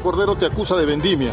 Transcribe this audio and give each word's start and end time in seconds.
Cordero 0.00 0.36
te 0.36 0.46
acusa 0.46 0.76
de 0.76 0.86
vendimia. 0.86 1.32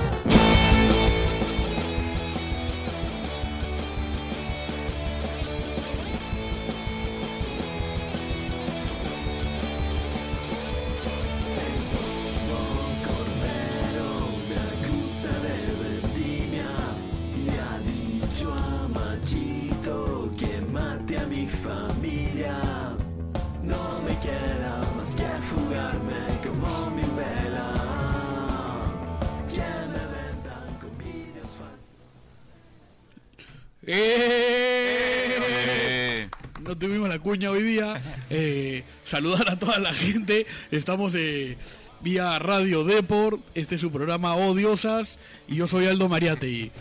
Saludar 39.05 39.49
a 39.49 39.57
toda 39.57 39.79
la 39.79 39.93
gente. 39.93 40.45
Estamos 40.71 41.15
eh, 41.15 41.57
vía 42.01 42.37
Radio 42.39 42.83
Deport. 42.83 43.41
Este 43.55 43.75
es 43.75 43.81
su 43.81 43.91
programa 43.91 44.35
Odiosas. 44.35 45.17
Y 45.47 45.55
yo 45.55 45.67
soy 45.69 45.85
Aldo 45.87 46.09
Mariate. 46.09 46.71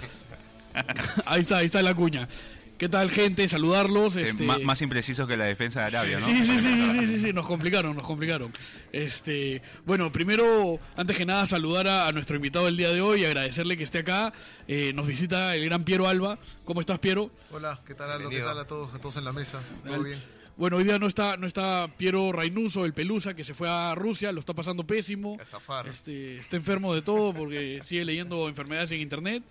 ahí 1.26 1.42
está, 1.42 1.58
ahí 1.58 1.66
está 1.66 1.82
la 1.82 1.94
cuña. 1.94 2.28
¿Qué 2.76 2.88
tal, 2.88 3.08
gente? 3.08 3.48
Saludarlos. 3.48 4.16
Eh, 4.16 4.22
Este... 4.30 4.44
má- 4.44 4.58
Más 4.58 4.82
imprecisos 4.82 5.28
que 5.28 5.36
la 5.36 5.44
defensa 5.44 5.80
de 5.82 5.86
Arabia, 5.96 6.18
¿no? 6.18 6.26
Sí, 6.26 6.36
sí, 6.38 6.44
sí, 6.44 6.58
sí, 6.58 6.98
sí, 6.98 7.06
sí, 7.06 7.18
sí, 7.26 7.32
nos 7.34 7.46
complicaron, 7.46 7.94
nos 7.94 8.02
complicaron. 8.04 8.50
Este, 8.90 9.62
bueno, 9.86 10.10
primero, 10.10 10.80
antes 10.96 11.16
que 11.16 11.24
nada, 11.24 11.46
saludar 11.46 11.86
a, 11.86 12.08
a 12.08 12.12
nuestro 12.12 12.34
invitado 12.34 12.64
del 12.64 12.76
día 12.76 12.90
de 12.90 13.00
hoy 13.00 13.22
y 13.22 13.24
agradecerle 13.26 13.76
que 13.76 13.84
esté 13.84 14.00
acá. 14.00 14.32
Eh, 14.66 14.92
nos 14.92 15.06
visita 15.06 15.54
el 15.54 15.64
gran 15.66 15.84
Piero 15.84 16.08
Alba. 16.08 16.38
¿Cómo 16.64 16.80
estás, 16.80 16.98
Piero? 16.98 17.30
Hola, 17.52 17.80
¿qué 17.86 17.94
tal 17.94 18.10
Aldo? 18.10 18.28
¿Qué 18.28 18.40
tal 18.40 18.58
a 18.58 18.66
todos, 18.66 18.92
a 18.92 18.98
todos 18.98 19.16
en 19.18 19.24
la 19.24 19.32
mesa? 19.32 19.62
¿Todo 19.86 20.02
bien? 20.02 20.18
Bueno, 20.56 20.76
hoy 20.76 20.84
día 20.84 20.98
no 20.98 21.06
está, 21.06 21.36
no 21.36 21.46
está 21.46 21.88
Piero 21.96 22.32
Rainuso, 22.32 22.84
el 22.84 22.94
Pelusa, 22.94 23.34
que 23.34 23.44
se 23.44 23.54
fue 23.54 23.68
a 23.68 23.94
Rusia, 23.94 24.32
lo 24.32 24.40
está 24.40 24.54
pasando 24.54 24.86
pésimo. 24.86 25.36
Estafar. 25.40 25.88
Este, 25.88 26.38
está 26.38 26.56
enfermo 26.56 26.94
de 26.94 27.02
todo 27.02 27.34
porque 27.34 27.80
sigue 27.84 28.04
leyendo 28.04 28.48
enfermedades 28.48 28.92
en 28.92 29.00
internet. 29.00 29.42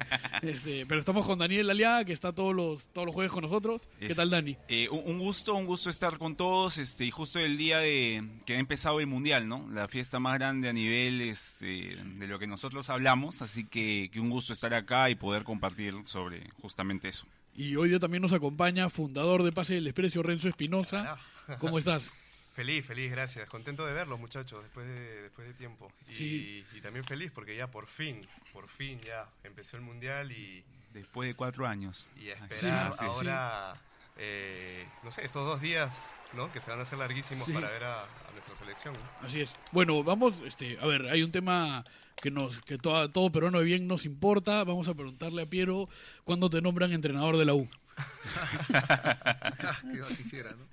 Este, 0.42 0.86
pero 0.86 1.00
estamos 1.00 1.26
con 1.26 1.40
Daniel 1.40 1.70
Aliaga, 1.70 2.06
que 2.06 2.14
está 2.14 2.32
todos 2.34 2.56
los, 2.56 2.88
todos 2.88 3.06
los 3.06 3.14
jueves 3.14 3.32
con 3.32 3.44
nosotros. 3.44 3.88
¿Qué 4.00 4.16
tal, 4.16 4.30
Dani? 4.30 4.58
eh, 4.68 4.90
un 4.90 5.14
un 5.14 5.20
gusto, 5.20 5.54
un 5.54 5.66
gusto 5.66 5.90
estar 5.90 6.18
con 6.18 6.36
todos, 6.36 6.78
este, 6.80 7.06
y 7.06 7.12
justo 7.12 7.40
el 7.40 7.56
día 7.56 7.78
de 7.80 8.24
que 8.46 8.56
ha 8.56 8.60
empezado 8.60 9.00
el 9.00 9.08
mundial, 9.08 9.48
¿no? 9.48 9.70
La 9.72 9.88
fiesta 9.88 10.20
más 10.20 10.34
grande 10.40 10.68
a 10.70 10.74
nivel, 10.74 11.22
este, 11.22 11.96
de 11.96 12.28
lo 12.28 12.40
que 12.40 12.48
nosotros 12.48 12.90
hablamos, 12.90 13.42
así 13.42 13.66
que, 13.66 14.10
que 14.12 14.20
un 14.20 14.30
gusto 14.30 14.54
estar 14.54 14.74
acá 14.74 15.10
y 15.10 15.16
poder 15.16 15.44
compartir 15.44 15.94
sobre 16.06 16.50
justamente 16.62 17.10
eso. 17.10 17.28
Y 17.56 17.76
hoy 17.76 17.90
día 17.90 18.00
también 18.00 18.22
nos 18.22 18.34
acompaña 18.34 18.90
fundador 18.90 19.44
de 19.44 19.52
Pase 19.52 19.76
del 19.76 19.84
Desprecio, 19.86 20.24
Renzo 20.24 20.50
Espinosa. 20.50 21.18
¿Cómo 21.60 21.78
estás? 21.78 22.12
Feliz, 22.56 22.86
feliz, 22.86 23.10
gracias. 23.12 23.50
Contento 23.50 23.84
de 23.84 23.94
verlos, 23.94 24.20
muchachos, 24.20 24.62
después 24.62 24.86
de, 24.86 25.24
después 25.24 25.48
de 25.48 25.56
tiempo. 25.56 25.92
Y, 26.08 26.14
Sí. 26.14 26.66
y 26.76 26.82
también 26.82 27.04
feliz 27.04 27.32
porque 27.34 27.56
ya 27.56 27.66
por 27.66 27.88
fin, 27.88 28.28
por 28.52 28.70
fin 28.70 29.00
ya 29.02 29.28
empezó 29.44 29.76
el 29.76 29.82
mundial 29.82 30.32
y, 30.32 30.64
Después 30.94 31.28
de 31.28 31.34
cuatro 31.34 31.66
años. 31.66 32.08
y 32.16 32.30
a 32.30 32.34
esperar 32.36 32.94
Sí, 32.94 33.00
sí. 33.00 33.06
ahora, 33.06 33.82
eh, 34.18 34.88
no 35.02 35.10
sé, 35.10 35.26
estos 35.26 35.44
dos 35.48 35.62
días, 35.62 35.92
¿no? 36.34 36.52
Que 36.54 36.62
se 36.62 36.70
van 36.70 36.78
a 36.80 36.84
hacer 36.84 37.00
larguísimos 37.00 37.48
Sí. 37.48 37.54
para 37.54 37.70
ver 37.72 37.84
a 37.86 38.06
nuestra 38.54 38.66
selección. 38.66 38.94
¿no? 38.94 39.28
Así 39.28 39.42
es. 39.42 39.52
Bueno, 39.72 40.04
vamos, 40.04 40.42
este, 40.46 40.78
a 40.80 40.86
ver, 40.86 41.08
hay 41.08 41.24
un 41.24 41.32
tema 41.32 41.84
que 42.22 42.32
nos, 42.32 42.62
que 42.62 42.78
toda- 42.78 43.12
todo 43.12 43.32
peruano 43.32 43.60
de 43.60 43.66
bien 43.66 43.88
nos 43.88 44.06
importa. 44.06 44.64
Vamos 44.64 44.88
a 44.88 44.94
preguntarle 44.94 45.42
a 45.42 45.46
Piero 45.46 45.90
cuándo 46.24 46.50
te 46.50 46.62
nombran 46.62 46.92
entrenador 46.94 47.38
de 47.38 47.46
la 47.46 47.54
U. 47.54 47.68
Ah, 48.76 49.78
mal 49.84 50.18
quisiera, 50.18 50.52
¿no? 50.52 50.66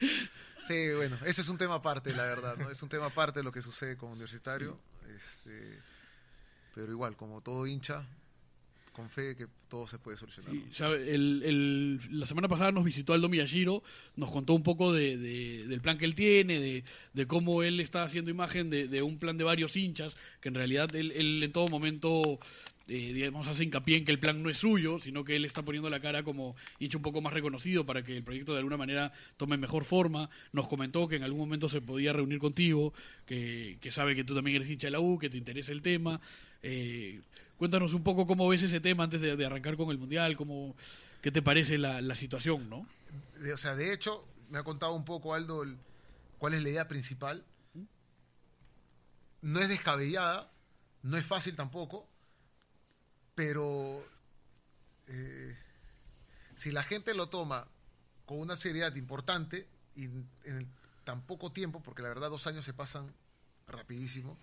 Sí, 0.67 0.93
bueno, 0.95 1.17
ese 1.25 1.41
es 1.43 1.49
un 1.49 1.59
tema 1.59 1.77
aparte, 1.77 2.13
la 2.13 2.23
verdad, 2.25 2.57
¿no? 2.57 2.71
Es 2.71 2.83
un 2.83 2.89
tema 2.89 3.07
aparte 3.07 3.41
de 3.41 3.45
lo 3.45 3.51
que 3.53 3.61
sucede 3.63 3.97
con 3.97 4.11
Universitario. 4.11 4.79
Este, 5.17 5.79
pero 6.75 6.93
igual, 6.93 7.17
como 7.17 7.41
todo 7.41 7.67
hincha, 7.67 8.05
con 8.93 9.09
fe 9.09 9.37
que 9.37 9.47
todo 9.69 9.87
se 9.87 9.99
puede 9.99 10.17
solucionar. 10.17 10.53
sabe, 10.73 11.15
el- 11.15 11.43
el- 11.45 12.19
la 12.19 12.27
semana 12.27 12.49
pasada 12.49 12.73
nos 12.73 12.85
visitó 12.85 13.13
Aldo 13.13 13.29
Miyashiro, 13.29 13.83
nos 14.17 14.31
contó 14.31 14.53
un 14.55 14.63
poco 14.63 14.93
de, 14.93 15.17
de- 15.17 15.67
del 15.67 15.81
plan 15.81 15.97
que 15.97 16.05
él 16.05 16.15
tiene, 16.15 16.59
de, 16.61 16.85
de 17.15 17.27
cómo 17.27 17.63
él 17.63 17.79
está 17.81 18.03
haciendo 18.03 18.31
imagen 18.31 18.69
de 18.71 19.03
un 19.03 19.19
plan 19.19 19.37
de 19.37 19.45
varios 19.45 19.77
hinchas, 19.77 20.17
que 20.41 20.49
en 20.49 20.55
realidad 20.57 20.95
él, 20.97 21.13
él 21.13 21.41
en 21.43 21.53
todo 21.53 21.69
momento, 21.69 22.41
eh, 22.89 23.13
digamos, 23.13 23.47
hace 23.47 23.63
hincapié 23.63 23.99
en 23.99 24.05
que 24.05 24.11
el 24.11 24.19
plan 24.19 24.43
no 24.43 24.51
es 24.51 24.59
suyo, 24.59 24.99
sino 24.99 25.23
que 25.23 25.37
él 25.37 25.45
está 25.45 25.63
poniendo 25.65 25.89
la 25.89 26.01
cara 26.01 26.25
como 26.25 26.57
hincha 26.81 26.97
un 26.97 27.03
poco 27.05 27.21
más 27.21 27.33
reconocido 27.33 27.87
para 27.87 28.03
que 28.03 28.17
el 28.17 28.25
proyecto 28.25 28.53
de 28.53 28.59
alguna 28.59 28.77
manera 28.77 29.13
tome 29.37 29.57
mejor 29.57 29.85
forma. 29.85 30.29
Nos 30.53 30.67
comentó 30.67 31.07
que 31.07 31.15
en 31.15 31.23
algún 31.23 31.39
momento 31.41 31.69
se 31.69 31.81
podía 31.81 32.13
reunir 32.13 32.41
contigo, 32.41 32.93
que, 33.27 33.79
que 33.81 33.93
sabe 33.93 34.17
que 34.17 34.25
tú 34.25 34.35
también 34.35 34.57
eres 34.57 34.69
hincha 34.69 34.89
de 34.89 34.93
la 34.93 35.01
U, 35.01 35.17
que 35.19 35.31
te 35.31 35.39
interesa 35.39 35.71
el 35.71 35.83
tema. 35.83 36.21
Eh, 36.63 37.21
cuéntanos 37.57 37.95
un 37.95 38.03
poco 38.03 38.27
cómo 38.27 38.49
ves 38.49 38.63
ese 38.63 38.81
tema 38.81 39.05
antes 39.05 39.21
de, 39.21 39.47
arrancar 39.47 39.77
con 39.77 39.91
el 39.91 39.99
Mundial, 39.99 40.37
cómo, 40.37 40.75
qué 41.23 41.31
te 41.31 41.43
parece 41.43 41.79
la, 41.79 42.15
situación, 42.17 42.69
¿no? 42.69 42.87
De- 43.41 43.53
o 43.53 43.59
sea, 43.59 43.75
de 43.75 43.93
hecho, 43.93 44.27
me 44.49 44.59
ha 44.59 44.63
contado 44.63 44.95
un 44.95 45.05
poco 45.05 45.35
Aldo 45.35 45.63
el- 45.63 45.79
cuál 46.39 46.55
es 46.55 46.63
la 46.63 46.71
idea 46.71 46.89
principal. 46.89 47.45
No 49.43 49.61
es 49.61 49.69
descabellada, 49.69 50.51
no 51.03 51.17
es 51.17 51.25
fácil 51.25 51.57
tampoco, 51.57 52.07
pero 53.35 54.05
eh, 55.07 55.57
si 56.57 56.71
la 56.71 56.83
gente 56.83 57.15
lo 57.15 57.31
toma 57.31 57.67
con 58.27 58.39
una 58.39 58.55
seriedad 58.55 58.95
importante 58.97 59.67
y 59.97 60.05
en 60.05 60.29
en 60.45 60.69
tan 61.05 61.23
poco 61.23 61.51
tiempo, 61.51 61.81
porque 61.83 62.03
la 62.03 62.09
verdad 62.09 62.31
dos 62.31 62.47
años 62.47 62.65
se 62.65 62.73
pasan 62.75 63.13
rapidísimo, 63.67 64.37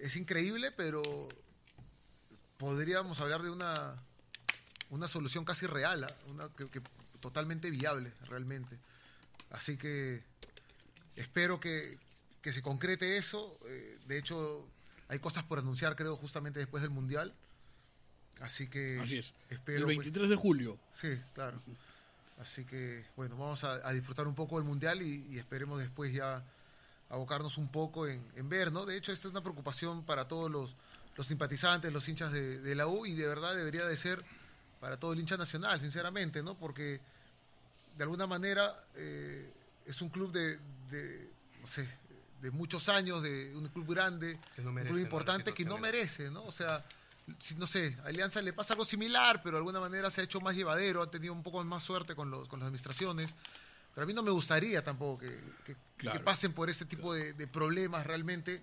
es 0.00 0.16
increíble, 0.16 0.70
pero 0.72 1.02
podríamos 2.58 3.20
hablar 3.20 3.42
de 3.42 3.50
una, 3.50 3.94
una 4.90 5.08
solución 5.08 5.44
casi 5.44 5.66
real, 5.66 6.04
¿ah? 6.04 6.14
una 6.28 6.48
que, 6.50 6.68
que 6.68 6.80
totalmente 7.20 7.70
viable 7.70 8.12
realmente. 8.26 8.78
Así 9.50 9.76
que 9.76 10.22
espero 11.16 11.60
que, 11.60 11.98
que 12.42 12.52
se 12.52 12.62
concrete 12.62 13.16
eso. 13.16 13.56
Eh, 13.66 13.98
de 14.06 14.18
hecho, 14.18 14.66
hay 15.08 15.18
cosas 15.18 15.44
por 15.44 15.58
anunciar, 15.58 15.96
creo, 15.96 16.16
justamente 16.16 16.58
después 16.58 16.82
del 16.82 16.90
Mundial. 16.90 17.32
Así 18.40 18.68
que 18.68 19.00
Así 19.00 19.18
es. 19.18 19.32
espero 19.48 19.78
el 19.78 19.84
pues, 19.84 19.98
23 19.98 20.30
de 20.30 20.36
julio. 20.36 20.78
Sí, 20.94 21.08
claro. 21.34 21.58
Así 22.40 22.64
que, 22.64 23.04
bueno, 23.16 23.36
vamos 23.36 23.62
a, 23.62 23.74
a 23.86 23.92
disfrutar 23.92 24.26
un 24.26 24.34
poco 24.34 24.56
del 24.56 24.64
Mundial 24.64 25.02
y, 25.02 25.24
y 25.30 25.38
esperemos 25.38 25.78
después 25.78 26.12
ya 26.12 26.44
abocarnos 27.10 27.58
un 27.58 27.68
poco 27.68 28.06
en, 28.06 28.24
en 28.36 28.48
ver, 28.48 28.72
¿no? 28.72 28.86
De 28.86 28.96
hecho, 28.96 29.12
esta 29.12 29.28
es 29.28 29.32
una 29.32 29.42
preocupación 29.42 30.04
para 30.04 30.26
todos 30.26 30.50
los, 30.50 30.74
los 31.16 31.26
simpatizantes, 31.26 31.92
los 31.92 32.08
hinchas 32.08 32.32
de, 32.32 32.58
de 32.60 32.74
la 32.74 32.86
U 32.86 33.06
y 33.06 33.14
de 33.14 33.26
verdad 33.26 33.54
debería 33.54 33.84
de 33.86 33.96
ser 33.96 34.24
para 34.80 34.98
todo 34.98 35.12
el 35.12 35.20
hincha 35.20 35.36
nacional, 35.36 35.80
sinceramente, 35.80 36.42
¿no? 36.42 36.54
Porque 36.56 37.00
de 37.96 38.02
alguna 38.02 38.26
manera 38.26 38.74
eh, 38.96 39.50
es 39.86 40.02
un 40.02 40.08
club 40.08 40.32
de, 40.32 40.58
de, 40.90 41.30
no 41.60 41.66
sé, 41.66 41.88
de 42.42 42.50
muchos 42.50 42.88
años, 42.88 43.22
de 43.22 43.54
un 43.56 43.68
club 43.68 43.88
grande, 43.94 44.38
un 44.70 44.74
club 44.88 44.98
importante 45.02 45.50
que 45.54 45.64
no 45.64 45.76
merece, 45.82 46.30
¿no? 46.30 46.44
O 46.44 46.52
sea, 46.52 46.84
si- 47.38 47.54
no 47.54 47.66
sé, 47.66 47.96
a 48.04 48.08
Alianza 48.08 48.42
le 48.42 48.52
pasa 48.52 48.74
algo 48.74 48.84
similar, 48.84 49.40
pero 49.42 49.56
de 49.56 49.58
alguna 49.58 49.80
manera 49.80 50.10
se 50.10 50.20
ha 50.20 50.24
hecho 50.24 50.40
más 50.40 50.54
llevadero, 50.56 51.00
ha 51.02 51.10
tenido 51.10 51.32
un 51.32 51.42
poco 51.42 51.62
más 51.64 51.82
suerte 51.84 52.14
con, 52.14 52.30
los, 52.30 52.48
con 52.48 52.58
las 52.60 52.66
administraciones. 52.66 53.34
Pero 53.94 54.04
a 54.04 54.06
mí 54.06 54.12
no 54.12 54.22
me 54.22 54.30
gustaría 54.30 54.82
tampoco 54.82 55.20
que, 55.20 55.28
que- 55.64 55.74
que- 55.74 55.76
Claro. 55.96 56.18
que 56.18 56.24
pasen 56.24 56.52
por 56.52 56.68
este 56.68 56.84
tipo 56.84 57.14
de, 57.14 57.32
de 57.34 57.46
problemas 57.46 58.04
realmente, 58.06 58.60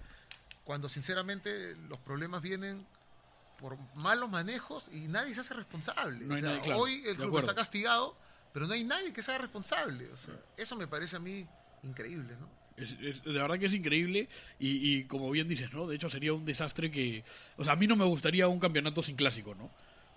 cuando 0.65 0.89
sinceramente 0.89 1.75
los 1.89 1.97
problemas 1.99 2.41
vienen 2.41 2.85
por 3.57 3.77
malos 3.95 4.29
manejos 4.29 4.89
y 4.91 5.07
nadie 5.07 5.33
se 5.33 5.39
hace 5.41 5.53
responsable. 5.53 6.25
No 6.25 6.33
O 6.35 6.37
sea, 6.37 6.49
nadie, 6.49 6.61
claro, 6.61 6.79
hoy 6.81 7.01
el 7.05 7.15
club 7.15 7.37
está 7.39 7.55
castigado, 7.55 8.15
pero 8.53 8.67
no 8.67 8.73
hay 8.73 8.83
nadie 8.83 9.13
que 9.13 9.23
sea 9.23 9.37
responsable. 9.37 10.11
O 10.11 10.17
sea, 10.17 10.35
eso 10.57 10.75
me 10.75 10.87
parece 10.87 11.15
a 11.15 11.19
mí 11.19 11.47
increíble, 11.83 12.35
¿no? 12.39 12.49
Es, 12.75 12.91
es- 13.01 13.23
de 13.23 13.31
verdad 13.31 13.57
que 13.59 13.67
es 13.67 13.73
increíble 13.73 14.27
y, 14.59 14.95
y 14.97 15.03
como 15.05 15.29
bien 15.31 15.47
dices, 15.47 15.71
¿no? 15.73 15.87
De 15.87 15.95
hecho 15.95 16.09
sería 16.09 16.33
un 16.33 16.43
desastre 16.45 16.91
que... 16.91 17.23
O 17.57 17.63
sea, 17.63 17.73
a 17.73 17.75
mí 17.75 17.87
no 17.87 17.95
me 17.95 18.05
gustaría 18.05 18.47
un 18.47 18.59
campeonato 18.59 19.01
sin 19.01 19.15
clásico, 19.15 19.55
¿no? 19.55 19.71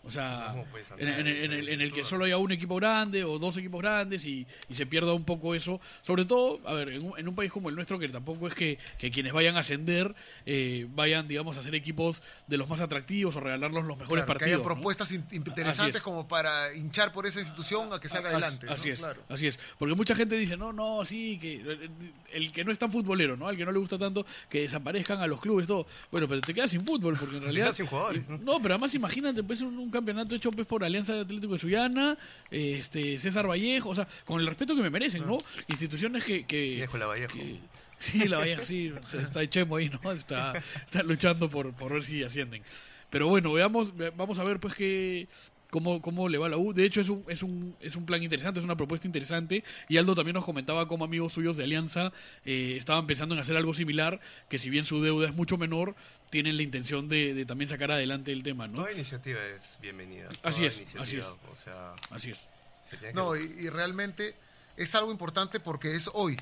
O 0.07 0.11
sea, 0.11 0.55
en, 0.99 1.09
en- 1.09 1.27
en 1.27 1.53
el, 1.53 1.69
en 1.71 1.81
el 1.81 1.93
que 1.93 2.05
solo 2.05 2.27
haya 2.27 2.37
un 2.37 2.53
equipo 2.53 2.77
grande 2.77 3.25
o 3.25 3.39
dos 3.39 3.57
equipos 3.57 3.81
grandes 3.81 4.25
y, 4.27 4.47
y 4.69 4.75
se 4.75 4.85
pierda 4.85 5.15
un 5.15 5.25
poco 5.25 5.55
eso. 5.55 5.81
Sobre 6.03 6.25
todo, 6.27 6.61
a 6.67 6.75
ver, 6.75 6.91
en 6.91 7.07
un, 7.07 7.19
en 7.19 7.27
un 7.27 7.35
país 7.35 7.51
como 7.51 7.71
el 7.71 7.75
nuestro, 7.75 7.99
que 7.99 8.09
tampoco 8.11 8.47
es 8.47 8.55
que, 8.55 8.79
que 8.99 9.11
quienes 9.11 9.33
vayan 9.33 9.57
a 9.57 9.61
ascender 9.61 10.15
eh, 10.45 10.87
vayan, 10.91 11.27
digamos, 11.27 11.57
a 11.57 11.63
ser 11.63 11.75
equipos 11.75 12.23
de 12.47 12.59
los 12.59 12.69
más 12.69 12.81
atractivos 12.81 13.35
o 13.37 13.41
regalarlos 13.41 13.85
los 13.87 13.97
mejores 13.97 14.25
Claro, 14.25 14.39
que 14.39 14.39
partidos. 14.45 14.61
haya 14.61 14.65
propuestas 14.75 15.11
interesantes 15.13 15.97
es. 15.97 16.03
como 16.03 16.29
para 16.29 16.75
hinchar 16.75 17.11
por 17.13 17.27
esa 17.27 17.41
institución 17.41 17.93
a 17.93 17.99
que 17.99 18.09
salga 18.11 18.29
Así- 18.29 18.35
adelante. 18.37 18.67
Así 18.69 18.89
¿no? 18.89 18.93
es, 18.95 18.99
Claro. 19.01 19.23
así 19.29 19.47
es. 19.47 19.59
Porque 19.79 19.95
mucha 19.95 20.15
gente 20.15 20.37
dice, 20.37 20.57
no, 20.57 20.73
no, 20.73 21.05
sí, 21.05 21.39
que 21.41 21.55
el, 21.63 21.91
el 22.33 22.53
que 22.53 22.63
no 22.65 22.73
es 22.73 22.79
tan 22.79 22.93
futbolero, 22.93 23.37
¿no? 23.37 23.49
Al 23.49 23.57
que 23.57 23.65
no 23.65 23.73
le 23.73 23.79
gusta 23.79 23.99
tanto, 23.99 24.27
que 24.51 24.61
desaparezcan 24.61 25.21
a 25.21 25.27
los 25.27 25.41
clubes, 25.41 25.67
todo. 25.67 25.87
Bueno, 26.11 26.29
pero 26.29 26.41
te 26.43 26.53
quedas 26.53 26.71
sin 26.71 26.85
fútbol, 26.85 27.17
porque 27.19 27.37
en 27.39 27.43
realidad... 27.43 27.73
sin 27.73 27.87
jugadores, 27.87 28.29
¿no? 28.29 28.61
Pero 28.61 28.75
además 28.75 28.95
imagínate, 28.95 29.43
pues 29.43 29.63
un 29.63 29.94
campeonato 29.95 30.35
hecho 30.35 30.51
pues, 30.51 30.67
por 30.67 30.85
Alianza 30.85 31.15
de 31.15 31.21
Atlético 31.23 31.55
de 31.55 31.59
Sullana, 31.59 32.19
este, 32.51 33.19
César 33.19 33.49
Vallejo, 33.49 33.89
o 33.91 33.95
sea, 33.95 34.07
con 34.25 34.41
el 34.41 34.47
respeto 34.47 34.75
que 34.77 34.83
me 34.83 34.91
merecen, 34.91 35.27
¿no? 35.27 35.39
Instituciones 35.69 36.23
que... 36.25 36.45
que 36.45 36.77
Viejo 36.77 36.99
la 36.99 37.07
Vallejo. 37.07 37.33
que- 37.33 37.59
sí, 37.99 38.29
la 38.29 38.39
Vallejo, 38.39 38.65
sí, 38.65 38.93
está 39.19 39.49
Chemo 39.49 39.77
ahí, 39.77 39.89
¿no? 39.89 40.13
Está, 40.13 40.53
está 40.85 41.03
luchando 41.03 41.49
por, 41.49 41.73
por 41.73 41.93
ver 41.95 42.05
si 42.05 42.23
ascienden. 42.23 42.63
Pero 43.11 43.29
bueno, 43.29 43.53
veamos, 43.53 43.97
ve- 43.97 44.13
vamos 44.17 44.39
a 44.41 44.45
ver 44.45 44.59
pues 44.61 44.75
que 44.75 45.29
cómo, 45.75 46.01
cómo 46.01 46.29
le 46.29 46.39
va 46.39 46.47
a 46.47 46.49
la 46.51 46.57
U. 46.57 46.73
De 46.73 46.85
hecho, 46.85 47.01
es 47.01 47.09
un, 47.09 47.25
es, 47.27 47.43
un, 47.43 47.75
es 47.81 47.97
un 47.97 48.07
plan 48.07 48.23
interesante, 48.23 48.61
es 48.61 48.65
una 48.65 48.77
propuesta 48.77 49.09
interesante. 49.09 49.65
Y 49.89 49.97
Aldo 49.97 50.15
también 50.15 50.35
nos 50.35 50.45
comentaba 50.45 50.87
cómo 50.87 51.05
amigos 51.05 51.33
suyos 51.33 51.57
de 51.57 51.65
Alianza 51.65 52.13
eh, 52.45 52.75
estaban 52.79 53.09
pensando 53.09 53.35
en 53.35 53.41
hacer 53.41 53.57
algo 53.57 53.75
similar, 53.75 54.21
que 54.49 54.61
si 54.61 54.71
bien 54.71 54.85
su 54.85 55.03
deuda 55.03 55.27
es 55.29 55.35
mucho 55.35 55.59
menor, 55.59 55.97
tienen 56.31 56.57
la 56.57 56.63
intención 56.63 57.09
de, 57.09 57.35
de 57.35 57.45
también 57.45 57.69
sacar 57.69 57.91
adelante 57.91 58.31
el 58.31 58.45
tema, 58.45 58.69
¿no? 58.69 58.77
Toda 58.83 58.93
iniciativa 58.93 59.41
es 59.47 59.77
bienvenida. 59.83 60.29
Así 60.45 60.65
es, 60.65 60.81
así 60.97 61.17
es. 61.19 61.27
O 61.27 61.37
sea, 61.65 61.95
Así 62.13 62.31
es. 62.31 62.47
se 62.89 62.97
tiene 62.97 63.13
que 63.13 63.17
No, 63.19 63.35
y, 63.37 63.43
y 63.43 63.69
realmente 63.69 64.37
es 64.77 64.95
algo 64.95 65.11
importante 65.11 65.59
porque 65.59 65.97
es 65.97 66.09
hoy 66.15 66.37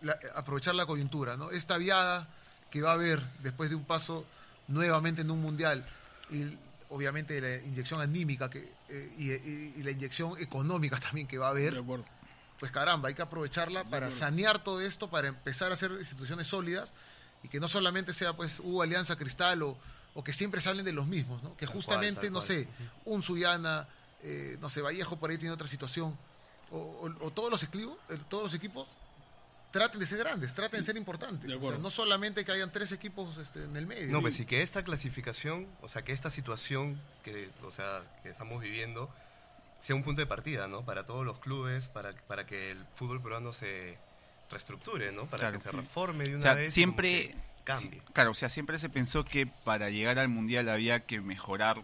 la- 0.00 0.18
aprovechar 0.34 0.74
la 0.74 0.86
coyuntura, 0.86 1.36
¿no? 1.36 1.50
Esta 1.50 1.76
viada 1.76 2.26
que 2.70 2.80
va 2.80 2.92
a 2.92 2.94
haber 2.94 3.20
después 3.42 3.68
de 3.68 3.76
un 3.76 3.84
paso 3.84 4.24
nuevamente 4.68 5.20
en 5.20 5.30
un 5.30 5.42
mundial 5.42 5.84
y 6.30 6.56
obviamente 6.88 7.40
la 7.40 7.56
inyección 7.66 8.00
anímica 8.00 8.48
que, 8.50 8.72
eh, 8.88 9.12
y, 9.18 9.32
y- 9.32 9.74
y 9.78 9.82
la 9.82 9.90
inyección 9.90 10.38
económica 10.38 10.98
también 11.00 11.26
que 11.26 11.38
va 11.38 11.48
a 11.48 11.54
De 11.54 11.66
haber, 11.68 11.78
acuerdo. 11.80 12.04
pues 12.60 12.70
caramba, 12.72 13.08
hay 13.08 13.14
que 13.14 13.22
aprovecharla 13.22 13.84
para 13.84 14.06
acuerdo. 14.06 14.18
sanear 14.18 14.62
todo 14.62 14.80
esto, 14.80 15.10
para 15.10 15.28
empezar 15.28 15.70
a 15.70 15.74
hacer 15.74 15.90
instituciones 15.92 16.46
sólidas 16.46 16.94
y 17.42 17.48
que 17.48 17.60
no 17.60 17.68
solamente 17.68 18.12
sea 18.14 18.34
pues 18.34 18.60
U 18.62 18.82
Alianza 18.82 19.16
Cristal 19.16 19.62
o, 19.62 19.76
o 20.14 20.24
que 20.24 20.32
siempre 20.32 20.60
salen 20.60 20.84
de 20.84 20.92
los 20.92 21.06
mismos, 21.06 21.42
¿no? 21.42 21.56
Que 21.56 21.66
Tal 21.66 21.74
justamente, 21.74 22.20
cual, 22.20 22.32
no 22.32 22.38
cual. 22.38 22.46
sé, 22.48 22.68
un 23.04 23.20
Suyana, 23.22 23.86
eh, 24.22 24.56
no 24.60 24.70
sé, 24.70 24.80
Vallejo 24.80 25.16
por 25.18 25.30
ahí 25.30 25.38
tiene 25.38 25.52
otra 25.52 25.66
situación, 25.66 26.16
o, 26.70 26.78
o- 26.78 27.26
o 27.26 27.30
todos 27.30 27.50
los 27.50 27.62
equipos, 27.62 27.96
eh, 28.08 28.18
todos 28.28 28.44
los 28.44 28.54
equipos 28.54 28.88
traten 29.76 30.00
de 30.00 30.06
ser 30.06 30.18
grandes, 30.18 30.54
traten 30.54 30.80
de 30.80 30.84
ser 30.86 30.96
importantes. 30.96 31.42
De 31.42 31.48
O 31.48 31.50
sea, 31.50 31.56
acuerdo. 31.58 31.82
no 31.82 31.90
solamente 31.90 32.44
que 32.44 32.52
hayan 32.52 32.72
tres 32.72 32.92
equipos 32.92 33.36
este, 33.36 33.62
en 33.64 33.76
el 33.76 33.86
medio. 33.86 34.10
No, 34.10 34.22
pues 34.22 34.36
sí 34.36 34.46
que 34.46 34.62
esta 34.62 34.82
clasificación, 34.82 35.66
o 35.82 35.88
sea, 35.88 36.00
que 36.02 36.12
esta 36.12 36.30
situación 36.30 36.98
que, 37.22 37.48
o 37.62 37.70
sea, 37.70 38.02
que 38.22 38.30
estamos 38.30 38.62
viviendo 38.62 39.10
sea 39.80 39.94
un 39.94 40.02
punto 40.02 40.20
de 40.22 40.26
partida, 40.26 40.66
¿no? 40.66 40.84
Para 40.84 41.04
todos 41.04 41.26
los 41.26 41.38
clubes, 41.38 41.88
para, 41.88 42.12
para 42.26 42.46
que 42.46 42.70
el 42.70 42.84
fútbol 42.96 43.20
peruano 43.22 43.52
se 43.52 43.98
reestructure, 44.50 45.12
¿no? 45.12 45.26
Para 45.26 45.40
Claro. 45.40 45.58
que 45.58 45.62
se 45.64 45.70
reforme 45.72 46.24
de 46.24 46.30
una 46.30 46.38
O 46.38 46.40
sea, 46.40 46.54
vez. 46.54 46.72
siempre, 46.72 47.34
cambie. 47.64 47.90
sí, 47.90 48.02
claro, 48.14 48.30
o 48.30 48.34
sea, 48.34 48.48
siempre 48.48 48.78
se 48.78 48.88
pensó 48.88 49.24
que 49.24 49.46
para 49.46 49.90
llegar 49.90 50.18
al 50.18 50.28
mundial 50.28 50.68
había 50.70 51.00
que 51.00 51.20
mejorar 51.20 51.82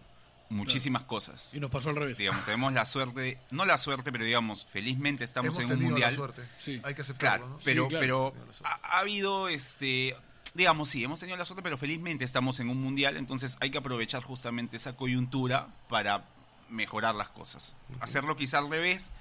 muchísimas 0.49 1.03
cosas. 1.03 1.53
Y 1.53 1.59
nos 1.59 1.69
pasó 1.71 1.89
al 1.89 1.95
revés. 1.95 2.17
Digamos, 2.17 2.45
tenemos 2.45 2.71
la 2.73 2.85
suerte, 2.85 3.37
no 3.51 3.65
la 3.65 3.77
suerte, 3.77 4.11
pero 4.11 4.23
digamos, 4.23 4.65
felizmente 4.71 5.23
estamos 5.23 5.47
Hemos 5.49 5.57
en 5.59 5.63
un 5.65 5.69
tenido 5.71 5.89
mundial. 5.91 6.11
la 6.11 6.15
suerte. 6.15 6.41
Sí. 6.59 6.79
Hay 6.83 6.93
que 6.93 7.01
aceptarlo, 7.01 7.45
Claro, 7.45 7.57
¿no? 7.57 7.59
pero, 7.63 7.83
Sí, 7.83 7.89
claro. 7.89 8.01
pero 8.01 8.33
ha, 8.63 8.79
ha 8.95 8.99
habido, 8.99 9.47
este, 9.49 10.15
digamos, 10.53 10.89
sí, 10.89 11.03
hemos 11.03 11.19
tenido 11.19 11.37
la 11.37 11.45
suerte, 11.45 11.63
pero 11.63 11.77
felizmente 11.77 12.23
estamos 12.25 12.59
en 12.59 12.69
un 12.69 12.81
mundial, 12.81 13.17
entonces 13.17 13.57
hay 13.61 13.71
que 13.71 13.77
aprovechar 13.79 14.21
justamente 14.23 14.77
esa 14.77 14.95
coyuntura 14.95 15.67
para 15.89 16.25
mejorar 16.69 17.15
las 17.15 17.29
cosas. 17.29 17.75
Hacerlo 17.99 18.35
quizá 18.35 18.59
al 18.59 18.69
revés, 18.69 19.11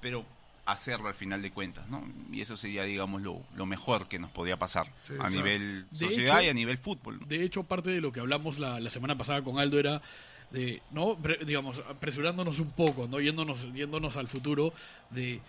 pero 0.00 0.24
hacerlo 0.66 1.08
al 1.08 1.14
final 1.14 1.42
de 1.42 1.50
cuentas, 1.50 1.88
¿no? 1.88 2.04
Y 2.30 2.40
eso 2.42 2.56
sería, 2.56 2.84
digamos, 2.84 3.22
lo, 3.22 3.42
lo 3.56 3.66
mejor 3.66 4.06
que 4.06 4.20
nos 4.20 4.30
podía 4.30 4.56
pasar 4.56 4.86
Sí, 5.02 5.14
a 5.14 5.16
claro. 5.16 5.30
nivel 5.30 5.86
De 5.90 5.96
sociedad 5.96 6.36
hecho- 6.38 6.46
y 6.46 6.48
a 6.50 6.54
nivel 6.54 6.78
fútbol. 6.78 7.18
¿no? 7.20 7.26
De 7.26 7.42
hecho, 7.42 7.64
parte 7.64 7.90
de 7.90 8.00
lo 8.00 8.12
que 8.12 8.20
hablamos 8.20 8.58
la, 8.60 8.78
la 8.78 8.90
semana 8.90 9.16
pasada 9.18 9.42
con 9.42 9.58
Aldo 9.58 9.80
era 9.80 10.00
de, 10.50 10.82
¿no? 10.90 11.16
Pre- 11.16 11.44
digamos, 11.44 11.80
apresurándonos 11.88 12.58
un 12.58 12.70
poco, 12.70 13.08
¿no? 13.08 13.20
Yéndonos, 13.20 13.72
yéndonos 13.72 14.16
al 14.16 14.28
futuro, 14.28 14.72
de 15.10 15.40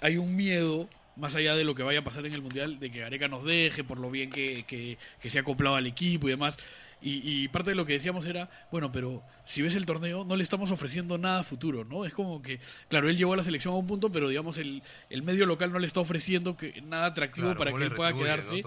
hay 0.00 0.16
un 0.16 0.36
miedo, 0.36 0.88
más 1.16 1.34
allá 1.36 1.56
de 1.56 1.64
lo 1.64 1.74
que 1.74 1.82
vaya 1.82 2.00
a 2.00 2.04
pasar 2.04 2.26
en 2.26 2.34
el 2.34 2.42
Mundial, 2.42 2.78
de 2.78 2.90
que 2.90 3.00
Gareca 3.00 3.28
nos 3.28 3.44
deje 3.44 3.84
por 3.84 3.98
lo 3.98 4.10
bien 4.10 4.30
que, 4.30 4.64
que, 4.64 4.98
que 5.20 5.30
se 5.30 5.38
ha 5.38 5.42
acoplado 5.42 5.76
al 5.76 5.86
equipo 5.86 6.26
y 6.28 6.30
demás. 6.30 6.58
Y, 7.08 7.22
y 7.44 7.48
parte 7.48 7.70
de 7.70 7.76
lo 7.76 7.86
que 7.86 7.92
decíamos 7.92 8.26
era, 8.26 8.50
bueno, 8.72 8.90
pero 8.90 9.22
si 9.44 9.62
ves 9.62 9.76
el 9.76 9.86
torneo, 9.86 10.24
no 10.24 10.34
le 10.34 10.42
estamos 10.42 10.72
ofreciendo 10.72 11.18
nada 11.18 11.44
futuro, 11.44 11.84
¿no? 11.84 12.04
Es 12.04 12.12
como 12.12 12.42
que, 12.42 12.58
claro, 12.88 13.08
él 13.08 13.16
llegó 13.16 13.34
a 13.34 13.36
la 13.36 13.44
selección 13.44 13.74
a 13.74 13.76
un 13.76 13.86
punto, 13.86 14.10
pero 14.10 14.28
digamos, 14.28 14.58
el, 14.58 14.82
el 15.08 15.22
medio 15.22 15.46
local 15.46 15.70
no 15.72 15.78
le 15.78 15.86
está 15.86 16.00
ofreciendo 16.00 16.56
que, 16.56 16.80
nada 16.82 17.06
atractivo 17.06 17.46
Claro, 17.46 17.58
para 17.58 17.70
que 17.70 17.84
él 17.84 17.94
pueda 17.94 18.12
quedarse. 18.12 18.62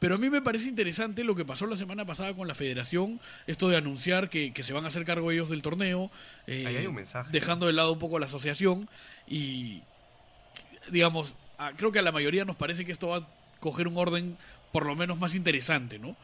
Pero 0.00 0.16
a 0.16 0.18
mí 0.18 0.28
me 0.28 0.42
parece 0.42 0.68
interesante 0.68 1.22
lo 1.22 1.34
que 1.36 1.44
pasó 1.44 1.66
la 1.66 1.76
semana 1.76 2.04
pasada 2.04 2.34
con 2.34 2.48
la 2.48 2.54
federación, 2.56 3.20
esto 3.46 3.68
de 3.68 3.76
anunciar 3.76 4.28
que, 4.28 4.52
que 4.52 4.64
se 4.64 4.72
van 4.72 4.84
a 4.84 4.88
hacer 4.88 5.04
cargo 5.04 5.30
ellos 5.30 5.48
del 5.48 5.62
torneo, 5.62 6.10
eh, 6.48 6.64
Ahí 6.66 6.76
hay 6.78 6.86
un 6.86 6.96
mensaje. 6.96 7.30
dejando 7.32 7.66
de 7.68 7.74
lado 7.74 7.92
un 7.92 7.98
poco 8.00 8.18
la 8.18 8.26
asociación 8.26 8.88
y, 9.28 9.82
digamos, 10.90 11.34
a- 11.58 11.72
creo 11.72 11.92
que 11.92 11.98
a 12.00 12.02
la 12.02 12.12
mayoría 12.12 12.44
nos 12.44 12.56
parece 12.56 12.84
que 12.84 12.92
esto 12.92 13.08
va 13.08 13.16
a 13.18 13.28
coger 13.60 13.88
un 13.88 13.96
orden 13.96 14.36
por 14.72 14.84
lo 14.84 14.96
menos 14.96 15.18
más 15.18 15.34
interesante, 15.34 15.98
¿no? 15.98 16.16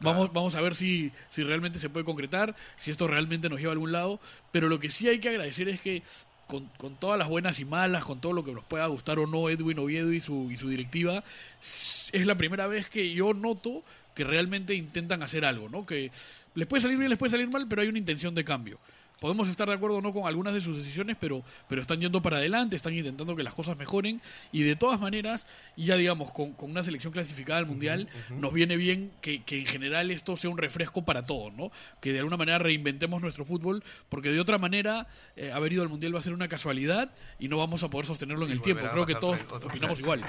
Vamos, 0.00 0.32
vamos 0.32 0.54
a 0.54 0.60
ver 0.60 0.74
si, 0.74 1.12
si 1.30 1.42
realmente 1.42 1.78
se 1.78 1.88
puede 1.88 2.04
concretar, 2.04 2.54
si 2.76 2.90
esto 2.90 3.06
realmente 3.06 3.48
nos 3.48 3.58
lleva 3.58 3.72
a 3.72 3.74
algún 3.74 3.92
lado, 3.92 4.20
pero 4.50 4.68
lo 4.68 4.78
que 4.78 4.90
sí 4.90 5.08
hay 5.08 5.18
que 5.18 5.28
agradecer 5.30 5.68
es 5.68 5.80
que 5.80 6.02
con, 6.46 6.66
con 6.76 6.96
todas 6.96 7.18
las 7.18 7.28
buenas 7.28 7.58
y 7.60 7.64
malas, 7.64 8.04
con 8.04 8.20
todo 8.20 8.32
lo 8.32 8.44
que 8.44 8.52
nos 8.52 8.64
pueda 8.64 8.86
gustar 8.86 9.18
o 9.18 9.26
no 9.26 9.48
Edwin 9.48 9.78
Oviedo 9.78 10.12
y 10.12 10.20
su, 10.20 10.50
y 10.50 10.56
su 10.56 10.68
directiva, 10.68 11.24
es 11.62 12.26
la 12.26 12.36
primera 12.36 12.66
vez 12.66 12.88
que 12.88 13.12
yo 13.12 13.32
noto 13.32 13.82
que 14.14 14.24
realmente 14.24 14.74
intentan 14.74 15.22
hacer 15.22 15.44
algo, 15.44 15.68
¿no? 15.68 15.86
Que 15.86 16.10
les 16.54 16.66
puede 16.68 16.82
salir 16.82 16.98
bien, 16.98 17.10
les 17.10 17.18
puede 17.18 17.30
salir 17.30 17.48
mal, 17.48 17.66
pero 17.68 17.82
hay 17.82 17.88
una 17.88 17.98
intención 17.98 18.34
de 18.34 18.44
cambio. 18.44 18.78
Podemos 19.24 19.48
estar 19.48 19.66
de 19.66 19.72
acuerdo 19.72 19.96
o 19.96 20.02
no 20.02 20.12
con 20.12 20.26
algunas 20.26 20.52
de 20.52 20.60
sus 20.60 20.76
decisiones, 20.76 21.16
pero, 21.18 21.42
pero 21.66 21.80
están 21.80 21.98
yendo 21.98 22.20
para 22.20 22.36
adelante, 22.36 22.76
están 22.76 22.92
intentando 22.92 23.34
que 23.34 23.42
las 23.42 23.54
cosas 23.54 23.78
mejoren 23.78 24.20
y 24.52 24.64
de 24.64 24.76
todas 24.76 25.00
maneras, 25.00 25.46
ya 25.78 25.96
digamos, 25.96 26.30
con, 26.30 26.52
con 26.52 26.70
una 26.70 26.82
selección 26.82 27.10
clasificada 27.10 27.58
al 27.58 27.64
Mundial, 27.64 28.06
nos 28.28 28.52
viene 28.52 28.76
bien 28.76 29.12
que, 29.22 29.42
que 29.42 29.60
en 29.60 29.64
general 29.64 30.10
esto 30.10 30.36
sea 30.36 30.50
un 30.50 30.58
refresco 30.58 31.06
para 31.06 31.22
todos, 31.22 31.54
¿no? 31.54 31.72
Que 32.02 32.12
de 32.12 32.18
alguna 32.18 32.36
manera 32.36 32.58
reinventemos 32.58 33.22
nuestro 33.22 33.46
fútbol, 33.46 33.82
porque 34.10 34.30
de 34.30 34.40
otra 34.40 34.58
manera 34.58 35.06
eh, 35.36 35.52
haber 35.52 35.72
ido 35.72 35.82
al 35.82 35.88
Mundial 35.88 36.14
va 36.14 36.18
a 36.18 36.22
ser 36.22 36.34
una 36.34 36.48
casualidad 36.48 37.10
y 37.38 37.48
no 37.48 37.56
vamos 37.56 37.82
a 37.82 37.88
poder 37.88 38.04
sostenerlo 38.04 38.44
en 38.44 38.50
Y 38.50 38.54
el 38.56 38.60
tiempo. 38.60 38.86
Creo 38.92 39.06
que 39.06 39.14
todos 39.14 39.38
opinamos 39.50 40.00
igual. 40.00 40.20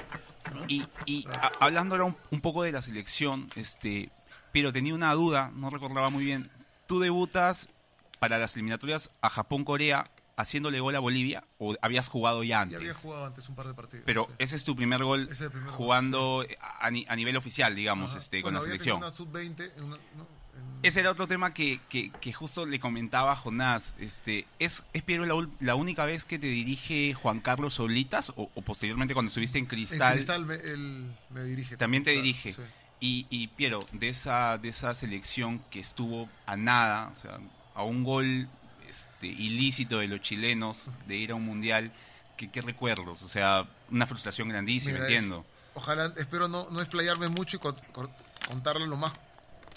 Y, 0.68 0.82
y 1.04 1.26
ahora 1.60 1.82
un, 1.82 2.16
un 2.30 2.40
poco 2.40 2.62
de 2.62 2.72
la 2.72 2.80
selección, 2.80 3.46
este, 3.56 4.08
pero 4.52 4.72
tenía 4.72 4.94
una 4.94 5.12
duda, 5.12 5.52
no 5.54 5.68
recordaba 5.68 6.08
muy 6.08 6.24
bien. 6.24 6.48
¿Tú 6.86 6.98
debutas 6.98 7.68
para 8.18 8.38
las 8.38 8.54
eliminatorias 8.56 9.10
a 9.20 9.28
Japón-Corea 9.30 10.04
haciéndole 10.38 10.80
gol 10.80 10.94
a 10.94 11.00
Bolivia 11.00 11.44
o 11.58 11.76
habías 11.80 12.08
jugado 12.08 12.42
ya 12.44 12.56
Ya 12.56 12.60
antes? 12.60 12.76
había 12.78 12.92
jugado 12.94 13.26
antes 13.26 13.48
un 13.48 13.54
par 13.54 13.66
de 13.68 13.74
partidos. 13.74 14.04
Pero 14.04 14.26
sí. 14.28 14.34
ese 14.38 14.56
es 14.56 14.64
tu 14.64 14.76
primer 14.76 15.02
gol 15.02 15.30
jugando 15.70 16.44
a, 16.60 16.90
ni- 16.90 17.06
a 17.08 17.16
nivel 17.16 17.36
oficial, 17.36 17.74
digamos, 17.74 18.10
Ajá. 18.10 18.18
este, 18.18 18.42
Bueno, 18.42 18.58
con 18.58 18.64
la 18.64 18.70
selección. 18.70 18.98
Una 18.98 19.10
sub-20 19.10 19.72
en 19.76 19.84
una- 19.84 19.96
no, 20.16 20.22
en- 20.54 20.78
Ese 20.82 21.00
era 21.00 21.10
otro 21.10 21.26
tema 21.26 21.54
que, 21.54 21.80
que, 21.88 22.10
que 22.10 22.32
justo 22.34 22.66
le 22.66 22.78
comentaba 22.80 23.32
a 23.32 23.36
Jonás. 23.36 23.96
Este, 23.98 24.46
¿Es, 24.58 24.82
es 24.92 25.02
Piero 25.02 25.24
la, 25.24 25.48
la 25.60 25.74
única 25.74 26.04
vez 26.04 26.24
que 26.26 26.38
te 26.38 26.46
dirige 26.48 27.14
Juan 27.14 27.40
Carlos 27.40 27.74
Solitas 27.74 28.30
o, 28.36 28.50
o 28.54 28.62
posteriormente 28.62 29.14
cuando 29.14 29.28
estuviste 29.28 29.58
en 29.58 29.64
en 29.64 29.68
Cristal? 29.70 30.14
Cristal 30.14 30.44
me, 30.46 30.54
él 30.56 31.12
me 31.30 31.44
dirige. 31.44 31.76
También 31.78 32.02
te 32.02 32.10
dirige. 32.10 32.52
sí. 32.52 32.62
Y, 32.98 33.26
y 33.28 33.48
Piero, 33.48 33.80
de 33.92 34.08
esa, 34.08 34.56
de 34.58 34.68
esa 34.68 34.94
selección 34.94 35.58
que 35.70 35.80
estuvo 35.80 36.30
a 36.46 36.56
nada, 36.56 37.08
o 37.08 37.14
sea, 37.14 37.38
a 37.76 37.82
un 37.84 38.02
gol 38.02 38.48
este, 38.88 39.26
ilícito 39.28 39.98
de 39.98 40.08
los 40.08 40.20
chilenos 40.20 40.90
de 41.06 41.16
ir 41.16 41.30
a 41.30 41.34
un 41.34 41.44
mundial, 41.44 41.92
¿qué, 42.36 42.50
qué 42.50 42.60
recuerdos? 42.62 43.22
O 43.22 43.28
sea, 43.28 43.66
una 43.90 44.06
frustración 44.06 44.48
grandísima, 44.48 44.94
Mira, 44.94 45.04
entiendo. 45.06 45.40
es- 45.40 45.44
ojalá, 45.74 46.12
espero 46.16 46.48
no, 46.48 46.66
no 46.70 46.80
explayarme 46.80 47.28
mucho 47.28 47.56
y 47.56 47.60
con- 47.60 47.76
con- 47.92 48.10
contarlo 48.48 48.86
lo 48.86 48.96
más, 48.96 49.12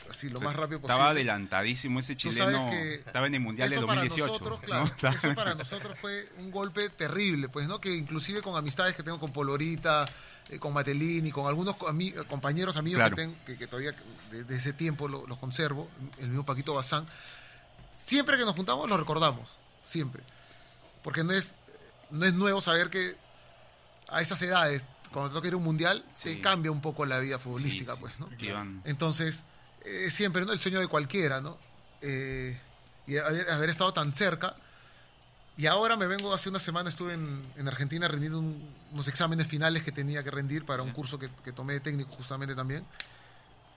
así, 0.09 0.29
lo 0.29 0.37
O 0.37 0.39
sea, 0.39 0.47
más 0.47 0.55
rápido 0.55 0.79
posible. 0.79 0.93
Estaba 0.95 1.09
adelantadísimo 1.11 1.99
ese 1.99 2.15
chileno. 2.15 2.67
que 2.69 2.95
estaba 2.95 3.27
en 3.27 3.35
el 3.35 3.41
mundial 3.41 3.69
de 3.69 3.75
eso 3.75 3.85
para 3.87 4.01
2018. 4.01 4.31
nosotros, 4.43 4.59
¿no? 4.69 4.95
claro, 4.95 5.17
eso 5.17 5.35
para 5.35 5.55
nosotros 5.55 5.97
fue 5.99 6.29
un 6.37 6.49
golpe 6.51 6.89
terrible, 6.89 7.49
pues, 7.49 7.67
¿no? 7.67 7.79
Que 7.81 7.95
inclusive 7.95 8.41
con 8.41 8.55
amistades 8.55 8.95
que 8.95 9.03
tengo 9.03 9.19
con 9.19 9.31
Polorita, 9.33 10.05
eh, 10.49 10.57
con 10.57 10.73
Matelini, 10.73 11.31
con 11.31 11.47
algunos 11.47 11.75
ami- 11.79 12.13
compañeros 12.27 12.77
amigos 12.77 12.99
Claro. 12.99 13.15
que, 13.15 13.21
tengo, 13.23 13.35
que, 13.45 13.57
que 13.57 13.67
todavía 13.67 13.93
de, 14.31 14.43
de 14.45 14.55
ese 14.55 14.71
tiempo 14.73 15.07
lo- 15.07 15.27
los 15.27 15.37
conservo, 15.37 15.89
el 16.19 16.29
mismo 16.29 16.45
Paquito 16.45 16.73
Bazán, 16.73 17.05
siempre 17.99 18.37
que 18.37 18.45
nos 18.45 18.55
juntamos 18.55 18.89
lo 18.89 18.97
recordamos, 18.97 19.57
siempre. 19.83 20.23
Porque 21.03 21.23
no 21.23 21.31
es, 21.33 21.55
no 22.09 22.25
es 22.25 22.33
nuevo 22.33 22.61
saber 22.61 22.89
que 22.89 23.15
a 24.07 24.21
esas 24.21 24.41
edades, 24.41 24.85
cuando 25.11 25.29
te 25.29 25.35
toca 25.35 25.47
ir 25.49 25.53
a 25.53 25.57
un 25.57 25.63
mundial, 25.63 26.03
Sí. 26.15 26.35
te 26.35 26.41
cambia 26.41 26.71
un 26.71 26.81
poco 26.81 27.05
la 27.05 27.19
vida 27.19 27.37
futbolística, 27.39 27.91
Sí, 27.93 27.97
sí, 27.97 28.01
pues, 28.01 28.19
¿no? 28.19 28.29
Entonces, 28.85 29.43
eh, 29.85 30.09
siempre, 30.09 30.45
¿no? 30.45 30.51
El 30.51 30.59
sueño 30.59 30.79
de 30.79 30.87
cualquiera, 30.87 31.41
¿no? 31.41 31.57
Eh, 32.01 32.59
y 33.07 33.17
haber, 33.17 33.49
haber 33.51 33.69
estado 33.69 33.93
tan 33.93 34.11
cerca. 34.11 34.55
Y 35.57 35.65
ahora 35.67 35.97
me 35.97 36.07
vengo, 36.07 36.33
hace 36.33 36.47
una 36.49 36.59
semana 36.59 36.89
estuve 36.89 37.13
en, 37.13 37.41
en 37.57 37.67
Argentina 37.67 38.07
rendiendo 38.07 38.39
un- 38.39 38.73
unos 38.93 39.07
exámenes 39.09 39.47
finales 39.47 39.83
que 39.83 39.91
tenía 39.91 40.23
que 40.23 40.31
rendir 40.31 40.65
para 40.65 40.83
un 40.83 40.91
curso 40.91 41.19
que, 41.19 41.29
que 41.43 41.51
tomé 41.51 41.73
de 41.73 41.79
técnico 41.81 42.11
justamente 42.15 42.55
también. 42.55 42.85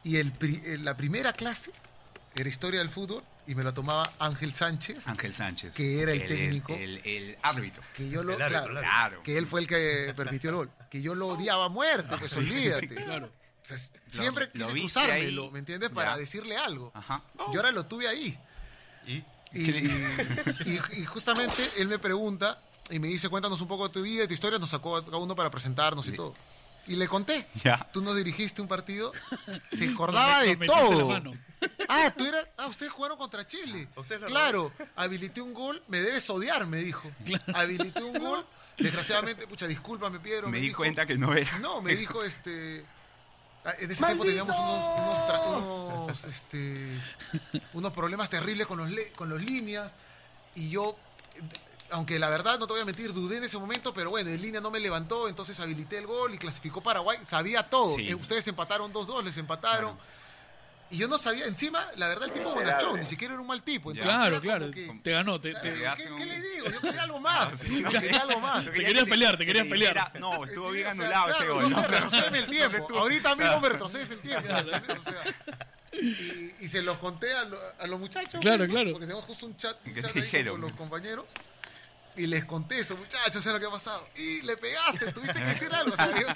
Y 0.05 0.17
el, 0.17 0.33
pri- 0.33 0.63
eh, 0.65 0.79
la 0.79 0.97
primera 0.97 1.33
clase 1.33 1.73
era 2.35 2.49
historia 2.49 2.81
del 2.81 2.91
fútbol 2.91 3.23
y 3.47 3.55
me 3.55 3.63
la 3.63 3.73
tomaba 3.75 4.05
Ángel 4.19 4.55
Sánchez, 4.55 5.07
Ángel 5.09 5.35
Sánchez. 5.35 5.75
Que 5.75 6.01
era 6.01 6.13
el 6.13 6.27
técnico. 6.27 6.75
El, 6.75 7.01
el 7.05 7.37
árbitro. 7.43 7.83
que 7.97 8.09
yo 8.09 8.23
lo... 8.23 8.35
El 8.35 8.43
árbitro, 8.43 8.71
claro, 8.71 8.81
Claro. 8.81 9.23
que 9.23 9.37
él 9.39 9.47
fue 9.47 9.61
el 9.61 9.67
que 9.67 10.13
permitió 10.17 10.51
el 10.51 10.57
gol. 10.57 10.71
Que 10.91 11.03
yo 11.03 11.15
lo 11.15 11.29
odiaba 11.29 11.67
a 11.67 11.69
muerte, 11.69 12.17
pues 12.19 12.33
olvídate. 12.37 12.89
Claro. 13.05 13.27
O 13.27 13.65
sea, 13.65 13.77
siempre 14.09 14.51
lo 14.55 14.67
quise 14.69 14.81
cruzármelo, 14.81 15.45
ahí, 15.45 15.51
¿me 15.53 15.59
entiendes? 15.61 15.91
Para 15.91 16.13
ya. 16.13 16.17
decirle 16.19 16.57
algo. 16.57 16.91
Ajá. 16.95 17.23
Y 17.53 17.57
ahora 17.57 17.71
lo 17.71 17.87
tuve 17.87 18.09
ahí. 18.09 18.37
Y 19.07 19.23
Y, 19.55 19.71
y- 19.71 20.81
y 20.99 21.05
justamente 21.05 21.71
él 21.77 21.87
me 21.89 21.99
pregunta 21.99 22.61
y 22.91 22.99
me 22.99 23.07
dice, 23.09 23.29
cuéntanos 23.29 23.61
un 23.61 23.69
poco 23.69 23.87
de 23.87 23.93
tu 23.95 24.03
vida 24.03 24.25
y 24.25 24.27
tu 24.27 24.35
historia. 24.35 24.59
Nos 24.59 24.71
sacó 24.71 24.97
a 24.97 25.05
cada 25.05 25.19
uno 25.19 25.37
para 25.37 25.51
presentarnos 25.51 26.07
y 26.09 26.13
todo. 26.13 26.35
Y 26.87 26.97
le 26.97 27.07
conté. 27.07 27.47
Ya. 27.63 27.89
Tú 27.93 28.03
nos 28.03 28.17
dirigiste 28.17 28.61
un 28.61 28.69
partido. 28.69 29.13
Se 29.73 29.89
acordaba 29.89 30.43
de 30.43 30.57
todo. 30.57 31.33
Ah, 31.89 32.13
tú 32.17 32.27
eras. 32.27 32.47
Ah, 32.57 32.67
ustedes 32.67 32.91
jugaron 32.93 33.17
contra 33.17 33.47
Chile. 33.47 33.89
Ustedes 33.97 34.23
la 34.23 34.27
Claro, 34.27 34.73
habilité 34.97 35.41
un 35.41 35.55
gol. 35.55 35.83
Me 35.89 36.01
debes 36.01 36.29
odiar, 36.31 36.67
me 36.67 36.79
dijo. 36.79 37.11
Habilité 37.55 38.03
un 38.03 38.19
gol. 38.19 38.45
Desgraciadamente, 38.79 39.47
pucha, 39.47 39.67
discúlpame, 39.69 40.19
Piero. 40.19 40.49
Me 40.49 40.59
di 40.59 40.69
dijo- 40.69 40.79
cuenta 40.79 41.07
que 41.07 41.17
no 41.17 41.35
era. 41.35 41.59
no, 41.61 41.81
me 41.83 41.95
dijo 41.95 42.25
este. 42.25 42.85
ah, 43.65 43.75
En 43.79 43.91
ese 43.91 44.05
tiempo 44.05 44.25
teníamos 44.25 44.59
unos, 44.59 45.01
unos, 45.01 45.19
tra- 45.19 45.47
unos, 45.47 46.25
este, 46.25 46.99
unos 47.75 47.93
problemas 47.93 48.29
terribles 48.29 48.67
con 48.67 48.79
los, 48.79 48.91
le- 48.91 49.13
con 49.13 49.29
los 49.29 49.41
líneas. 49.41 49.93
Y 50.57 50.69
yo, 50.71 50.97
eh, 51.37 51.43
aunque 51.93 52.19
la 52.19 52.29
verdad 52.29 52.59
no 52.59 52.67
te 52.67 52.73
voy 52.73 52.83
a 52.83 52.85
mentir, 52.85 53.13
dudé 53.13 53.37
en 53.37 53.45
ese 53.45 53.59
momento, 53.59 53.93
pero 53.95 54.11
bueno, 54.11 54.31
en 54.31 54.41
línea 54.43 54.61
no 54.61 54.71
me 54.71 54.81
levantó, 54.81 55.29
entonces 55.29 55.59
habilité 55.61 55.99
el 55.99 56.07
gol 56.07 56.35
y 56.35 56.39
clasificó 56.39 56.83
Paraguay. 56.83 57.19
Sabía 57.25 57.63
todo. 57.69 57.95
Sí. 57.95 58.09
Eh, 58.09 58.15
ustedes 58.15 58.47
empataron 58.49 58.93
2-2, 58.93 59.23
les 59.25 59.37
empataron. 59.37 59.95
Claro. 59.97 60.13
Y 60.91 60.99
yo 60.99 61.09
no 61.09 61.17
sabía, 61.17 61.47
encima, 61.47 61.87
la 61.97 62.07
verdad, 62.07 62.25
el 62.29 62.33
tipo 62.33 62.53
bonachón, 62.55 63.01
ni 63.01 63.07
siquiera 63.07 63.33
era 63.33 63.41
un 63.41 63.47
mal 63.47 63.63
tipo. 63.63 63.93
Entonces 63.93 64.15
Claro, 64.15 64.41
claro. 64.43 64.71
que- 64.71 65.01
Te 65.03 65.11
ganó. 65.13 65.41
Te, 65.41 65.53
Claro, 65.53 65.63
te- 65.97 66.05
te 66.05 66.19
¿qué, 66.19 66.27
le 66.27 66.41
digo? 66.51 66.67
Yo 66.69 66.81
quería 66.83 67.03
algo 67.05 67.19
más. 67.21 67.59
Sí. 67.61 67.81
Yo 67.83 67.89
quería 67.91 68.21
algo 68.21 68.41
más. 68.41 68.65
Te 68.67 68.73
querías 68.73 69.05
pelear, 69.07 69.39
te 69.39 69.47
querías 69.47 69.65
que 69.65 69.71
pelear. 69.71 69.93
era- 69.97 70.13
no, 70.21 70.45
estuvo 70.45 70.71
bien 70.71 70.89
O 70.89 70.95
sea, 70.95 71.03
anulado 71.05 71.31
ese 71.31 71.47
gol. 71.49 71.63
No 71.71 71.81
¿no? 71.81 71.87
retrocédeme 71.89 72.39
el 72.41 72.47
tiempo. 72.47 72.77
estuvo- 72.77 72.99
Ahorita 72.99 73.35
mismo 73.37 73.61
me 73.61 73.69
retrocedes 73.71 74.11
el 74.11 74.19
tiempo. 74.19 74.49
¿entiendes? 74.51 74.99
O 74.99 75.03
sea, 75.03 75.23
y, 75.93 76.55
y 76.61 76.69
se 76.69 76.83
los 76.83 76.99
conté 76.99 77.33
a, 77.33 77.45
lo- 77.45 77.59
a 77.79 77.87
los 77.87 77.99
muchachos. 77.99 78.41
Claro, 78.43 78.59
pues, 78.59 78.71
claro. 78.71 78.91
Porque 78.93 79.07
tenemos 79.07 79.25
justo 79.25 79.47
un 79.47 79.57
chat, 79.57 79.77
un 79.87 79.95
¿Qué 79.95 80.03
chat 80.03 80.15
ahí 80.15 80.45
con 80.47 80.61
los 80.61 80.73
compañeros. 80.73 81.25
Y 82.17 82.27
les 82.27 82.45
conté 82.45 82.81
eso, 82.81 82.97
muchachos, 82.97 83.43
sé 83.43 83.51
lo 83.53 83.59
que 83.61 83.67
ha 83.67 83.71
pasado. 83.71 84.07
Y 84.17 84.43
le 84.43 84.57
pegaste, 84.57 85.13
tuviste 85.13 85.35
que 85.39 85.45
decir 85.47 85.73
algo. 85.75 85.95
O 85.95 85.97
sea, 85.97 86.11
yo, 86.21 86.27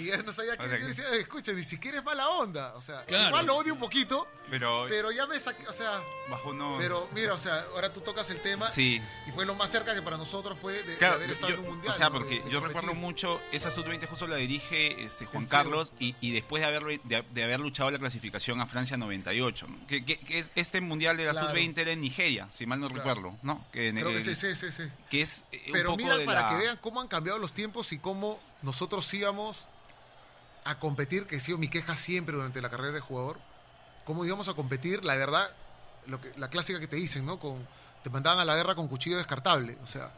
y 0.00 0.04
yo 0.06 0.22
no 0.22 0.32
sabía 0.32 0.56
qué. 0.58 0.64
O 0.66 0.68
sea, 0.68 0.78
yo 0.78 1.10
que- 1.12 1.20
escucha, 1.20 1.52
ni 1.52 1.64
siquiera 1.64 1.98
es 1.98 2.04
mala 2.04 2.28
onda. 2.28 2.74
O 2.74 2.82
sea, 2.82 3.04
Claro. 3.04 3.28
igual 3.28 3.46
lo 3.46 3.56
odio 3.56 3.72
un 3.74 3.78
poquito, 3.80 4.26
Pero, 4.50 4.86
pero 4.88 5.12
ya 5.12 5.26
me 5.26 5.38
saqué. 5.38 5.66
O 5.68 5.72
sea, 5.72 6.00
bajo 6.28 6.52
no. 6.52 6.76
pero 6.78 7.08
mira, 7.14 7.34
o 7.34 7.38
sea, 7.38 7.60
ahora 7.74 7.92
tú 7.92 8.00
tocas 8.00 8.28
el 8.30 8.40
tema. 8.40 8.70
sí. 8.70 9.00
Y 9.28 9.30
fue 9.32 9.46
lo 9.46 9.54
más 9.54 9.70
cerca 9.70 9.94
que 9.94 10.02
para 10.02 10.16
nosotros 10.16 10.58
fue 10.60 10.72
de, 10.72 10.82
de 10.82 10.96
Claro, 10.96 11.14
haber 11.14 11.30
estado 11.30 11.50
yo- 11.50 11.54
en 11.58 11.60
un 11.64 11.68
mundial. 11.70 11.94
o 11.94 11.96
sea, 11.96 12.10
porque 12.10 12.40
de 12.42 12.50
yo 12.50 12.60
recuerdo 12.60 12.94
mucho, 12.94 13.40
esa 13.52 13.70
sub-20 13.70 14.06
justo 14.08 14.26
la 14.26 14.36
dirige 14.36 15.04
este, 15.04 15.26
Juan. 15.26 15.46
Carlos 15.46 15.92
y, 16.00 16.16
y 16.20 16.32
después 16.32 16.60
de 16.62 16.66
haber, 16.66 17.00
de, 17.02 17.44
haber 17.44 17.60
luchado 17.60 17.90
la 17.90 17.98
clasificación 17.98 18.60
a 18.60 18.66
Francia 18.66 18.96
98. 18.96 19.66
¿no? 19.68 19.86
Que, 19.86 20.04
que- 20.04 20.18
que 20.18 20.40
es- 20.40 20.50
este 20.56 20.80
mundial 20.80 21.16
de 21.16 21.24
la 21.26 21.32
Claro. 21.32 21.48
sub-20 21.48 21.78
era 21.78 21.92
en 21.92 22.00
Nigeria, 22.00 22.48
si 22.50 22.66
mal 22.66 22.80
no 22.80 22.88
recuerdo, 22.88 23.38
¿no? 23.42 23.64
Que, 23.72 23.88
en 23.88 23.96
Creo 23.96 24.08
que 24.08 24.16
el- 24.16 24.22
sí, 24.24 24.34
sí, 24.34 24.54
sí, 24.56 24.72
sí. 24.72 24.84
Que 25.20 25.24
es 25.24 25.44
eh, 25.52 25.62
un 25.68 25.72
Pero 25.72 25.96
mira, 25.96 26.16
para 26.26 26.42
la- 26.42 26.48
que 26.48 26.56
vean 26.56 26.78
cómo 26.80 27.00
han 27.00 27.08
cambiado 27.08 27.38
los 27.38 27.52
tiempos 27.52 27.92
y 27.92 27.98
cómo 27.98 28.38
nosotros 28.62 29.12
íbamos 29.14 29.66
a 30.64 30.78
competir, 30.78 31.26
que 31.26 31.36
ha 31.36 31.40
sido 31.40 31.58
mi 31.58 31.68
queja 31.68 31.96
siempre 31.96 32.36
durante 32.36 32.60
la 32.60 32.68
carrera 32.70 32.92
de 32.92 33.00
jugador, 33.00 33.38
cómo 34.04 34.24
íbamos 34.24 34.48
a 34.48 34.54
competir, 34.54 35.04
la 35.04 35.16
verdad, 35.16 35.50
lo 36.06 36.20
que, 36.20 36.32
la 36.36 36.48
clásica 36.50 36.78
que 36.80 36.86
te 36.86 36.96
dicen, 36.96 37.24
¿no? 37.24 37.38
Con, 37.38 37.66
te 38.02 38.10
mandaban 38.10 38.38
a 38.40 38.44
la 38.44 38.54
guerra 38.56 38.74
con 38.74 38.88
cuchillo 38.88 39.16
descartable, 39.16 39.76
o 39.82 39.86
sea, 39.86 40.10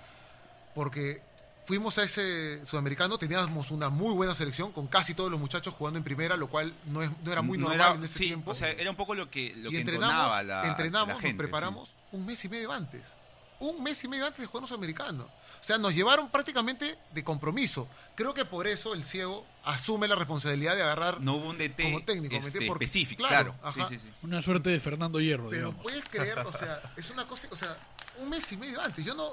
porque 0.75 1.23
fuimos 1.67 1.97
a 1.99 2.03
ese 2.05 2.65
sudamericano, 2.67 3.19
teníamos 3.19 3.71
una 3.71 3.89
muy 3.89 4.13
buena 4.15 4.35
selección, 4.35 4.73
con 4.73 4.89
casi 4.89 5.15
todos 5.15 5.31
los 5.31 5.39
muchachos 5.39 5.75
jugando 5.75 5.99
en 5.99 6.05
primera, 6.05 6.37
lo 6.37 6.49
cual 6.49 6.75
no, 6.87 7.03
es, 7.03 7.11
no 7.25 7.31
era 7.33 7.41
muy 7.43 7.57
no 7.59 7.69
normal 7.69 7.87
era- 7.89 7.95
en 7.97 8.05
ese 8.05 8.19
sí, 8.19 8.25
tiempo. 8.27 8.51
O 8.51 8.55
sea, 8.55 8.71
era 8.71 8.91
un 8.91 8.97
poco 8.97 9.15
lo 9.15 9.31
que, 9.31 9.53
lo 9.57 9.69
y 9.69 9.75
que 9.75 9.81
entrenamos, 9.81 10.45
la, 10.45 10.67
entrenamos 10.67 11.09
la 11.09 11.15
gente, 11.21 11.29
nos 11.35 11.39
preparamos 11.39 11.93
un 12.11 12.27
mes 12.27 12.45
y 12.45 12.49
medio 12.49 12.73
antes. 12.73 13.03
Un 13.62 13.83
mes 13.83 14.02
y 14.02 14.09
medio 14.09 14.26
antes 14.26 14.40
de 14.40 14.47
jugar 14.47 14.66
sudamericano. 14.66 15.23
O 15.25 15.64
sea, 15.64 15.78
nos 15.78 15.95
llevaron 15.95 16.28
prácticamente 16.28 16.99
de 17.12 17.23
compromiso. 17.25 17.87
Creo 18.16 18.35
que 18.35 18.45
por 18.45 18.66
eso 18.66 18.92
el 18.95 19.04
ciego 19.04 19.47
asume 19.64 20.09
la 20.09 20.16
responsabilidad 20.16 20.75
de 20.75 20.83
agarrar. 20.83 21.21
No 21.21 21.35
hubo 21.37 21.50
un 21.50 21.59
DT 21.59 21.83
Como 21.85 22.02
técnico, 22.02 22.33
¿me 22.35 22.40
este? 22.40 22.66
Porque- 22.66 22.85
específico, 22.87 23.19
claro, 23.23 23.54
claro. 23.61 23.88
Sí, 23.88 23.95
sí, 23.95 24.00
sí. 24.00 24.09
Una 24.23 24.42
suerte 24.42 24.71
de 24.71 24.81
Fernando 24.81 25.21
Hierro, 25.21 25.49
pero 25.49 25.69
digamos. 25.69 25.83
puedes 25.83 26.04
creer, 26.09 26.40
o 26.40 26.52
sea, 26.52 26.83
es 26.97 27.09
una 27.11 27.26
cosa. 27.28 27.47
O 27.52 27.57
sea, 27.57 27.76
un 28.19 28.28
mes 28.31 28.50
y 28.50 28.57
medio 28.57 28.81
antes. 28.81 29.04
Yo 29.04 29.14
no. 29.14 29.31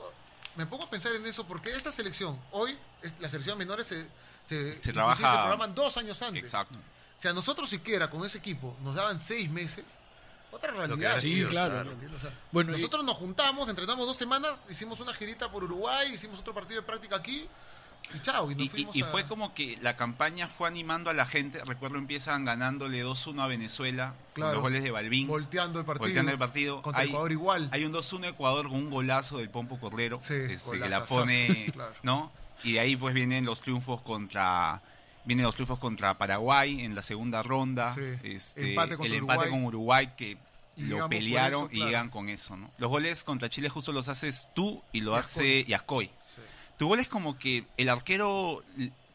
Me 0.55 0.65
pongo 0.67 0.83
a 0.83 0.89
pensar 0.89 1.13
en 1.15 1.25
eso 1.25 1.45
porque 1.47 1.71
esta 1.71 1.91
selección, 1.91 2.37
hoy, 2.51 2.77
es- 3.01 3.13
las 3.19 3.31
selecciones 3.31 3.57
menores 3.57 3.87
se. 3.87 4.05
Se, 4.45 4.55
inclusive 4.61 4.93
trabaja- 4.93 5.31
se 5.31 5.37
programan 5.37 5.73
dos 5.75 5.97
años 5.97 6.21
antes. 6.21 6.43
Exacto. 6.43 6.75
O 6.77 7.21
sea, 7.21 7.33
nosotros 7.33 7.69
siquiera 7.69 8.09
con 8.09 8.25
ese 8.25 8.37
equipo 8.37 8.75
nos 8.83 8.93
daban 8.95 9.19
seis 9.19 9.49
meses. 9.49 9.85
Otra 10.51 10.71
realidad. 10.71 11.19
Sí, 11.19 11.29
sido, 11.29 11.49
claro. 11.49 11.73
claro. 11.75 11.91
¿entiendes? 11.91 12.17
O 12.17 12.21
sea, 12.21 12.31
Bueno, 12.51 12.71
y- 12.71 12.75
nosotros 12.75 13.03
nos 13.03 13.15
juntamos, 13.17 13.69
entrenamos 13.69 14.05
dos 14.07 14.17
semanas, 14.17 14.61
hicimos 14.69 14.99
una 14.99 15.13
girita 15.13 15.51
por 15.51 15.63
Uruguay, 15.63 16.11
hicimos 16.13 16.39
otro 16.39 16.53
partido 16.53 16.81
de 16.81 16.87
práctica 16.87 17.15
aquí 17.17 17.47
y 18.15 18.19
chao. 18.21 18.49
Y, 18.49 18.55
nos 18.55 18.63
Y, 18.63 18.65
y- 18.65 18.69
fuimos 18.69 18.95
y 18.95 19.01
a- 19.03 19.05
fue 19.05 19.27
como 19.27 19.53
que 19.53 19.77
la 19.81 19.95
campaña 19.95 20.47
fue 20.47 20.67
animando 20.67 21.09
a 21.11 21.13
la 21.13 21.25
gente. 21.27 21.63
Recuerdo 21.63 21.97
empiezan 21.97 22.45
ganándole 22.45 23.03
2-1 23.03 23.43
a 23.43 23.47
Venezuela 23.47 24.07
con 24.33 24.33
Claro. 24.33 24.53
los 24.53 24.61
goles 24.63 24.81
de 24.83 24.89
Balvin. 24.89 25.27
volteando 25.27 25.79
el 25.79 25.85
partido. 25.85 26.05
Volteando 26.05 26.31
el 26.31 26.39
partido. 26.39 26.81
Contra 26.81 27.03
Hay- 27.03 27.09
Ecuador 27.09 27.31
igual. 27.31 27.69
Hay 27.71 27.85
un 27.85 27.91
2-1 27.91 28.27
Ecuador 28.27 28.67
con 28.67 28.77
un 28.77 28.89
golazo 28.89 29.37
del 29.37 29.49
Pompo 29.51 29.79
Cordero 29.79 30.19
Sí, 30.19 30.33
este, 30.33 30.79
que 30.79 30.89
la 30.89 31.05
pone, 31.05 31.69
claro. 31.73 31.93
¿no? 32.01 32.31
Y 32.63 32.73
de 32.73 32.79
ahí 32.79 32.95
pues 32.95 33.13
vienen 33.13 33.45
los 33.45 33.61
triunfos 33.61 34.01
contra 34.01 34.81
vienen 35.29 35.45
los 35.45 35.53
triunfos 35.55 35.77
contra 35.79 36.17
Paraguay 36.17 36.81
en 36.81 36.95
la 36.95 37.03
segunda 37.03 37.43
ronda, 37.43 37.93
Sí. 37.93 38.01
este, 38.23 38.71
Empate 38.71 38.95
el 38.95 39.13
empate 39.13 39.17
Uruguay. 39.37 39.49
con 39.51 39.63
Uruguay 39.65 40.09
que 40.17 40.37
Y 40.75 40.83
lo 40.85 41.07
pelearon 41.07 41.65
eso, 41.65 41.69
y 41.73 41.85
llegan 41.85 42.09
con 42.09 42.29
eso, 42.29 42.57
¿no? 42.57 42.71
Los 42.79 42.89
goles 42.89 43.23
contra 43.23 43.47
Chile 43.49 43.69
justo 43.69 43.91
los 43.91 44.07
haces 44.07 44.47
tú 44.55 44.81
y 44.91 45.01
lo 45.01 45.15
Y 45.15 45.19
hace 45.19 45.63
Yascoy. 45.65 46.07
Sí. 46.07 46.41
Tu 46.77 46.87
gol 46.87 46.99
es 46.99 47.07
como 47.07 47.37
que 47.37 47.65
el 47.77 47.89
arquero 47.89 48.63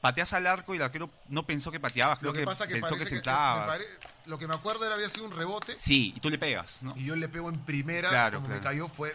pateas 0.01 0.33
al 0.35 0.47
arco 0.47 0.75
y 0.75 0.77
el 0.77 0.83
arquero 0.85 1.11
no 1.31 1.45
pensó 1.47 1.71
que 1.73 1.81
pateabas, 1.81 2.19
creo 2.19 2.31
Lo 2.31 2.35
que, 2.35 2.41
que, 2.41 2.47
pasa 2.47 2.67
que 2.69 2.75
pensó 2.75 2.95
que 2.95 3.01
que, 3.05 3.07
sentabas. 3.07 3.67
me 3.81 3.85
pare- 3.85 3.99
lo 4.27 4.39
que 4.39 4.47
me 4.47 4.55
acuerdo 4.55 4.85
era 4.85 4.95
había 4.95 5.09
sido 5.09 5.25
un 5.27 5.33
rebote 5.33 5.75
Sí, 5.79 6.13
y 6.15 6.21
tú 6.21 6.29
le 6.31 6.39
pegas, 6.39 6.81
¿no? 6.83 6.93
y 6.97 7.05
yo 7.07 7.17
le 7.17 7.27
pego 7.29 7.49
en 7.49 7.59
primera, 7.61 8.11
Claro, 8.11 8.37
como 8.39 8.49
me 8.49 8.61
claro. 8.61 8.71
cayó 8.71 8.89
fue 8.89 9.15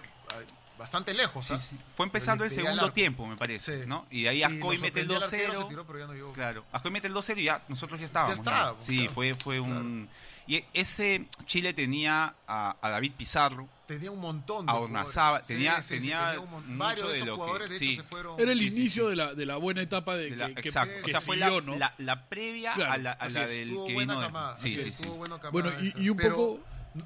bastante 0.79 1.13
lejos. 1.13 1.45
Sí, 1.45 1.53
¿ah? 1.53 1.59
sí. 1.59 1.77
Fue 1.95 2.05
empezando 2.07 2.43
el 2.43 2.49
segundo 2.51 2.91
tiempo, 2.91 3.27
me 3.27 3.37
parece, 3.37 3.83
Sí. 3.83 3.87
¿no? 3.87 4.07
Y 4.09 4.23
de 4.23 4.29
ahí 4.29 4.41
Ascoy 4.43 4.77
mete 4.79 5.01
el 5.01 5.07
sorprendió 5.09 5.17
al 5.17 5.23
arquero, 5.23 5.53
2-0. 5.53 5.61
se 5.63 5.69
tiró, 5.69 5.85
pero 5.85 5.99
ya 5.99 6.07
no 6.07 6.13
llegó. 6.13 6.33
Claro, 6.33 6.65
Ascoy 6.71 6.91
mete 6.91 7.07
el 7.07 7.13
2-0 7.13 7.37
y 7.39 7.43
ya 7.43 7.61
nosotros 7.67 7.99
ya 7.99 8.05
estábamos. 8.07 8.35
Ya 8.35 8.41
estábamos, 8.41 8.81
Sí, 8.83 8.97
claro. 8.97 9.13
fue, 9.13 9.35
fue 9.35 9.59
un... 9.59 10.09
Y 10.47 10.65
ese 10.73 11.27
Chile 11.45 11.75
tenía 11.75 12.33
a, 12.47 12.75
a 12.81 12.89
David 12.89 13.11
Pizarro, 13.15 13.67
Tenía 13.85 14.09
un 14.11 14.19
montón 14.19 14.65
de 14.67 14.71
a 14.71 14.75
jugadores. 14.75 15.47
Sí, 15.47 15.53
tenía, 15.53 15.81
sí, 15.81 15.87
sí, 15.95 15.99
tenía, 15.99 16.39
un 16.39 16.49
mon- 16.51 16.65
mucho 16.67 16.77
varios 16.79 17.07
de 17.07 17.11
de 17.13 17.15
esos 17.17 17.27
lo 17.27 17.33
que... 17.33 17.37
jugadores, 17.39 17.69
de 17.69 17.77
sí, 17.79 17.93
hecho, 17.93 18.01
se 18.03 18.07
fueron. 18.07 18.39
Era 18.39 18.51
el 18.51 18.59
Sí, 18.59 18.71
sí, 18.71 18.77
inicio 18.81 19.03
sí. 19.03 19.09
De, 19.11 19.15
la, 19.15 19.33
de 19.35 19.45
la 19.45 19.55
buena 19.57 19.81
etapa 19.83 20.15
de, 20.15 20.29
de 20.31 20.35
la- 20.35 20.53
que, 20.55 20.61
exacto, 20.69 20.93
que 20.99 21.05
o 21.05 21.07
sea, 21.07 21.21
fue 21.21 21.35
siguió, 21.37 21.59
la, 21.59 21.65
¿no? 21.65 21.75
la, 21.77 21.93
la 21.99 22.25
previa 22.25 22.73
Claro, 22.73 22.91
a 22.93 22.97
la, 22.97 23.11
a 23.11 23.13
así 23.15 23.33
la 23.33 23.43
es, 23.45 23.49
del 23.51 23.69
que 23.87 23.93
vino... 23.95 24.55
sí, 24.57 24.71
sí, 24.71 24.75
es, 24.77 24.83
sí. 24.83 24.89
estuvo 24.89 25.15
buena 25.17 25.39
camada 25.39 25.51
Bueno, 25.51 25.71
y- 25.97 26.09
un 26.09 26.17
poco- 26.17 26.59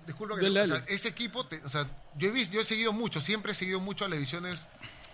Disculpa 0.07 0.35
que 0.35 0.43
Dale, 0.43 0.63
te- 0.65 0.71
o 0.71 0.75
sea, 0.77 0.85
ese 0.87 1.09
equipo, 1.09 1.45
te- 1.45 1.61
o 1.63 1.69
sea, 1.69 1.85
yo 2.17 2.29
he 2.29 2.31
visto, 2.31 2.53
yo 2.53 2.61
he 2.61 2.63
seguido 2.63 2.93
mucho, 2.93 3.19
siempre 3.21 3.51
he 3.51 3.55
seguido 3.55 3.79
mucho 3.79 4.05
a 4.05 4.07
las 4.07 4.17
divisiones, 4.17 4.67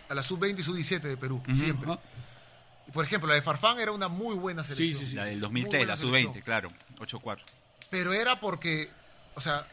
a 0.10 0.14
la 0.16 0.24
sub-20 0.24 0.60
y 0.60 0.64
sub-17 0.64 1.02
de 1.02 1.18
Perú, 1.18 1.42
siempre. 1.54 1.98
Por 2.94 3.06
ejemplo, 3.06 3.28
la 3.30 3.36
de 3.36 3.42
Farfán 3.42 3.80
era 3.80 3.92
una 3.92 4.08
muy 4.08 4.36
buena 4.36 4.64
selección. 4.64 5.00
sí, 5.00 5.08
sí. 5.12 5.16
La 5.16 5.26
del 5.26 5.36
Muy 5.36 5.42
2003, 5.42 5.80
buena 5.80 5.94
la 5.94 5.98
selección. 5.98 6.34
sub-20, 6.34 6.44
claro, 6.44 6.72
8-4. 7.00 7.40
Pero 7.90 8.14
era 8.14 8.40
porque, 8.40 8.90
o 9.36 9.42
sea, 9.42 9.68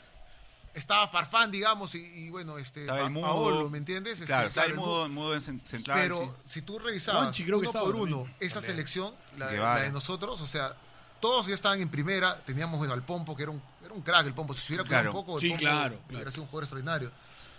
estaba 0.75 1.09
Farfán, 1.09 1.51
digamos, 1.51 1.95
y, 1.95 1.99
y, 2.05 2.31
bueno, 2.31 2.59
este, 2.59 2.81
Estaba 2.83 2.99
el 2.99 3.05
Pa- 3.05 3.11
mudo. 3.11 3.23
Paolo, 3.27 3.71
¿me 3.71 3.79
entiendes? 3.79 4.21
Este, 4.21 4.25
estaba 4.45 4.67
el 4.67 4.73
el 4.73 4.77
mudo, 4.77 5.09
mudo 5.09 5.35
en 5.35 5.41
cen- 5.41 5.63
central. 5.65 5.99
Pero 6.01 6.37
sí. 6.45 6.51
si 6.55 6.63
tú 6.63 6.79
revisabas 6.79 7.23
Juanchi 7.23 7.45
creo 7.45 7.57
que 7.59 7.61
uno 7.61 7.69
estaba 7.71 7.87
por 7.87 7.97
uno 7.97 8.17
también. 8.19 8.37
esa 8.41 8.61
selección, 8.61 9.15
la, 9.39 9.51
la 9.53 9.81
de 9.81 9.91
nosotros, 9.91 10.41
o 10.43 10.47
sea, 10.47 10.75
todos 11.21 11.47
ya 11.47 11.55
estaban 11.55 11.81
en 11.81 11.89
primera. 11.89 12.39
Teníamos, 12.45 12.77
bueno, 12.79 12.93
al 12.93 13.03
Pompo, 13.03 13.35
que 13.35 13.45
era 13.45 13.53
un, 13.53 13.63
era 13.87 13.95
un 13.95 14.03
crack 14.03 14.27
el 14.27 14.35
Pompo. 14.35 14.53
Si 14.55 14.61
se 14.61 14.73
hubiera 14.73 14.85
cuidado 14.85 15.03
Claro. 15.05 15.19
un 15.19 15.25
poco, 15.25 15.37
el 15.37 15.41
Sí, 15.43 15.49
Pompo 15.49 15.61
claro, 15.61 15.95
hubiera 16.07 16.07
claro. 16.09 16.31
sido 16.31 16.43
un 16.43 16.49
jugador 16.49 16.65
extraordinario. 16.65 17.13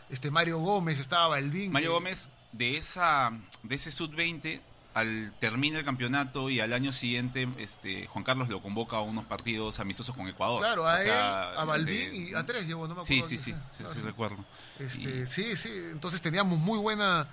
este 0.09 0.31
Mario 0.31 0.59
Gómez, 0.59 0.99
estaba 0.99 1.27
Balvin. 1.27 1.71
Mario 1.71 1.89
que- 1.89 1.93
Gómez, 1.95 2.29
de 2.53 2.77
esa 2.77 3.31
de 3.63 3.75
ese 3.75 3.91
sub-20, 3.91 4.61
al 4.93 5.33
termina 5.39 5.77
el 5.79 5.85
campeonato 5.85 6.49
y 6.49 6.59
al 6.61 6.71
año 6.73 6.91
siguiente 6.93 7.47
este 7.59 8.07
Juan 8.07 8.23
Carlos 8.23 8.47
lo 8.49 8.61
convoca 8.61 8.97
a 8.97 9.01
unos 9.01 9.25
partidos 9.25 9.79
amistosos 9.79 10.15
con 10.15 10.27
Ecuador. 10.27 10.59
Claro, 10.61 10.87
a 10.87 10.93
O 10.93 10.97
sea, 11.03 11.51
él, 11.51 11.57
a 11.59 11.63
Balvin 11.65 11.95
este, 12.01 12.15
y 12.17 12.33
a 12.33 12.45
tres 12.45 12.65
llevó, 12.67 12.87
no 12.87 12.95
me 12.95 13.01
acuerdo. 13.01 13.05
Sí, 13.27 13.37
sí, 13.37 13.37
sí, 13.37 13.53
sí, 13.77 13.83
sí, 13.93 13.99
recuerdo. 14.01 14.37
Este, 14.79 15.01
Y- 15.21 15.25
Sí, 15.27 15.55
sí, 15.57 15.69
entonces 15.91 16.21
teníamos 16.21 16.57
muy 16.57 16.79
buena... 16.79 17.27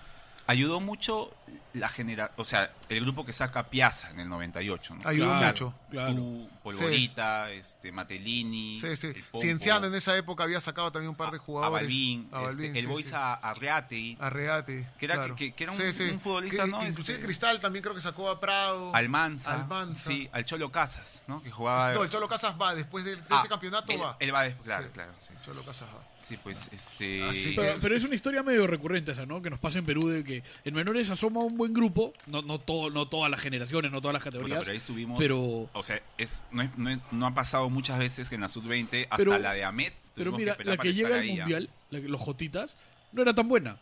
Ayudó 0.47 0.81
mucho 0.81 1.33
la 1.73 1.89
genera, 1.89 2.31
o 2.37 2.45
sea, 2.45 2.71
el 2.89 3.01
grupo 3.01 3.25
que 3.27 3.33
saca 3.33 3.65
Piazza 3.69 4.11
en 4.11 4.21
el 4.21 4.29
98, 4.29 4.95
¿no? 4.95 5.09
Ayudó 5.09 5.31
Claro, 5.33 5.47
mucho. 5.49 5.75
Claro. 5.91 6.15
Tú, 6.15 6.49
Polvorita, 6.63 7.51
este 7.51 7.91
Matellini, 7.91 8.79
Sí, 8.81 8.95
sí. 8.97 9.07
el 9.09 9.23
Pompo, 9.25 9.41
Cienciano 9.41 9.87
en 9.87 9.95
esa 9.95 10.17
época 10.17 10.45
había 10.45 10.61
sacado 10.61 10.93
también 10.93 11.11
un 11.11 11.17
par 11.17 11.31
de 11.33 11.39
a 11.39 11.41
jugadores. 11.41 11.83
Balvin, 11.83 12.29
a 12.31 12.41
Balvin, 12.41 12.67
este, 12.67 12.79
el 12.79 12.85
sí, 12.85 12.91
Boys 12.91 13.07
sí. 13.09 13.15
a 13.17 13.35
Arreategui, 13.35 14.17
Arreate. 14.21 14.87
Que 14.99 15.05
era- 15.07 15.15
claro. 15.17 15.35
que- 15.37 15.53
que 15.53 15.65
era 15.65 15.73
un- 15.73 15.79
Sí, 15.79 15.93
sí. 15.93 16.11
un 16.13 16.21
futbolista, 16.21 16.65
Que- 16.65 16.71
¿no? 16.71 16.79
que 16.79 16.87
inclusive 16.87 17.15
Este- 17.17 17.27
Cristal 17.27 17.61
también 17.61 17.83
creo 17.83 17.95
que 17.95 18.01
sacó 18.01 18.31
a 18.31 18.39
Prado. 18.41 18.95
Almanza, 18.95 19.55
Almanza. 19.55 20.11
sí, 20.11 20.29
al 20.33 20.45
Cholo 20.45 20.71
Casas, 20.71 21.25
¿no? 21.27 21.43
Que 21.43 21.51
jugaba 21.51 21.93
No, 21.93 22.05
el 22.05 22.11
Cholo 22.11 22.29
Casas 22.29 22.55
va, 22.61 22.75
después 22.75 23.05
de, 23.05 23.17
de 23.17 23.23
Ah, 23.31 23.41
ese 23.41 23.49
campeonato 23.49 23.91
él, 23.93 24.01
va. 24.01 24.17
Él 24.21 24.33
va 24.35 24.43
después, 24.43 24.65
claro, 24.65 24.85
Sí. 24.85 24.91
claro, 24.93 25.13
sí. 25.19 25.33
El 25.37 25.43
Cholo 25.43 25.63
Casas 25.65 25.89
va. 25.89 26.03
Sí, 26.27 26.39
pues 26.43 26.71
este 26.73 27.23
Así 27.23 27.53
Pero, 27.55 27.75
que- 27.75 27.81
pero 27.83 27.97
es 27.97 28.03
una 28.05 28.15
historia 28.15 28.43
medio 28.43 28.67
recurrente 28.67 29.13
esa, 29.13 29.27
¿no? 29.27 29.43
Que 29.43 29.51
nos 29.51 29.59
pasa 29.59 29.79
en 29.79 29.85
Perú 29.85 30.09
de 30.09 30.25
que 30.25 30.43
en 30.65 30.75
menores 30.75 31.11
asoma 31.11 31.41
un 31.41 31.57
buen 31.59 31.75
grupo, 31.75 32.15
no 32.27 32.41
no 32.41 32.59
todo, 32.59 32.89
no 32.89 33.07
todas 33.09 33.31
las 33.31 33.41
generaciones, 33.41 33.93
no 33.93 34.01
todas 34.01 34.15
las 34.15 34.23
Puta, 34.23 34.31
categorías, 34.33 34.59
pero 34.61 34.71
ahí 34.73 34.79
estuvimos 34.79 35.19
pero 35.19 35.69
o 35.73 35.83
sea, 35.83 36.01
es 36.17 36.43
no, 36.51 36.63
es- 36.63 36.79
no, 36.79 36.91
es- 36.91 36.99
no 37.13 37.27
ha 37.27 37.35
pasado 37.35 37.69
muchas 37.69 37.99
veces 37.99 38.29
que 38.31 38.37
en 38.37 38.41
la 38.41 38.49
sub-20 38.49 39.05
hasta 39.05 39.17
Pero- 39.19 39.37
la 39.39 39.53
de 39.53 39.65
Amet 39.65 39.93
pero 40.15 40.31
tuvimos 40.31 40.39
mira, 40.39 40.53
esperar 40.53 40.73
la 40.73 40.77
para 40.79 40.89
que 40.89 40.95
llega 40.95 41.19
al 41.19 41.27
mundial, 41.27 41.71
la 41.91 42.01
que- 42.01 42.09
los 42.09 42.21
Jotitas, 42.21 42.77
no 43.13 43.21
era 43.21 43.35
tan 43.35 43.47
buena. 43.49 43.77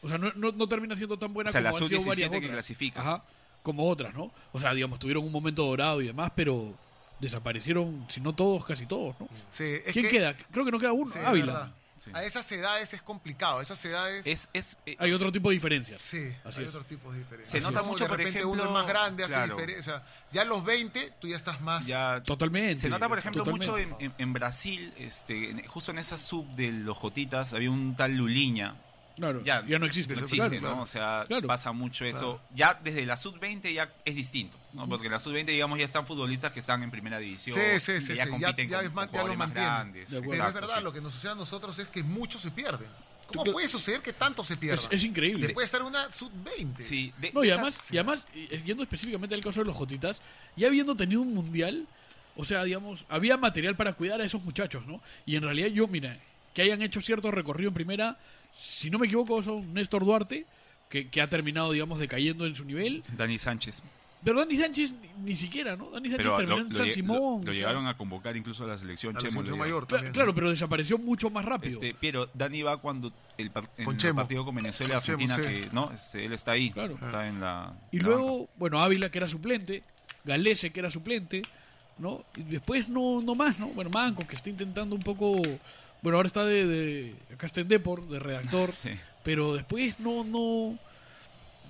O 0.00 0.08
sea, 0.08 0.16
no, 0.18 0.32
no, 0.34 0.50
no 0.52 0.66
termina 0.68 0.96
siendo 0.96 1.18
tan 1.18 1.32
buena 1.34 1.50
O 1.50 1.52
sea, 1.52 1.60
como 1.60 1.64
la 1.78 1.84
han 1.84 1.88
sido 1.88 2.00
sub-17 2.00 2.08
varias 2.08 2.30
que 2.30 2.36
otras. 2.38 2.52
clasifica. 2.52 3.00
Ajá, 3.00 3.24
como 3.62 3.88
otras, 3.88 4.14
¿no? 4.14 4.32
O 4.52 4.58
sea, 4.58 4.72
digamos, 4.74 4.98
tuvieron 4.98 5.24
un 5.24 5.30
momento 5.30 5.64
dorado 5.66 6.00
y 6.00 6.06
demás, 6.06 6.32
pero 6.34 6.74
desaparecieron, 7.20 8.04
si 8.08 8.20
no 8.20 8.34
todos, 8.34 8.64
casi 8.64 8.86
todos, 8.86 9.14
¿no? 9.20 9.28
Sí, 9.52 9.64
es 9.84 9.92
¿Quién 9.92 10.06
que- 10.06 10.10
queda? 10.10 10.36
Creo 10.50 10.64
que 10.64 10.72
no 10.72 10.78
queda 10.78 10.92
uno, 10.92 11.10
Sí, 11.12 11.18
Ávila. 11.24 11.72
Sí. 12.02 12.10
A 12.14 12.24
esas 12.24 12.50
edades 12.50 12.92
es 12.94 13.02
complicado. 13.02 13.58
A 13.58 13.62
esas 13.62 13.84
edades. 13.84 14.26
Es 14.26 14.48
es 14.52 14.76
eh, 14.86 14.96
Hay 14.98 15.12
otro 15.12 15.30
tipo 15.30 15.50
de 15.50 15.54
diferencias. 15.54 16.00
Sí, 16.00 16.34
Así 16.44 16.58
hay 16.60 16.64
es. 16.64 16.70
otros 16.70 16.86
tipos 16.86 17.12
de 17.12 17.20
diferencias. 17.20 17.50
Se 17.52 17.58
Así 17.58 17.66
nota 17.66 17.80
es. 17.80 17.86
mucho, 17.86 18.04
de 18.04 18.08
por 18.08 18.18
repente 18.18 18.38
ejemplo, 18.40 18.52
uno 18.52 18.64
es 18.64 18.70
más 18.70 18.86
grande, 18.88 19.24
hace 19.24 19.34
claro. 19.34 19.54
diferencia. 19.54 20.02
Ya 20.32 20.42
a 20.42 20.44
los 20.44 20.64
20 20.64 21.12
tú 21.20 21.28
ya 21.28 21.36
estás 21.36 21.60
más. 21.60 21.86
ya 21.86 22.20
Totalmente. 22.24 22.80
Se 22.80 22.88
nota, 22.88 23.08
por 23.08 23.18
ejemplo, 23.18 23.44
totalmente. 23.44 23.86
mucho 23.86 23.96
en, 24.00 24.06
en- 24.06 24.14
en 24.18 24.32
Brasil, 24.32 24.92
este, 24.98 25.50
en- 25.50 25.64
justo 25.66 25.92
en 25.92 25.98
esa 25.98 26.18
sub 26.18 26.46
de 26.56 26.72
los 26.72 26.96
Jotitas 26.98 27.52
había 27.54 27.70
un 27.70 27.94
tal 27.94 28.16
Luliña. 28.16 28.74
Claro, 29.16 29.42
Ya, 29.44 29.64
ya, 29.66 29.78
no 29.78 29.86
existe. 29.86 30.14
No 30.14 30.22
existe, 30.22 30.58
claro. 30.58 30.76
¿no? 30.76 30.82
O 30.82 30.86
sea, 30.86 31.24
Claro. 31.28 31.46
pasa 31.46 31.72
mucho 31.72 32.04
eso. 32.04 32.40
Ya 32.54 32.78
desde 32.82 33.04
la 33.06 33.16
sub-20 33.16 33.72
ya 33.72 33.90
es 34.04 34.14
distinto, 34.14 34.56
¿no? 34.72 34.88
Porque 34.88 35.06
en 35.06 35.12
la 35.12 35.18
sub-20, 35.20 35.46
digamos, 35.46 35.78
ya 35.78 35.84
están 35.84 36.06
futbolistas 36.06 36.50
que 36.52 36.60
están 36.60 36.82
en 36.82 36.90
primera 36.90 37.18
división. 37.18 37.56
Sí, 37.56 37.80
sí, 37.80 38.00
sí, 38.00 38.14
ya 38.14 38.24
sí, 38.24 38.30
ya- 38.30 38.38
compiten 38.46 38.68
ya 38.68 38.76
con, 38.78 38.86
es 38.86 38.92
más- 38.94 39.06
con 39.08 39.20
ya 39.20 39.26
los 39.26 39.36
más 39.36 39.52
grandes. 39.54 40.08
Pero 40.10 40.32
es 40.32 40.54
verdad, 40.54 40.76
sí. 40.78 40.82
lo 40.82 40.92
que 40.92 41.00
nos 41.00 41.12
sucede 41.12 41.32
a 41.32 41.34
nosotros 41.34 41.78
es 41.78 41.88
que 41.88 42.02
muchos 42.02 42.40
se 42.40 42.50
pierden. 42.50 42.88
¿Cómo 43.26 43.44
puede 43.50 43.66
suceder 43.68 44.00
que 44.02 44.12
tanto 44.12 44.44
se 44.44 44.54
Es, 44.54 44.58
pierdan? 44.58 44.86
es 44.90 45.04
increíble. 45.04 45.46
Después 45.46 45.62
de 45.70 45.76
estar 45.76 45.82
una 45.82 46.12
sub-20. 46.12 46.82
Sí, 46.82 47.12
de- 47.18 47.32
No, 47.32 47.42
y 47.44 47.46
de 47.46 47.52
además, 47.54 47.74
esas- 47.76 47.92
y 47.92 47.96
además, 47.98 48.26
y- 48.34 48.48
yendo 48.62 48.82
específicamente 48.82 49.34
al 49.34 49.42
caso 49.42 49.60
de 49.60 49.66
los 49.66 49.76
Jotitas, 49.76 50.20
ya 50.56 50.68
habiendo 50.68 50.94
tenido 50.94 51.22
un 51.22 51.32
mundial, 51.34 51.86
o 52.36 52.44
sea, 52.44 52.64
digamos, 52.64 53.04
había 53.08 53.36
material 53.38 53.74
para 53.76 53.92
cuidar 53.94 54.20
a 54.20 54.24
esos 54.24 54.42
muchachos, 54.44 54.86
¿no? 54.86 55.00
Y 55.24 55.36
en 55.36 55.42
realidad 55.44 55.68
yo, 55.68 55.86
mira, 55.88 56.18
que 56.52 56.60
hayan 56.62 56.82
hecho 56.82 57.00
cierto 57.00 57.30
recorrido 57.30 57.68
en 57.68 57.74
primera, 57.74 58.18
si 58.52 58.90
no 58.90 58.98
me 58.98 59.06
equivoco, 59.06 59.42
son 59.42 59.72
Néstor 59.74 60.04
Duarte, 60.04 60.46
que, 60.88 61.08
que 61.08 61.20
ha 61.22 61.28
terminado, 61.28 61.72
digamos, 61.72 61.98
decayendo 61.98 62.46
en 62.46 62.54
su 62.54 62.64
nivel. 62.64 63.02
Dani 63.16 63.38
Sánchez. 63.38 63.82
Pero 64.24 64.38
Dani 64.38 64.56
Sánchez 64.56 64.92
ni, 64.92 65.30
ni 65.30 65.36
siquiera, 65.36 65.74
¿no? 65.74 65.90
Dani 65.90 66.08
Sánchez 66.10 66.26
Pero 66.26 66.36
terminó 66.36 66.56
lo, 66.58 66.62
en 66.66 66.68
lo 66.72 66.78
San 66.78 66.90
Simón. 66.92 67.40
lo- 67.40 67.46
lo 67.46 67.52
llegaron 67.52 67.86
a 67.88 67.96
convocar 67.96 68.36
incluso 68.36 68.62
a 68.62 68.68
la 68.68 68.78
selección 68.78 69.16
A 69.16 69.18
la 69.18 69.20
Chemo. 69.20 69.32
selección 69.40 69.58
mayor 69.58 69.86
también. 69.86 70.12
claro, 70.12 70.32
pero 70.32 70.48
desapareció 70.50 70.96
mucho 70.96 71.28
más 71.28 71.44
rápido. 71.44 71.74
Este, 71.74 71.96
pero 72.00 72.28
Dani 72.32 72.62
va 72.62 72.76
cuando 72.76 73.12
el, 73.36 73.50
par- 73.50 73.68
en 73.78 73.84
Con 73.84 73.94
el 73.96 74.00
Chemo. 74.00 74.16
partido 74.20 74.44
con 74.44 74.54
Venezuela 74.54 74.92
y 74.92 74.96
Con 74.96 75.02
Chemo, 75.02 75.32
Argentina, 75.34 75.48
sí. 75.64 75.68
que 75.68 75.74
no, 75.74 75.90
este, 75.90 76.24
él 76.24 76.32
está 76.34 76.52
ahí, 76.52 76.70
Claro. 76.70 76.96
está 77.02 77.26
en 77.26 77.40
la. 77.40 77.72
Y 77.90 77.96
en 77.96 78.02
luego, 78.04 78.48
bueno, 78.58 78.78
Ávila, 78.80 79.10
que 79.10 79.18
era 79.18 79.28
suplente, 79.28 79.82
Galese, 80.24 80.70
que 80.70 80.78
era 80.78 80.90
suplente, 80.90 81.42
¿no? 81.98 82.24
Y 82.36 82.42
después 82.42 82.88
no, 82.88 83.20
no 83.22 83.34
más, 83.34 83.58
¿no? 83.58 83.68
Bueno, 83.68 83.90
Manco, 83.90 84.24
que 84.28 84.36
está 84.36 84.50
intentando 84.50 84.94
un 84.94 85.02
poco... 85.02 85.40
Bueno, 86.02 86.16
ahora 86.16 86.26
está 86.26 86.44
de... 86.44 86.66
de 86.66 87.14
acá 87.32 87.46
está 87.46 87.60
en 87.60 87.68
Depor, 87.68 88.06
de 88.08 88.18
redactor, 88.18 88.72
Sí. 88.76 88.90
pero 89.22 89.54
después 89.54 89.98
no, 90.00 90.24
no... 90.24 90.78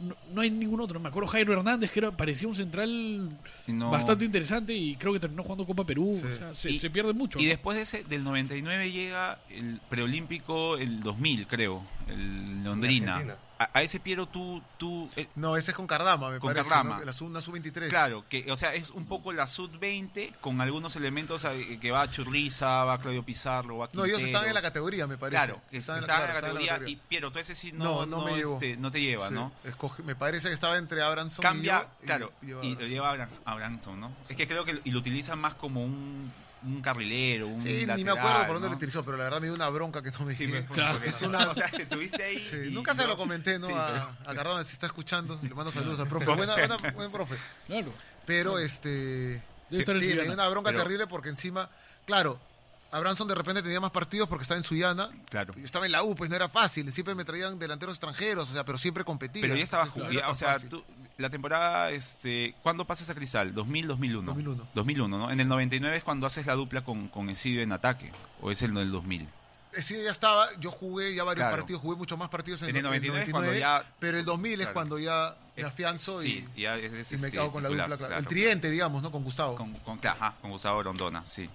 No, 0.00 0.16
no 0.32 0.40
hay 0.40 0.50
ningún 0.50 0.80
otro. 0.80 0.98
Me 0.98 1.10
acuerdo 1.10 1.28
Jairo 1.28 1.52
Hernández, 1.52 1.90
que 1.92 2.00
era, 2.00 2.10
parecía 2.10 2.48
un 2.48 2.56
central 2.56 3.28
no- 3.68 3.90
bastante 3.90 4.24
interesante 4.24 4.72
y 4.74 4.96
creo 4.96 5.12
que 5.12 5.20
terminó 5.20 5.42
jugando 5.44 5.64
Copa 5.66 5.84
Perú. 5.84 6.18
Sí. 6.18 6.26
O 6.26 6.36
sea, 6.36 6.54
se, 6.56 6.70
Y- 6.70 6.78
se 6.80 6.90
pierde 6.90 7.12
mucho. 7.12 7.38
Y 7.38 7.42
¿no? 7.44 7.48
después 7.50 7.76
de 7.76 7.82
ese, 7.82 8.02
del 8.04 8.24
99 8.24 8.90
llega 8.90 9.38
el 9.50 9.80
preolímpico 9.88 10.76
el 10.76 11.00
2000, 11.02 11.46
creo, 11.46 11.84
el 12.08 12.64
Londrina. 12.64 13.36
A, 13.64 13.78
a 13.78 13.82
ese 13.82 14.00
Piero 14.00 14.26
tú, 14.26 14.62
tú 14.78 15.08
eh, 15.16 15.28
No, 15.34 15.56
ese 15.56 15.70
es 15.72 15.76
con 15.76 15.86
Cardama, 15.86 16.30
me 16.30 16.38
Con 16.40 16.52
parece. 16.52 16.68
Cardama. 16.68 16.98
¿no? 16.98 17.04
La 17.04 17.12
sub, 17.12 17.28
una 17.28 17.40
sub-23. 17.40 17.88
claro, 17.88 18.24
que 18.28 18.50
o 18.50 18.56
sea, 18.56 18.74
es 18.74 18.90
un 18.90 19.06
poco 19.06 19.32
la 19.32 19.46
sub-20 19.46 20.36
con 20.40 20.60
algunos 20.60 20.96
elementos 20.96 21.44
eh, 21.44 21.78
que 21.80 21.90
va 21.90 22.08
Churriza, 22.10 22.84
va 22.84 22.98
Claudio 22.98 23.22
Pizarro, 23.24 23.78
va 23.78 23.88
No, 23.92 24.04
ellos 24.04 24.22
estaban 24.22 24.48
en 24.48 24.54
la 24.54 24.62
categoría, 24.62 25.06
me 25.06 25.18
parece. 25.18 25.36
Claro, 25.44 25.60
estaban 25.70 26.02
en 26.04 26.10
en 26.10 26.16
la 26.16 26.32
categoría, 26.34 26.80
y 26.86 26.96
Piero, 26.96 27.30
tú 27.32 27.38
ese 27.38 27.54
sí 27.54 27.72
no, 27.72 28.04
No, 28.04 28.06
no 28.06 28.24
me 28.24 28.38
este, 28.40 28.76
no 28.76 28.90
te 28.90 29.00
lleva, 29.00 29.28
Sí, 29.28 29.34
¿no? 29.34 29.52
me 30.04 30.14
parece 30.14 30.48
que 30.48 30.54
estaba 30.54 30.76
entre 30.76 31.02
Abranson 31.02 31.42
Cambia, 31.42 31.86
y 31.98 32.00
yo. 32.00 32.06
claro, 32.06 32.32
y, 32.42 32.46
lo 32.46 32.58
Abranson. 32.58 32.86
lleva 32.88 33.08
a 33.10 33.12
Abran- 33.14 33.28
a 33.44 33.54
Branson, 33.54 34.00
¿no? 34.00 34.12
Es 34.28 34.36
que 34.36 34.46
creo 34.46 34.64
que 34.64 34.80
y 34.84 34.90
lo 34.90 34.98
utilizan 34.98 35.38
más 35.38 35.54
como 35.54 35.82
un, 35.84 36.32
un 36.64 36.80
carrilero, 36.80 37.46
un 37.48 37.60
Sí, 37.60 37.84
ni 37.96 38.04
me 38.04 38.10
acuerdo 38.12 38.38
por 38.46 38.54
dónde 38.54 38.60
¿no? 38.62 38.70
lo 38.70 38.76
utilizó, 38.76 39.04
pero 39.04 39.16
la 39.16 39.24
verdad 39.24 39.40
me 39.40 39.46
dio 39.46 39.54
una 39.54 39.68
bronca 39.68 40.02
que 40.02 40.10
no 40.12 40.20
me 40.24 40.36
Sí, 40.36 40.46
me- 40.46 40.64
Claro. 40.66 40.92
porque- 40.94 41.08
Es 41.08 41.22
una- 41.22 41.50
o 41.50 41.54
sea, 41.54 41.66
estuviste 41.66 42.22
ahí. 42.22 42.38
Sí, 42.38 42.56
y 42.68 42.70
nunca 42.70 42.94
se 42.94 43.06
lo 43.06 43.16
comenté, 43.16 43.58
¿no? 43.58 43.66
Sí, 43.68 43.72
a, 43.76 43.86
pero- 43.86 44.30
a 44.30 44.34
Cardona, 44.34 44.64
si 44.64 44.72
está 44.74 44.86
escuchando, 44.86 45.38
le 45.42 45.54
mando 45.54 45.72
saludos 45.72 46.00
al 46.00 46.08
profe. 46.08 46.26
Buena, 46.36 46.54
buena, 46.56 46.76
buen 46.94 47.10
profe. 47.10 47.36
Claro. 47.66 47.92
Pero 48.26 48.58
este. 48.58 49.42
Sí, 49.70 49.84
me 49.86 49.98
dio 50.00 50.32
una 50.32 50.48
bronca 50.48 50.70
Pero- 50.70 50.82
terrible 50.82 51.06
porque 51.06 51.28
encima, 51.30 51.68
claro, 52.06 52.38
Abranson 52.92 53.26
de 53.26 53.34
repente 53.34 53.62
tenía 53.62 53.80
más 53.80 53.90
partidos 53.90 54.28
porque 54.28 54.42
estaba 54.42 54.58
en 54.58 54.64
Suyana. 54.64 55.08
Claro. 55.30 55.54
Yo 55.56 55.64
estaba 55.64 55.86
en 55.86 55.92
la 55.92 56.02
U, 56.02 56.14
pues 56.14 56.28
no 56.30 56.36
era 56.36 56.48
fácil. 56.48 56.92
Siempre 56.92 57.14
me 57.14 57.24
traían 57.24 57.58
delanteros 57.58 57.94
extranjeros, 57.94 58.50
o 58.50 58.52
sea, 58.52 58.64
pero 58.64 58.76
siempre 58.78 59.02
competía. 59.04 59.42
Pero 59.42 59.56
ya 59.56 59.64
estaba 59.64 59.84
Entonces, 59.84 60.10
jugando, 60.10 60.30
o 60.30 60.34
sea, 60.34 60.58
tú- 60.60 60.84
la 61.18 61.30
temporada, 61.30 61.90
este, 61.90 62.54
¿cuándo 62.62 62.84
pasas 62.86 63.08
a 63.10 63.14
Cristal? 63.14 63.54
¿2000, 63.54 63.86
2001? 63.86 64.26
2001. 64.32 64.68
2001, 64.74 65.18
¿no? 65.18 65.30
En 65.30 65.40
el 65.40 65.48
99 65.48 65.96
es 65.96 66.04
cuando 66.04 66.26
haces 66.26 66.46
la 66.46 66.54
dupla 66.54 66.82
con, 66.84 67.08
con 67.08 67.30
Esidio 67.30 67.62
en 67.62 67.72
ataque, 67.72 68.12
o 68.40 68.50
es 68.50 68.60
el 68.62 68.74
del 68.74 68.90
2000. 68.92 69.22
Eh, 69.22 69.80
Sí, 69.80 69.96
ya 70.04 70.10
estaba. 70.10 70.46
Yo 70.60 70.70
jugué 70.70 71.14
ya 71.14 71.24
varios 71.24 71.44
Claro. 71.44 71.56
partidos, 71.56 71.80
jugué 71.80 71.96
muchos 71.96 72.18
más 72.18 72.28
partidos 72.28 72.60
en, 72.62 72.70
En 72.70 72.76
el 72.76 72.82
99 72.82 73.24
es 73.24 73.30
cuando 73.30 73.48
99, 73.52 73.60
ya- 73.88 73.94
Pero 73.98 74.18
el 74.18 74.24
2000 74.26 74.52
es 74.52 74.58
Claro. 74.66 74.74
cuando 74.74 74.98
ya 74.98 75.34
me 75.56 75.62
Eh, 75.62 75.66
afianzo 75.66 76.20
Sí, 76.20 76.46
y, 76.54 76.60
ya 76.62 76.76
es, 76.76 76.92
es 76.92 77.12
y 77.12 77.16
me 77.16 77.28
este, 77.28 77.38
cago 77.38 77.52
con 77.52 77.62
la 77.62 77.70
dupla. 77.70 77.86
claro. 77.86 77.98
claro. 77.98 78.16
El 78.18 78.26
tridente, 78.26 78.68
digamos, 78.68 79.02
¿no? 79.02 79.10
Con 79.10 79.24
Gustavo. 79.24 79.56
Con, 79.56 79.72
con, 79.78 79.98
ajá, 80.06 80.34
con 80.42 80.50
Gustavo 80.50 80.82
Rondona, 80.82 81.24
sí. 81.24 81.48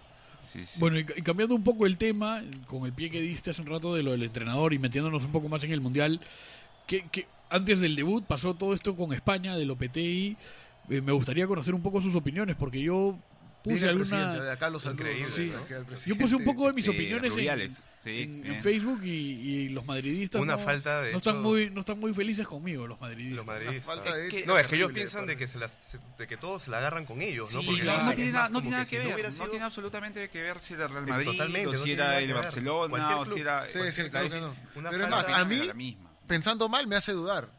Bueno, 0.79 0.99
y, 0.99 1.03
cambiando 1.03 1.55
un 1.55 1.63
poco 1.63 1.85
el 1.85 1.97
tema, 1.97 2.41
con 2.67 2.85
el 2.85 2.93
pie 2.93 3.09
que 3.09 3.21
diste 3.21 3.51
hace 3.51 3.61
un 3.61 3.67
rato 3.67 3.93
de 3.95 4.03
lo 4.03 4.11
del 4.11 4.23
entrenador 4.23 4.73
y 4.73 4.79
metiéndonos 4.79 5.23
un 5.23 5.31
poco 5.31 5.49
más 5.49 5.63
en 5.63 5.71
el 5.71 5.81
Mundial, 5.81 6.19
que, 6.85 7.27
antes 7.49 7.79
del 7.79 7.95
debut 7.95 8.25
pasó 8.25 8.53
todo 8.53 8.73
esto 8.73 8.95
con 8.95 9.13
España, 9.13 9.55
del 9.57 9.71
OPTI, 9.71 10.37
eh, 10.89 11.01
me 11.01 11.11
gustaría 11.11 11.47
conocer 11.47 11.73
un 11.73 11.81
poco 11.81 12.01
sus 12.01 12.15
opiniones, 12.15 12.55
porque 12.55 12.81
yo 12.81 13.17
puse 13.67 13.75
Dile 13.79 13.89
al 13.89 13.97
alguna... 13.97 14.43
de 14.43 14.51
acá 14.51 14.69
los 14.69 14.81
saludos. 14.81 15.05
¿no? 15.19 15.27
sí. 15.27 15.51
Que 15.67 16.09
Yo 16.09 16.15
puse 16.17 16.35
un 16.35 16.43
poco 16.45 16.67
de 16.67 16.73
mis 16.73 16.87
Eh, 16.87 16.91
opiniones 16.91 17.31
en, 17.31 17.37
Rubiales, 17.37 17.85
sí, 18.03 18.21
en- 18.21 18.45
en. 18.53 18.61
Facebook 18.63 19.01
y, 19.03 19.09
y 19.09 19.69
los 19.69 19.85
madridistas 19.85 20.41
Una 20.41 20.53
no, 20.55 20.59
falta 20.59 21.01
de 21.01 21.11
no 21.11 21.17
están 21.17 21.35
hecho- 21.35 21.43
muy 21.43 21.69
no 21.69 21.79
están 21.81 21.99
muy 21.99 22.13
felices 22.13 22.47
conmigo 22.47 22.87
los 22.87 22.99
madridistas. 22.99 23.35
Los 23.37 23.45
madridistas. 23.45 23.83
falta 23.85 24.15
de 24.15 24.27
Es 24.27 24.33
que- 24.33 24.45
No, 24.45 24.57
es 24.57 24.67
que 24.67 24.75
ellos 24.75 24.91
piensan 24.91 25.27
de 25.27 25.37
que, 25.37 25.47
se 25.47 25.57
las, 25.57 25.97
de 26.17 26.27
que 26.27 26.37
todos 26.37 26.63
se 26.63 26.71
la 26.71 26.77
agarran 26.79 27.05
con 27.05 27.21
ellos, 27.21 27.53
¿no? 27.53 27.61
Sí, 27.61 27.67
Porque 27.67 27.83
no, 27.83 27.91
es 27.91 27.97
no 27.99 28.03
más 28.05 28.15
tiene, 28.15 28.31
nada, 28.31 28.49
no 28.49 28.61
tiene 28.61 28.75
nada 28.75 28.85
si 28.85 28.91
que 28.97 28.99
ver, 29.05 29.33
no 29.33 29.45
tiene 29.47 29.65
absolutamente 29.65 30.29
que 30.29 30.41
ver 30.41 30.57
si 30.61 30.73
era 30.73 30.85
el 30.85 30.91
Real 30.91 31.03
Eh, 31.03 31.09
Madrid, 31.11 31.25
totalmente, 31.25 31.67
o 31.69 31.73
no 31.73 31.77
si 31.79 31.91
era 31.91 32.19
el 32.19 32.27
que. 32.27 32.33
Barcelona, 32.33 33.17
o 33.19 33.25
si 33.25 33.39
era... 33.39 33.67
Que 33.67 34.29
no. 34.39 34.55
Pero 34.89 35.03
es 35.03 35.09
más, 35.09 35.27
a 35.29 35.45
mí, 35.45 35.97
pensando 36.27 36.69
mal, 36.69 36.87
me 36.87 36.95
hace 36.95 37.11
dudar 37.11 37.49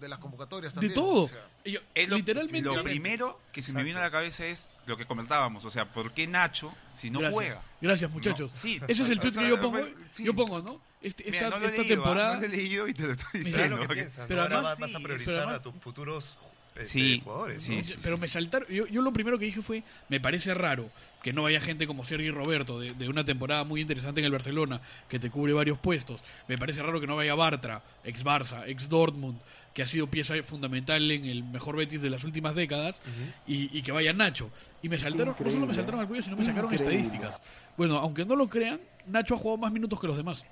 de 0.00 0.08
las 0.08 0.18
convocatorias 0.18 0.72
de 0.74 0.80
también. 0.80 0.94
todo. 0.94 1.22
o 1.24 1.28
sea, 1.28 1.46
Y 1.64 1.72
yo- 1.72 1.80
Es 1.94 2.08
lo, 2.08 2.16
literalmente 2.16 2.60
lo 2.68 2.82
primero 2.84 3.40
que 3.52 3.62
se 3.62 3.72
me 3.72 3.82
vino 3.82 3.98
a 3.98 4.02
la 4.02 4.10
cabeza 4.10 4.44
es 4.46 4.68
lo 4.86 4.96
que 4.96 5.06
comentábamos, 5.06 5.64
o 5.64 5.70
sea, 5.70 5.86
¿por 5.92 6.12
qué 6.12 6.26
Nacho 6.26 6.72
si 6.88 7.10
no 7.10 7.18
gracias, 7.20 7.34
juega? 7.34 7.62
Gracias, 7.80 8.10
muchachos. 8.10 8.52
No, 8.54 8.60
sí. 8.60 8.80
Ese 8.88 9.02
es 9.02 9.10
el 9.10 9.18
O 9.18 9.22
tweet 9.22 9.32
sea, 9.32 9.42
que 9.42 9.48
yo 9.48 9.60
pongo, 9.60 9.78
sí. 10.10 10.24
yo 10.24 10.34
pongo, 10.34 10.60
¿no? 10.60 10.80
Este- 11.02 11.24
Mira, 11.24 11.38
esta 11.38 11.50
no 11.50 11.58
lo 11.58 11.64
he 11.64 11.68
esta 11.68 11.82
leído, 11.82 11.94
¿ah? 11.94 12.04
temporada 12.04 12.34
No 12.34 12.40
lo 12.40 12.46
he 12.46 12.48
leído 12.50 12.88
y 12.88 12.94
te 12.94 13.02
lo 13.04 13.12
estoy 13.12 13.40
Mira, 13.40 13.50
¿Sabes 13.50 13.54
diciendo. 13.70 13.76
lo 13.76 13.88
que 13.88 14.08
pero 14.28 14.42
Ahora 14.42 14.54
además 14.58 14.72
va- 14.80 14.86
vas 14.86 14.94
a 14.94 14.98
priorizar 15.00 15.26
pero 15.26 15.36
además- 15.38 15.54
a 15.56 15.62
tus 15.62 15.74
futuros 15.82 16.38
este, 16.74 16.84
Sí, 16.88 17.20
jugadores. 17.24 17.62
sí, 17.62 17.76
¿no? 17.78 17.84
sí. 17.84 17.94
Pero 18.02 18.18
me 18.18 18.28
saltaron. 18.28 18.68
Yo, 18.68 18.86
yo 18.86 19.00
lo 19.00 19.10
primero 19.12 19.38
que 19.38 19.46
dije 19.46 19.62
fue: 19.62 19.82
me 20.10 20.20
parece 20.20 20.52
raro 20.52 20.90
que 21.22 21.32
no 21.32 21.42
vaya 21.44 21.58
gente 21.60 21.86
como 21.86 22.04
Sergi 22.04 22.30
Roberto, 22.30 22.78
de, 22.78 22.92
de 22.92 23.08
una 23.08 23.24
temporada 23.24 23.64
muy 23.64 23.80
interesante 23.80 24.20
en 24.20 24.26
el 24.26 24.32
Barcelona, 24.32 24.82
que 25.08 25.18
te 25.18 25.30
cubre 25.30 25.54
varios 25.54 25.78
puestos. 25.78 26.22
Me 26.48 26.58
parece 26.58 26.82
raro 26.82 27.00
que 27.00 27.06
no 27.06 27.16
vaya 27.16 27.34
Bartra, 27.34 27.82
ex 28.04 28.22
Barça, 28.22 28.64
ex 28.66 28.90
Dortmund, 28.90 29.40
que 29.76 29.82
ha 29.82 29.86
sido 29.86 30.06
pieza 30.06 30.32
fundamental 30.42 31.10
en 31.10 31.26
el 31.26 31.44
mejor 31.44 31.76
Betis 31.76 32.00
de 32.00 32.08
las 32.08 32.24
últimas 32.24 32.54
décadas, 32.54 33.02
y, 33.46 33.76
y 33.76 33.82
que 33.82 33.92
vaya 33.92 34.14
Nacho. 34.14 34.50
Y 34.80 34.88
me 34.88 34.96
saltaron, 34.98 35.36
no 35.38 35.50
solo 35.50 35.66
me 35.66 35.74
saltaron 35.74 36.00
al 36.00 36.08
cuello, 36.08 36.22
sino 36.22 36.34
me 36.34 36.46
sacaron 36.46 36.72
estadísticas. 36.72 37.42
Bueno, 37.76 37.98
aunque 37.98 38.24
no 38.24 38.36
lo 38.36 38.48
crean, 38.48 38.80
Nacho 39.06 39.34
ha 39.34 39.38
jugado 39.38 39.58
más 39.58 39.70
minutos 39.70 40.00
que 40.00 40.06
los 40.06 40.16
demás. 40.16 40.46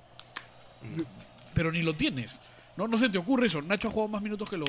Pero 1.54 1.72
ni 1.72 1.80
lo 1.80 1.94
tienes. 1.94 2.38
No, 2.76 2.86
no 2.86 2.98
se 2.98 3.08
te 3.08 3.16
ocurre 3.16 3.46
eso. 3.46 3.62
Nacho 3.62 3.88
ha 3.88 3.90
jugado 3.90 4.08
más 4.08 4.20
minutos 4.20 4.50
que 4.50 4.58
los 4.58 4.68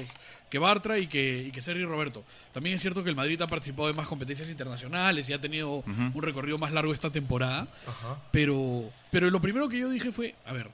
que 0.50 0.58
Bartra 0.58 1.00
y 1.00 1.08
que, 1.08 1.48
y 1.48 1.52
que 1.52 1.62
Sergi 1.62 1.84
Roberto. 1.84 2.24
También 2.54 2.78
es 2.78 2.82
cierto 2.82 3.04
que 3.04 3.10
el 3.10 3.15
Madrid 3.18 3.41
ha 3.41 3.48
participado 3.48 3.89
en 3.89 3.96
más 3.98 4.08
competencias 4.08 4.48
internacionales 4.48 5.28
y 5.28 5.34
ha 5.34 5.41
tenido 5.41 5.84
un 6.13 6.22
recorrido 6.22 6.58
más 6.58 6.72
largo 6.72 6.94
esta 6.94 7.10
temporada. 7.10 7.68
Ajá. 7.86 8.22
Pero, 8.32 8.86
pero 9.12 9.30
lo 9.30 9.41
primero 9.41 9.68
que 9.68 9.80
yo 9.80 9.89
dije 9.89 10.13
fue, 10.13 10.34
a 10.46 10.54
ver, 10.54 10.70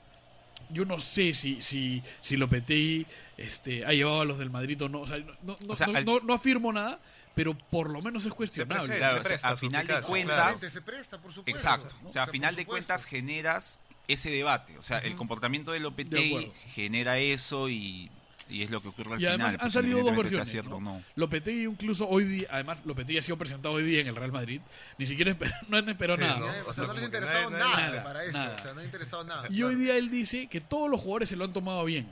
yo 0.72 0.84
no 0.84 0.98
sé 0.98 1.34
si, 1.34 1.60
si, 1.62 2.02
si 2.20 2.36
Lopetegui 2.36 3.06
este, 3.36 3.84
ha 3.84 3.92
llevado 3.92 4.22
a 4.22 4.24
los 4.24 4.38
del 4.38 4.50
Madrid 4.50 4.80
o 4.82 4.88
no. 4.88 5.00
O 5.02 5.06
sea, 5.06 5.18
no, 5.18 5.32
no- 5.42 5.56
O 5.68 5.76
sea, 5.76 5.86
no- 5.86 5.98
al- 5.98 6.04
no- 6.04 6.20
no 6.20 6.34
afirmo 6.34 6.72
nada, 6.72 7.00
pero 7.34 7.54
por 7.56 7.90
lo 7.90 8.02
menos 8.02 8.24
es 8.26 8.32
cuestionable. 8.34 8.86
presenta, 8.86 8.98
Claro, 8.98 9.14
se 9.14 9.20
o 9.20 9.22
sea, 9.22 9.30
presta 9.30 9.48
a 9.48 9.56
final 9.56 9.86
de 9.86 9.92
cuentas- 9.94 10.06
claro. 10.08 10.26
Claramente 10.42 10.70
se 10.70 10.82
presta, 10.82 11.18
por 11.18 11.32
supuesto. 11.32 11.56
Exacto. 11.58 11.94
¿no? 12.02 12.06
O 12.08 12.10
sea, 12.10 12.22
a 12.24 12.26
final 12.26 12.56
de 12.56 12.66
cuentas 12.66 13.04
generas 13.06 13.78
ese 14.08 14.30
debate. 14.30 14.76
O 14.78 14.82
sea, 14.82 14.98
el 14.98 15.16
comportamiento 15.16 15.70
de 15.72 15.78
De 15.78 15.82
Lopetegui 15.84 16.28
acuerdo. 16.34 16.52
genera 16.74 17.18
eso 17.18 17.68
y, 17.68 18.10
y 18.52 18.62
es 18.62 18.70
lo 18.70 18.80
que 18.80 18.88
ocurre 18.88 19.14
al 19.14 19.20
Y 19.20 19.26
además 19.26 19.52
final. 19.52 19.54
han 19.54 19.60
pues, 19.66 19.72
salido 19.72 20.02
dos 20.02 20.16
versiones. 20.16 20.48
cierto 20.50 20.80
¿no? 20.80 21.02
Lopetegui 21.16 21.64
incluso 21.64 22.08
hoy 22.08 22.24
día, 22.24 22.48
además 22.50 22.78
Lopetegui 22.84 23.18
ha 23.18 23.22
sido 23.22 23.36
presentado 23.38 23.74
hoy 23.74 23.82
día 23.84 24.00
en 24.00 24.08
el 24.08 24.16
Real 24.16 24.32
Madrid, 24.32 24.60
ni 24.98 25.06
siquiera 25.06 25.32
esper- 25.36 25.52
no 25.68 25.76
han 25.78 25.88
esperado 25.88 26.18
Sí, 26.18 26.24
nada. 26.24 26.52
O 26.66 26.72
sea, 26.74 26.84
no 26.84 26.92
les 26.94 27.02
ha 27.02 27.06
interesado 27.06 27.50
nada, 27.50 27.76
nada, 27.76 28.02
para 28.04 28.24
esto. 28.24 28.38
nada. 28.38 28.56
O 28.56 28.62
sea, 28.62 28.74
no 28.74 28.80
ha 28.80 28.84
interesado 28.84 29.24
nada. 29.24 29.48
Y 29.50 29.62
hoy 29.62 29.74
día 29.76 29.96
él 29.96 30.10
dice 30.10 30.46
que 30.48 30.60
todos 30.60 30.90
los 30.90 31.00
jugadores 31.00 31.28
se 31.28 31.36
lo 31.36 31.44
han 31.44 31.52
tomado 31.52 31.84
bien. 31.84 32.08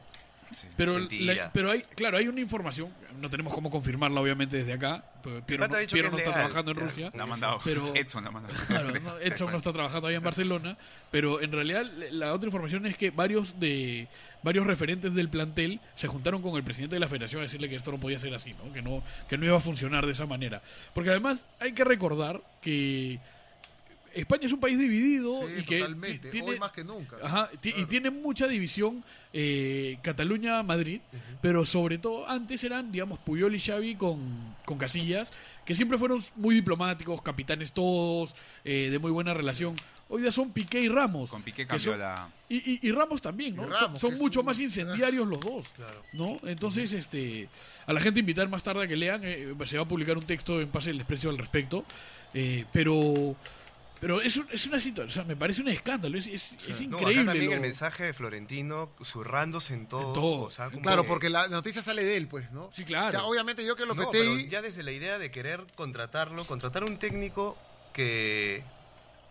Sí. 0.53 0.67
Pero, 0.77 0.99
la- 0.99 1.53
pero 1.53 1.71
hay, 1.71 1.83
claro, 1.83 2.17
hay 2.19 2.27
una 2.27 2.41
información, 2.41 2.93
no 3.21 3.31
tenemos 3.31 3.55
cómo 3.55 3.71
confirmarla 3.71 4.21
obviamente 4.21 4.57
desde 4.57 4.73
acá, 4.73 5.05
pero 5.23 5.47
Piero, 5.47 5.69
no, 5.69 5.77
Piero 5.89 6.11
no 6.11 6.17
es 6.17 6.23
está 6.25 6.31
legal. 6.31 6.33
trabajando 6.51 6.71
en 6.73 6.77
Ya, 6.79 6.83
Rusia. 6.85 7.11
La 7.15 7.23
ha 7.23 7.27
mandado. 7.27 7.61
Pero- 7.63 7.93
Edson 7.95 8.25
la 8.25 8.31
ha 8.31 8.33
mandado. 8.33 8.55
Claro, 8.67 8.91
no, 9.01 9.19
Edson 9.19 9.53
no 9.53 9.59
está 9.59 9.73
trabajando 9.73 10.09
ahí 10.09 10.17
en 10.17 10.25
Barcelona, 10.25 10.77
pero 11.13 11.41
en 11.41 11.53
realidad 11.53 11.85
la 12.11 12.33
otra 12.33 12.49
información 12.49 12.85
es 12.87 12.97
que 12.97 13.13
varios 13.13 13.61
de 13.61 14.09
varios 14.43 14.67
referentes 14.67 15.15
del 15.15 15.29
plantel 15.29 15.81
se 15.97 16.09
juntaron 16.09 16.43
con 16.43 16.57
el 16.57 16.65
presidente 16.65 16.97
de 16.97 17.01
la 17.01 17.09
federación 17.09 17.41
a 17.41 17.45
decirle 17.45 17.69
que 17.69 17.77
esto 17.77 17.93
no 17.93 18.01
podía 18.01 18.19
ser 18.19 18.35
así, 18.35 18.55
¿no? 18.55 18.73
Que 18.73 18.83
no 18.83 19.03
que 19.29 19.37
no 19.39 19.47
iba 19.47 19.57
a 19.57 19.61
funcionar 19.61 20.07
de 20.07 20.13
esa 20.13 20.27
manera. 20.27 20.63
Porque 20.95 21.11
además 21.11 21.45
hay 21.59 21.73
que 21.73 21.85
recordar 21.85 22.41
que 22.63 23.19
España 24.15 24.47
es 24.47 24.53
un 24.53 24.61
país 24.61 24.79
dividido 24.79 25.47
Sí, 25.47 25.55
y 25.61 25.63
que 25.63 25.79
totalmente. 25.79 26.31
tiene 26.31 26.51
Hoy 26.51 26.59
más 26.59 26.73
que 26.73 26.83
nunca. 26.83 27.17
Ajá, 27.23 27.51
y 27.63 27.85
tiene 27.85 28.11
mucha 28.11 28.49
división 28.49 29.05
eh, 29.33 29.99
Cataluña-Madrid, 30.03 31.01
pero 31.41 31.65
sobre 31.65 31.99
todo 31.99 32.29
antes 32.29 32.63
eran, 32.65 32.91
digamos, 32.91 33.19
Puyol 33.21 33.55
y 33.55 33.61
Xavi 33.61 33.95
con, 33.95 34.19
con 34.65 34.79
Casillas, 34.79 35.33
que 35.65 35.75
siempre 35.75 35.97
fueron 35.99 36.23
muy 36.37 36.57
diplomáticos, 36.57 37.23
capitanes 37.23 37.73
todos, 37.73 38.35
eh, 38.65 38.89
de 38.91 38.99
muy 38.99 39.13
buena 39.13 39.33
relación. 39.33 39.77
Hoy 40.13 40.23
día 40.23 40.33
son 40.33 40.53
Piqué 40.53 40.81
y 40.81 40.89
Ramos. 40.89 41.31
Con 41.31 41.43
Piqué 41.43 41.63
que 41.63 41.67
cambió 41.69 41.93
son- 41.93 42.01
la... 42.01 42.29
y, 42.49 42.57
y- 42.73 42.81
y 42.83 42.93
Ramos 42.93 43.23
también, 43.23 43.55
¿no? 43.57 43.63
Son- 43.97 44.13
es 44.13 44.19
mucho 44.19 44.41
un- 44.41 44.47
más 44.47 44.59
incendiarios 44.61 45.27
los 45.27 45.41
dos. 45.41 45.69
Claro. 45.69 46.03
¿no? 46.15 46.41
Entonces, 46.45 46.93
este, 46.93 47.49
a 47.87 47.93
la 47.93 48.01
gente 48.01 48.21
invitar 48.21 48.49
más 48.49 48.63
tarde 48.63 48.85
a 48.85 48.89
que 48.89 48.97
lean, 48.97 49.23
eh, 49.25 49.55
se 49.67 49.77
va 49.77 49.85
a 49.85 49.89
publicar 49.89 50.19
un 50.19 50.25
texto 50.27 50.61
en 50.61 50.69
Pase 50.69 50.91
del 50.91 50.99
Desprecio 50.99 51.31
al 51.31 51.39
respecto, 51.39 51.85
eh, 52.35 52.65
pero 52.73 53.37
pero 54.01 54.23
es, 54.23 54.35
un- 54.39 54.47
es 54.51 54.67
una 54.67 54.81
situación, 54.81 55.09
o 55.09 55.11
sea, 55.11 55.25
me 55.25 55.37
parece 55.37 55.61
un 55.61 55.69
escándalo, 55.69 56.17
es, 56.17 56.27
es, 56.27 56.53
es 56.67 56.81
No, 56.89 56.97
increíble. 56.97 57.21
acá 57.21 57.25
también 57.33 57.51
lo- 57.51 57.57
el 57.57 57.61
mensaje 57.61 58.05
de 58.05 58.15
Florentino 58.15 58.89
zurrándose 59.05 59.75
en 59.75 59.87
todo. 59.89 60.09
En 60.09 60.15
todo. 60.15 60.41
o 60.47 60.51
sea, 60.51 60.71
como 60.71 60.81
Claro, 60.81 61.03
que- 61.03 61.09
porque 61.09 61.29
la 61.29 61.49
noticia 61.49 61.83
sale 61.83 62.03
de 62.03 62.17
él, 62.17 62.27
pues, 62.27 62.51
¿no? 62.51 62.71
Sí, 62.73 62.85
claro. 62.85 63.09
O 63.09 63.11
sea, 63.11 63.25
obviamente 63.25 63.63
yo 63.65 63.77
que 63.77 63.85
No, 63.85 63.93
Lopetegui... 63.95 64.37
pero 64.39 64.51
ya 64.51 64.63
desde 64.63 64.83
la 64.85 64.93
idea 64.93 65.19
de 65.19 65.31
querer 65.31 65.67
contratarlo, 65.75 66.47
contratar 66.47 66.83
un 66.85 66.97
técnico 66.97 67.59
que 67.93 68.63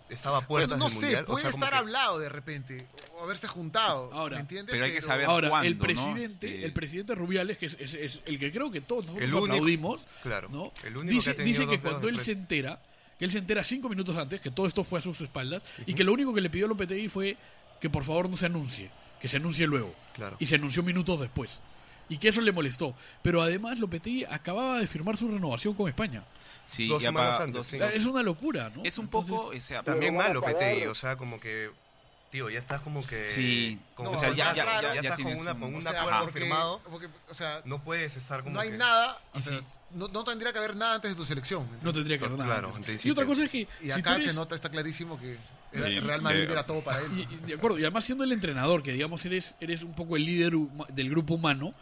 estaba 0.10 0.40
a 0.40 0.42
puertas 0.48 0.70
Bueno, 0.70 0.84
no 0.86 0.90
del 0.90 0.94
sé, 1.00 1.06
mundial. 1.06 1.24
o 1.24 1.28
puede 1.28 1.42
sea, 1.44 1.52
estar 1.52 1.70
que- 1.70 1.76
hablado 1.76 2.20
de 2.20 2.30
repente, 2.30 2.88
o 3.16 3.24
haberse 3.24 3.48
juntado, 3.48 4.12
Ahora, 4.14 4.36
¿me 4.38 4.42
entiendes? 4.42 4.72
pero 4.72 4.86
hay 4.86 4.92
que 4.94 5.02
saber- 5.02 5.26
Ahora, 5.28 5.50
cuándo, 5.50 5.68
el 5.68 5.78
¿no? 5.78 5.84
presidente, 5.84 6.66
el 6.66 6.74
presidente 6.74 7.16
Rubiales, 7.16 7.58
que 7.58 7.68
es, 7.68 7.78
es- 7.80 7.94
es 7.94 8.20
el 8.26 8.40
que 8.40 8.52
creo 8.52 8.72
que 8.72 8.82
todos 8.82 9.06
nosotros 9.06 9.24
El 9.28 9.34
único- 9.36 9.54
aplaudimos, 9.54 10.08
Claro, 10.24 10.50
¿no? 10.50 10.72
el 10.84 10.98
único 10.98 11.14
dice, 11.16 11.36
que 11.36 11.44
dice 11.44 11.68
que 11.68 11.80
cuando 11.80 12.08
él 12.10 12.20
se 12.20 12.32
entera, 12.34 12.82
que 13.18 13.26
él 13.26 13.32
se 13.32 13.38
entera 13.38 13.64
cinco 13.64 13.90
minutos 13.90 14.16
antes, 14.18 14.40
que 14.42 14.50
todo 14.52 14.66
esto 14.68 14.84
fue 14.84 15.00
a 15.00 15.02
sus 15.02 15.20
espaldas, 15.22 15.64
y 15.86 15.94
que 15.94 16.04
lo 16.04 16.14
único 16.14 16.34
que 16.34 16.42
le 16.42 16.50
pidió 16.50 16.66
a 16.66 16.70
Lopetegui 16.70 17.10
fue 17.10 17.38
que 17.82 17.90
por 17.90 18.04
favor 18.04 18.30
no 18.30 18.38
se 18.38 18.46
anuncie, 18.46 18.90
que 19.22 19.28
se 19.28 19.38
anuncie 19.38 19.68
luego. 19.68 19.94
Claro. 20.14 20.38
Y 20.40 20.46
se 20.48 20.56
anunció 20.56 20.84
minutos 20.84 21.20
después. 21.20 21.60
Y 22.12 22.18
que 22.18 22.30
eso 22.30 22.42
le 22.42 22.52
molestó. 22.52 22.96
Pero 23.22 23.42
además 23.42 23.78
Lopetegui 23.78 24.24
acababa 24.26 24.80
de 24.80 24.88
firmar 24.88 25.16
su 25.16 25.28
renovación 25.28 25.76
con 25.76 25.88
España. 25.88 26.24
Sí, 26.66 26.88
Dos 26.88 27.02
semanas 27.02 27.40
antes, 27.40 27.56
dos- 27.56 27.68
sí. 27.68 27.78
Es 27.78 28.06
una 28.06 28.22
locura, 28.24 28.72
¿no? 28.76 28.84
Es 28.84 28.98
un 28.98 29.06
Entonces, 29.06 29.36
poco... 29.36 29.48
o 29.58 29.62
sea, 29.62 29.82
También 29.84 30.16
malo, 30.16 30.42
ver. 30.42 30.54
Petegui, 30.54 30.86
o 30.86 30.94
sea, 30.96 31.16
como 31.16 31.40
que, 31.40 31.72
tío, 32.30 32.48
ya 32.50 32.60
estás 32.60 32.82
como 32.82 33.06
que... 33.08 33.26
Sí. 33.26 33.80
como 33.96 34.12
No, 34.12 34.12
que 34.12 34.18
o 34.18 34.20
sea, 34.30 34.30
ya- 34.38 34.54
ya- 34.54 34.66
ya, 34.66 34.82
ya- 34.82 34.94
ya 34.94 35.00
estás 35.02 35.16
con, 35.16 35.26
tienes 35.26 35.42
una, 35.42 35.54
un- 35.54 35.60
con 35.60 35.74
O 35.74 35.78
un 35.78 35.82
sea, 35.82 36.00
acuerdo 36.02 36.20
porque- 36.26 36.40
firmado, 36.42 36.82
porque, 36.92 37.08
o 37.30 37.34
sea, 37.34 37.62
no 37.66 37.84
puedes 37.84 38.16
estar 38.18 38.44
como 38.44 38.54
no 38.54 38.60
hay 38.62 38.70
que- 38.70 38.78
nada, 38.78 39.18
o 39.34 39.42
sea, 39.42 39.58
sí. 39.60 39.66
no, 39.92 40.08
no 40.10 40.24
tendría 40.24 40.54
que 40.54 40.60
haber 40.60 40.76
nada 40.76 40.96
antes 40.96 41.10
de 41.10 41.18
tu 41.18 41.26
selección. 41.26 41.68
¿me 41.72 41.78
No 41.82 41.92
tendría 41.92 42.20
que 42.20 42.26
haber 42.26 42.38
nada. 42.38 42.60
Claro, 42.60 42.76
antes. 42.76 43.04
y 43.04 43.10
otra 43.10 43.26
cosa 43.26 43.44
es 43.46 43.50
que. 43.50 43.62
Y 43.62 43.86
si 43.86 43.92
acá 43.92 44.14
eres- 44.16 44.28
se 44.28 44.34
nota, 44.34 44.54
está 44.54 44.70
clarísimo 44.70 45.20
que 45.20 45.32
era- 45.34 45.42
Sí, 45.88 45.96
el 45.96 46.04
Real 46.04 46.22
Madrid 46.22 46.46
de- 46.46 46.52
era 46.52 46.66
todo 46.68 46.82
para 46.82 47.00
él. 47.00 47.08
Y, 47.18 47.34
y- 47.34 47.38
de 47.48 47.54
acuerdo, 47.56 47.80
y 47.80 47.82
además 47.82 48.06
siendo 48.06 48.24
el 48.24 48.32
entrenador, 48.32 48.84
que 48.84 48.92
digamos 48.92 49.26
eres, 49.26 49.56
eres 49.60 49.82
un 49.82 49.94
poco 49.96 50.16
el 50.16 50.24
líder 50.26 50.54
del 50.90 51.10
grupo 51.10 51.34
humano, 51.34 51.74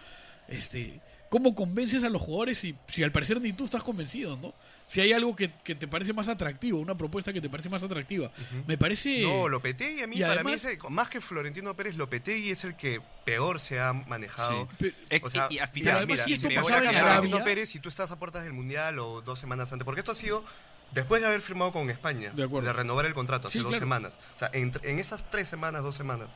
este, 0.48 1.02
¿cómo 1.30 1.54
convences 1.56 2.04
a 2.04 2.10
los 2.10 2.22
jugadores 2.22 2.58
si, 2.60 2.76
si 2.88 3.04
al 3.04 3.12
parecer 3.12 3.42
ni 3.42 3.54
tú 3.54 3.66
estás 3.66 3.84
convencido, 3.84 4.38
¿no? 4.38 4.54
Si 4.90 5.02
hay 5.02 5.12
algo 5.12 5.36
que, 5.36 5.52
que 5.66 5.76
te 5.76 5.86
parece 5.88 6.13
más 6.13 6.30
atractivo, 6.30 6.80
una 6.80 6.96
propuesta 6.98 7.34
que 7.34 7.42
te 7.42 7.50
parece 7.50 7.68
más 7.68 7.84
atractiva. 7.84 8.32
Me 8.68 8.78
parece... 8.78 9.22
No, 9.24 9.50
Lopetegui 9.50 10.02
a 10.02 10.08
mí, 10.08 10.16
y 10.16 10.22
para 10.22 10.34
además- 10.36 10.54
mí, 10.54 10.56
es 10.56 10.66
el- 10.66 10.90
más 10.90 11.10
que 11.10 11.20
Florentino 11.20 11.76
Pérez, 11.76 11.96
Lopetegui 11.96 12.52
es 12.52 12.63
el 12.63 12.76
que 12.78 13.02
peor 13.26 13.60
se 13.60 13.80
ha 13.82 13.92
manejado. 13.92 14.70
Sí. 14.80 14.94
O 15.22 15.30
sea, 15.30 15.48
y, 15.50 15.56
y 15.56 15.60
al 15.60 15.68
final, 15.68 16.08
mira, 16.08 16.24
si 16.24 16.34
esto 16.34 16.48
me 16.48 16.56
pasaba 16.56 16.78
voy 16.80 16.88
a 16.88 16.92
en 16.92 17.00
Florentino 17.00 17.44
Pérez 17.44 17.70
si 17.70 17.80
tú 17.80 17.90
estás 17.90 18.10
a 18.12 18.18
puertas 18.18 18.46
del 18.46 18.54
Mundial 18.54 18.98
o 19.00 19.22
dos 19.22 19.38
semanas 19.40 19.72
antes. 19.74 19.84
Porque 19.84 20.00
esto 20.00 20.13
ha 20.13 20.16
sido 20.16 20.46
después 20.94 21.20
de 21.22 21.28
haber 21.28 21.42
firmado 21.42 21.74
con 21.74 21.90
España, 21.90 22.32
De 22.34 22.44
acuerdo. 22.44 22.72
renovar 22.72 23.06
el 23.06 23.13
contrato 23.13 23.50
hace 23.50 23.58
Sí, 23.60 23.63
dos 23.63 23.72
claro. 23.72 23.82
semanas. 23.82 24.13
O 24.38 24.40
sea, 24.40 24.50
en, 24.54 24.72
en 24.84 25.00
esas 25.00 25.30
tres 25.30 25.50
semanas, 25.50 25.84
dos 25.84 25.98
semanas, 25.98 26.30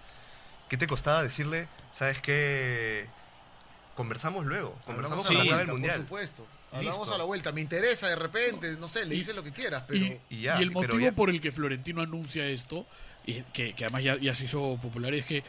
¿qué 0.67 0.75
te 0.75 0.88
costaba 0.88 1.23
decirle, 1.23 1.69
sabes 1.93 2.19
qué? 2.19 3.06
Conversamos 3.95 4.45
luego, 4.45 4.77
conversamos 4.86 5.27
con 5.27 5.36
a 5.36 5.39
la 5.39 5.45
clave 5.45 5.58
del 5.60 5.67
vuelta, 5.67 5.73
Mundial. 5.73 5.95
por 5.97 6.06
supuesto. 6.06 6.47
Hablamos 6.71 6.99
Listo. 7.01 7.15
a 7.15 7.17
la 7.17 7.23
vuelta. 7.25 7.51
Me 7.51 7.62
interesa 7.62 8.08
de 8.08 8.15
repente, 8.15 8.77
no 8.80 8.88
sé, 8.88 9.06
le 9.06 9.15
dices 9.15 9.36
lo 9.36 9.43
que 9.43 9.51
quieras, 9.51 9.84
pero... 9.88 10.06
y, 10.06 10.19
y 10.30 10.41
ya, 10.43 10.58
y 10.60 10.63
el 10.63 10.69
pero 10.69 10.82
motivo 10.82 10.99
ya- 10.99 11.12
por 11.12 11.30
el 11.30 11.41
que 11.41 11.51
Florentino 11.51 12.01
anuncia 12.01 12.45
esto, 12.47 12.86
y 13.25 13.41
que, 13.54 13.73
que 13.73 13.84
además 13.86 14.04
ya, 14.04 14.17
ya 14.17 14.34
se 14.34 14.45
hizo 14.45 14.77
popular, 14.82 15.13
es 15.13 15.25
que 15.25 15.43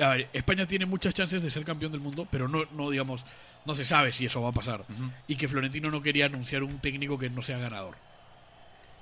a 0.00 0.08
ver, 0.10 0.28
España 0.32 0.66
tiene 0.66 0.86
muchas 0.86 1.12
chances 1.12 1.42
de 1.42 1.50
ser 1.50 1.64
campeón 1.64 1.92
del 1.92 2.00
mundo, 2.00 2.26
pero 2.30 2.48
no, 2.48 2.64
no 2.72 2.88
digamos, 2.88 3.24
no 3.66 3.74
se 3.74 3.84
sabe 3.84 4.12
si 4.12 4.24
eso 4.26 4.40
va 4.40 4.48
a 4.50 4.52
pasar. 4.52 4.84
Y 5.26 5.36
que 5.36 5.48
Florentino 5.48 5.90
no 5.90 6.00
quería 6.02 6.26
anunciar 6.26 6.62
un 6.62 6.78
técnico 6.78 7.18
que 7.18 7.28
no 7.28 7.42
sea 7.42 7.58
ganador. 7.58 7.96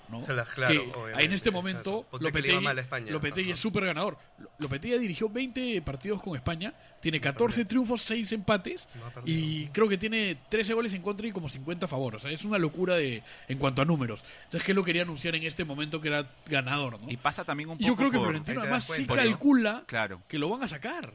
¿No? 0.09 0.23
Se 0.25 0.33
las- 0.35 0.49
claro, 0.49 0.73
Que 0.75 0.79
obviamente, 0.93 1.25
en 1.25 1.33
este 1.33 1.51
momento 1.51 2.07
Lopetegui, 2.19 2.67
España. 2.79 3.53
Es 3.53 3.59
súper 3.59 3.87
ganador. 3.87 4.17
Lopetegui 4.59 4.99
dirigió 4.99 5.29
20 5.29 5.81
partidos 5.83 6.23
con 6.23 6.37
España, 6.37 6.73
tiene 7.01 7.21
14 7.21 7.65
triunfos, 7.65 8.03
6 8.03 8.33
empates 8.33 8.89
No 8.95 9.23
y 9.25 9.67
creo 9.69 9.89
que 9.89 9.99
tiene 9.99 10.37
13 10.49 10.75
goles 10.75 10.93
en 10.95 11.03
contra 11.03 11.27
y 11.27 11.33
como 11.33 11.49
50 11.49 11.87
a 11.87 11.89
favor. 11.89 12.17
O 12.17 12.19
sea, 12.19 12.31
es 12.31 12.45
una 12.45 12.59
locura 12.59 12.95
de 12.97 13.23
en 13.49 13.59
cuanto 13.59 13.83
a 13.83 13.85
números. 13.85 14.25
Entonces, 14.45 14.63
que 14.65 14.73
él 14.73 14.77
lo 14.77 14.85
quería 14.85 15.03
anunciar 15.03 15.35
en 15.35 15.43
este 15.45 15.65
momento 15.65 16.01
que 16.01 16.09
era 16.09 16.27
ganador. 16.47 17.01
¿no? 17.01 17.11
y 17.11 17.17
pasa 17.17 17.45
también 17.45 17.69
un 17.69 17.77
Y 17.77 17.79
poco 17.79 17.89
yo 17.89 17.97
creo 17.97 18.11
que 18.11 18.19
por- 18.19 18.27
Florentino 18.29 18.61
además 18.61 18.85
sí 18.85 19.07
calcula 19.07 19.83
Claro. 19.87 20.23
que 20.29 20.39
lo 20.39 20.49
van 20.49 20.63
a 20.63 20.69
sacar. 20.69 21.13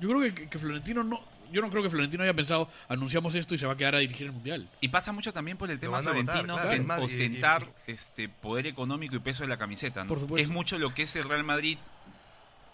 Yo 0.00 0.08
creo 0.08 0.20
que, 0.20 0.48
que 0.48 0.58
Florentino 0.58 1.02
no... 1.02 1.20
Yo 1.52 1.60
no 1.60 1.70
creo 1.70 1.82
que 1.82 1.90
Florentino 1.90 2.22
haya 2.22 2.34
pensado, 2.34 2.68
anunciamos 2.88 3.34
esto 3.34 3.54
y 3.54 3.58
se 3.58 3.66
va 3.66 3.72
a 3.72 3.76
quedar 3.76 3.94
a 3.94 3.98
dirigir 3.98 4.26
el 4.26 4.32
Mundial. 4.32 4.68
Y 4.80 4.88
pasa 4.88 5.12
mucho 5.12 5.32
también 5.32 5.56
por 5.56 5.70
el 5.70 5.78
tema 5.80 5.98
votar, 6.00 6.14
florentino, 6.14 6.56
claro. 6.58 7.00
y- 7.00 7.04
ostentar 7.04 7.66
y- 7.86 7.92
este 7.92 8.28
poder 8.28 8.66
económico 8.66 9.16
y 9.16 9.18
peso 9.20 9.42
de 9.44 9.48
la 9.48 9.56
camiseta, 9.58 10.02
¿no? 10.02 10.08
Por 10.08 10.20
supuesto. 10.20 10.42
Es 10.44 10.50
mucho 10.54 10.78
lo 10.78 10.92
que 10.94 11.02
es 11.02 11.16
el 11.16 11.24
Real 11.24 11.44
Madrid 11.44 11.78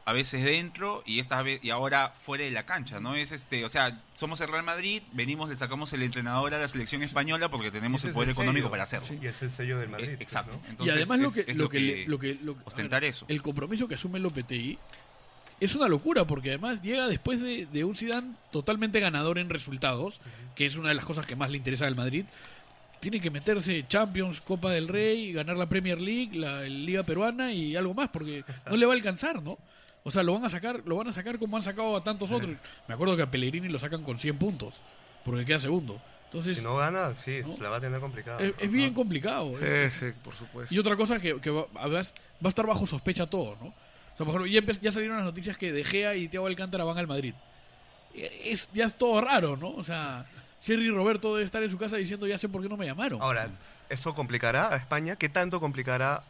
a 0.07 0.13
veces 0.13 0.45
dentro 0.45 1.03
y 1.07 1.19
esta 1.19 1.41
vez 1.41 1.61
y 1.65 1.71
ahora 1.71 2.11
fuera 2.11 2.45
de 2.45 2.51
la 2.51 2.67
cancha, 2.67 3.01
¿no? 3.01 3.15
Es 3.15 3.33
este, 3.33 3.65
o 3.65 3.71
sea, 3.71 4.03
somos 4.13 4.39
el 4.43 4.49
Real 4.49 4.63
Madrid, 4.63 5.03
venimos 5.13 5.49
le 5.49 5.57
sacamos 5.57 5.91
el 5.95 6.03
entrenador 6.03 6.53
a 6.53 6.59
la 6.59 6.69
selección 6.69 7.03
española 7.03 7.49
porque 7.51 7.71
tenemos 7.71 8.03
Ese 8.03 8.09
el 8.09 8.13
poder 8.15 8.29
el 8.29 8.33
económico 8.33 8.65
sello. 8.65 8.71
para 8.71 8.83
hacerlo. 8.83 9.09
Y 9.23 9.27
es 9.27 9.41
el 9.41 9.51
sello 9.51 9.79
del 9.79 9.89
Madrid. 9.89 10.11
Eh, 10.11 10.17
Exacto. 10.21 10.53
¿no? 10.63 10.69
Entonces, 10.69 10.95
y 10.95 10.99
además 10.99 11.21
lo 11.21 11.33
que, 11.33 11.51
es 11.51 11.57
lo 11.57 11.69
que, 11.71 11.81
le- 11.81 12.07
lo 12.07 12.19
que, 12.19 12.35
lo- 12.43 12.57
ostentar 12.67 13.01
ver, 13.01 13.11
eso. 13.13 13.25
el 13.29 13.41
compromiso 13.41 13.89
que 13.89 13.95
asume 13.95 14.19
Lopetegui 14.19 14.79
es 15.65 15.75
una 15.75 15.89
locura 15.89 16.27
porque 16.27 16.51
además 16.51 16.83
llega 16.83 17.07
después 17.09 17.41
de, 17.41 17.67
de 17.67 17.85
un 17.85 17.95
Zidane 17.97 18.35
totalmente 18.51 19.01
ganador 19.01 19.39
en 19.39 19.49
resultados, 19.51 20.21
que 20.55 20.67
es 20.67 20.77
una 20.77 20.89
de 20.91 20.95
las 20.95 21.05
cosas 21.05 21.27
que 21.27 21.37
más 21.37 21.51
le 21.51 21.57
interesa 21.57 21.87
al 21.87 21.97
Madrid. 21.97 22.25
Tiene 23.01 23.21
que 23.21 23.31
meterse 23.31 23.85
Champions, 23.87 24.41
Copa 24.41 24.71
del 24.71 24.89
Rey, 24.89 25.33
ganar 25.33 25.57
la 25.57 25.69
Premier 25.69 26.01
League, 26.01 26.37
la 26.39 26.63
Liga 26.63 27.03
Peruana 27.03 27.53
y 27.53 27.77
algo 27.77 27.93
más 27.95 28.09
porque 28.09 28.45
no 28.71 28.77
le 28.77 28.87
va 28.87 28.93
a 28.93 28.97
alcanzar, 28.97 29.43
¿no? 29.43 29.59
O 30.05 30.11
sea, 30.11 30.23
lo 30.23 30.35
van 30.35 30.45
a 30.45 30.51
sacar, 30.51 30.83
lo 30.85 30.97
van 30.97 31.09
a 31.09 31.13
sacar 31.13 31.39
como 31.39 31.57
han 31.57 31.63
sacado 31.63 31.97
a 31.97 32.05
tantos 32.05 32.31
otros. 32.31 32.57
Me 32.89 32.95
acuerdo 32.95 33.17
que 33.17 33.23
a 33.23 33.31
Pellegrini 33.31 33.69
lo 33.69 33.79
sacan 33.79 34.03
con 34.03 34.19
100 34.19 34.37
puntos 34.39 34.75
porque 35.25 35.45
queda 35.45 35.59
segundo. 35.59 36.01
Entonces, 36.27 36.59
Si 36.59 36.65
no 36.65 36.77
gana, 36.77 37.15
sí, 37.15 37.41
¿no? 37.47 37.57
la 37.63 37.69
va 37.71 37.77
a 37.77 37.81
tener 37.81 38.01
complicada. 38.01 38.41
es, 38.41 38.55
es 38.59 38.71
bien 38.71 38.93
complicado. 38.93 39.53
¿eh? 39.61 39.89
Sí, 39.91 40.07
sí, 40.07 40.13
por 40.25 40.35
supuesto. 40.35 40.75
Y 40.75 40.79
otra 40.79 40.97
cosa 40.97 41.21
que, 41.21 41.41
que 41.41 41.49
va, 41.51 41.67
además 41.77 42.13
va 42.45 42.49
a 42.49 42.51
estar 42.51 42.67
bajo 42.67 42.87
sospecha 42.87 43.27
todo, 43.27 43.57
¿no? 43.63 43.73
O 44.15 44.17
sea, 44.17 44.27
por 44.27 44.47
ya, 44.47 44.93
salieron 44.93 45.17
las 45.17 45.25
noticias 45.25 45.57
que 45.57 45.73
De 45.73 45.85
Gea 45.85 46.15
y 46.15 46.29
Thiago 46.29 46.47
Alcántara 46.47 46.85
van 46.85 46.99
al 46.99 47.07
Madrid. 47.07 47.35
Es, 48.15 48.71
ya 48.73 48.87
es 48.87 48.95
todo 48.95 49.21
raro, 49.21 49.57
¿no? 49.57 49.71
O 49.71 49.83
sea, 49.83 50.25
Sergi 50.61 50.89
Roberto 50.89 51.35
debe 51.35 51.45
estar 51.45 51.63
en 51.63 51.71
su 51.71 51.77
casa 51.77 51.97
diciendo 51.97 52.27
ya 52.27 52.39
sé 52.39 52.49
por 52.49 52.63
qué 52.63 52.69
no 52.69 52.77
me 52.77 52.87
llamaron. 52.87 53.21
Ahora, 53.21 53.51
¿esto 53.89 54.15
complicará 54.15 54.73
a 54.73 54.77
España? 54.77 55.17
¿Qué 55.17 55.29
tanto 55.29 55.59
complicará 55.59 56.23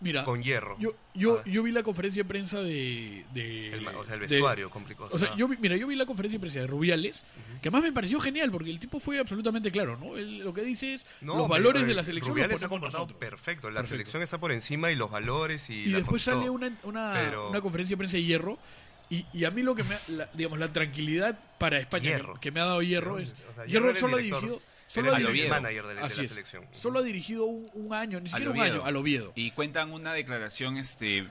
Mira, 0.00 0.22
con 0.24 0.42
hierro? 0.42 0.76
yo, 0.78 0.94
yo, 1.14 1.42
yo 1.44 1.62
vi 1.64 1.72
la 1.72 1.82
conferencia 1.82 2.22
de 2.22 2.28
prensa 2.28 2.60
de... 2.62 3.24
de- 3.34 3.70
El 3.70 3.86
o 3.88 4.04
sea, 4.04 4.14
el 4.14 4.20
de- 4.20 4.26
vestuario 4.28 4.70
complicó. 4.70 5.08
o 5.10 5.18
sea, 5.18 5.34
yo 5.36 5.48
vi, 5.48 5.56
mira, 5.56 5.76
yo 5.76 5.88
vi 5.88 5.96
la 5.96 6.06
conferencia 6.06 6.36
de 6.38 6.40
prensa 6.40 6.60
de 6.60 6.66
Rubiales, 6.68 7.24
que 7.60 7.68
además 7.68 7.82
me 7.82 7.92
pareció 7.92 8.20
genial, 8.20 8.50
porque 8.52 8.70
el 8.70 8.78
tipo 8.78 9.00
fue 9.00 9.18
absolutamente 9.18 9.72
claro, 9.72 9.96
¿no? 9.96 10.16
Él 10.16 10.38
lo 10.38 10.54
que 10.54 10.62
dice 10.62 10.94
es 10.94 11.06
No, 11.20 11.36
los 11.36 11.48
valores 11.48 11.84
de 11.86 11.94
la 11.94 12.04
selección 12.04 12.32
Rubiales 12.34 12.60
se 12.60 12.66
ha 12.66 12.68
comportado 12.68 13.08
perfecto. 13.08 13.70
La 13.70 13.80
Perfecto. 13.80 13.94
selección 13.96 14.22
está 14.22 14.38
por 14.38 14.52
encima 14.52 14.92
y 14.92 14.94
los 14.94 15.10
valores 15.10 15.68
y, 15.68 15.74
y 15.74 15.84
después 15.86 16.04
conquistó. 16.24 16.32
sale 16.32 16.48
una, 16.50 16.70
una, 16.84 17.12
Pero- 17.14 17.50
una 17.50 17.60
conferencia 17.60 17.94
de 17.94 17.98
prensa 17.98 18.16
de 18.18 18.22
hierro 18.22 18.56
y, 19.10 19.24
y 19.32 19.44
a 19.46 19.50
mí 19.50 19.62
lo 19.62 19.74
que 19.74 19.82
me 19.82 19.94
ha- 19.96 20.00
la, 20.08 20.28
digamos 20.34 20.58
la 20.60 20.72
tranquilidad 20.72 21.36
para 21.58 21.78
España 21.80 22.20
que- 22.40 22.52
me 22.52 22.60
ha 22.60 22.66
dado 22.66 22.82
hierro 22.82 23.16
¿De 23.16 23.24
es 23.24 23.30
dónde? 23.30 23.44
O 23.50 23.54
sea, 23.56 23.64
hierro 23.64 23.86
Hierro 23.86 23.98
solo 24.00 24.16
ha 24.16 24.20
dirigido 24.20 24.60
solo 24.88 25.14
ha 25.14 25.18
dirigido, 25.18 25.30
Oviedo. 25.30 25.48
manager 25.50 25.86
de, 25.86 25.94
la- 25.94 26.00
de 26.00 26.06
Así 26.08 26.16
la 26.16 26.22
es. 26.24 26.28
selección. 26.30 26.64
solo 26.72 26.98
ha 26.98 27.02
dirigido 27.02 27.44
un, 27.46 27.70
un 27.74 27.94
año 27.94 28.18
ni 28.20 28.28
siquiera 28.28 28.50
un 28.50 28.60
año 28.60 28.84
al 28.84 28.96
Oviedo 28.96 29.32
Y 29.36 29.52
cuentan 29.52 29.92
una 29.92 30.12
declaración 30.12 30.76
este 30.78 31.28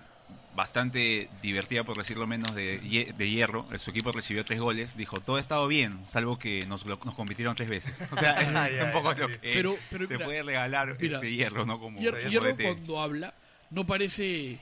bastante 0.56 1.30
divertida, 1.42 1.84
por 1.84 1.98
decirlo 1.98 2.26
menos, 2.26 2.56
de, 2.56 3.14
de 3.16 3.30
Hierro. 3.30 3.68
Su 3.78 3.92
equipo 3.92 4.12
recibió 4.12 4.44
tres 4.44 4.60
goles. 4.60 4.98
Dijo, 4.98 5.20
todo 5.22 5.36
ha 5.36 5.40
estado 5.40 5.68
bien, 5.68 6.04
salvo 6.04 6.40
que 6.40 6.66
nos, 6.66 6.84
nos 6.86 7.14
compitieron 7.14 7.56
tres 7.56 7.70
veces. 7.70 8.02
O 8.12 8.18
sea, 8.18 8.32
es 8.42 8.52
Ya, 8.76 8.86
un 8.86 8.92
poco 8.92 9.14
lo 9.14 9.28
que 9.28 9.38
Pero- 9.40 9.78
pero 9.92 10.08
te 10.08 10.16
mira, 10.16 10.26
puede 10.26 10.42
regalar 10.44 10.98
mira, 11.00 11.16
este 11.18 11.32
Hierro, 11.32 11.66
¿no? 11.66 11.80
Como 11.80 12.00
Hierro, 12.00 12.20
Hierro 12.28 12.56
cuando 12.56 13.00
habla 13.02 13.34
no 13.70 13.86
parece 13.86 14.58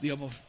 digamos 0.00 0.40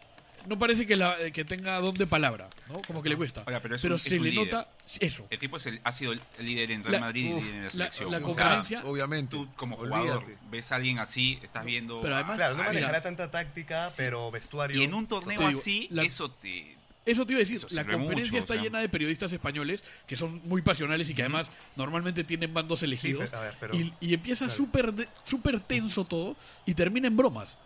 no 0.48 0.58
parece 0.60 0.86
que, 0.88 0.96
la, 0.96 1.18
que 1.32 1.46
tenga 1.46 1.80
don 1.80 1.94
de 1.94 2.08
palabra 2.08 2.50
¿no? 2.68 2.82
como 2.88 3.02
que 3.04 3.10
le 3.10 3.18
cuesta 3.18 3.42
Ahora, 3.46 3.60
pero 3.60 3.76
es 3.76 3.84
un- 3.84 4.00
se 4.00 4.16
es 4.16 4.20
un 4.20 4.26
le 4.26 4.32
líder. 4.32 4.46
nota 4.54 4.68
eso 5.00 5.26
El 5.30 5.40
tipo 5.40 5.58
es 5.58 5.66
el- 5.66 5.80
ha 5.84 5.92
sido 5.92 6.14
el 6.14 6.22
líder 6.40 6.72
en 6.72 6.84
Real 6.84 6.94
La- 6.94 7.00
Madrid 7.02 7.34
uf, 7.34 7.42
y 7.44 7.46
líder 7.46 7.56
en 7.56 7.60
la 7.62 7.64
la- 7.66 7.70
selección. 7.72 8.12
la 8.12 8.18
O 8.18 8.20
sea, 8.20 8.26
conferencia- 8.28 8.82
Obviamente. 8.86 9.32
tú 9.32 9.48
como 9.56 9.76
jugador 9.78 10.18
Olvídate. 10.24 10.38
ves 10.50 10.72
a 10.72 10.76
alguien 10.76 11.00
así, 11.00 11.40
estás 11.44 11.66
viendo... 11.66 12.02
Pero 12.02 12.16
además- 12.16 12.38
Claro, 12.38 12.56
no 12.58 12.64
manejará 12.64 12.88
mira. 12.88 13.02
tanta 13.02 13.30
táctica, 13.32 13.90
Sí. 13.90 13.96
pero 13.98 14.32
vestuario. 14.32 14.80
y 14.80 14.84
en 14.84 14.94
un 14.94 15.08
torneo 15.08 15.40
digo, 15.40 15.60
así, 15.60 15.88
la- 15.92 16.04
eso 16.04 16.30
te... 16.32 16.78
Eso 17.06 17.26
te 17.26 17.32
iba 17.34 17.40
a 17.40 17.46
decir, 17.46 17.58
la 17.72 17.86
conferencia 17.86 18.26
mucho, 18.34 18.38
está 18.38 18.54
o 18.54 18.56
sea. 18.58 18.64
llena 18.64 18.80
de 18.82 18.90
periodistas 18.90 19.32
españoles 19.32 19.84
que 20.06 20.16
son 20.16 20.42
muy 20.44 20.62
pasionales 20.62 21.10
y 21.10 21.16
que 21.16 21.24
además 21.24 21.50
normalmente 21.76 22.24
tienen 22.24 22.54
bandos 22.54 22.84
elegidos. 22.84 23.30
pero- 23.32 23.42
a 23.42 23.46
ver, 23.46 23.54
pero- 23.60 23.76
y, 23.76 23.94
y 24.00 24.14
empieza 24.14 24.46
claro. 24.46 24.58
súper 24.58 24.94
de- 24.94 25.08
súper 25.24 25.60
tenso 25.62 26.06
todo 26.06 26.36
y 26.68 26.74
termina 26.76 27.08
en 27.08 27.18
bromas. 27.18 27.58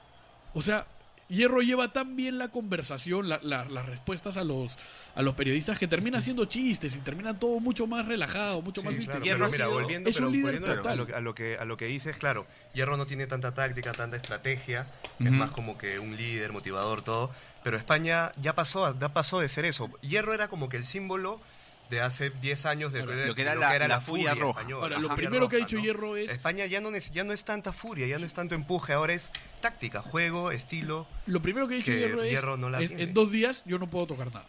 O 0.53 0.61
sea, 0.61 0.85
Hierro 1.29 1.61
lleva 1.61 1.91
tan 1.93 2.15
bien 2.15 2.37
la 2.37 2.49
conversación, 2.49 3.29
la- 3.29 3.39
la- 3.41 3.65
las 3.65 3.85
respuestas 3.85 4.37
a 4.37 4.43
los, 4.43 4.77
a 5.15 5.21
los 5.21 5.33
periodistas 5.35 5.79
que 5.79 5.87
termina 5.87 6.17
haciendo 6.19 6.45
chistes 6.45 6.95
y 6.95 6.99
termina 6.99 7.39
todo 7.39 7.59
mucho 7.59 7.87
más 7.87 8.05
relajado, 8.05 8.61
mucho 8.61 8.81
Sí, 8.81 8.87
más 8.87 8.95
claro. 9.05 9.21
Hierro 9.23 9.37
pero 9.37 9.45
ha 9.45 9.49
mira, 9.49 9.65
sido- 9.65 9.79
volviendo, 9.79 10.09
es 10.09 10.15
un 10.17 10.21
pero 10.23 10.31
líder 10.31 10.43
volviendo 10.45 10.67
a- 10.67 10.71
a, 10.73 10.75
total. 10.77 10.97
lo, 11.09 11.15
a 11.17 11.21
lo 11.21 11.33
que, 11.35 11.57
a 11.57 11.65
lo 11.65 11.77
que 11.77 11.85
dices, 11.85 12.17
claro, 12.17 12.45
Hierro 12.73 12.97
no 12.97 13.05
tiene 13.05 13.25
tanta 13.25 13.53
táctica, 13.53 13.91
tanta 13.93 14.17
estrategia, 14.17 14.87
es 15.19 15.25
Ujú. 15.27 15.35
más 15.35 15.51
como 15.51 15.77
que 15.77 15.97
un 15.97 16.17
líder, 16.17 16.51
motivador, 16.51 17.01
todo, 17.03 17.31
pero 17.63 17.77
España 17.77 18.31
ya 18.41 18.53
pasó, 18.53 18.85
a- 18.85 18.99
ya 18.99 19.09
pasó 19.13 19.39
de 19.39 19.47
ser 19.49 19.65
eso. 19.65 19.89
Hierro 20.01 20.33
era 20.33 20.49
como 20.49 20.67
que 20.69 20.77
el 20.77 20.85
símbolo 20.85 21.39
de 21.93 22.01
hace 22.01 22.31
10 22.31 22.65
años 22.65 22.91
de 22.91 23.03
lo 23.05 23.35
que 23.35 23.41
era 23.43 23.55
la- 23.55 23.87
la 23.87 24.01
furia 24.01 24.33
roja. 24.33 24.59
española, 24.61 24.83
Ahora, 24.83 24.95
la 24.97 25.01
lo 25.01 25.09
furia 25.09 25.15
primero 25.29 25.47
que 25.49 25.55
ha 25.55 25.59
dicho 25.59 25.77
¿no? 25.77 25.83
Hierro 25.83 26.17
es- 26.17 26.29
España 26.31 26.65
ya 26.65 26.81
no, 26.81 26.89
es, 26.89 27.11
ya 27.11 27.23
no 27.23 27.31
es 27.33 27.43
tanta 27.45 27.71
furia, 27.71 28.07
ya 28.07 28.17
no 28.19 28.25
es 28.25 28.33
tanto 28.33 28.55
empuje, 28.55 28.93
ahora 28.93 29.13
es 29.13 29.31
táctica, 29.61 30.01
juego, 30.01 30.51
estilo. 30.51 31.07
Lo 31.27 31.41
primero 31.41 31.67
que 31.67 31.75
ha 31.75 31.77
dicho 31.77 31.91
que 31.91 31.99
Hierro 31.99 32.23
es, 32.23 32.31
Hierro 32.31 32.57
no 32.57 32.69
la 32.69 32.81
en, 32.81 32.87
tiene. 32.87 33.03
en 33.03 33.13
dos 33.13 33.31
días 33.31 33.63
yo 33.65 33.77
no 33.79 33.89
puedo 33.89 34.07
tocar 34.07 34.27
nada. 34.33 34.45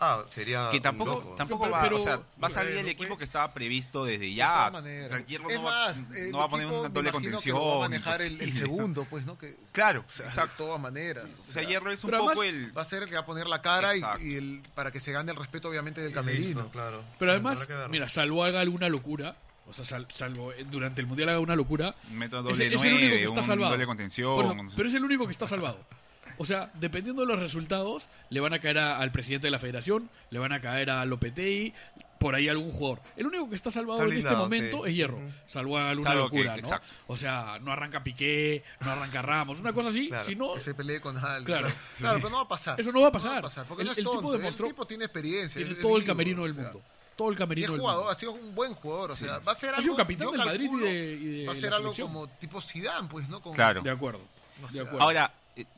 Ah, 0.00 0.24
sería 0.30 0.68
que 0.70 0.76
un 0.76 0.82
tampoco, 0.82 1.10
loco. 1.10 1.34
tampoco 1.36 1.64
Pero- 1.64 1.74
va, 1.74 1.82
pero- 1.82 1.96
o 1.96 1.98
sea, 1.98 2.16
va 2.42 2.46
a 2.46 2.50
salir 2.50 2.68
pero 2.68 2.80
el 2.80 2.86
no 2.86 2.92
equipo 2.92 3.18
que 3.18 3.24
estaba 3.24 3.52
previsto 3.52 4.04
desde 4.04 4.26
De 4.26 4.34
ya. 4.34 4.46
todas 4.46 4.68
O 4.68 4.72
maneras. 4.72 5.10
sea, 5.10 5.26
Hierro 5.26 5.50
es 5.50 5.56
no, 5.58 5.62
va, 5.64 5.70
más, 5.88 5.96
el 6.16 6.30
no 6.30 6.38
va 6.38 6.44
a 6.44 6.48
poner 6.48 6.66
me 6.66 6.72
doble 6.72 6.88
imagino 6.88 7.12
contención. 7.12 7.40
Que 7.42 7.50
lo 7.64 7.66
va 7.66 7.74
a 7.74 7.88
manejar 7.88 8.20
el, 8.20 8.26
el 8.26 8.32
imposible. 8.34 8.60
segundo, 8.60 9.04
pues, 9.10 9.26
¿no? 9.26 9.36
Que, 9.38 9.56
Claro, 9.72 10.04
o 10.06 10.10
sea, 10.10 10.26
exacto. 10.26 10.62
De 10.62 10.66
todas 10.68 10.80
maneras. 10.80 11.24
O 11.40 11.44
sea, 11.44 11.62
Hierro 11.62 11.90
es 11.90 12.04
un 12.04 12.10
poco 12.10 12.30
además- 12.30 12.46
el... 12.46 12.76
Va 12.78 12.82
a 12.82 12.84
ser 12.84 13.02
el 13.02 13.08
que 13.08 13.14
va 13.16 13.20
a 13.22 13.26
poner 13.26 13.46
la 13.48 13.60
cara 13.60 13.96
y, 13.96 14.02
y 14.22 14.34
el, 14.36 14.62
para 14.74 14.90
que 14.92 15.00
se 15.00 15.10
gane 15.12 15.30
el 15.32 15.36
respeto, 15.36 15.68
obviamente, 15.68 16.00
del 16.00 16.10
Listo, 16.10 16.20
camerino. 16.20 16.68
claro. 16.70 17.02
Pero 17.18 17.32
además, 17.32 17.66
mira, 17.90 18.08
salvo 18.08 18.44
haga 18.44 18.60
alguna 18.60 18.88
locura, 18.88 19.36
o 19.66 19.72
sea, 19.74 19.84
sal- 19.84 20.06
salvo 20.14 20.52
eh, 20.52 20.64
durante 20.70 21.00
el 21.00 21.06
Mundial 21.08 21.28
haga 21.30 21.40
una 21.40 21.56
locura, 21.56 21.94
Método 22.12 22.50
es, 22.50 22.56
doble 22.58 22.74
es 22.74 22.82
el 22.84 22.94
único 22.94 23.16
que 23.16 23.24
está 23.24 23.40
un 23.40 23.46
salvado. 23.46 23.72
doble 23.72 23.86
contención. 23.86 24.56
No 24.56 24.72
pero 24.76 24.88
es 24.88 24.94
el 24.94 25.04
único 25.04 25.26
que 25.26 25.32
está 25.32 25.46
salvado. 25.46 25.78
O 26.38 26.44
sea, 26.44 26.70
dependiendo 26.74 27.22
de 27.22 27.28
los 27.28 27.38
resultados, 27.40 28.08
le 28.30 28.40
van 28.40 28.52
a 28.52 28.60
caer 28.60 28.78
a- 28.78 28.98
al 28.98 29.10
presidente 29.12 29.46
de 29.48 29.50
la 29.50 29.58
federación, 29.58 30.08
le 30.30 30.38
van 30.38 30.52
a 30.52 30.60
caer 30.60 30.90
a 30.90 31.04
Lopetegui, 31.04 31.72
por 32.18 32.34
ahí 32.34 32.48
algún 32.48 32.72
jugador. 32.72 33.00
El 33.16 33.26
único 33.26 33.48
que 33.48 33.54
está 33.54 33.70
salvado 33.70 34.00
Está 34.02 34.12
en 34.12 34.18
este 34.18 34.34
momento 34.34 34.82
sí. 34.84 34.90
es 34.90 34.96
Hierro, 34.96 35.20
salvo 35.46 35.78
alguna 35.78 36.10
Salvo 36.10 36.28
que- 36.30 36.36
locura, 36.38 36.52
¿no? 36.54 36.58
exacto. 36.58 36.88
O 37.06 37.16
sea, 37.16 37.58
no 37.60 37.70
arranca 37.70 38.02
Piqué, 38.02 38.64
no 38.80 38.90
arranca 38.90 39.22
Ramos, 39.22 39.60
una 39.60 39.72
cosa 39.72 39.90
así, 39.90 40.08
Claro, 40.08 40.24
si 40.24 40.34
no, 40.34 40.54
Que 40.54 40.60
se 40.60 40.74
pelee 40.74 41.00
con 41.00 41.16
alguien. 41.16 41.44
Claro. 41.44 41.72
Pero 41.98 42.28
no 42.28 42.36
va 42.38 42.42
a 42.42 42.48
pasar. 42.48 42.80
Eso 42.80 42.90
no 42.90 43.02
va 43.02 43.08
a 43.08 43.12
pasar. 43.12 43.42
porque 43.68 43.82
El- 43.82 43.86
no 43.86 43.92
es 43.92 43.98
el 43.98 44.04
tipo 44.04 44.20
tonto. 44.20 44.32
demostró- 44.36 44.66
el 44.66 44.72
tipo 44.72 44.84
tiene 44.86 45.04
experiencia. 45.04 45.58
tiene 45.60 45.70
es- 45.70 45.76
es 45.78 45.82
todo 45.82 45.96
el 45.96 46.02
vivo, 46.02 46.12
camerino 46.12 46.42
o 46.42 46.44
del 46.46 46.54
sea, 46.54 46.62
mundo. 46.64 46.82
Todo 47.14 47.28
el 47.30 47.34
Y 47.34 47.38
camerino 47.38 47.66
es 47.66 47.70
del 47.72 47.80
jugador, 47.80 48.02
mundo. 48.02 48.12
ha 48.12 48.18
sido 48.18 48.32
un 48.32 48.54
buen 48.54 48.74
jugador. 48.74 49.10
O 49.10 49.14
Sí. 49.14 49.24
sea, 49.24 49.38
va 49.38 49.52
a 49.52 49.54
ser 49.54 49.70
Ha 49.70 49.72
algo. 49.76 49.82
sido 49.84 49.96
capitán 49.96 50.26
yo 50.26 50.32
del 50.32 50.44
Madrid 50.44 50.70
y 50.72 50.80
de, 50.80 51.12
y 51.12 51.24
de 51.40 51.46
Va 51.46 51.52
a 51.52 51.54
la 51.54 51.60
ser 51.60 51.72
algo 51.72 51.82
selección. 51.94 52.08
como 52.08 52.28
tipo 52.28 52.60
Zidane, 52.60 53.08
pues, 53.08 53.28
¿no? 53.28 53.40
Con- 53.40 53.54
Claro. 53.54 53.80
De 53.82 53.90
acuerdo. 53.90 54.20
o 54.60 54.66
de 54.66 54.72
sea, 54.72 54.82
acuerdo. 54.82 55.02
Ahora, 55.02 55.32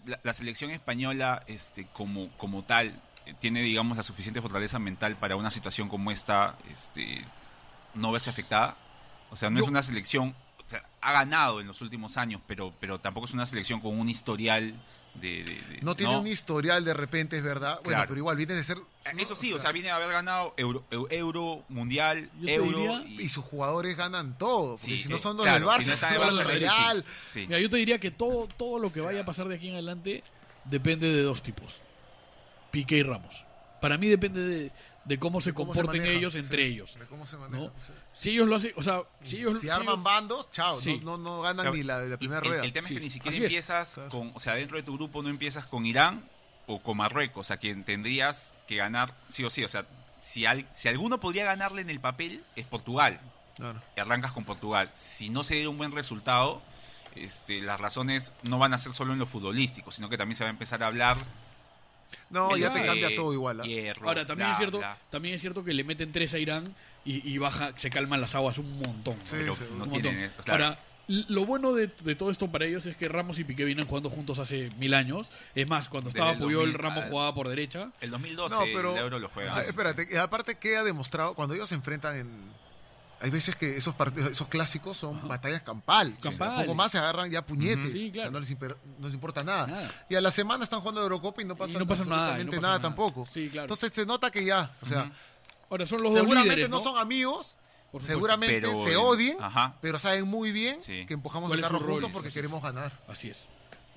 la, 0.06 0.18
la 0.22 0.32
selección 0.34 0.70
española, 0.70 1.42
este, 1.46 1.86
como, 1.92 2.28
como 2.36 2.62
tal, 2.64 3.00
eh, 3.26 3.34
tiene, 3.38 3.62
digamos, 3.62 3.96
la 3.96 4.02
suficiente 4.02 4.40
fortaleza 4.42 4.78
mental 4.78 5.16
para 5.16 5.36
una 5.36 5.50
situación 5.50 5.88
como 5.88 6.10
esta, 6.10 6.56
este, 6.72 7.24
no 7.94 8.10
verse 8.12 8.30
afectada. 8.30 8.76
O 9.30 9.36
sea, 9.36 9.50
no 9.50 9.58
Yo- 9.58 9.64
es 9.64 9.68
una 9.70 9.82
selección, 9.82 10.34
o 10.64 10.68
sea, 10.68 10.82
ha 11.00 11.12
ganado 11.12 11.60
en 11.60 11.66
los 11.66 11.80
últimos 11.82 12.16
años, 12.16 12.40
pero, 12.46 12.72
pero 12.80 12.98
tampoco 13.00 13.26
es 13.26 13.32
una 13.34 13.46
selección 13.46 13.80
con 13.80 13.98
un 13.98 14.08
historial 14.08 14.74
de... 15.14 15.42
de- 15.42 15.44
de- 15.44 15.78
No 15.82 15.94
tiene 15.96 16.16
un 16.16 16.26
historial 16.26 16.84
de 16.84 16.94
repente, 16.94 17.36
es 17.36 17.42
verdad. 17.42 17.76
Bueno, 17.84 17.96
Claro. 17.98 18.08
pero 18.08 18.18
igual 18.18 18.36
viene 18.36 18.54
de 18.54 18.62
ser. 18.64 18.78
Eh, 18.78 19.10
¿no? 19.14 19.20
Eso 19.22 19.34
sí, 19.36 19.52
o 19.52 19.58
sea, 19.58 19.72
viene 19.72 19.90
a 19.90 19.96
haber 19.96 20.10
ganado 20.12 20.54
Euro, 20.56 20.84
Eu- 20.90 21.06
Euro 21.10 21.64
Mundial, 21.68 22.30
Euro... 22.46 23.02
y- 23.06 23.22
Y 23.22 23.28
sus 23.28 23.44
jugadores 23.44 23.96
ganan 23.96 24.36
todo. 24.38 24.76
Porque 24.76 24.96
Sí, 24.96 25.02
si 25.04 25.08
no 25.08 25.16
eh, 25.16 25.18
son 25.18 25.36
los 25.36 25.44
claro, 25.46 25.70
del 25.70 25.82
si 25.82 25.84
Barça, 25.84 25.88
no 25.88 25.94
están 25.94 26.14
son 26.14 26.20
los 26.36 26.38
del 26.38 26.56
eso 26.64 26.74
sí, 26.74 26.80
Real. 26.82 27.04
sí. 27.26 27.40
Mira, 27.48 27.58
yo 27.60 27.70
te 27.70 27.76
diría 27.76 27.98
que 27.98 28.10
todo, 28.10 28.46
todo 28.56 28.78
lo 28.78 28.92
que 28.92 29.00
vaya 29.00 29.22
a 29.22 29.24
pasar 29.24 29.48
de 29.48 29.56
aquí 29.56 29.68
en 29.68 29.74
adelante 29.74 30.22
depende 30.64 31.10
de 31.10 31.22
dos 31.22 31.42
tipos. 31.42 31.80
Piqué 32.70 32.96
y 32.98 33.02
Ramos. 33.02 33.44
Para 33.80 33.96
mí 33.98 34.06
depende 34.08 34.40
de, 34.44 34.72
de 35.10 35.18
cómo 35.18 35.40
se 35.40 35.52
¿Cómo 35.52 35.72
comporten 35.72 36.00
manejan? 36.02 36.18
ellos 36.18 36.34
entre 36.36 36.66
Sí, 36.66 36.72
ellos. 36.72 36.96
de 36.98 37.04
cómo 37.06 37.26
se 37.26 37.36
manejan, 37.36 37.66
¿no? 37.66 37.72
sí. 37.76 37.92
Si 38.14 38.30
ellos 38.30 38.46
lo 38.48 38.54
hacen, 38.56 38.72
o 38.76 38.82
sea, 38.82 39.02
si 39.24 39.38
ellos... 39.38 39.54
Si 39.54 39.60
si 39.62 39.68
arman 39.68 39.88
ellos- 39.94 40.02
bandos, 40.04 40.50
chao. 40.52 40.80
Sí. 40.80 41.00
No, 41.02 41.18
no, 41.18 41.36
no 41.36 41.42
ganan 41.42 41.64
Claro, 41.64 41.76
ni 41.76 41.82
la, 41.82 41.98
la 42.02 42.16
primera 42.16 42.40
el, 42.40 42.46
rueda. 42.48 42.64
el 42.64 42.72
tema 42.72 42.86
Sí, 42.86 42.94
es 42.94 43.00
que 43.00 43.04
ni 43.06 43.10
siquiera 43.10 43.34
así 43.34 43.42
empiezas 43.44 44.00
con, 44.08 44.30
o 44.34 44.38
sea, 44.40 44.54
dentro 44.54 44.76
de 44.76 44.84
tu 44.84 44.94
grupo 44.94 45.20
no 45.22 45.28
empiezas 45.28 45.66
con 45.66 45.84
Irán 45.84 46.28
o 46.68 46.80
con 46.80 46.96
Marruecos, 46.96 47.40
o 47.40 47.48
sea, 47.48 47.56
quien 47.56 47.82
tendrías 47.82 48.54
que 48.68 48.76
ganar 48.76 49.12
sí 49.26 49.42
o 49.42 49.50
sí, 49.50 49.64
o 49.64 49.68
sea, 49.68 49.84
si, 50.20 50.46
al- 50.46 50.68
si 50.74 50.86
alguno 50.86 51.18
podría 51.18 51.44
ganarle 51.44 51.82
en 51.82 51.90
el 51.90 51.98
papel 51.98 52.44
es 52.54 52.66
Portugal, 52.66 53.20
Claro. 53.56 53.82
y 53.96 54.00
arrancas 54.00 54.30
con 54.30 54.44
Portugal. 54.44 54.90
Si 54.94 55.28
no 55.28 55.42
se 55.42 55.54
diera 55.56 55.70
un 55.70 55.76
buen 55.76 55.90
resultado, 55.92 56.62
este, 57.16 57.60
las 57.60 57.80
razones 57.80 58.32
no 58.48 58.58
van 58.58 58.72
a 58.74 58.78
ser 58.78 58.92
solo 58.92 59.12
en 59.12 59.18
lo 59.18 59.26
futbolístico, 59.26 59.90
sino 59.90 60.08
que 60.08 60.16
también 60.16 60.36
se 60.36 60.44
va 60.44 60.50
a 60.50 60.52
empezar 60.52 60.84
a 60.84 60.86
hablar. 60.86 61.16
No, 62.30 62.56
ya 62.56 62.72
te 62.72 62.84
cambia 62.84 63.14
todo 63.14 63.32
igual. 63.32 63.60
¿ah? 63.60 63.64
hierro, 63.64 64.08
Ahora, 64.08 64.24
también 64.26 64.48
bla, 64.48 64.52
es 64.54 64.58
cierto 64.58 64.78
bla, 64.78 64.96
también 65.10 65.34
es 65.34 65.40
cierto 65.40 65.64
que 65.64 65.74
le 65.74 65.84
meten 65.84 66.12
tres 66.12 66.34
a 66.34 66.38
Irán 66.38 66.74
y, 67.04 67.28
y 67.28 67.38
baja, 67.38 67.72
se 67.76 67.90
calman 67.90 68.20
las 68.20 68.34
aguas 68.34 68.58
un 68.58 68.78
montón. 68.78 69.16
¿no? 69.18 69.26
Sí, 69.26 69.36
pero 69.38 69.54
sí, 69.56 69.64
no 69.76 69.84
Un 69.84 69.90
tienen 69.90 70.14
montón. 70.14 70.30
eso, 70.32 70.42
claro. 70.44 70.64
Ahora, 70.64 70.78
lo 71.08 71.44
bueno 71.44 71.72
de, 71.74 71.88
de 71.88 72.14
todo 72.14 72.30
esto 72.30 72.48
para 72.52 72.66
ellos 72.66 72.86
es 72.86 72.96
que 72.96 73.08
Ramos 73.08 73.38
y 73.40 73.44
Piqué 73.44 73.64
vienen 73.64 73.84
jugando 73.84 74.10
juntos 74.10 74.38
hace 74.38 74.70
mil 74.78 74.94
años. 74.94 75.28
Es 75.56 75.68
más, 75.68 75.88
cuando 75.88 76.10
estaba 76.10 76.32
el 76.32 76.38
Puyol, 76.38 76.72
2000, 76.72 76.74
Ramos 76.74 77.04
jugaba 77.06 77.34
por 77.34 77.48
derecha. 77.48 77.90
el 78.00 78.10
2012 78.12 78.54
No, 78.54 78.62
pero. 78.72 78.92
el 78.92 78.98
Euro 79.02 79.18
lo 79.18 79.28
juega. 79.28 79.62
Espérate, 79.64 80.16
aparte 80.18 80.56
queda 80.58 80.84
demostrado 80.84 81.34
cuando 81.34 81.54
ellos 81.54 81.68
se 81.68 81.74
enfrentan 81.74 82.16
en. 82.16 82.60
Hay 83.20 83.30
veces 83.30 83.54
que 83.56 83.76
esos 83.76 83.94
partidos, 83.94 84.30
esos 84.32 84.48
clásicos 84.48 84.96
son 84.96 85.28
batallas 85.28 85.62
campal. 85.62 86.14
O 86.16 86.20
sea, 86.20 86.30
Campal. 86.30 86.64
poco 86.64 86.74
más 86.74 86.90
se 86.92 86.98
agarran 86.98 87.30
ya 87.30 87.44
puñetes. 87.44 87.94
O 87.94 88.14
sea, 88.14 88.30
no, 88.30 88.40
les 88.40 88.50
imper- 88.58 88.76
no 88.98 89.06
les 89.06 89.14
importa 89.14 89.44
nada. 89.44 89.66
Nada. 89.66 89.90
Y 90.08 90.14
a 90.14 90.20
la 90.20 90.30
semana 90.30 90.64
están 90.64 90.80
jugando 90.80 91.02
Eurocopa 91.02 91.42
y 91.42 91.44
no 91.44 91.54
pasa, 91.56 91.78
no 91.78 91.86
pasa 91.86 92.04
nada, 92.04 92.16
y 92.40 92.44
no 92.44 92.50
absolutamente 92.50 92.56
pasa 92.56 92.66
nada, 92.66 92.78
nada. 92.78 92.82
tampoco. 92.82 93.28
Sí, 93.32 93.48
claro. 93.50 93.64
Entonces 93.64 93.92
se 93.92 94.06
nota 94.06 94.30
que 94.30 94.44
ya, 94.44 94.70
o 94.80 94.86
sea, 94.86 95.12
Ahora 95.68 95.86
son 95.86 96.02
los 96.02 96.10
dos 96.12 96.20
seguramente 96.20 96.54
líderes, 96.56 96.70
no 96.70 96.78
¿no? 96.78 96.82
son 96.82 96.98
amigos, 96.98 97.56
seguramente 98.00 98.60
Pero, 98.60 98.84
se 98.84 98.96
odien, 98.96 99.36
ajá. 99.40 99.74
pero 99.80 99.98
saben 99.98 100.26
muy 100.26 100.50
bien 100.52 100.80
Sí. 100.80 101.04
que 101.06 101.14
empujamos 101.14 101.48
¿Cuál 101.48 101.58
el 101.60 101.64
carro 101.64 101.80
juntos 101.80 102.10
porque 102.12 102.30
queremos 102.30 102.62
ganar. 102.62 102.92
Así 103.08 103.30
es. 103.30 103.46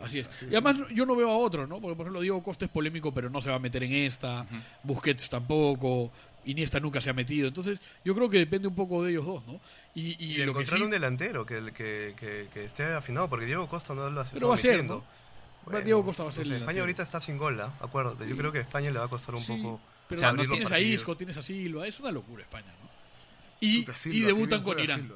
Así 0.03 0.19
es. 0.19 0.27
y 0.43 0.47
además 0.47 0.75
yo 0.93 1.05
no 1.05 1.15
veo 1.15 1.29
a 1.31 1.37
otros, 1.37 1.69
¿no? 1.69 1.79
Porque 1.79 1.95
por 1.95 2.05
ejemplo 2.05 2.19
Diego 2.21 2.43
Costa 2.43 2.65
es 2.65 2.71
polémico, 2.71 3.13
pero 3.13 3.29
no 3.29 3.41
se 3.41 3.49
va 3.49 3.55
a 3.55 3.59
meter 3.59 3.83
en 3.83 3.93
esta. 3.93 4.45
Busquets 4.83 5.29
tampoco. 5.29 6.11
Iniesta 6.45 6.79
nunca 6.79 6.99
se 7.01 7.09
ha 7.09 7.13
metido. 7.13 7.47
Entonces 7.47 7.79
yo 8.03 8.13
creo 8.15 8.29
que 8.29 8.37
depende 8.37 8.67
un 8.67 8.75
poco 8.75 9.03
de 9.03 9.11
ellos 9.11 9.25
dos, 9.25 9.45
¿no? 9.47 9.59
Y, 9.95 10.15
y 10.23 10.33
Y, 10.33 10.37
lo 10.39 10.45
que 10.45 10.49
encontrar 10.61 10.79
sí- 10.79 10.83
un 10.85 10.91
delantero 10.91 11.45
que, 11.45 11.61
que, 11.73 12.15
que, 12.19 12.47
que 12.53 12.65
esté 12.65 12.83
afinado, 12.85 13.29
porque 13.29 13.45
Diego 13.45 13.67
Costa 13.67 13.93
no 13.93 14.09
lo 14.09 14.21
hace. 14.21 14.33
Pero 14.33 14.49
va 14.49 14.55
a 14.55 14.57
ser, 14.57 14.83
¿no? 14.83 15.03
Diego 15.83 16.03
Costa 16.03 16.23
va 16.23 16.29
a 16.29 16.33
ser 16.33 16.45
el 16.45 16.53
España 16.53 16.81
ahorita 16.81 17.03
está 17.03 17.21
sin 17.21 17.37
gol, 17.37 17.59
¿ah? 17.61 17.71
acuérdate. 17.79 18.27
Yo 18.27 18.35
creo 18.35 18.51
que 18.51 18.57
a 18.57 18.61
España 18.61 18.91
le 18.91 18.99
va 18.99 19.05
a 19.05 19.09
costar 19.09 19.33
un 19.35 19.41
Sí, 19.41 19.55
poco. 19.55 19.79
Pero 20.09 20.19
O 20.19 20.19
sea, 20.19 20.33
no 20.33 20.45
tienes 20.45 20.71
a. 20.71 20.79
Isco, 20.79 21.15
tienes 21.15 21.37
a 21.37 21.41
Silva. 21.41 21.87
Es 21.87 21.99
una 22.01 22.11
locura 22.11 22.43
España, 22.43 22.67
¿no? 22.81 22.89
Y, 23.61 23.85
Silva, 23.93 24.17
y 24.17 24.19
debutan 24.21 24.61
con 24.61 24.77
Irán. 24.77 25.09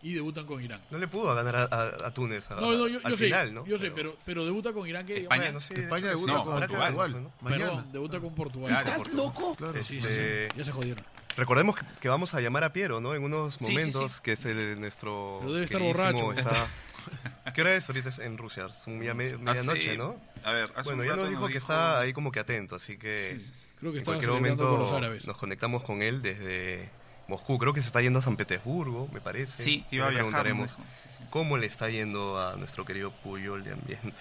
Y 0.00 0.14
debutan 0.14 0.46
con 0.46 0.62
Irán. 0.62 0.80
No 0.92 0.98
le 0.98 1.08
pudo 1.08 1.34
ganar 1.34 1.56
a, 1.56 1.62
a- 1.64 2.06
a 2.06 2.14
Túnez 2.14 2.48
a- 2.52 2.54
No, 2.60 2.70
no, 2.72 2.86
yo, 2.86 2.98
al 3.02 3.10
yo 3.12 3.16
sé, 3.16 3.24
final, 3.24 3.52
¿no? 3.52 3.66
yo 3.66 3.78
sé, 3.78 3.90
pero, 3.90 4.14
pero 4.24 4.44
debuta 4.44 4.72
con 4.72 4.86
Irán 4.88 5.04
que... 5.04 5.22
España. 5.22 5.42
Bueno, 5.44 5.60
sí, 5.60 5.74
España 5.76 6.06
debuta 6.08 6.32
No, 6.34 6.44
con 6.44 6.58
Portugal. 6.60 6.94
Mañana. 7.40 7.64
Perdón, 7.66 7.92
debuta 7.92 8.20
con 8.20 8.34
Portugal. 8.34 8.68
Claro, 8.70 8.86
¿Estás 8.86 8.98
Portugal. 8.98 9.26
loco? 9.26 9.54
Claro. 9.56 9.82
Sí, 9.82 9.98
Este- 9.98 10.48
ya 10.56 10.64
se 10.64 10.70
jodieron. 10.72 11.04
Recordemos 11.36 11.76
que, 11.76 11.84
que 12.00 12.08
vamos 12.08 12.32
a 12.34 12.40
llamar 12.40 12.64
a 12.64 12.72
Piero, 12.72 13.00
¿no? 13.00 13.14
En 13.14 13.22
unos 13.24 13.54
Sí, 13.54 13.66
sí, 13.66 13.72
momentos, 13.72 14.12
sí. 14.12 14.20
que 14.22 14.32
es 14.32 14.44
el, 14.44 14.80
nuestro. 14.80 15.38
Pero 15.40 15.52
debe 15.52 15.64
estar 15.64 15.80
borracho. 15.80 16.32
está- 16.32 16.66
¿Qué 17.54 17.60
hora 17.62 17.74
es 17.74 17.88
ahorita 17.88 18.08
es 18.10 18.18
en 18.18 18.36
Rusia? 18.38 18.68
Son 18.68 19.02
ya 19.02 19.14
me- 19.14 19.26
Hace- 19.26 19.36
medianoche, 19.38 19.96
¿no? 19.96 20.16
A 20.44 20.52
ver, 20.52 20.70
hace 20.76 20.82
Bueno, 20.90 21.02
un 21.02 21.08
ya 21.08 21.16
nos 21.16 21.28
dijo 21.30 21.48
que 21.48 21.58
está 21.58 21.98
ahí 22.00 22.12
como 22.12 22.30
que 22.30 22.38
atento, 22.40 22.76
así 22.76 22.98
que 22.98 23.40
Creo 23.80 23.92
que 23.92 23.98
en 23.98 24.04
cualquier 24.04 24.30
celebrando 24.30 24.64
con 24.64 24.72
los 24.72 24.78
momento 24.90 24.96
árabes. 24.96 25.26
nos 25.26 25.36
conectamos 25.36 25.82
con 25.84 26.02
él 26.02 26.22
desde 26.22 26.88
Moscú. 27.28 27.58
Creo 27.58 27.72
que 27.72 27.80
se 27.80 27.86
está 27.86 28.00
yendo 28.00 28.18
a 28.18 28.22
San 28.22 28.36
Petersburgo, 28.36 29.08
me 29.12 29.20
parece. 29.20 29.62
Sí, 29.62 29.84
que 29.88 29.96
iba 29.96 30.06
a 30.06 30.10
viajar. 30.10 30.24
preguntaremos 30.24 30.78
¿no? 30.78 30.84
Sí, 30.86 31.08
sí. 31.18 31.24
cómo 31.30 31.56
le 31.56 31.66
está 31.66 31.88
yendo 31.90 32.40
a 32.40 32.56
nuestro 32.56 32.84
querido 32.84 33.12
Puyol 33.12 33.62
de 33.62 33.72
ambiente. 33.72 34.14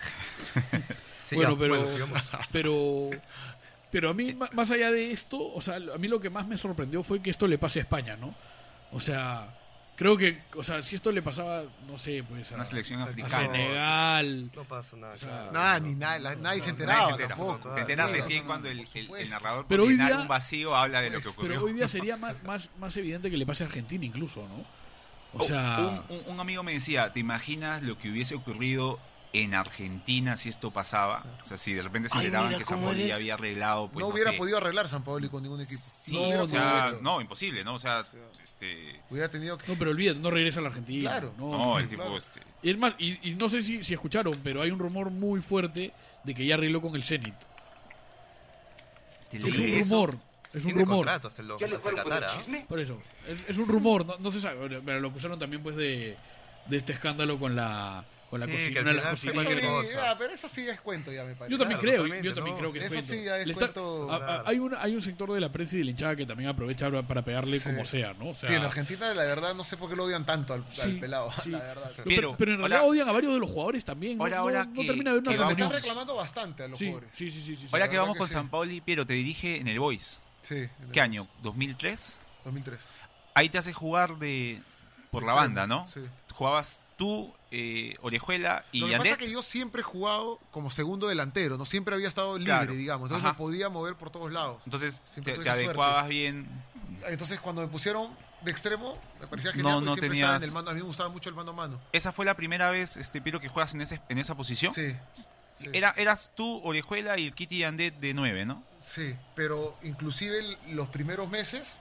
Sí, 1.27 1.35
bueno, 1.35 1.57
ya, 1.57 1.59
pero, 1.59 2.09
pero, 2.53 3.09
pero 3.91 4.09
a 4.09 4.13
mí, 4.13 4.33
más 4.53 4.71
allá 4.71 4.91
de 4.91 5.11
esto, 5.11 5.37
o 5.53 5.59
sea, 5.59 5.75
a 5.75 5.97
mí 5.97 6.07
lo 6.07 6.21
que 6.21 6.29
más 6.29 6.47
me 6.47 6.55
sorprendió 6.55 7.03
fue 7.03 7.21
que 7.21 7.29
esto 7.29 7.47
le 7.47 7.57
pase 7.57 7.79
a 7.79 7.81
España, 7.81 8.15
¿no? 8.15 8.33
O 8.93 9.01
sea, 9.01 9.56
creo 9.97 10.15
que, 10.15 10.39
o 10.55 10.63
sea, 10.63 10.81
si 10.81 10.95
esto 10.95 11.11
le 11.11 11.21
pasaba, 11.21 11.63
no 11.85 11.97
sé, 11.97 12.23
pues 12.29 12.49
a, 12.53 12.55
Una 12.55 12.63
selección 12.65 13.01
a 13.01 13.05
africana. 13.05 13.35
Senegal, 13.35 14.51
No 14.55 14.63
pasa 14.63 14.95
nada. 14.95 15.17
sea, 15.17 15.27
claro. 15.29 15.51
Nada, 15.51 15.79
ni 15.81 15.95
nada, 15.95 16.19
la- 16.19 16.35
nadie 16.35 16.37
se 16.37 16.41
Nadie 16.43 16.61
se 16.61 16.69
enteraba 16.69 17.17
tampoco. 17.17 17.73
Te 17.73 17.81
enteras 17.81 18.11
recién 18.11 18.45
cuando 18.45 18.69
el, 18.69 18.79
el- 18.79 18.87
el 18.93 19.03
supuesto. 19.03 19.29
narrador, 19.31 19.65
Pero 19.67 19.83
por 19.83 19.89
hoy 19.91 19.97
día- 19.97 20.17
un 20.19 20.27
vacío, 20.29 20.75
habla 20.75 21.01
de 21.01 21.09
lo 21.09 21.17
que 21.17 21.23
Pues, 21.25 21.35
ocurrió. 21.35 21.53
pero 21.55 21.65
hoy 21.65 21.73
día 21.73 21.89
sería 21.89 22.15
más, 22.15 22.41
más, 22.43 22.69
más 22.79 22.95
evidente 22.95 23.29
que 23.29 23.37
le 23.37 23.45
pase 23.45 23.63
a 23.63 23.67
Argentina 23.67 24.05
incluso, 24.05 24.47
¿no? 24.47 24.55
O 25.33 25.43
Oh, 25.43 25.43
sea, 25.43 26.03
un, 26.09 26.15
un- 26.17 26.23
un 26.27 26.39
amigo 26.39 26.63
me 26.63 26.71
decía, 26.73 27.11
¿te 27.11 27.19
imaginas 27.19 27.83
lo 27.83 27.97
que 27.97 28.09
hubiese 28.09 28.33
ocurrido 28.35 28.99
en 29.33 29.53
Argentina 29.53 30.37
si 30.37 30.49
esto 30.49 30.71
pasaba? 30.71 31.23
O 31.41 31.45
sea, 31.45 31.57
si 31.57 31.73
de 31.73 31.81
repente 31.81 32.09
se 32.09 32.17
enteraban 32.17 32.55
que 32.57 33.07
ya 33.07 33.15
había 33.15 33.33
arreglado, 33.35 33.87
pues 33.89 34.01
no 34.01 34.07
no, 34.07 34.13
hubiera 34.13 34.31
sé. 34.31 34.37
podido 34.37 34.57
arreglar 34.57 34.87
San 34.87 35.03
Paoli 35.03 35.29
con 35.29 35.43
ningún 35.43 35.61
equipo. 35.61 35.79
Sí, 35.83 36.13
no 36.13 36.21
hubiera 36.23 36.43
o 36.43 36.47
sea, 36.47 36.85
podido. 36.87 37.01
no, 37.01 37.21
imposible, 37.21 37.63
¿no? 37.63 37.75
O 37.75 37.79
sea, 37.79 38.03
este... 38.41 39.01
Hubiera 39.09 39.29
tenido 39.29 39.57
que. 39.57 39.67
no, 39.71 39.77
pero 39.77 39.91
olvídate, 39.91 40.19
no 40.19 40.31
regresa 40.31 40.59
a 40.59 40.63
la 40.63 40.69
Argentina. 40.69 41.09
Claro. 41.11 41.33
no, 41.37 41.51
No, 41.51 41.77
el 41.79 41.87
tipo, 41.87 42.03
claro. 42.03 42.17
este... 42.17 42.41
Y, 42.63 42.69
es 42.71 42.77
más, 42.77 42.93
y, 42.97 43.29
y 43.31 43.35
no 43.35 43.49
sé 43.49 43.61
si, 43.61 43.83
si 43.83 43.93
escucharon, 43.93 44.33
pero 44.43 44.61
hay 44.61 44.71
un 44.71 44.79
rumor 44.79 45.11
muy 45.11 45.41
fuerte 45.41 45.93
de 46.23 46.33
que 46.33 46.45
ya 46.45 46.55
arregló 46.55 46.81
con 46.81 46.95
el 46.95 47.03
Zenit. 47.03 47.35
¿te 49.29 49.37
Es 49.37 49.57
un 49.57 49.65
eso? 49.65 50.05
rumor, 50.07 50.17
es 50.53 50.65
un 50.65 50.71
rumor. 50.71 50.95
contrato 50.97 51.27
hasta 51.27 51.41
el 51.41 51.47
¿Ya 51.59 51.67
le 51.67 51.75
hasta 51.75 51.79
fueron 51.79 52.03
con 52.03 52.13
el 52.13 52.23
¿ah? 52.23 52.65
Por 52.67 52.79
eso, 52.79 52.99
es, 53.27 53.39
es 53.47 53.57
un 53.57 53.67
rumor, 53.67 54.05
no, 54.05 54.17
no 54.19 54.31
se 54.31 54.39
sabe, 54.41 54.81
pero 54.85 54.99
lo 54.99 55.09
acusaron 55.09 55.37
también 55.37 55.61
pues 55.61 55.75
de, 55.75 56.17
de 56.67 56.77
este 56.77 56.93
escándalo 56.93 57.37
con 57.37 57.55
la 57.55 58.05
con 58.29 58.39
la 58.41 58.45
Sí, 58.45 58.51
cocina, 58.51 58.83
que 58.83 58.89
Eso 58.91 59.09
cocineras. 59.09 59.33
cualquier 59.45 59.61
sí, 59.61 59.67
cosa. 59.93 60.11
ah, 60.11 60.15
pero 60.17 60.33
eso 60.33 60.49
sí 60.49 60.67
es 60.67 60.81
cuento 60.81 61.11
ya 61.13 61.23
me 61.23 61.33
parece. 61.35 61.51
Yo 61.53 61.57
también 61.59 61.79
Claro, 61.79 62.03
creo, 62.03 62.21
yo 62.23 62.33
también 62.33 62.55
¿no? 62.55 62.59
creo 62.59 62.71
que 62.73 62.79
es 62.79 62.85
Eso 62.85 62.93
cuento. 62.95 63.13
sí 63.13 63.23
ya 63.23 63.37
es 63.37 63.45
Le 63.47 63.53
está- 63.53 63.65
cuento. 63.71 64.11
a- 64.11 64.15
a- 64.15 64.19
Claro. 64.19 64.43
hay, 64.47 64.59
una, 64.59 64.81
hay 64.83 64.95
un 64.95 65.01
sector 65.01 65.31
de 65.31 65.39
la 65.39 65.51
prensa 65.51 65.75
y 65.75 65.79
de 65.79 65.85
la 65.85 65.91
hinchada 65.91 66.15
que 66.15 66.25
también 66.25 66.49
aprovecha 66.49 66.89
para 67.03 67.21
pegarle 67.21 67.57
Sí. 67.59 67.69
como 67.69 67.85
sea, 67.85 68.13
¿no? 68.13 68.29
O 68.29 68.35
sea, 68.35 68.49
sí, 68.49 68.55
en 68.55 68.63
Argentina 68.63 69.13
la 69.13 69.23
verdad 69.23 69.55
no 69.55 69.63
sé 69.63 69.77
por 69.77 69.89
qué 69.89 69.95
lo 69.95 70.03
odian 70.03 70.25
tanto 70.25 70.53
al, 70.53 70.65
al 70.83 70.99
pelado, 70.99 71.31
sí. 71.43 71.51
la 71.51 71.59
verdad. 71.59 71.91
pero, 71.95 72.05
Pero, 72.05 72.35
pero 72.37 72.51
en 72.51 72.57
realidad 72.59 72.79
ahora- 72.81 72.91
odian 72.91 73.09
a 73.09 73.11
varios 73.13 73.33
de 73.33 73.39
los 73.39 73.49
jugadores 73.49 73.85
también. 73.85 74.17
¿no? 74.17 74.23
Ahora- 74.25 74.35
no, 74.37 74.41
ahora 74.41 74.65
no 74.65 74.73
que- 74.73 74.87
termina 74.87 75.13
de 75.13 75.21
que 75.23 75.29
una 75.29 75.49
están 75.51 75.71
reclamando 75.71 76.15
bastante 76.15 76.63
a 76.63 76.67
los 76.67 76.79
Sí, 76.79 76.89
pobres. 76.91 77.09
sí, 77.13 77.31
sí, 77.31 77.41
sí. 77.41 77.67
Ahora 77.71 77.85
la 77.85 77.89
que 77.91 77.97
vamos 77.97 78.17
con. 78.17 78.27
San 78.27 78.49
Pauli, 78.49 78.81
pero 78.81 79.05
te 79.05 79.13
dirige 79.13 79.57
en 79.57 79.67
el 79.69 79.79
Boys. 79.79 80.19
Sí, 80.41 80.67
¿Qué 80.91 80.99
año? 81.01 81.27
¿2003? 81.43 82.19
2003. 82.43 82.79
Ahí 83.33 83.49
te 83.49 83.57
hace 83.57 83.71
jugar 83.73 84.17
de 84.17 84.61
por 85.11 85.23
la 85.23 85.33
banda, 85.33 85.65
¿no? 85.67 85.87
Sí. 85.87 86.01
Jugabas 86.33 86.81
tú, 86.97 87.33
eh, 87.51 87.95
Orejuela 88.01 88.63
y 88.71 88.79
Lo 88.81 88.87
que 88.87 88.97
pasa 88.97 89.09
es 89.11 89.17
que 89.17 89.29
yo 89.31 89.41
siempre 89.41 89.81
he 89.81 89.83
jugado 89.83 90.39
como 90.51 90.69
segundo 90.69 91.07
delantero, 91.07 91.57
no 91.57 91.65
siempre 91.65 91.95
había 91.95 92.07
estado 92.07 92.37
libre, 92.37 92.53
Claro. 92.53 92.73
digamos, 92.73 93.07
entonces 93.07 93.23
Ajá. 93.25 93.33
me 93.33 93.37
podía 93.37 93.69
mover 93.69 93.95
por 93.95 94.09
todos 94.09 94.31
lados. 94.31 94.61
Entonces 94.65 95.01
Siempre 95.05 95.33
te, 95.33 95.35
tuve 95.39 95.45
te 95.45 95.49
esa 95.51 95.59
adecuabas 95.65 96.07
bien. 96.07 96.47
Entonces 97.07 97.39
cuando 97.39 97.61
me 97.61 97.67
pusieron 97.69 98.09
de 98.41 98.51
extremo, 98.51 98.97
me 99.19 99.27
parecía 99.27 99.51
No, 99.51 99.55
genial 99.57 99.73
porque 99.75 99.85
no 99.85 99.95
siempre 99.95 100.19
estaba 100.19 100.37
en 100.37 100.43
el 100.43 100.51
mano, 100.51 100.69
a 100.69 100.73
mí 100.73 100.79
me 100.79 100.85
gustaba 100.85 101.09
mucho 101.09 101.29
el 101.29 101.35
mano 101.35 101.51
a 101.51 101.53
mano. 101.53 101.81
¿Esa 101.91 102.11
fue 102.11 102.25
la 102.25 102.35
primera 102.35 102.69
vez, 102.69 102.97
este 102.97 103.21
Piro, 103.21 103.39
que 103.39 103.47
juegas 103.49 103.73
en, 103.73 103.81
ese, 103.81 104.01
en 104.09 104.17
esa 104.19 104.35
posición? 104.35 104.73
Sí. 104.73 104.95
sí, 105.11 105.25
Era, 105.73 105.93
eras 105.97 106.31
tú, 106.35 106.61
Orejuela 106.63 107.17
y 107.17 107.27
el 107.27 107.33
Kitty 107.33 107.59
Yandet 107.59 107.95
de 107.99 108.13
9, 108.13 108.45
¿no? 108.45 108.63
Sí, 108.79 109.15
pero 109.35 109.75
inclusive 109.83 110.37
el- 110.39 110.75
los 110.75 110.87
primeros 110.89 111.29
meses 111.29 111.79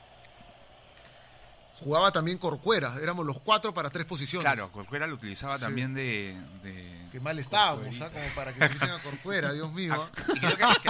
jugaba 1.78 2.10
también 2.12 2.38
Corcuera, 2.38 2.94
éramos 3.00 3.24
los 3.26 3.38
cuatro 3.40 3.72
para 3.74 3.90
tres 3.90 4.06
posiciones. 4.06 4.44
Claro, 4.50 4.70
Corcuera 4.72 5.06
lo 5.06 5.14
utilizaba 5.14 5.56
Sí. 5.56 5.62
también 5.62 5.94
de... 5.94 6.36
de- 6.62 6.96
Qué 7.12 7.20
mal 7.20 7.38
estábamos, 7.38 7.98
¿ah? 8.02 8.10
como 8.10 8.26
para 8.34 8.52
que 8.52 8.62
utilicen 8.64 8.90
a 8.90 8.98
Corcuera, 8.98 9.52
Dios 9.52 9.72
mío. 9.72 10.08
Y 10.34 10.38
creo 10.40 10.56
que, 10.56 10.64
que 10.82 10.88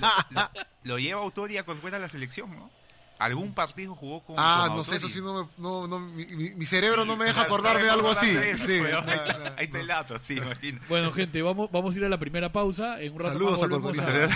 lo, 0.00 0.40
lo- 0.40 0.50
lo 0.84 0.98
lleva 0.98 1.20
Autori 1.20 1.58
a 1.58 1.64
Corcuera 1.64 1.98
a 1.98 2.00
la 2.00 2.08
selección, 2.08 2.50
¿no? 2.56 2.70
¿Algún 3.20 3.52
partido 3.54 3.94
jugó 3.94 4.20
con 4.22 4.34
Ah, 4.38 4.64
con 4.68 4.78
no 4.78 4.82
sé, 4.84 4.96
eso 4.96 5.06
sí 5.06 5.20
no, 5.20 5.44
me- 5.44 5.50
no, 5.58 5.86
no 5.86 6.00
mi, 6.00 6.24
mi- 6.24 6.64
cerebro 6.64 7.04
no 7.04 7.16
me 7.16 7.26
deja 7.26 7.34
Claro, 7.44 7.54
acordar 7.54 7.82
de 7.82 7.90
algo 7.90 8.08
así. 8.10 8.32
de 8.32 8.52
eso, 8.52 8.64
Sí, 8.66 8.78
pero 8.82 9.02
no, 9.02 9.12
ahí, 9.58 9.64
está 9.66 9.76
no. 9.76 9.80
el 9.82 9.86
dato, 9.88 10.18
sí, 10.18 10.38
imagino. 10.38 10.80
Bueno, 10.88 11.12
gente, 11.12 11.42
vamos, 11.42 11.70
vamos 11.70 11.94
a 11.94 11.98
ir 11.98 12.04
a 12.06 12.08
la 12.08 12.18
primera 12.18 12.50
pausa. 12.50 12.98
En 13.00 13.12
un 13.12 13.18
rato 13.18 13.32
Saludos 13.34 13.52
más 13.52 13.62
a 13.62 13.66
volvemos 13.66 13.92
Corcuera. 13.94 14.28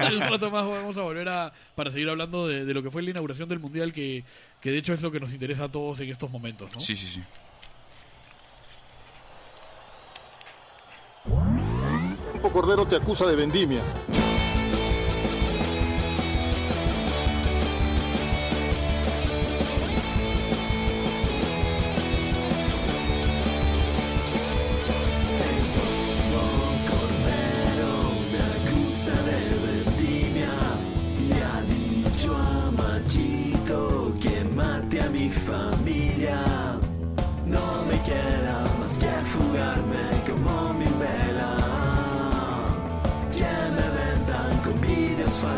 en 0.10 0.14
un 0.16 0.20
rato 0.30 0.50
más 0.52 0.64
vamos 0.64 0.96
a 0.96 1.02
volver 1.02 1.28
a, 1.28 1.52
para 1.74 1.90
seguir 1.90 2.08
hablando 2.08 2.46
de, 2.46 2.64
de 2.64 2.72
lo 2.72 2.84
que 2.84 2.90
fue 2.92 3.02
la 3.02 3.10
inauguración 3.10 3.48
del 3.48 3.58
Mundial, 3.58 3.92
que, 3.92 4.24
que 4.60 4.70
de 4.70 4.78
hecho 4.78 4.94
es 4.94 5.02
lo 5.02 5.10
que 5.10 5.18
nos 5.18 5.32
interesa 5.32 5.64
a 5.64 5.68
todos 5.72 5.98
en 5.98 6.08
estos 6.10 6.30
momentos. 6.30 6.72
¿no? 6.72 6.78
Sí, 6.78 6.94
sí, 6.94 7.08
sí. 7.08 7.22
Cordero 12.52 12.86
te 12.86 12.94
acusa 12.96 13.26
de 13.26 13.34
vendimia. 13.34 13.80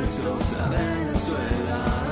Falsos 0.07 0.61
a 0.61 0.69
Venezuela. 0.69 2.06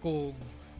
Con 0.00 0.32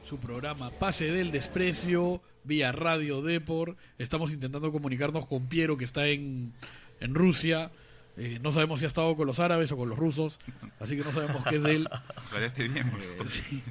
su 0.08 0.18
programa 0.18 0.70
Pase 0.70 1.12
del 1.12 1.30
Desprecio 1.30 2.20
vía 2.44 2.72
Radio 2.72 3.22
Depor. 3.22 3.76
Estamos 3.98 4.32
intentando 4.32 4.72
comunicarnos 4.72 5.26
con 5.26 5.46
Piero 5.46 5.76
que 5.76 5.84
está 5.84 6.06
en, 6.08 6.52
en 7.00 7.14
Rusia. 7.14 7.70
Eh, 8.16 8.38
no 8.42 8.52
sabemos 8.52 8.80
si 8.80 8.86
ha 8.86 8.88
estado 8.88 9.14
con 9.14 9.26
los 9.26 9.38
árabes 9.38 9.70
o 9.72 9.76
con 9.76 9.88
los 9.88 9.98
rusos, 9.98 10.40
así 10.80 10.96
que 10.96 11.04
no 11.04 11.12
sabemos 11.12 11.44
qué 11.44 11.56
es 11.56 11.62
de 11.62 11.72
él. 11.72 11.88
Bien. 12.56 12.90
Sí. 13.28 13.62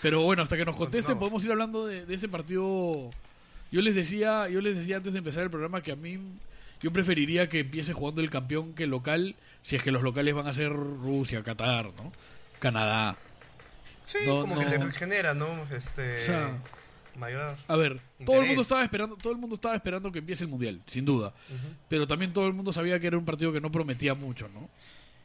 Pero 0.00 0.22
bueno, 0.22 0.42
hasta 0.42 0.56
que 0.56 0.64
nos 0.64 0.76
contesten 0.76 1.18
podemos 1.18 1.44
ir 1.44 1.50
hablando 1.50 1.86
de, 1.86 2.06
de 2.06 2.14
ese 2.14 2.28
partido. 2.28 3.10
Yo 3.70 3.82
les 3.82 3.94
decía, 3.94 4.48
yo 4.48 4.60
les 4.60 4.76
decía 4.76 4.96
antes 4.96 5.12
de 5.12 5.18
empezar 5.18 5.42
el 5.42 5.50
programa 5.50 5.82
que 5.82 5.92
a 5.92 5.96
mí 5.96 6.18
yo 6.80 6.92
preferiría 6.92 7.48
que 7.48 7.60
empiece 7.60 7.92
jugando 7.92 8.20
el 8.20 8.30
campeón 8.30 8.74
que 8.74 8.84
el 8.84 8.90
local, 8.90 9.34
si 9.62 9.76
es 9.76 9.82
que 9.82 9.90
los 9.90 10.02
locales 10.02 10.34
van 10.34 10.46
a 10.46 10.52
ser 10.52 10.70
Rusia, 10.72 11.42
Qatar, 11.42 11.86
¿no? 11.96 12.12
Canadá. 12.58 13.16
Sí, 14.06 14.18
No, 14.26 14.42
como 14.42 14.54
no. 14.56 14.60
que 14.60 14.78
te 14.78 14.92
genera, 14.92 15.34
¿no? 15.34 15.46
Este, 15.74 16.16
O 16.16 16.18
sea, 16.18 16.58
mayor... 17.16 17.56
A 17.68 17.76
ver, 17.76 18.00
todo 18.24 18.40
el 18.40 18.46
mundo 18.48 18.62
estaba 18.62 18.82
esperando, 18.82 19.16
todo 19.16 19.32
el 19.32 19.38
mundo 19.38 19.54
estaba 19.54 19.74
esperando 19.74 20.10
que 20.12 20.18
empiece 20.18 20.44
el 20.44 20.50
mundial, 20.50 20.80
sin 20.86 21.04
duda. 21.04 21.32
Pero 21.88 22.06
también 22.06 22.32
todo 22.32 22.46
el 22.46 22.52
mundo 22.52 22.72
sabía 22.72 22.98
que 23.00 23.06
era 23.06 23.16
un 23.18 23.24
partido 23.24 23.52
que 23.52 23.60
no 23.60 23.70
prometía 23.72 24.14
mucho, 24.14 24.48
¿no? 24.48 24.68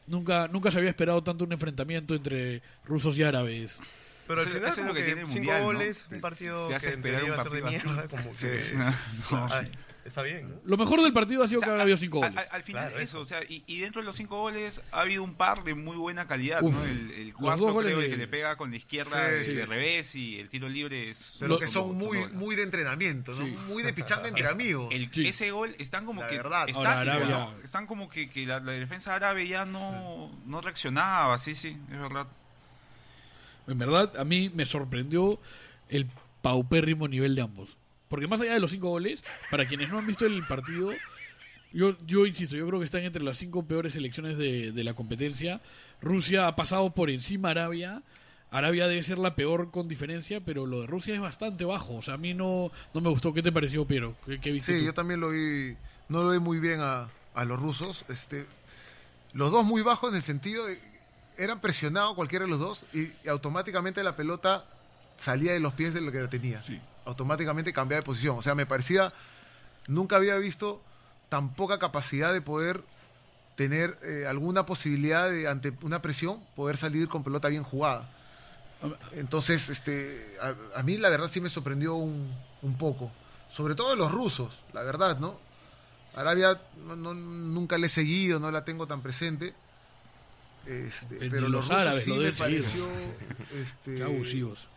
Nunca, 0.07 0.47
nunca 0.47 0.71
se 0.71 0.77
había 0.79 0.89
esperado 0.89 1.23
tanto 1.23 1.43
un 1.43 1.51
enfrentamiento 1.53 2.15
entre 2.15 2.61
rusos 2.85 3.15
y 3.17 3.23
árabes. 3.23 3.79
Pero 4.27 4.41
al 4.41 4.47
Eso- 4.47 4.57
final 4.57 4.69
eso 4.71 4.81
es 4.81 4.87
lo 4.87 4.89
como 4.89 4.93
que 4.93 4.99
que 5.01 5.05
tiene 5.05 5.21
el 5.21 5.27
cinco 5.27 5.37
mundial, 5.51 5.63
goles, 5.63 6.05
un 6.11 6.21
partido 6.21 6.67
te 6.67 6.75
hace 6.75 6.87
que 6.89 6.95
esperar 6.95 7.21
debería 7.21 7.37
un 7.37 7.43
ser 7.43 7.51
de 7.51 7.69
mierda, 7.69 8.07
como 8.07 8.35
Sí, 8.35 8.47
que... 8.47 8.61
sí, 8.61 8.75
Ah, 9.31 9.63
está 10.05 10.21
bien, 10.23 10.49
¿no? 10.49 10.55
Lo 10.65 10.77
mejor 10.77 11.01
del 11.01 11.13
partido 11.13 11.43
ha 11.43 11.47
sido 11.47 11.59
O 11.59 11.61
sea, 11.61 11.67
que 11.67 11.71
habrá 11.71 11.83
habido 11.83 11.97
cinco 11.97 12.17
goles. 12.19 12.35
Al, 12.37 12.47
al 12.51 12.63
final 12.63 12.87
Claro, 12.89 12.99
eso, 13.03 13.17
eso. 13.17 13.19
o 13.21 13.25
sea, 13.25 13.43
y, 13.47 13.63
y 13.67 13.79
dentro 13.81 14.01
de 14.01 14.05
los 14.07 14.15
cinco 14.15 14.39
goles 14.39 14.81
ha 14.91 15.01
habido 15.01 15.23
un 15.23 15.35
par 15.35 15.63
de 15.63 15.75
muy 15.75 15.97
buena 15.97 16.27
calidad, 16.27 16.63
Uf, 16.63 16.73
¿no? 16.75 16.83
El, 17.15 17.33
cuarto 17.33 17.65
dos 17.65 17.73
goles 17.73 17.91
creo 17.93 18.01
de- 18.03 18.09
que 18.09 18.17
le 18.17 18.27
pega 18.27 18.55
con 18.57 18.71
la 18.71 18.77
izquierda 18.77 19.27
Sí, 19.29 19.33
de, 19.35 19.45
sí. 19.45 19.53
de 19.55 19.65
revés 19.65 20.15
y 20.15 20.39
el 20.39 20.49
tiro 20.49 20.67
libre 20.69 21.09
es... 21.09 21.35
Pero 21.39 21.49
Lo- 21.53 21.57
que 21.59 21.67
son 21.67 21.95
muy, 21.97 22.17
goles. 22.19 22.33
muy 22.33 22.55
de 22.55 22.63
entrenamiento, 22.63 23.31
¿no? 23.33 23.45
Sí. 23.45 23.55
Muy 23.67 23.83
de 23.83 23.93
pichanga 23.93 24.27
entre 24.27 24.43
Es- 24.45 24.49
amigos. 24.51 24.87
el- 24.91 25.09
Sí. 25.13 25.27
Ese 25.27 25.51
gol 25.51 25.75
están 25.79 26.05
como 26.05 26.21
La 26.21 26.27
que 26.27 26.37
verdad. 26.37 26.67
Están 27.63 27.85
como 27.87 28.09
que, 28.09 28.29
que 28.29 28.45
la, 28.45 28.59
la 28.59 28.71
defensa 28.73 29.15
árabe 29.15 29.47
ya 29.47 29.65
no, 29.65 30.31
no 30.45 30.61
reaccionaba, 30.61 31.37
sí, 31.37 31.55
sí, 31.55 31.77
es 31.91 31.99
verdad. 31.99 32.27
En 33.67 33.77
verdad, 33.77 34.17
a 34.17 34.23
mí 34.23 34.49
me 34.53 34.65
sorprendió 34.65 35.39
el 35.89 36.07
paupérrimo 36.41 37.07
nivel 37.07 37.35
de 37.35 37.41
ambos. 37.41 37.77
Porque 38.09 38.27
más 38.27 38.41
allá 38.41 38.53
de 38.53 38.59
los 38.59 38.71
cinco 38.71 38.89
goles, 38.89 39.23
para 39.49 39.67
quienes 39.67 39.89
no 39.89 39.97
han 39.99 40.05
visto 40.07 40.25
el 40.25 40.45
partido, 40.47 40.91
yo, 41.71 41.95
yo 42.05 42.25
insisto, 42.25 42.55
yo 42.55 42.65
creo 42.67 42.79
que 42.79 42.85
están 42.85 43.03
entre 43.03 43.23
las 43.23 43.37
cinco 43.37 43.63
peores 43.65 43.93
selecciones 43.93 44.37
de, 44.37 44.71
de 44.71 44.83
la 44.83 44.93
competencia. 44.95 45.61
Rusia 46.01 46.47
ha 46.47 46.55
pasado 46.55 46.89
por 46.93 47.09
encima 47.09 47.49
a 47.49 47.51
Arabia. 47.51 48.01
Arabia 48.51 48.87
debe 48.87 49.03
ser 49.03 49.19
la 49.19 49.35
peor 49.35 49.69
con 49.69 49.87
diferencia, 49.87 50.41
pero 50.41 50.65
lo 50.65 50.81
de 50.81 50.87
Rusia 50.87 51.13
es 51.13 51.21
bastante 51.21 51.65
bajo. 51.65 51.97
O 51.97 52.01
sea, 52.01 52.15
a 52.15 52.17
mí 52.17 52.33
no, 52.33 52.71
no 52.95 53.01
me 53.01 53.09
gustó. 53.09 53.31
¿Qué 53.31 53.43
te 53.43 53.51
pareció, 53.51 53.85
Piero? 53.85 54.15
¿Qué, 54.25 54.39
qué 54.39 54.51
viste 54.51 54.73
Sí, 54.73 54.79
tú? 54.79 54.85
yo 54.87 54.93
también 54.95 55.19
lo 55.19 55.29
vi, 55.29 55.75
no 56.07 56.23
lo 56.23 56.31
vi 56.31 56.39
muy 56.39 56.59
bien 56.59 56.79
a, 56.81 57.09
a 57.35 57.45
los 57.45 57.59
rusos. 57.59 58.05
Este, 58.09 58.47
los 59.33 59.51
dos 59.51 59.65
muy 59.65 59.83
bajos 59.83 60.09
en 60.09 60.15
el 60.17 60.23
sentido 60.23 60.65
de, 60.65 60.79
eran 61.37 61.61
presionados 61.61 62.15
cualquiera 62.15 62.45
de 62.45 62.49
los 62.49 62.59
dos 62.59 62.85
y, 62.91 63.01
y 63.23 63.27
automáticamente 63.29 64.01
la 64.01 64.15
pelota 64.15 64.65
salía 65.17 65.53
de 65.53 65.59
los 65.59 65.73
pies 65.73 65.93
de 65.93 66.01
lo 66.01 66.11
que 66.11 66.17
la 66.17 66.29
tenía. 66.31 66.63
Sí. 66.63 66.79
Automáticamente 67.09 67.73
cambiaba 67.73 68.01
de 68.01 68.05
posición. 68.05 68.37
O 68.37 68.41
sea, 68.41 68.53
me 68.55 68.65
parecía, 68.65 69.11
nunca 69.87 70.15
había 70.15 70.35
visto 70.37 70.81
tan 71.29 71.53
poca 71.53 71.79
capacidad 71.79 72.31
de 72.33 72.41
poder 72.41 72.83
tener 73.55 73.97
eh, 74.03 74.25
alguna 74.27 74.65
posibilidad 74.65 75.29
de, 75.29 75.47
ante 75.47 75.73
una 75.81 76.01
presión, 76.01 76.39
poder 76.55 76.77
salir 76.77 77.07
con 77.09 77.23
pelota 77.23 77.47
bien 77.49 77.63
jugada. 77.63 78.09
Entonces, 79.11 79.69
este, 79.69 80.25
a, 80.41 80.79
a 80.79 80.83
mí 80.83 80.97
la 80.97 81.09
verdad 81.09 81.27
sí 81.27 81.41
me 81.41 81.49
sorprendió 81.49 81.95
un, 81.95 82.31
un 82.61 82.77
poco. 82.77 83.11
Sobre 83.49 83.75
todo 83.75 83.89
de 83.89 83.95
los 83.97 84.11
rusos, 84.11 84.57
la 84.73 84.81
verdad, 84.83 85.17
¿no? 85.19 85.37
Arabia 86.15 86.61
no- 86.85 86.95
no- 86.95 87.13
nunca 87.13 87.77
le 87.77 87.87
he 87.87 87.89
seguido, 87.89 88.39
no 88.39 88.51
la 88.51 88.63
tengo 88.63 88.87
tan 88.87 89.01
presente. 89.01 89.53
Este, 90.65 91.15
pero 91.29 91.41
los 91.49 91.51
los 91.51 91.61
rusos 91.69 91.81
árabes 91.81 92.03
sí 92.03 92.09
lo 92.11 92.21
me 92.21 92.31
pareció 92.31 92.87
este, 93.61 93.95
Qué 93.95 94.03
abusivos. 94.03 94.67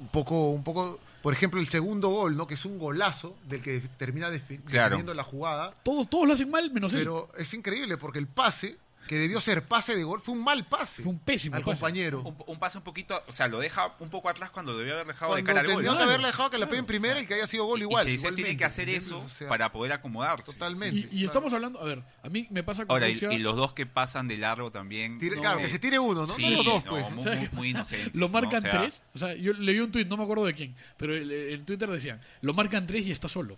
un 0.00 0.08
poco, 0.08 0.50
un 0.50 0.64
poco, 0.64 0.98
por 1.26 1.32
ejemplo, 1.32 1.58
el 1.58 1.66
segundo 1.66 2.08
gol, 2.10 2.36
¿no? 2.36 2.46
Que 2.46 2.54
es 2.54 2.64
un 2.64 2.78
golazo 2.78 3.36
del 3.48 3.60
que 3.60 3.80
termina 3.98 4.28
Claro. 4.28 4.90
definiendo 4.90 5.12
la 5.12 5.24
jugada. 5.24 5.74
Todos, 5.82 6.08
todos 6.08 6.24
lo 6.28 6.34
hacen 6.34 6.48
mal, 6.48 6.70
menos 6.70 6.94
él. 6.94 7.00
Pero 7.00 7.28
es 7.36 7.52
increíble 7.52 7.96
porque 7.96 8.20
el 8.20 8.28
pase, 8.28 8.76
que 9.06 9.14
debió 9.16 9.40
ser 9.40 9.62
pase 9.62 9.94
de 9.96 10.04
gol, 10.04 10.20
fue 10.20 10.34
un 10.34 10.42
mal 10.44 10.64
pase 10.66 11.02
Fue 11.02 11.10
un 11.12 11.18
pésimo 11.18 11.56
al 11.56 11.62
pase. 11.62 11.72
compañero. 11.78 12.20
Un, 12.22 12.36
un 12.46 12.58
pase 12.58 12.78
un 12.78 12.84
poquito, 12.84 13.22
o 13.26 13.32
sea, 13.32 13.48
lo 13.48 13.58
deja 13.60 13.94
un 14.00 14.10
poco 14.10 14.28
atrás 14.28 14.50
cuando 14.50 14.76
debió 14.76 14.94
haber 14.94 15.06
dejado 15.06 15.32
Cuando 15.32 15.46
de 15.46 15.54
cara 15.54 15.60
al 15.60 15.66
gol. 15.74 16.22
dejado 16.24 16.50
que 16.50 16.58
la 16.58 16.66
pegue 16.66 16.78
en 16.78 16.84
claro. 16.84 17.00
primera 17.00 17.20
y 17.20 17.26
que 17.26 17.34
haya 17.34 17.46
sido 17.46 17.64
gol 17.64 17.80
igual. 17.82 18.08
y 18.08 18.18
tiene 18.18 18.56
que 18.56 18.64
hacer 18.64 18.88
eso 18.88 19.18
O 19.18 19.28
sea, 19.28 19.48
para 19.48 19.72
poder 19.72 19.92
acomodarse. 19.92 20.44
Totalmente. 20.44 20.96
Y, 20.98 21.02
Sí, 21.08 21.20
y 21.20 21.24
estamos 21.24 21.52
hablando, 21.52 21.80
a 21.80 21.84
ver, 21.84 22.02
a 22.22 22.28
mí 22.28 22.46
me 22.50 22.62
pasa 22.62 22.84
con 22.84 22.90
Ahora, 22.92 23.08
y, 23.08 23.14
Rusia. 23.14 23.32
y 23.32 23.38
los 23.38 23.56
dos 23.56 23.72
que 23.72 23.86
pasan 23.86 24.28
de 24.28 24.36
largo 24.38 24.70
también. 24.70 25.18
tire- 25.18 25.36
No, 25.36 25.40
claro, 25.42 25.58
eh, 25.60 25.62
que 25.62 25.68
se 25.68 25.78
tire 25.78 25.98
uno, 25.98 26.26
¿no? 26.26 26.34
Sí, 26.34 26.42
no 26.50 26.56
los 26.56 26.64
dos, 26.64 26.84
no, 26.84 26.90
pues. 26.90 27.10
muy, 27.10 27.24
¿Sabes 27.24 27.38
muy, 27.52 27.58
muy 27.58 27.68
inocentes. 27.70 28.14
Lo 28.14 28.26
¿no? 28.26 28.32
marcan 28.32 28.58
O 28.58 28.60
sea, 28.60 28.70
tres. 28.70 29.02
O 29.14 29.18
sea, 29.18 29.34
yo 29.34 29.52
leí 29.52 29.78
un 29.80 29.92
tuit, 29.92 30.08
no 30.08 30.16
me 30.16 30.24
acuerdo 30.24 30.44
de 30.44 30.54
quién, 30.54 30.74
pero 30.96 31.16
en 31.16 31.64
Twitter 31.64 31.88
decían, 31.88 32.20
lo 32.40 32.54
marcan 32.54 32.86
tres 32.86 33.06
y 33.06 33.12
está 33.12 33.28
solo. 33.28 33.56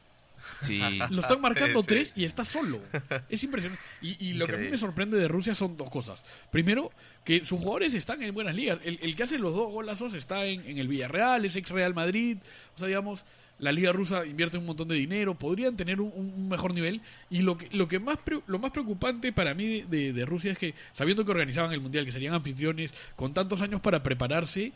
Sí. 0.61 0.81
Lo 1.11 1.21
están 1.21 1.41
marcando 1.41 1.81
Sí, 1.81 1.85
sí. 1.85 1.87
tres 1.89 2.13
y 2.17 2.25
está 2.25 2.45
solo. 2.45 2.81
Es 3.29 3.43
impresionante. 3.45 3.83
Y, 4.03 4.29
y 4.29 4.33
lo 4.35 4.47
que 4.47 4.55
a 4.55 4.59
mí 4.59 4.69
me 4.69 4.79
sorprende 4.79 5.17
de 5.19 5.29
Rusia 5.29 5.55
son 5.55 5.77
dos 5.77 5.91
cosas. 5.91 6.25
Primero, 6.51 6.91
que 7.25 7.45
sus 7.45 7.59
jugadores 7.59 7.95
están 7.95 8.23
en 8.23 8.35
buenas 8.35 8.55
ligas. 8.55 8.79
El, 8.85 8.99
el 9.03 9.17
que 9.17 9.23
hace 9.25 9.39
los 9.39 9.55
dos 9.55 9.71
golazos 9.73 10.15
está 10.15 10.45
en, 10.47 10.61
en 10.69 10.79
el 10.79 10.89
Villarreal, 10.89 11.45
es 11.45 11.57
ex 11.57 11.69
Real 11.71 11.95
Madrid. 11.95 12.39
O 12.75 12.79
sea, 12.79 12.89
digamos, 12.89 13.25
la 13.59 13.73
liga 13.73 13.93
rusa 13.93 14.25
invierte 14.25 14.57
un 14.57 14.67
montón 14.67 14.87
de 14.89 14.95
dinero. 14.95 15.35
Podrían 15.35 15.77
tener 15.77 16.01
un, 16.01 16.13
un 16.15 16.49
mejor 16.49 16.73
nivel. 16.75 17.01
Y 17.29 17.41
lo 17.43 17.59
que, 17.59 17.69
lo 17.77 17.89
que 17.89 17.99
más 17.99 18.17
pre- 18.19 18.41
lo 18.47 18.59
más 18.59 18.71
preocupante 18.71 19.33
para 19.33 19.53
mí 19.55 19.67
de, 19.67 19.85
de- 19.87 20.13
de 20.13 20.27
Rusia 20.27 20.53
es 20.53 20.59
que, 20.59 20.75
sabiendo 20.93 21.25
que 21.25 21.31
organizaban 21.33 21.73
el 21.73 21.81
Mundial, 21.81 22.05
que 22.05 22.13
serían 22.13 22.35
anfitriones, 22.35 22.95
con 23.17 23.35
tantos 23.35 23.61
años 23.61 23.81
para 23.81 24.03
prepararse, 24.03 24.73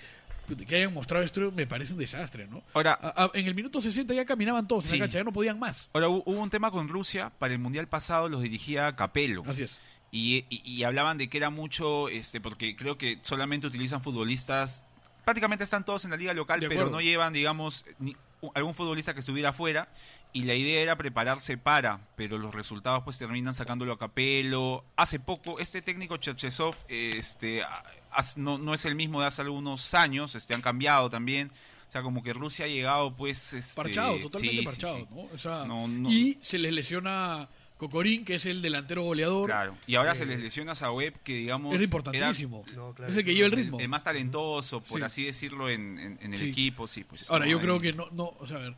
que 0.67 0.77
hayan 0.77 0.93
mostrado 0.93 1.25
esto 1.25 1.51
me 1.53 1.67
parece 1.67 1.93
un 1.93 1.99
desastre, 1.99 2.47
¿no? 2.47 2.63
Ahora, 2.75 2.93
A- 3.01 3.25
a- 3.25 3.31
en 3.35 3.47
el 3.47 3.55
minuto 3.55 3.81
60 3.81 4.13
ya 4.15 4.25
caminaban 4.25 4.67
todos 4.69 4.85
en 4.87 4.91
Sí. 4.91 4.99
la 4.99 5.05
cancha, 5.05 5.19
ya 5.21 5.25
no 5.25 5.33
podían 5.33 5.59
más. 5.59 5.89
ahora 5.93 6.09
hu- 6.09 6.23
hubo 6.27 6.41
un 6.41 6.51
tema 6.51 6.71
con 6.71 6.89
Rusia. 6.89 7.31
Para 7.39 7.53
el 7.55 7.59
mundial 7.59 7.89
pasado 7.89 8.29
los 8.29 8.43
dirigía 8.43 8.95
Capello. 8.97 9.43
Así 9.47 9.63
es. 9.63 9.79
Y, 10.11 10.45
y- 10.51 10.63
y 10.65 10.83
hablaban 10.85 11.17
de 11.19 11.29
que 11.31 11.39
era 11.39 11.49
mucho, 11.51 12.09
este, 12.09 12.41
porque 12.41 12.77
creo 12.77 12.99
que 12.99 13.19
solamente 13.23 13.67
utilizan 13.67 14.03
futbolistas, 14.03 14.85
prácticamente 15.25 15.65
están 15.65 15.85
todos 15.85 16.05
en 16.05 16.11
la 16.11 16.17
liga 16.17 16.35
local, 16.35 16.61
pero 16.69 16.91
no 16.91 17.01
llevan, 17.01 17.33
digamos, 17.33 17.85
ni- 17.99 18.17
algún 18.55 18.75
futbolista 18.75 19.15
que 19.15 19.21
estuviera 19.21 19.51
afuera. 19.51 19.89
Y 20.35 20.45
la 20.45 20.55
idea 20.55 20.81
era 20.81 20.97
prepararse 20.97 21.59
para, 21.59 22.01
pero 22.17 22.39
los 22.39 22.55
resultados 22.55 23.03
pues 23.05 23.19
terminan 23.19 23.53
sacándolo 23.53 23.93
a 23.93 23.99
capelo. 23.99 24.85
Hace 24.97 25.21
poco, 25.21 25.59
este 25.59 25.83
técnico 25.83 26.17
Cherchesov 26.17 26.75
este, 26.89 27.63
as- 28.11 28.39
no, 28.39 28.57
no 28.57 28.73
es 28.73 28.85
el 28.87 28.95
mismo 28.95 29.21
de 29.21 29.27
hace 29.27 29.43
algunos 29.43 29.93
años, 29.95 30.35
este, 30.35 30.55
han 30.55 30.63
cambiado 30.63 31.11
también. 31.11 31.51
O 31.89 31.93
sea, 31.93 32.01
como 32.01 32.23
que 32.23 32.33
Rusia 32.33 32.65
ha 32.65 32.69
llegado 32.69 33.15
pues... 33.15 33.53
Este, 33.53 33.77
Parchado, 33.83 34.19
totalmente 34.21 34.59
sí, 34.61 34.65
parchado, 34.65 34.97
sí. 34.97 35.07
¿no? 35.11 35.21
O 35.35 35.37
sea, 35.37 35.65
No, 35.67 35.87
no. 35.87 36.11
Y 36.11 36.39
se 36.41 36.57
les 36.57 36.73
lesiona 36.73 37.47
Cocorín, 37.77 38.25
que 38.25 38.37
es 38.37 38.47
el 38.47 38.63
delantero 38.63 39.03
goleador. 39.03 39.45
Claro. 39.45 39.77
Y 39.87 39.97
ahora 39.97 40.13
Eh, 40.13 40.17
se 40.17 40.25
les 40.25 40.41
lesiona 40.41 40.73
a 40.73 40.91
Web, 40.93 41.19
que 41.23 41.35
digamos... 41.35 41.75
Es 41.75 41.81
era- 41.83 41.85
importantísimo. 41.85 42.65
No, 42.75 42.95
claro. 42.95 43.13
es 43.13 43.19
el 43.19 43.25
que 43.27 43.35
lleva 43.35 43.49
el 43.49 43.53
ritmo. 43.53 43.79
el 43.79 43.89
más 43.91 44.03
talentoso, 44.05 44.81
por 44.81 45.01
Sí. 45.01 45.05
así 45.05 45.25
decirlo, 45.25 45.69
en, 45.69 45.99
en- 45.99 46.19
en 46.23 46.33
el 46.33 46.41
Sí. 46.41 46.49
equipo, 46.49 46.89
sí, 46.89 47.05
pues. 47.05 47.31
Ahora, 47.31 47.45
no, 47.45 47.51
yo 47.51 47.59
hay- 47.59 47.63
creo 47.63 47.79
que 47.79 47.93
no, 47.93 48.09
no, 48.13 48.33
o 48.41 48.47
sea, 48.47 48.57
a 48.57 48.61
ver, 48.61 48.75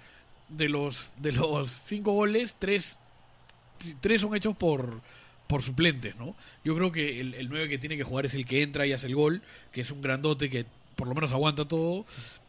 de 0.48 0.68
los, 0.68 1.12
de 1.18 1.32
los 1.32 1.70
cinco 1.70 2.12
goles, 2.12 2.56
tres, 2.58 2.98
tres 4.00 4.20
son 4.20 4.34
hechos 4.36 4.56
por, 4.56 5.00
por 5.46 5.62
suplentes, 5.62 6.16
¿no? 6.16 6.34
Yo 6.64 6.74
creo 6.74 6.92
que 6.92 7.20
el, 7.20 7.34
el 7.34 7.48
9 7.48 7.68
que 7.68 7.78
tiene 7.78 7.96
que 7.96 8.04
jugar 8.04 8.26
es 8.26 8.34
el 8.34 8.44
que 8.46 8.62
entra 8.62 8.86
y 8.86 8.92
hace 8.92 9.06
el 9.06 9.14
gol, 9.14 9.42
que 9.72 9.80
es 9.82 9.90
un 9.90 10.00
grandote 10.00 10.48
que 10.50 10.66
por 10.96 11.08
lo 11.08 11.14
menos 11.14 11.32
aguanta 11.32 11.66
todo, 11.66 12.06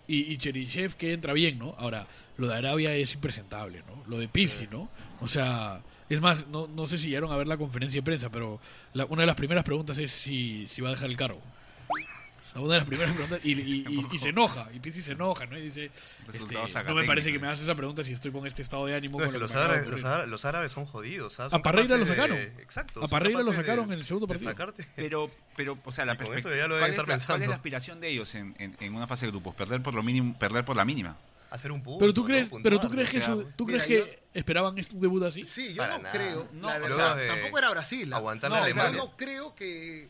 y, 0.08 0.32
y 0.32 0.38
Cheryshev 0.38 0.96
que 0.96 1.14
entra 1.14 1.34
bien, 1.34 1.58
¿no? 1.58 1.74
Ahora, 1.80 2.06
lo 2.38 2.48
de 2.48 2.54
Arabia 2.56 2.94
es 2.96 3.14
impresentable, 3.16 3.82
¿no? 3.88 4.04
Lo 4.08 4.20
de 4.20 4.28
Pizzi, 4.28 4.68
¿no? 4.70 4.88
O 5.20 5.28
sea, 5.28 5.82
es 6.10 6.22
más, 6.22 6.46
no, 6.48 6.68
no 6.68 6.86
sé 6.86 7.00
si 7.00 7.08
llegaron 7.08 7.32
a 7.32 7.38
ver 7.38 7.48
la 7.48 7.58
conferencia 7.58 8.00
de 8.02 8.06
prensa, 8.06 8.30
pero 8.30 8.60
la- 8.94 9.06
una 9.06 9.22
de 9.24 9.28
las 9.28 9.36
primeras 9.36 9.64
preguntas 9.64 9.98
es 9.98 10.12
si, 10.12 10.68
si 10.68 10.82
va 10.82 10.90
a 10.90 10.92
dejar 10.92 11.10
el 11.10 11.18
cargo. 11.18 11.42
O 12.56 12.60
sea, 12.60 12.62
una 12.66 12.74
de 12.76 12.80
las 12.80 12.88
primeras 12.88 13.14
preguntas, 13.14 13.40
y, 13.44 13.52
y- 13.62 13.86
y- 13.88 14.08
y 14.16 14.20
se 14.20 14.30
enoja, 14.30 14.70
y 14.74 14.80
Pizzi 14.80 15.02
se 15.02 15.12
enoja, 15.12 15.46
¿no? 15.46 15.58
Y 15.58 15.62
dice, 15.64 15.92
este, 16.32 16.56
no 16.88 16.96
me 16.96 17.04
parece 17.04 17.32
que 17.34 17.38
me 17.40 17.48
hagas 17.48 17.62
esa 17.62 17.76
pregunta 17.76 18.02
si 18.04 18.14
estoy 18.14 18.32
con 18.32 18.48
este 18.48 18.62
estado 18.62 18.86
de 18.86 18.96
ánimo. 18.96 19.18
No, 19.20 19.26
es 19.26 19.28
con 19.28 19.34
que 19.34 19.40
lo 19.40 19.44
los, 19.44 19.52
que 19.52 19.58
los, 19.92 20.04
árabes, 20.06 20.30
los 20.30 20.46
árabes 20.46 20.72
son 20.72 20.86
jodidos. 20.86 21.34
¿sabes? 21.34 21.52
A 21.52 21.56
Son 21.58 21.62
Parreira 21.62 21.98
lo 21.98 22.06
de- 22.06 22.10
sacaron. 22.12 22.38
Exacto. 22.38 23.04
A 23.04 23.08
Parreira 23.10 23.40
lo 23.42 23.50
de- 23.52 23.56
sacaron 23.58 23.92
en 23.92 24.00
el 24.00 24.06
segundo 24.06 24.26
partido. 24.28 24.50
sacarte. 24.52 24.88
Pero, 24.96 25.30
pero, 25.58 25.78
o 25.84 25.92
sea, 25.92 26.06
la 26.06 26.16
perspectiva. 26.18 26.52
¿cuál, 26.68 27.22
cuál 27.26 27.42
es 27.44 27.50
la 27.50 27.56
aspiración 27.56 28.00
de 28.00 28.08
ellos 28.10 28.34
en, 28.36 28.56
en- 28.58 28.78
en 28.80 28.96
una 28.96 29.06
fase 29.06 29.26
de 29.26 29.32
grupos? 29.34 29.54
Perder 29.56 29.82
por 29.84 29.94
lo 29.94 30.02
mínimo, 30.02 30.38
perder 30.40 30.64
por 30.64 30.78
la 30.78 30.86
mínima. 30.86 31.18
hacer 31.52 31.72
un 31.72 31.82
punto. 31.84 32.00
Pero 32.00 32.14
tú 32.14 32.24
crees, 32.26 32.50
Puntuar, 32.50 32.64
pero 32.64 32.80
tú 32.82 32.90
crees 32.90 33.10
o 33.10 33.12
que 33.12 33.20
sea, 33.20 33.28
su- 33.36 33.44
tú 33.56 33.66
mira, 33.66 33.84
crees 33.86 34.06
yo- 34.06 34.06
que 34.12 34.24
esperaban 34.34 34.78
este- 34.78 34.96
un 34.96 35.02
debut 35.02 35.24
así? 35.24 35.44
Sí, 35.44 35.70
yo 35.74 35.78
Para 35.78 35.98
no 35.98 36.04
nada. 36.04 36.16
creo. 36.16 36.48
No, 36.54 36.68
la 36.68 36.80
luego 36.80 36.96
verdad, 36.98 37.16
de 37.18 37.28
tampoco 37.28 37.58
era 37.60 37.70
Brasil. 37.70 38.14
aguantar 38.14 38.50
no, 38.50 38.56
la 38.56 38.62
yo 38.62 38.66
Alemania. 38.66 38.98
no 38.98 39.16
creo 39.16 39.56
que 39.56 40.10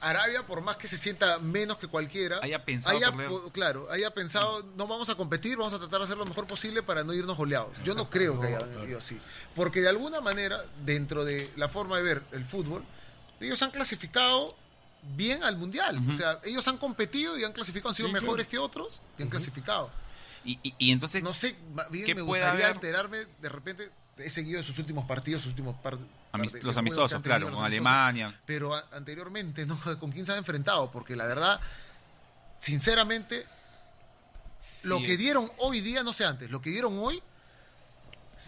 Arabia, 0.00 0.46
por 0.46 0.60
más 0.60 0.76
que 0.76 0.88
se 0.88 0.96
sienta 0.98 1.38
menos 1.38 1.78
que 1.78 1.86
cualquiera, 1.88 2.38
Haya 2.42 2.64
pensado 2.64 2.96
haya, 2.96 3.12
claro, 3.52 3.88
haya 3.90 4.10
pensado, 4.12 4.62
no 4.76 4.86
vamos 4.86 5.08
a 5.08 5.14
competir, 5.14 5.56
vamos 5.56 5.72
a 5.72 5.78
tratar 5.78 6.00
de 6.00 6.04
hacer 6.04 6.16
lo 6.18 6.26
mejor 6.26 6.46
posible 6.46 6.82
para 6.82 7.02
no 7.02 7.12
irnos 7.14 7.36
goleados. 7.36 7.70
Yo 7.84 7.94
no 7.94 8.08
creo 8.10 8.40
que 8.40 8.48
haya 8.48 8.84
ido 8.86 8.98
así. 8.98 9.18
Porque 9.54 9.80
de 9.80 9.88
alguna 9.88 10.20
manera, 10.20 10.64
dentro 10.84 11.24
de 11.24 11.50
la 11.56 11.68
forma 11.68 11.96
de 11.96 12.02
ver 12.02 12.22
el 12.32 12.44
fútbol, 12.44 12.84
ellos 13.40 13.60
han 13.62 13.70
clasificado 13.70 14.54
bien 15.16 15.42
al 15.44 15.56
Mundial. 15.56 15.98
O 16.12 16.16
sea, 16.16 16.40
ellos 16.44 16.66
han 16.68 16.78
competido 16.78 17.38
y 17.38 17.44
han 17.44 17.52
clasificado, 17.52 17.90
han 17.90 17.94
sido 17.94 18.08
Sí, 18.08 18.12
mejores 18.14 18.46
que 18.48 18.58
otros 18.58 19.00
y 19.18 19.22
han 19.22 19.28
clasificado. 19.28 19.90
Y, 20.44 20.58
y- 20.62 20.74
y 20.78 20.92
entonces, 20.92 21.22
No 21.22 21.32
sé, 21.34 21.56
bien 21.90 22.04
¿qué 22.06 22.14
me 22.14 22.22
puede 22.24 22.42
gustaría 22.42 22.66
haber? 22.66 22.76
enterarme, 22.76 23.26
de 23.40 23.48
repente, 23.48 23.90
he 24.18 24.30
seguido 24.30 24.62
sus 24.62 24.78
últimos 24.78 25.04
partidos, 25.06 25.42
sus 25.42 25.50
últimos 25.50 25.76
par, 25.80 25.98
los 26.62 26.76
amistosos, 26.76 27.22
claro, 27.22 27.46
con 27.46 27.54
amistosos. 27.54 27.64
Alemania. 27.64 28.34
Pero 28.46 28.74
a- 28.74 28.84
anteriormente, 28.92 29.66
¿no? 29.66 29.78
¿Con 30.00 30.10
quién 30.10 30.24
se 30.26 30.32
han 30.32 30.38
enfrentado? 30.38 30.90
Porque 30.90 31.16
la 31.16 31.26
verdad, 31.26 31.60
sinceramente, 32.58 33.46
lo 34.84 34.98
que 34.98 35.12
es- 35.12 35.18
dieron 35.18 35.46
hoy 35.58 35.80
día, 35.80 36.02
no 36.02 36.12
sé 36.12 36.24
antes, 36.24 36.50
lo 36.50 36.60
que 36.60 36.70
dieron 36.70 36.96
hoy, 36.98 37.22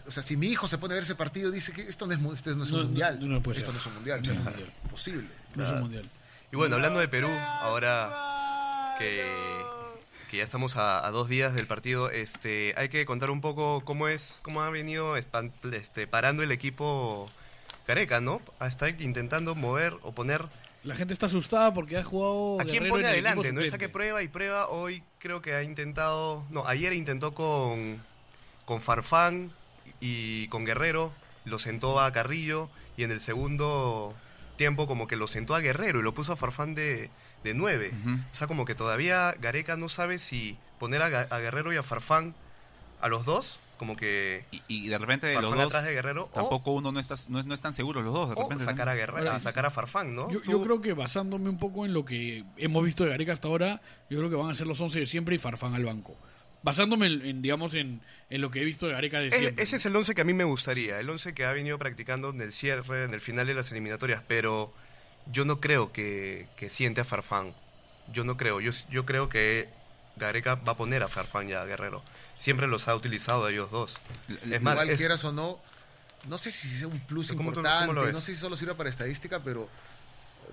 o 0.06 0.10
sea, 0.10 0.22
si 0.22 0.36
mi 0.36 0.46
hijo 0.48 0.68
se 0.68 0.78
pone 0.78 0.94
a 0.94 0.96
ver 0.96 1.04
ese 1.04 1.14
partido, 1.14 1.50
dice 1.50 1.72
que 1.72 1.82
esto 1.88 2.06
no 2.06 2.12
es, 2.12 2.38
esto 2.38 2.54
no 2.54 2.64
es 2.64 2.70
un 2.72 2.78
No, 2.80 2.84
mundial. 2.86 3.18
no, 3.20 3.26
no 3.26 3.42
puede 3.42 3.58
esto 3.58 3.72
ser. 3.72 3.74
no 3.74 3.80
es 3.80 3.86
un 3.86 3.94
mundial. 3.94 4.22
No 4.22 4.32
es 4.32 4.38
imposible. 4.84 5.28
No 5.54 5.64
es 5.64 5.70
un 5.72 5.80
mundial. 5.80 6.10
Y 6.52 6.56
bueno, 6.56 6.76
hablando 6.76 6.98
de 7.00 7.08
Perú, 7.08 7.28
ahora 7.28 8.94
que, 8.98 9.62
que 10.28 10.36
ya 10.36 10.44
estamos 10.44 10.76
a, 10.76 11.06
a 11.06 11.10
dos 11.10 11.28
días 11.28 11.54
del 11.54 11.66
partido, 11.66 12.10
este, 12.10 12.74
hay 12.76 12.88
que 12.88 13.04
contar 13.06 13.30
un 13.30 13.40
poco 13.40 13.82
cómo 13.84 14.08
es, 14.08 14.40
cómo 14.42 14.62
ha 14.62 14.70
venido 14.70 15.16
este, 15.16 16.06
parando 16.06 16.42
el 16.42 16.52
equipo 16.52 17.26
Careca, 17.86 18.20
¿no? 18.20 18.42
Está 18.60 18.90
intentando 18.90 19.54
mover 19.54 19.94
o 20.02 20.12
poner 20.12 20.44
La 20.84 20.94
gente 20.94 21.14
está 21.14 21.26
asustada 21.26 21.72
porque 21.72 21.96
ha 21.96 22.04
jugado 22.04 22.60
¿A 22.60 22.64
quién 22.64 22.84
Guerrero 22.84 22.94
pone 22.94 23.04
en 23.04 23.10
el 23.10 23.14
equipo 23.16 23.40
adelante? 23.40 23.52
¿No? 23.52 23.60
Esa 23.62 23.78
que 23.78 23.88
prueba 23.88 24.22
y 24.22 24.28
prueba. 24.28 24.68
Hoy 24.68 25.02
creo 25.18 25.40
que 25.40 25.54
ha 25.54 25.62
intentado. 25.62 26.44
No, 26.50 26.66
ayer 26.66 26.92
intentó 26.92 27.32
con, 27.32 28.02
con 28.66 28.82
Farfán 28.82 29.52
y 30.00 30.48
con 30.48 30.66
Guerrero. 30.66 31.12
Lo 31.46 31.58
sentó 31.58 31.98
a 32.00 32.12
Carrillo. 32.12 32.68
Y 32.98 33.04
en 33.04 33.10
el 33.10 33.20
segundo 33.20 34.14
tiempo, 34.56 34.86
como 34.86 35.06
que 35.06 35.16
lo 35.16 35.26
sentó 35.26 35.54
a 35.54 35.60
Guerrero 35.60 36.00
y 36.00 36.02
lo 36.02 36.12
puso 36.12 36.34
a 36.34 36.36
Farfán 36.36 36.74
de, 36.74 37.08
de 37.44 37.54
9. 37.54 37.92
Ujú. 38.02 38.10
O 38.32 38.36
sea, 38.36 38.46
como 38.46 38.64
que 38.64 38.74
todavía 38.74 39.34
Gareca 39.40 39.76
no 39.76 39.88
sabe 39.88 40.18
si 40.18 40.56
poner 40.78 41.02
a, 41.02 41.08
Ga- 41.10 41.26
a 41.30 41.38
Guerrero 41.38 41.72
y 41.72 41.76
a 41.76 41.82
Farfán 41.82 42.34
a 43.00 43.08
los 43.08 43.24
dos. 43.24 43.60
Como 43.78 43.96
que. 43.96 44.44
Y, 44.50 44.62
y 44.66 44.88
de 44.88 44.98
repente 44.98 45.32
los 45.40 45.54
dos, 45.54 45.66
atrás 45.66 45.84
de 45.84 45.92
Guerrero. 45.94 46.24
O, 46.24 46.28
tampoco 46.40 46.72
uno 46.72 46.90
no 46.90 46.98
está, 46.98 47.14
no, 47.28 47.40
no 47.44 47.54
están 47.54 47.72
seguros 47.72 48.02
los 48.04 48.12
dos. 48.12 48.30
De 48.34 48.42
repente, 48.42 48.64
sacar 48.64 48.88
a 48.88 48.96
Guerrero, 48.96 49.18
Ahora, 49.18 49.36
a 49.36 49.40
sacar 49.40 49.66
a 49.66 49.70
Farfán, 49.70 50.16
¿no? 50.16 50.28
Yo, 50.32 50.62
creo 50.62 50.80
que 50.80 50.94
basándome 50.94 51.48
un 51.48 51.58
poco 51.58 51.86
en 51.86 51.92
lo 51.94 52.04
que 52.04 52.44
hemos 52.56 52.84
visto 52.84 53.04
de 53.04 53.10
Gareca 53.10 53.32
hasta 53.34 53.46
ahora, 53.46 53.80
yo 54.10 54.18
creo 54.18 54.28
que 54.30 54.34
van 54.34 54.50
a 54.50 54.56
ser 54.56 54.66
los 54.66 54.80
11 54.80 54.98
de 54.98 55.06
siempre 55.06 55.36
y 55.36 55.38
Farfán 55.38 55.74
al 55.74 55.84
banco. 55.84 56.16
Basándome 56.64 57.06
en, 57.06 57.22
en, 57.24 57.40
digamos, 57.40 57.72
en, 57.74 58.00
en 58.30 58.40
lo 58.40 58.50
que 58.50 58.60
he 58.62 58.64
visto 58.64 58.86
de 58.88 58.94
Gareca 58.94 59.20
de 59.20 59.28
Ese, 59.28 59.38
siempre. 59.38 59.62
ese 59.62 59.76
es 59.76 59.86
el 59.86 59.94
11 59.94 60.12
que 60.16 60.20
a 60.22 60.24
mí 60.24 60.32
me 60.34 60.42
gustaría, 60.42 60.98
el 60.98 61.08
11 61.08 61.32
que 61.32 61.44
ha 61.44 61.52
venido 61.52 61.78
practicando 61.78 62.30
en 62.30 62.40
el 62.40 62.50
cierre, 62.50 63.04
en 63.04 63.14
el 63.14 63.20
final 63.20 63.46
de 63.46 63.54
las 63.54 63.70
eliminatorias, 63.70 64.24
pero 64.26 64.74
yo 65.32 65.44
no 65.44 65.60
creo 65.60 65.92
que, 65.92 66.48
que 66.56 66.70
siente 66.70 67.00
a 67.00 67.04
Farfán. 67.04 67.54
Yo 68.12 68.24
no 68.24 68.36
creo, 68.36 68.60
yo, 68.60 68.72
yo 68.90 69.04
creo 69.04 69.28
que 69.28 69.68
Gareca 70.16 70.54
va 70.56 70.72
a 70.72 70.76
poner 70.76 71.02
a 71.02 71.08
Farfán 71.08 71.48
y 71.48 71.52
a 71.52 71.64
Guerrero. 71.64 72.02
Siempre 72.38 72.66
los 72.66 72.88
ha 72.88 72.94
utilizado 72.94 73.44
a 73.46 73.50
ellos 73.50 73.70
dos. 73.70 73.96
Es 74.50 74.62
más, 74.62 74.74
Igual 74.74 74.90
es- 74.90 74.96
quieras 74.98 75.24
o 75.24 75.32
no, 75.32 75.58
no 76.26 76.38
sé 76.38 76.50
si 76.50 76.68
sea 76.68 76.86
un 76.86 77.00
plus 77.00 77.28
¿Pero 77.28 77.36
cómo 77.38 77.52
tú- 77.52 77.60
importante, 77.60 78.12
no 78.12 78.20
sé 78.20 78.34
si 78.34 78.40
solo 78.40 78.56
sirve 78.56 78.74
para 78.74 78.88
estadística, 78.90 79.40
pero 79.40 79.68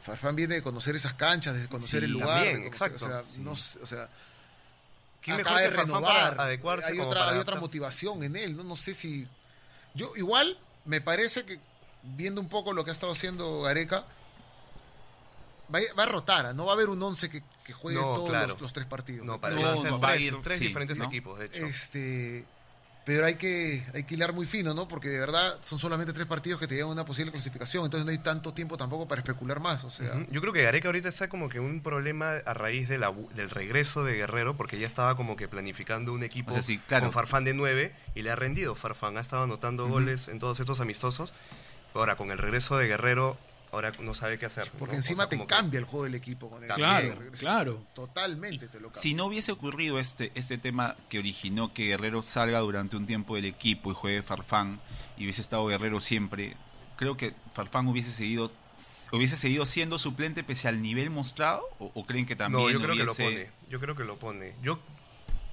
Farfán 0.01 0.35
viene 0.35 0.55
de 0.55 0.61
conocer 0.61 0.95
esas 0.95 1.13
canchas, 1.13 1.55
de 1.59 1.67
conocer 1.69 2.01
Sí, 2.01 2.05
el 2.05 2.11
lugar. 2.11 2.27
también, 2.43 2.63
de 2.63 2.71
conocer- 2.71 2.87
exacto. 2.91 3.05
O 3.05 3.07
sea, 3.09 3.21
Sí. 3.23 3.39
no 3.39 3.51
o 3.51 3.55
sea 3.55 4.09
¿Quién 5.21 5.39
acaba 5.39 5.59
de 5.61 5.69
renovar. 5.69 6.39
adecuarse 6.39 6.87
hay 6.91 6.99
otra, 6.99 7.29
hay 7.29 7.37
otra 7.39 7.55
motivación 7.59 8.21
en 8.23 8.35
él, 8.35 8.55
¿no? 8.55 8.63
No 8.63 8.75
sé 8.75 8.93
si... 8.93 9.27
Yo 9.95 10.11
igual 10.17 10.57
me 10.85 11.01
parece 11.01 11.45
que 11.45 11.57
viendo 12.03 12.41
un 12.41 12.49
poco 12.49 12.73
lo 12.73 12.83
que 12.83 12.91
ha 12.91 12.93
estado 12.93 13.13
haciendo 13.13 13.61
Gareca, 13.61 14.05
va 15.73 15.79
a, 15.79 15.93
va 15.97 16.03
a 16.03 16.05
rotar, 16.07 16.45
¿ah? 16.47 16.53
no 16.53 16.65
va 16.65 16.71
a 16.71 16.75
haber 16.75 16.89
un 16.89 17.01
11 17.01 17.29
que, 17.29 17.43
que 17.63 17.73
juegue 17.73 17.99
No, 17.99 18.13
todos 18.15 18.29
claro. 18.29 18.47
los, 18.47 18.61
los 18.61 18.73
tres 18.73 18.85
partidos. 18.85 19.25
No, 19.25 19.39
para 19.39 19.55
No, 19.55 19.83
no, 19.83 19.99
va 19.99 20.09
a 20.09 20.13
tres, 20.13 20.31
ir- 20.31 20.41
tres 20.41 20.57
sí, 20.59 20.67
diferentes 20.67 20.97
¿no? 20.97 21.05
equipos, 21.05 21.39
de 21.39 21.45
hecho. 21.45 21.65
Este, 21.65 22.45
pero 23.05 23.27
hay 23.27 23.35
que, 23.35 23.85
hay 23.93 24.03
que 24.03 24.15
hilar 24.15 24.33
muy 24.33 24.47
fino, 24.47 24.73
¿no? 24.73 24.87
Porque 24.87 25.09
de 25.09 25.19
verdad 25.19 25.59
son 25.61 25.77
solamente 25.77 26.11
tres 26.11 26.25
partidos 26.25 26.59
que 26.59 26.65
te 26.65 26.73
llevan 26.73 26.89
a 26.89 26.93
una 26.93 27.05
posible 27.05 27.31
clasificación, 27.31 27.85
entonces 27.85 28.03
no 28.03 28.11
hay 28.11 28.17
tanto 28.17 28.51
tiempo 28.51 28.77
tampoco 28.77 29.07
para 29.07 29.21
especular 29.21 29.59
más, 29.59 29.83
o 29.83 29.91
sea... 29.91 30.25
Yo 30.31 30.41
creo 30.41 30.51
que 30.53 30.63
Gareca 30.63 30.87
ahorita 30.87 31.09
está 31.09 31.29
como 31.29 31.47
que 31.47 31.59
un 31.59 31.81
problema 31.81 32.37
a 32.43 32.53
raíz 32.55 32.89
de 32.89 32.97
la, 32.97 33.13
del 33.35 33.51
regreso 33.51 34.03
de 34.03 34.15
Guerrero, 34.15 34.57
porque 34.57 34.79
ya 34.79 34.87
estaba 34.87 35.15
como 35.15 35.35
que 35.35 35.47
planificando 35.47 36.13
un 36.13 36.23
equipo 36.23 36.49
O 36.49 36.53
sea, 36.55 36.63
sí, 36.63 36.79
claro. 36.87 37.03
con 37.05 37.13
Farfán 37.13 37.43
de 37.43 37.53
9 37.53 37.93
y 38.15 38.23
le 38.23 38.31
ha 38.31 38.35
rendido 38.35 38.73
Farfán. 38.73 39.17
Ha 39.17 39.21
estado 39.21 39.43
anotando 39.43 39.87
goles 39.87 40.27
en 40.27 40.39
todos 40.39 40.59
estos 40.59 40.79
amistosos. 40.79 41.31
Ahora, 41.93 42.15
con 42.17 42.31
el 42.31 42.39
regreso 42.39 42.75
de 42.75 42.87
Guerrero, 42.87 43.37
ahora 43.75 43.91
no 43.99 44.13
sabe 44.13 44.39
qué 44.39 44.45
hacer. 44.47 44.69
Porque 44.79 44.93
¿no? 44.93 44.97
O 44.97 45.01
encima 45.01 45.23
sea, 45.23 45.29
te 45.29 45.37
que- 45.37 45.45
cambia 45.45 45.77
el 45.79 45.85
juego 45.85 46.05
del 46.05 46.15
equipo 46.15 46.49
con 46.49 46.63
el 46.63 46.69
Claro, 46.71 47.17
claro. 47.39 47.83
Totalmente 47.93 48.67
te 48.67 48.79
lo 48.79 48.87
cambia. 48.87 49.01
Si 49.01 49.13
no 49.13 49.25
hubiese 49.25 49.51
ocurrido 49.51 49.99
este, 49.99 50.31
este 50.35 50.57
tema 50.57 50.95
que 51.09 51.19
originó 51.19 51.73
que 51.73 51.85
Guerrero 51.87 52.21
salga 52.21 52.59
durante 52.59 52.95
un 52.97 53.05
tiempo 53.05 53.35
del 53.35 53.45
equipo 53.45 53.91
y 53.91 53.93
juegue 53.95 54.23
Farfán 54.23 54.79
y 55.17 55.23
hubiese 55.23 55.41
estado 55.41 55.65
Guerrero 55.67 55.99
siempre, 55.99 56.55
creo 56.97 57.15
que 57.17 57.33
Farfán 57.53 57.87
hubiese 57.87 58.11
seguido 58.11 58.51
hubiese 59.11 59.37
seguido 59.37 59.65
siendo 59.65 59.97
suplente 59.99 60.43
pese 60.43 60.67
al 60.67 60.81
nivel 60.81 61.09
mostrado 61.11 61.61
o, 61.79 61.91
o 61.93 62.05
creen 62.05 62.25
que 62.25 62.35
también 62.35 62.63
No, 62.63 62.69
yo 62.71 62.81
creo 62.81 62.95
que 62.95 63.03
lo 63.03 63.13
pone. 63.15 63.49
Yo 63.69 63.79
creo 63.79 63.95
que 63.95 64.03
lo 64.03 64.17
pone. 64.17 64.55
Yo 64.63 64.79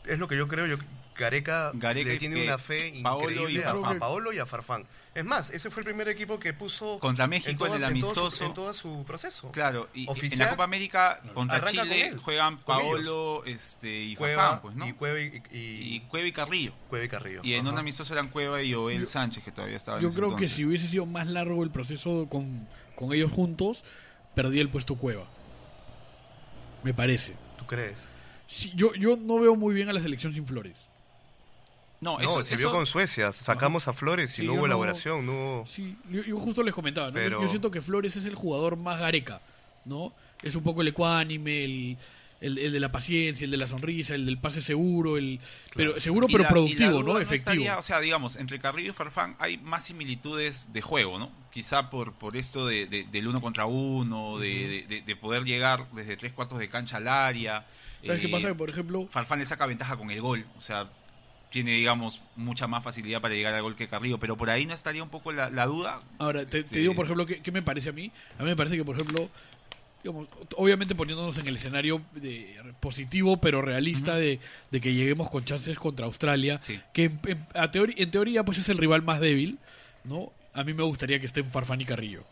es 0.06 0.18
lo 0.18 0.26
que 0.26 0.36
yo 0.36 0.48
creo. 0.48 0.66
Yo 0.66 0.76
Gareca, 1.16 1.70
Gareca 1.74 2.08
le 2.10 2.16
tiene 2.18 2.42
una 2.44 2.58
fe 2.58 3.00
Paolo 3.02 3.30
increíble 3.30 3.60
y 3.60 3.62
a, 3.62 3.98
Paolo 3.98 4.32
y 4.32 4.38
a 4.38 4.46
Farfán. 4.46 4.86
Es 5.14 5.24
más, 5.26 5.50
ese 5.50 5.68
fue 5.70 5.80
el 5.82 5.84
primer 5.86 6.08
equipo 6.08 6.38
que 6.38 6.54
puso 6.54 6.98
Contra 6.98 7.26
México 7.26 7.66
en 7.66 7.74
el 7.74 7.80
todo 7.80 7.80
su- 7.80 7.84
amistoso. 8.30 8.44
en 8.46 8.54
todo 8.54 8.72
su 8.72 9.04
proceso. 9.06 9.52
Claro, 9.52 9.88
y, 9.92 10.06
en 10.08 10.38
la 10.38 10.50
Copa 10.50 10.64
América 10.64 11.20
contra 11.34 11.66
Chile 11.66 11.82
con 11.82 11.92
él, 11.92 12.18
juegan 12.18 12.58
Paolo 12.60 13.44
este, 13.44 13.94
y 14.04 14.16
Cueva 14.16 14.42
Farfán, 14.42 14.62
pues, 14.62 14.76
¿no? 14.76 14.88
y 14.88 14.92
Cueva 14.94 15.20
y, 15.20 15.42
y- 15.52 15.94
Y 15.96 16.00
Cueva 16.08 16.26
y 16.26 16.32
Carrillo. 16.32 16.72
Cueva 16.88 17.04
y 17.04 17.08
Carrillo. 17.08 17.40
Y 17.44 17.54
en 17.54 17.66
un 17.66 17.76
amistoso 17.76 18.14
eran 18.14 18.28
Cueva 18.28 18.62
y 18.62 18.72
Joel 18.72 19.00
Yo- 19.00 19.06
Sánchez, 19.06 19.44
que 19.44 19.52
todavía 19.52 19.76
estaba 19.76 19.98
en 19.98 20.02
Yo 20.04 20.08
ese 20.08 20.16
creo 20.16 20.34
que 20.36 20.46
si 20.46 20.64
hubiese 20.64 20.88
sido 20.88 21.04
más 21.04 21.26
largo 21.26 21.62
el 21.62 21.70
proceso 21.70 22.26
con, 22.30 22.66
con 22.94 23.12
ellos 23.12 23.30
juntos, 23.30 23.84
perdía 24.34 24.62
el 24.62 24.70
puesto 24.70 24.96
Cueva. 24.96 25.26
Me 26.82 26.94
parece. 26.94 27.34
¿Tú 27.58 27.66
crees? 27.66 28.08
Sí, 28.46 28.72
yo, 28.74 28.94
yo 28.94 29.16
no 29.16 29.38
veo 29.38 29.56
muy 29.56 29.74
bien 29.74 29.88
a 29.88 29.92
la 29.92 30.00
selección 30.00 30.32
sin 30.32 30.46
Flores. 30.46 30.88
No, 32.02 32.18
se 32.18 32.54
eso- 32.54 32.56
vio 32.56 32.70
con 32.72 32.84
Suecia. 32.84 33.32
Sacamos 33.32 33.88
a 33.88 33.92
Flores 33.92 34.32
y 34.32 34.42
Sí, 34.42 34.46
no 34.46 34.52
hubo 34.52 34.60
no- 34.62 34.66
elaboración, 34.66 35.24
no 35.24 35.32
hubo... 35.32 35.66
Sí, 35.66 35.96
yo, 36.10 36.22
yo 36.24 36.36
justo 36.36 36.62
les 36.62 36.74
comentaba, 36.74 37.08
¿no? 37.08 37.14
Yo- 37.14 37.22
Pero- 37.22 37.42
yo 37.42 37.48
siento 37.48 37.70
que 37.70 37.80
Flores 37.80 38.16
es 38.16 38.24
el 38.24 38.34
jugador 38.34 38.76
más 38.76 38.98
gareca, 38.98 39.40
¿no? 39.84 40.12
Es 40.42 40.54
un 40.56 40.62
poco 40.64 40.82
el 40.82 40.88
ecuánime, 40.88 41.64
el, 41.64 41.96
el, 42.40 42.58
el 42.58 42.72
de 42.72 42.80
la 42.80 42.90
paciencia, 42.90 43.44
el 43.44 43.52
de 43.52 43.56
la 43.56 43.68
sonrisa, 43.68 44.16
el 44.16 44.26
del 44.26 44.36
pase 44.36 44.60
seguro, 44.62 45.16
el 45.16 45.38
pero 45.76 46.00
seguro 46.00 46.26
pero 46.26 46.42
la- 46.42 46.48
productivo, 46.48 47.04
¿no? 47.04 47.18
Efectivo. 47.20 47.34
estaría- 47.34 47.78
o 47.78 47.82
sea, 47.84 48.00
digamos, 48.00 48.34
entre 48.34 48.58
Carrillo 48.58 48.90
y 48.90 48.94
Farfán 48.94 49.36
hay 49.38 49.58
más 49.58 49.84
similitudes 49.84 50.72
de 50.72 50.82
juego, 50.82 51.20
¿no? 51.20 51.30
Quizá 51.52 51.88
por, 51.88 52.14
por 52.14 52.36
esto 52.36 52.66
de, 52.66 52.86
de- 52.86 53.04
del 53.04 53.28
uno 53.28 53.40
contra 53.40 53.66
uno, 53.66 54.38
de, 54.40 54.84
de- 54.88 55.02
de 55.02 55.16
poder 55.16 55.44
llegar 55.44 55.86
desde 55.92 56.16
tres 56.16 56.32
cuartos 56.32 56.58
de 56.58 56.68
cancha 56.68 56.96
al 56.96 57.06
área. 57.06 57.64
¿Sabes 58.04 58.20
qué 58.20 58.26
Eh, 58.26 58.30
pasa? 58.30 58.48
Que, 58.48 58.54
por 58.56 58.68
ejemplo, 58.70 59.06
Farfán 59.08 59.38
le 59.38 59.46
saca 59.46 59.64
ventaja 59.66 59.96
con 59.96 60.10
el 60.10 60.20
gol, 60.20 60.44
o 60.58 60.60
sea, 60.60 60.88
tiene, 61.52 61.72
digamos, 61.72 62.22
mucha 62.34 62.66
más 62.66 62.82
facilidad 62.82 63.20
para 63.20 63.34
llegar 63.34 63.54
al 63.54 63.62
gol 63.62 63.76
que 63.76 63.86
Carrillo, 63.86 64.18
pero 64.18 64.36
por 64.36 64.50
ahí 64.50 64.66
no 64.66 64.74
estaría 64.74 65.02
un 65.02 65.10
poco 65.10 65.30
la, 65.30 65.50
la 65.50 65.66
duda. 65.66 66.00
Ahora, 66.18 66.44
te, 66.46 66.58
Este- 66.58 66.74
te 66.74 66.80
digo, 66.80 66.94
por 66.96 67.04
ejemplo, 67.04 67.26
¿qué, 67.26 67.40
qué 67.40 67.52
me 67.52 67.62
parece 67.62 67.90
a 67.90 67.92
mí? 67.92 68.10
A 68.38 68.42
mí 68.42 68.48
me 68.48 68.56
parece 68.56 68.76
que, 68.76 68.84
por 68.84 68.96
ejemplo, 68.96 69.28
digamos, 70.02 70.28
obviamente 70.56 70.94
poniéndonos 70.96 71.38
en 71.38 71.46
el 71.46 71.56
escenario 71.56 72.02
de, 72.14 72.60
positivo 72.80 73.36
pero 73.36 73.62
realista 73.62 74.16
de, 74.16 74.40
de 74.72 74.80
que 74.80 74.94
lleguemos 74.94 75.30
con 75.30 75.44
chances 75.44 75.78
contra 75.78 76.06
Australia, 76.06 76.58
Sí. 76.62 76.80
que 76.92 77.04
en, 77.04 77.20
en- 77.26 77.46
a 77.54 77.70
teori- 77.70 77.94
en 77.98 78.10
teoría 78.10 78.44
pues 78.44 78.58
es 78.58 78.68
el 78.68 78.78
rival 78.78 79.02
más 79.02 79.20
débil, 79.20 79.58
¿no? 80.04 80.32
A 80.54 80.64
mí 80.64 80.74
me 80.74 80.82
gustaría 80.82 81.20
que 81.20 81.26
estén 81.26 81.48
Farfán 81.50 81.80
y 81.80 81.84
Carrillo. 81.84 82.22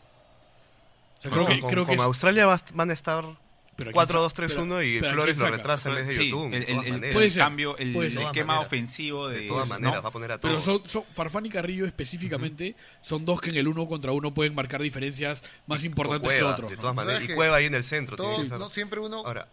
O 1.19 1.21
sea, 1.21 1.31
creo 1.31 1.45
que, 1.45 1.59
con, 1.59 1.69
creo 1.69 1.83
que 1.85 1.89
con 1.91 1.99
es- 1.99 2.01
Australia 2.05 2.45
va- 2.47 2.61
van 2.73 2.89
a 2.89 2.93
estar 2.93 3.23
pero 3.23 3.37
¿quién 3.37 3.40
4-2-3-1 3.89 4.69
saca? 4.69 4.83
y 4.83 4.91
Pero- 4.93 5.01
pero 5.01 5.13
Flores 5.13 5.35
¿quién 5.35 5.49
lo 5.51 5.55
retrasa 5.57 5.89
en 5.89 5.95
vez 5.95 6.07
de 6.07 6.13
Sí, 6.15 6.29
Yotun. 6.29 6.53
el, 6.53 6.63
el- 6.63 6.69
el- 6.69 6.75
maneras. 6.77 7.13
Puede 7.13 7.25
el 7.25 7.31
ser, 7.31 7.41
cambio, 7.43 7.77
el, 7.77 7.93
puede 7.93 8.07
el 8.07 8.13
ser. 8.13 8.19
De 8.19 8.23
todas 8.23 8.35
esquema 8.35 8.53
maneras. 8.53 8.67
ofensivo 8.67 9.27
de, 9.29 9.39
De 9.41 9.47
todas 9.47 9.69
¿no? 9.69 9.75
maneras, 9.79 10.03
va 10.03 10.09
a 10.09 10.11
poner 10.11 10.31
a 10.31 10.37
Pero 10.39 10.53
todos. 10.53 10.63
son, 10.63 10.81
son- 10.89 11.03
Farfán 11.11 11.45
y 11.45 11.49
Carrillo 11.49 11.85
específicamente 11.85 12.75
son 13.01 13.25
dos 13.25 13.41
que 13.41 13.49
en 13.49 13.57
el 13.57 13.67
uno 13.67 13.87
contra 13.87 14.11
uno 14.11 14.33
pueden 14.33 14.53
marcar 14.55 14.81
diferencias 14.81 15.43
más 15.67 15.83
importantes 15.83 16.27
Cueva, 16.27 16.39
que 16.49 16.53
otros. 16.53 16.69
de 16.69 16.75
¿no? 16.75 16.81
todas 16.81 16.95
maneras. 16.95 17.19
¿Sabes 17.21 17.31
Y? 17.31 17.35
Cueva 17.35 17.57
ahí 17.57 17.65
en 17.65 17.75
el 17.75 17.83
centro. 17.83 18.15
Todo- 18.15 18.27
tiene 18.27 18.39
que 18.41 18.45
estar. 18.45 18.59
no 18.59 18.69
siempre 18.69 18.99
uno 18.99 19.17
Ahora, 19.25 19.47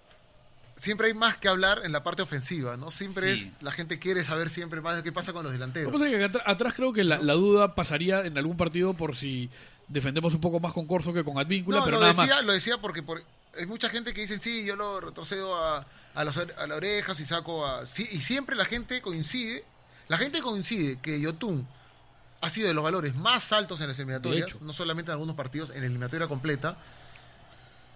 siempre 0.76 1.08
hay 1.08 1.14
más 1.14 1.36
que 1.38 1.48
hablar 1.48 1.80
en 1.84 1.90
la 1.92 2.02
parte 2.04 2.22
ofensiva, 2.22 2.76
¿no? 2.76 2.90
Siempre 2.90 3.36
Sí. 3.36 3.52
es, 3.56 3.62
la 3.62 3.72
gente 3.72 3.98
quiere 3.98 4.22
saber 4.24 4.48
siempre 4.50 4.80
más 4.80 4.96
de 4.96 5.02
qué 5.02 5.10
pasa 5.12 5.32
con 5.32 5.42
los 5.42 5.50
Lo 5.50 5.58
delanteros. 5.58 5.90
que 5.92 5.98
pasa 5.98 6.08
es 6.10 6.16
que 6.32 6.38
atr- 6.38 6.42
atrás 6.46 6.74
creo 6.74 6.92
que 6.92 7.02
la, 7.04 7.18
la 7.18 7.32
duda 7.32 7.74
pasaría 7.74 8.20
en 8.24 8.38
algún 8.38 8.56
partido 8.56 8.94
por 8.94 9.16
si 9.16 9.50
defendemos 9.88 10.34
un 10.34 10.40
poco 10.40 10.60
más 10.60 10.72
con 10.72 10.86
Corso 10.86 11.12
que 11.12 11.24
con 11.24 11.38
Advíncula, 11.38 11.78
No, 11.78 11.84
pero 11.84 11.96
lo 11.96 12.06
nada 12.06 12.12
decía, 12.12 12.36
más. 12.36 12.44
lo 12.44 12.52
decía 12.52 12.78
porque 12.78 13.02
por- 13.02 13.22
hay 13.57 13.66
mucha 13.66 13.88
gente 13.88 14.12
que 14.12 14.22
dice, 14.22 14.38
sí, 14.40 14.64
yo 14.66 14.76
lo 14.76 15.01
retrocedo 15.01 15.55
a, 15.57 15.86
a, 16.14 16.24
las 16.24 16.36
a 16.36 16.66
las 16.66 16.76
orejas 16.76 17.18
y 17.20 17.26
saco 17.26 17.64
a... 17.66 17.86
Sí, 17.86 18.09
y 18.12 18.18
siempre 18.20 18.57
la 18.57 18.64
gente 18.64 19.01
coincide, 19.01 19.64
la 20.09 20.18
gente 20.18 20.40
coincide 20.42 20.99
que 21.01 21.20
Yotun 21.20 21.66
ha 22.40 22.51
sido 22.51 22.68
de 22.68 22.74
los 22.74 22.84
valores 22.84 23.14
más 23.14 23.53
altos 23.53 23.80
en 23.80 23.88
las 23.88 23.99
eliminatorias, 23.99 24.61
no 24.61 24.72
solamente 24.72 25.11
en 25.11 25.14
algunos 25.14 25.34
partidos, 25.36 25.70
en 25.70 25.80
la 25.80 25.86
eliminatoria 25.86 26.28
completa, 26.28 26.76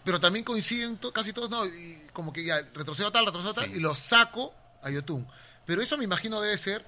pero 0.05 0.19
también 0.19 0.45
coinciden 0.45 0.97
to- 0.97 1.13
casi 1.13 1.33
todos, 1.33 1.49
no, 1.49 1.65
y 1.65 1.97
como 2.13 2.33
que 2.33 2.45
ya 2.45 2.61
retrocedo 2.75 3.09
a 3.09 3.13
tal, 3.13 3.25
retrocedo 3.27 3.51
a 3.53 3.55
tal, 3.55 3.65
Sí. 3.67 3.73
y 3.77 3.81
lo 3.81 3.95
saco 3.95 4.53
a 4.83 4.91
Yotun. 4.91 5.27
Pero 5.65 5.81
eso 5.81 5.97
me 5.97 6.03
imagino 6.05 6.41
debe 6.41 6.59
ser, 6.59 6.85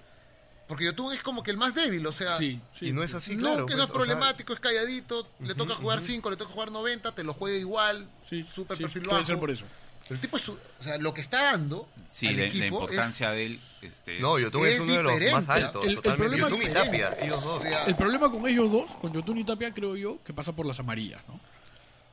porque 0.67 0.85
Yotun 0.85 1.13
es 1.13 1.23
como 1.23 1.43
que 1.43 1.51
el 1.51 1.57
más 1.57 1.75
débil, 1.75 2.07
o 2.07 2.13
sea... 2.13 2.37
Sí, 2.39 2.61
sí. 2.79 2.87
y 2.89 2.93
no 2.93 3.03
es 3.03 3.13
así, 3.15 3.37
no, 3.37 3.43
claro. 3.43 3.67
que 3.67 3.75
pues, 3.75 3.77
no 3.77 3.83
es 3.85 3.91
o 3.91 3.93
sea, 3.93 3.95
problemático, 3.95 4.53
es 4.53 4.61
calladito, 4.61 5.29
le 5.41 5.47
Ujú, 5.49 5.55
toca 5.57 5.75
jugar 5.75 5.99
ujú. 5.99 6.07
5, 6.07 6.31
le 6.31 6.37
toca 6.37 6.53
jugar 6.53 6.71
90, 6.73 7.13
te 7.15 7.23
lo 7.25 7.35
juega 7.35 7.57
igual, 7.59 8.09
Sí, 8.23 8.45
súper 8.45 8.77
sí, 8.77 8.83
perfil 8.85 9.03
puede 9.03 9.15
bajo. 9.17 9.27
ser 9.27 9.39
por 9.39 9.51
eso. 9.51 9.67
Pero 10.07 10.17
el 10.17 10.21
tipo 10.21 10.37
es, 10.37 10.43
su- 10.43 10.53
o 10.53 10.83
sea, 10.83 10.99
lo 10.99 11.15
que 11.15 11.23
está 11.23 11.43
dando 11.45 11.89
Sí, 12.11 12.27
al 12.27 12.37
la, 12.37 12.43
la 12.43 12.49
equipo 12.49 12.65
importancia 12.67 13.31
de 13.31 13.47
él. 13.47 13.61
Este, 13.81 14.19
No, 14.21 14.37
es- 14.37 14.45
Yotun 14.45 14.67
es, 14.67 14.75
es 14.75 14.81
uno 14.81 14.93
de 14.93 15.03
los 15.03 15.13
diferente. 15.15 15.35
más 15.47 15.49
altos, 15.49 15.83
El- 15.85 15.89
el 15.91 15.97
totalmente. 15.97 16.29
problema 16.29 16.49
Yotun 16.51 16.63
y 16.63 16.67
es 16.67 16.75
Tapia, 16.75 16.93
diferente. 16.93 17.25
ellos 17.27 17.45
dos. 17.45 17.59
O 17.59 17.63
sea, 17.63 17.85
El 17.87 17.97
problema 17.97 18.31
con 18.31 18.47
ellos 18.49 18.71
dos, 18.71 18.91
con 18.97 19.13
Yotun 19.15 19.39
y 19.39 19.45
Tapia, 19.45 19.73
creo 19.73 19.97
yo, 19.97 20.19
que 20.23 20.35
pasa 20.35 20.53
por 20.53 20.67
las 20.67 20.79
amarillas, 20.79 21.23
¿no? 21.29 21.41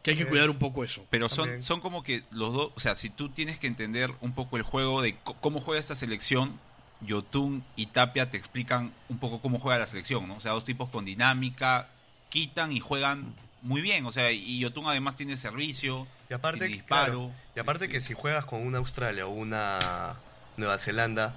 Que 0.04 0.12
hay 0.12 0.18
que 0.18 0.26
cuidar 0.26 0.50
un 0.50 0.58
poco 0.58 0.84
eso. 0.84 1.06
Pero 1.10 1.28
son, 1.30 1.44
También. 1.46 1.62
son 1.64 1.80
como 1.82 2.02
que 2.02 2.24
los 2.32 2.54
dos, 2.54 2.72
o 2.76 2.80
sea, 2.80 2.96
si 2.96 3.10
tú 3.10 3.30
tienes 3.30 3.60
que 3.60 3.68
entender 3.68 4.12
un 4.22 4.34
poco 4.34 4.58
el 4.58 4.64
juego 4.64 5.02
de 5.02 5.16
cómo 5.42 5.60
juega 5.62 5.80
esta 5.80 5.94
selección, 5.96 6.60
Yotun 7.02 7.64
y 7.76 7.88
Tapia 7.88 8.30
te 8.30 8.38
explican 8.38 8.92
un 9.10 9.18
poco 9.18 9.42
cómo 9.42 9.60
juega 9.60 9.80
la 9.80 9.86
selección, 9.86 10.28
¿no? 10.28 10.36
O 10.36 10.40
sea, 10.40 10.52
dos 10.52 10.66
tipos 10.66 10.90
con 10.90 11.06
dinámica, 11.06 11.88
quitan 12.30 12.72
y 12.72 12.80
juegan 12.80 13.34
muy 13.62 13.82
bien, 13.82 14.06
o 14.06 14.12
sea, 14.12 14.32
y 14.32 14.60
Yotun 14.60 14.88
además 14.88 15.16
tiene 15.16 15.38
servicio, 15.38 16.08
Y 16.30 16.34
aparte, 16.34 16.60
tiene 16.60 16.76
disparo. 16.76 17.14
claro, 17.14 17.32
y 17.56 17.60
aparte 17.60 17.86
este, 17.86 17.98
que 17.98 18.02
si 18.02 18.14
juegas 18.14 18.46
con 18.46 18.66
una 18.66 18.80
Australia 18.80 19.28
o 19.28 19.30
una 19.30 20.16
Nueva 20.58 20.78
Zelanda, 20.78 21.36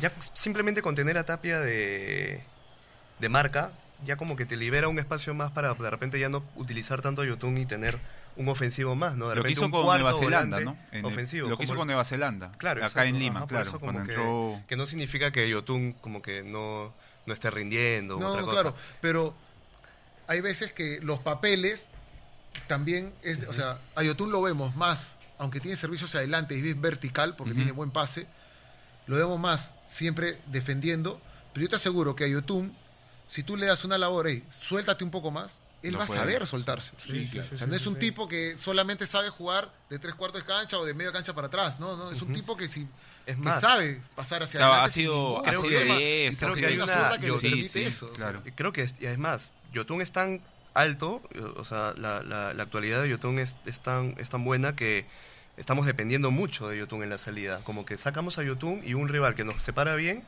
ya 0.00 0.12
simplemente 0.32 0.80
con 0.82 0.94
tener 0.94 1.18
a 1.18 1.24
Tapia 1.24 1.60
de, 1.60 2.42
de 3.18 3.28
marca, 3.28 3.72
ya 4.04 4.16
como 4.16 4.36
que 4.36 4.46
te 4.46 4.56
libera 4.56 4.88
un 4.88 4.98
espacio 4.98 5.34
más 5.34 5.50
para 5.50 5.74
de 5.74 5.90
repente 5.90 6.18
ya 6.20 6.28
no 6.28 6.42
utilizar 6.56 7.02
tanto 7.02 7.22
a 7.22 7.26
Yotun 7.26 7.58
y 7.58 7.66
tener 7.66 7.98
un 8.38 8.48
ofensivo 8.48 8.94
más, 8.94 9.16
¿no? 9.16 9.28
De 9.28 9.34
lo 9.36 9.42
que 9.42 9.48
repente 9.48 9.52
hizo 9.52 9.64
un 9.66 9.70
con 9.72 9.82
cuarto 9.82 10.04
Nueva 10.04 10.18
Zelanda, 10.18 10.60
¿no? 10.60 10.76
En 10.92 11.00
el- 11.00 11.04
ofensivo. 11.04 11.48
lo 11.48 11.58
que 11.58 11.64
hizo 11.64 11.74
con 11.76 11.86
Nueva 11.86 12.04
Zelanda, 12.04 12.50
Claro, 12.58 12.78
acá 12.80 12.86
exacto, 12.86 13.08
en 13.08 13.18
Lima, 13.18 13.40
ajá, 13.40 13.46
por 13.48 13.62
claro, 13.62 13.80
cuando 13.80 14.04
que- 14.04 14.12
entró... 14.12 14.60
Que 14.68 14.76
no 14.76 14.86
significa 14.86 15.30
que 15.32 15.48
Yotun 15.50 15.92
como 15.94 16.22
que 16.22 16.42
no, 16.42 16.94
no 17.26 17.34
esté 17.34 17.50
rindiendo. 17.50 18.18
no, 18.18 18.28
otra 18.28 18.40
cosa. 18.42 18.52
claro, 18.52 18.74
pero 19.00 19.34
hay 20.28 20.40
veces 20.40 20.72
que 20.72 21.00
los 21.02 21.18
papeles 21.20 21.88
también 22.66 23.12
es, 23.22 23.46
o 23.48 23.52
sea, 23.52 23.78
a 23.94 24.02
Yotun 24.02 24.30
lo 24.30 24.40
vemos 24.42 24.74
más, 24.76 25.16
aunque 25.38 25.60
tiene 25.60 25.76
servicio 25.76 26.06
hacia 26.06 26.18
adelante 26.20 26.56
y 26.58 26.68
es 26.68 26.80
vertical 26.80 27.36
porque 27.36 27.54
tiene 27.54 27.72
buen 27.72 27.90
pase, 27.90 28.26
lo 29.06 29.16
vemos 29.16 29.38
más 29.40 29.74
siempre 29.86 30.38
defendiendo, 30.46 31.20
pero 31.52 31.64
yo 31.64 31.70
te 31.70 31.76
aseguro 31.76 32.14
que 32.14 32.24
a 32.24 32.28
Yotun, 32.28 32.74
si 33.28 33.42
tú 33.42 33.56
le 33.56 33.66
das 33.66 33.84
una 33.84 33.98
labor, 33.98 34.28
hey, 34.28 34.44
suéltate 34.50 35.02
un 35.04 35.10
poco 35.10 35.30
más, 35.30 35.58
él 35.82 35.98
va 35.98 36.04
a 36.04 36.06
saber 36.08 36.46
soltarse. 36.46 36.92
Sí, 37.06 37.28
claro. 37.30 37.48
O 37.52 37.56
sea, 37.56 37.66
no 37.66 37.74
es 37.74 37.86
un 37.86 37.96
tipo 37.98 38.26
que 38.28 38.56
solamente 38.58 39.06
sabe 39.06 39.30
jugar 39.30 39.72
de 39.90 39.98
tres 39.98 40.14
cuartos 40.14 40.42
de 40.42 40.46
cancha 40.46 40.78
o 40.78 40.84
de 40.84 40.94
media 40.94 41.12
cancha 41.12 41.34
para 41.34 41.46
atrás, 41.46 41.78
no, 41.78 41.96
no, 41.96 42.10
es 42.10 42.20
un 42.22 42.32
tipo 42.32 42.56
que 42.56 42.66
sí 42.68 42.88
Es 43.26 43.36
que 43.36 43.48
sabe 43.60 44.00
pasar 44.16 44.42
hacia 44.42 44.58
Claro, 44.58 44.72
adelante. 44.74 44.90
ha 44.90 44.94
sido- 44.94 45.14
ningún 45.28 45.38
ha 45.38 45.50
creo 45.50 45.60
sido 45.62 45.70
que- 45.70 45.76
y 45.76 46.36
creo 46.36 46.48
ha 46.50 46.52
que 46.52 46.56
sido 46.56 46.68
hay 46.68 46.80
una 46.80 47.18
que 47.18 47.26
yo- 47.26 47.34
le 47.34 47.38
sí, 47.40 47.48
permite 47.48 47.68
sí, 47.68 47.82
eso. 47.84 48.06
o 48.06 48.14
sea. 48.16 48.30
claro. 48.32 48.42
Creo 48.54 48.72
que, 48.72 48.82
es, 48.82 48.94
y 49.00 49.06
además, 49.06 49.52
Yotun 49.72 50.00
es 50.02 50.10
tan 50.12 50.40
alto, 50.74 51.22
o 51.56 51.64
sea, 51.64 51.94
la, 51.96 52.22
la, 52.22 52.54
la 52.54 52.62
actualidad 52.62 53.02
de 53.02 53.08
Yotun 53.10 53.38
es, 53.38 53.56
es, 53.66 53.80
tan, 53.80 54.14
es 54.18 54.30
tan 54.30 54.44
buena 54.44 54.74
que 54.76 55.06
estamos 55.56 55.86
dependiendo 55.86 56.30
mucho 56.30 56.68
de 56.68 56.78
Yotun 56.78 57.02
en 57.02 57.10
la 57.10 57.18
salida. 57.18 57.60
Como 57.64 57.84
que 57.84 57.96
sacamos 57.98 58.38
a 58.38 58.42
Yotun 58.44 58.82
y 58.84 58.94
un 58.94 59.08
rival 59.08 59.34
que 59.34 59.44
nos 59.44 59.60
separa 59.62 59.94
bien, 59.96 60.24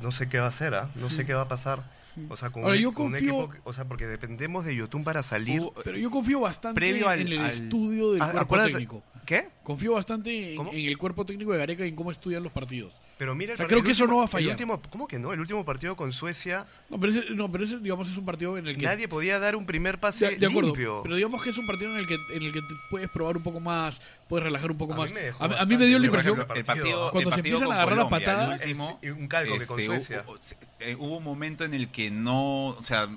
no 0.00 0.10
sé 0.12 0.28
qué 0.28 0.38
va 0.38 0.46
a 0.46 0.48
hacer, 0.48 0.74
¿ah? 0.74 0.90
No 0.96 1.10
sé 1.10 1.24
qué 1.24 1.34
va 1.34 1.42
a 1.42 1.48
pasar. 1.48 1.82
O 2.28 2.36
sea, 2.36 2.50
con, 2.50 2.62
Ahora, 2.64 2.76
un, 2.76 2.82
yo 2.82 2.92
con 2.92 3.06
un 3.06 3.12
confío- 3.12 3.44
equipo, 3.44 3.54
o 3.64 3.72
sea, 3.72 3.84
porque 3.86 4.06
dependemos 4.06 4.64
de 4.64 4.76
Yotun 4.76 5.02
para 5.04 5.22
salir. 5.22 5.60
Hubo- 5.60 5.72
Pero 5.82 5.96
yo 5.96 6.10
confío 6.10 6.40
bastante 6.40 6.74
Previo 6.80 7.08
al- 7.08 7.20
en 7.20 7.28
el 7.28 7.38
al- 7.38 7.50
estudio 7.50 8.12
del 8.12 8.22
Ah, 8.22 8.26
cuerpo 8.32 8.40
acuérdate- 8.54 8.72
técnico. 8.72 9.02
¿Qué? 9.24 9.48
Confío 9.62 9.92
bastante 9.94 10.54
en, 10.54 10.60
en 10.68 10.86
el 10.88 10.98
cuerpo 10.98 11.24
técnico 11.24 11.52
de 11.52 11.58
Gareca 11.58 11.86
y 11.86 11.90
en 11.90 11.96
cómo 11.96 12.10
estudian 12.10 12.42
los 12.42 12.50
partidos. 12.52 13.00
Pero 13.22 13.36
mira, 13.36 13.52
el 13.52 13.54
O 13.54 13.56
sea, 13.58 13.64
par- 13.66 13.68
creo 13.68 13.78
el 13.78 13.84
que 13.84 13.92
eso 13.92 14.02
último- 14.02 14.14
no 14.14 14.16
va 14.18 14.22
a 14.22 14.26
el 14.26 14.30
fallar. 14.32 14.50
último- 14.50 14.82
¿Cómo 14.90 15.06
que 15.06 15.16
no? 15.20 15.32
El 15.32 15.38
último 15.38 15.64
partido 15.64 15.94
con 15.94 16.10
Suecia, 16.10 16.66
No, 16.90 16.98
pero 16.98 17.12
ese, 17.12 17.30
no, 17.30 17.52
pero 17.52 17.62
ese 17.62 17.78
digamos, 17.78 18.08
es 18.10 18.16
un 18.16 18.24
partido 18.24 18.58
en 18.58 18.66
el 18.66 18.76
que... 18.76 18.84
nadie 18.84 19.06
podía 19.06 19.38
dar 19.38 19.54
un 19.54 19.64
primer 19.64 20.00
pase 20.00 20.26
de, 20.30 20.36
de 20.38 20.46
acuerdo, 20.46 20.70
limpio. 20.70 21.00
pero 21.04 21.14
digamos 21.14 21.40
que 21.40 21.50
es 21.50 21.56
un 21.58 21.64
partido 21.68 21.92
en 21.92 21.98
el 21.98 22.08
que 22.08 22.16
en 22.34 22.42
el 22.42 22.52
que 22.52 22.60
te 22.62 22.74
puedes 22.90 23.08
probar 23.10 23.36
un 23.36 23.44
poco 23.44 23.60
más, 23.60 24.00
puedes 24.28 24.42
relajar 24.42 24.72
un 24.72 24.78
poco 24.78 24.94
A 24.94 24.96
más. 24.96 25.12
mí 25.12 25.20
a, 25.38 25.46
mí- 25.48 25.54
a 25.56 25.64
mí 25.66 25.76
me 25.76 25.86
dio 25.86 26.00
la 26.00 26.06
impresión... 26.06 26.36
el 26.52 26.64
partido, 26.64 27.10
Cuando 27.12 27.30
el 27.30 27.34
se 27.34 27.40
empiezan 27.40 27.68
a 27.70 27.74
agarrar 27.74 27.94
Colombia, 27.94 28.18
el 28.18 28.24
patadas- 28.24 28.62
Es- 28.62 29.12
un 29.12 29.28
calco 29.28 29.56
que 29.56 29.66
con 29.66 29.78
este, 29.78 29.86
Suecia. 29.86 30.24
hubo, 30.26 30.36
eh, 30.80 30.96
hubo 30.98 31.18
un 31.18 31.22
momento 31.24 31.64
en 31.64 31.74
el 31.74 31.92
que 31.92 32.10
no, 32.10 32.70
o 32.70 32.82
sea, 32.82 33.08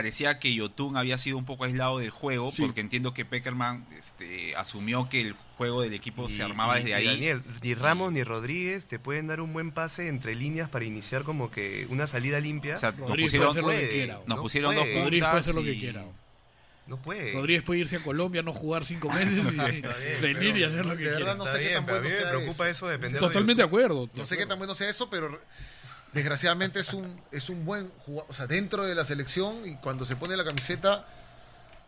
parecía 0.00 0.38
que 0.38 0.54
Yotun 0.54 0.96
había 0.96 1.18
sido 1.18 1.36
un 1.38 1.44
poco 1.44 1.64
aislado 1.64 1.98
del 1.98 2.10
juego, 2.10 2.50
Sí. 2.50 2.62
porque 2.62 2.80
entiendo 2.80 3.12
que 3.14 3.24
Peckerman 3.24 3.86
este, 3.98 4.56
asumió 4.56 5.08
que 5.08 5.20
el 5.20 5.34
juego 5.58 5.82
del 5.82 5.92
equipo 5.94 6.28
se 6.28 6.42
armaba 6.42 6.80
y- 6.80 6.84
desde 6.84 6.90
y 6.90 6.92
ahí. 6.94 7.06
Daniel, 7.14 7.42
ni 7.62 7.74
Ramos 7.74 8.12
ni 8.12 8.24
Rodríguez 8.24 8.86
te 8.86 8.98
pueden 8.98 9.26
dar 9.26 9.40
un 9.42 9.52
buen 9.52 9.72
pase 9.72 10.08
entre 10.08 10.34
líneas 10.34 10.68
para 10.70 10.84
iniciar 10.86 11.22
como 11.22 11.50
que 11.50 11.84
una 11.90 12.06
salida 12.06 12.40
limpia. 12.40 12.74
O 12.74 12.76
sea, 12.78 12.92
nos 12.92 13.10
pusieron, 13.10 13.52
puede 13.54 13.60
hacer 13.60 13.62
lo 13.62 13.70
que 13.88 13.92
quiera. 13.92 14.14
nos 14.14 14.26
no 14.36 14.42
pusieron 14.42 14.74
puede. 14.74 14.78
dos 14.80 14.86
puntas. 14.88 15.04
Rodríguez 15.04 15.28
puede 15.28 15.40
hacer 15.40 15.54
lo 15.54 15.62
que 15.62 15.72
y- 15.72 15.78
quiera. 15.80 16.04
no 16.86 16.96
puede. 16.96 17.32
Rodríguez 17.32 17.62
puede 17.62 17.80
irse 17.80 17.96
a 17.96 18.02
Colombia, 18.02 18.42
no 18.42 18.52
jugar 18.52 18.84
cinco 18.86 19.08
meses 19.14 19.44
y 19.46 19.50
bien, 19.56 19.82
venir 20.22 20.56
y 20.56 20.64
hacer 20.64 20.84
lo 20.86 20.96
que 20.96 21.04
de 21.04 21.10
verdad 21.12 21.18
quiera. 21.18 21.34
no 21.36 21.46
sé 21.46 21.58
qué 21.60 21.74
tan 21.74 21.84
bueno 21.86 22.00
me 22.08 22.10
preocupa 22.30 22.68
eso. 22.68 22.86
Totalmente 23.20 23.62
de 23.62 23.66
acuerdo. 23.66 24.08
No 24.14 24.24
sé 24.26 24.36
qué 24.36 24.46
tan 24.46 24.58
bueno 24.58 24.74
sea 24.74 24.88
eso, 24.90 25.08
pero 25.10 25.38
desgraciadamente 26.12 26.80
es 26.80 26.92
un, 26.92 27.20
es 27.32 27.48
un 27.50 27.64
buen 27.64 27.88
jugador. 28.04 28.26
O 28.30 28.34
sea, 28.34 28.46
dentro 28.46 28.84
de 28.84 28.94
la 28.94 29.04
selección 29.04 29.66
y 29.68 29.76
cuando 29.76 30.04
se 30.04 30.16
pone 30.16 30.36
la 30.36 30.44
camiseta 30.44 31.06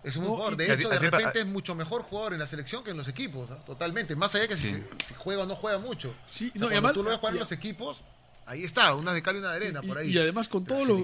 es 0.05 0.17
un 0.17 0.23
buen 0.25 0.31
No, 0.33 0.37
jugador. 0.39 0.57
De 0.57 0.73
hecho, 0.73 0.89
de 0.89 0.99
repente 0.99 1.41
es 1.41 1.47
mucho 1.47 1.75
mejor 1.75 2.03
jugador 2.03 2.33
en 2.35 2.41
la 2.41 2.47
selección 2.47 2.83
que 2.85 2.91
en 2.91 2.97
los 2.97 3.09
equipos. 3.09 3.49
¿no? 3.49 3.57
Totalmente. 3.57 4.17
Más 4.17 4.35
allá 4.35 4.49
que 4.49 4.57
si, 4.57 4.71
Sí. 4.71 4.75
se- 5.01 5.07
si 5.09 5.15
juega 5.15 5.43
o 5.43 5.47
no 5.47 5.57
juega 5.57 5.79
mucho. 5.79 6.15
Sí, 6.29 6.53
O 6.55 6.59
sea, 6.59 6.61
no, 6.61 6.67
y 6.67 6.69
cuando 6.71 6.77
además- 6.77 6.95
tú 6.95 7.03
lo 7.05 7.11
ves 7.11 7.19
jugar 7.19 7.35
en 7.35 7.41
los 7.41 7.53
equipos, 7.53 8.01
ahí 8.47 8.65
está, 8.65 8.95
una 8.95 9.13
de 9.15 9.23
cal 9.23 9.37
y 9.37 9.39
una 9.39 9.51
de 9.51 9.57
arena, 9.57 9.81
Y- 9.83 9.87
por 9.87 9.99
ahí. 9.99 10.11
y 10.11 10.19
además 10.19 10.49
con 10.49 10.65
todo 10.65 10.85
lo- 10.85 10.99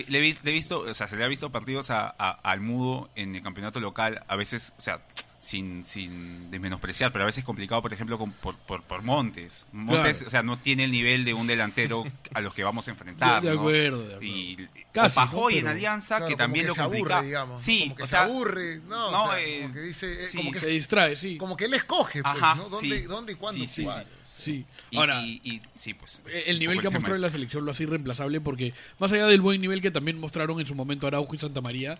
es- 0.00 0.10
le 0.10 0.18
he 0.18 0.52
visto, 0.52 0.80
o 0.80 0.94
sea, 0.94 1.08
se 1.08 1.16
le 1.16 1.24
ha 1.24 1.28
visto 1.28 1.50
partidos 1.50 1.90
a, 1.90 2.14
a- 2.18 2.30
al 2.42 2.60
mudo 2.60 3.08
en 3.14 3.34
el 3.34 3.42
campeonato 3.42 3.80
local, 3.80 4.22
a 4.28 4.36
veces, 4.36 4.72
o 4.76 4.80
sea, 4.82 5.00
sin, 5.44 5.84
sin 5.84 6.50
desmenospreciar, 6.50 7.12
pero 7.12 7.24
a 7.24 7.26
veces 7.26 7.44
complicado, 7.44 7.82
por 7.82 7.92
ejemplo, 7.92 8.16
con- 8.18 8.32
por, 8.32 8.56
por, 8.56 8.82
por 8.82 9.02
Montes. 9.02 9.66
Montes, 9.72 10.16
Claro. 10.18 10.26
o 10.26 10.30
sea, 10.30 10.42
no 10.42 10.58
tiene 10.58 10.84
el 10.84 10.90
nivel 10.90 11.24
de 11.26 11.34
un 11.34 11.46
delantero 11.46 12.02
a 12.32 12.40
los 12.40 12.54
que 12.54 12.64
vamos 12.64 12.88
a 12.88 12.92
enfrentar. 12.92 13.42
De- 13.42 13.50
de 13.50 13.54
¿no? 13.54 13.60
acuerdo, 13.60 13.98
de 14.00 14.14
acuerdo. 14.14 14.22
Y 14.24 14.68
Casi, 14.90 15.12
o 15.12 15.14
Pajoy 15.14 15.54
¿no? 15.54 15.60
en 15.60 15.66
Alianza, 15.68 16.16
Claro, 16.16 16.26
que 16.28 16.32
como 16.34 16.38
también 16.44 16.64
que 16.64 16.68
lo 16.68 16.74
se 16.74 16.80
aburre, 16.80 16.98
complica. 16.98 17.22
digamos. 17.22 17.60
Sí, 17.62 17.80
como 17.82 17.96
que 17.96 18.02
o 18.02 18.06
se 18.06 18.10
sea, 18.10 18.22
aburre. 18.22 18.78
No, 18.88 19.10
no, 19.10 19.24
o 19.24 19.32
sea, 19.32 19.40
eh, 19.44 19.60
como 19.62 19.74
que 19.74 19.80
dice, 19.80 20.12
eh, 20.12 20.26
sí, 20.26 20.36
como, 20.38 20.52
que, 20.52 20.60
Se 20.60 20.66
distrae, 20.68 21.16
sí. 21.16 21.36
como 21.36 21.56
que 21.56 21.64
él 21.66 21.74
escoge, 21.74 22.22
pues, 22.22 22.42
Ajá, 22.42 22.54
¿no? 22.54 22.68
¿Dónde, 22.70 22.98
sí. 23.00 23.04
dónde 23.04 23.32
y 23.32 23.36
cuándo 23.36 23.60
Sí, 23.64 23.68
sí, 23.68 23.82
jugar. 23.82 24.06
Sí. 24.36 24.64
Y, 24.90 24.96
Ahora, 24.96 25.20
y- 25.22 25.40
y- 25.44 25.62
sí, 25.76 25.92
pues. 25.94 26.22
es 26.26 26.44
el 26.48 26.58
nivel 26.58 26.80
que 26.80 26.86
ha 26.86 26.90
mostrado 26.90 27.16
en 27.16 27.22
la 27.22 27.28
selección 27.28 27.64
lo 27.64 27.70
hace 27.70 27.82
irreemplazable 27.84 28.40
porque 28.40 28.72
más 28.98 29.12
allá 29.12 29.26
del 29.26 29.40
buen 29.40 29.60
nivel 29.60 29.80
que 29.82 29.90
también 29.90 30.18
mostraron 30.18 30.58
en 30.60 30.66
su 30.66 30.74
momento 30.74 31.06
Araujo 31.06 31.34
y 31.34 31.38
Santa 31.38 31.60
María, 31.60 31.98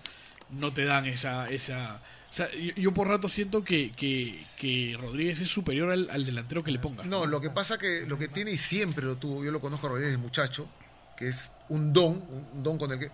no 0.51 0.73
te 0.73 0.85
dan 0.87 1.05
esa... 1.07 1.51
esa 1.51 2.01
o 2.35 2.37
sea, 2.37 2.51
yo, 2.53 2.75
yo 2.75 2.93
por 2.93 3.07
rato 3.07 3.29
siento 3.29 3.63
que, 3.63 3.93
que, 3.93 4.45
que 4.57 4.99
Rodríguez 5.01 5.41
es 5.41 5.49
superior 5.49 5.93
al, 5.93 6.11
al 6.11 6.27
delantero 6.27 6.65
que 6.65 6.73
le 6.73 6.81
ponga. 6.81 7.05
No, 7.05 7.27
lo 7.27 7.41
que 7.41 7.51
pasa 7.51 7.79
que 7.79 8.07
lo 8.09 8.19
que 8.19 8.27
tiene 8.27 8.51
y 8.51 8.57
siempre 8.59 9.05
lo 9.05 9.17
tuvo, 9.17 9.45
yo 9.45 9.53
lo 9.53 9.61
conozco 9.61 9.87
a 9.87 9.91
Rodríguez 9.91 10.11
desde 10.15 10.23
muchacho, 10.23 10.69
que 11.17 11.29
es 11.29 11.53
un 11.69 11.93
don, 11.93 12.25
un, 12.53 12.63
don 12.65 12.77
con 12.77 12.91
el 12.91 12.99
que 12.99 13.11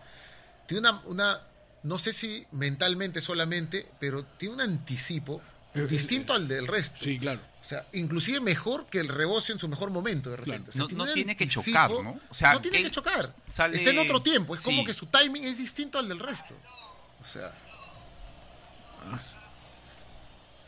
tiene 0.66 0.88
una, 0.88 1.02
una, 1.04 1.40
no 1.82 1.98
sé 1.98 2.14
si 2.14 2.46
mentalmente 2.52 3.20
solamente, 3.20 3.86
pero 4.00 4.24
tiene 4.24 4.54
un 4.54 4.60
anticipo 4.62 5.42
Eh, 5.74 5.86
distinto 5.86 6.32
al 6.32 6.48
del 6.48 6.66
resto. 6.66 7.04
Sí, 7.04 7.18
claro. 7.18 7.40
O 7.60 7.64
sea, 7.64 7.86
inclusive 7.92 8.40
mejor 8.40 8.86
que 8.86 9.00
el 9.00 9.08
reboce 9.08 9.52
en 9.52 9.58
su 9.58 9.68
mejor 9.68 9.90
momento 9.90 10.30
de 10.30 10.36
repente. 10.38 10.70
Claro. 10.72 10.86
O 10.86 10.88
sea, 10.88 10.96
No- 10.96 11.04
no 11.04 11.10
un 11.10 11.14
tiene 11.14 11.36
que 11.36 11.46
chocar, 11.46 11.90
¿no? 11.90 12.18
O 12.30 12.34
sea, 12.34 12.54
no 12.54 12.60
tiene 12.62 12.82
que 12.82 12.90
chocar. 12.90 13.34
sale- 13.50 13.76
Está 13.76 13.90
en 13.90 13.98
otro 13.98 14.22
tiempo. 14.22 14.54
Es 14.54 14.62
como 14.62 14.82
que 14.82 14.94
su 14.94 15.04
timing 15.06 15.44
es 15.44 15.58
distinto 15.58 15.98
al 15.98 16.08
del 16.08 16.18
resto. 16.20 16.54
O 17.20 17.24
sea, 17.24 17.52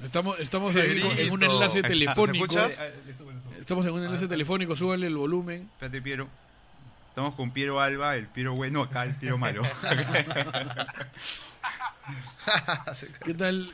Estamos, 0.03 0.39
estamos 0.41 0.75
en, 0.75 1.33
un 1.33 1.43
enlace 1.43 1.83
telefónico. 1.83 2.47
Estamos 3.59 3.85
en 3.87 3.93
un 3.93 4.05
enlace 4.05 4.27
telefónico, 4.27 4.75
súbale 4.75 5.07
el 5.07 5.17
volumen. 5.17 5.69
Espérate, 5.75 6.03
Piero. 6.03 6.29
Estamos 7.09 7.35
con 7.35 7.51
Piero 7.51 7.81
Alba, 7.81 8.17
el 8.17 8.27
Piero 8.27 8.55
bueno, 8.55 8.83
acá 8.83 9.05
el 9.05 9.15
Piero 9.15 9.39
malo. 9.39 9.63
¿Qué 13.25 13.35
tal? 13.35 13.73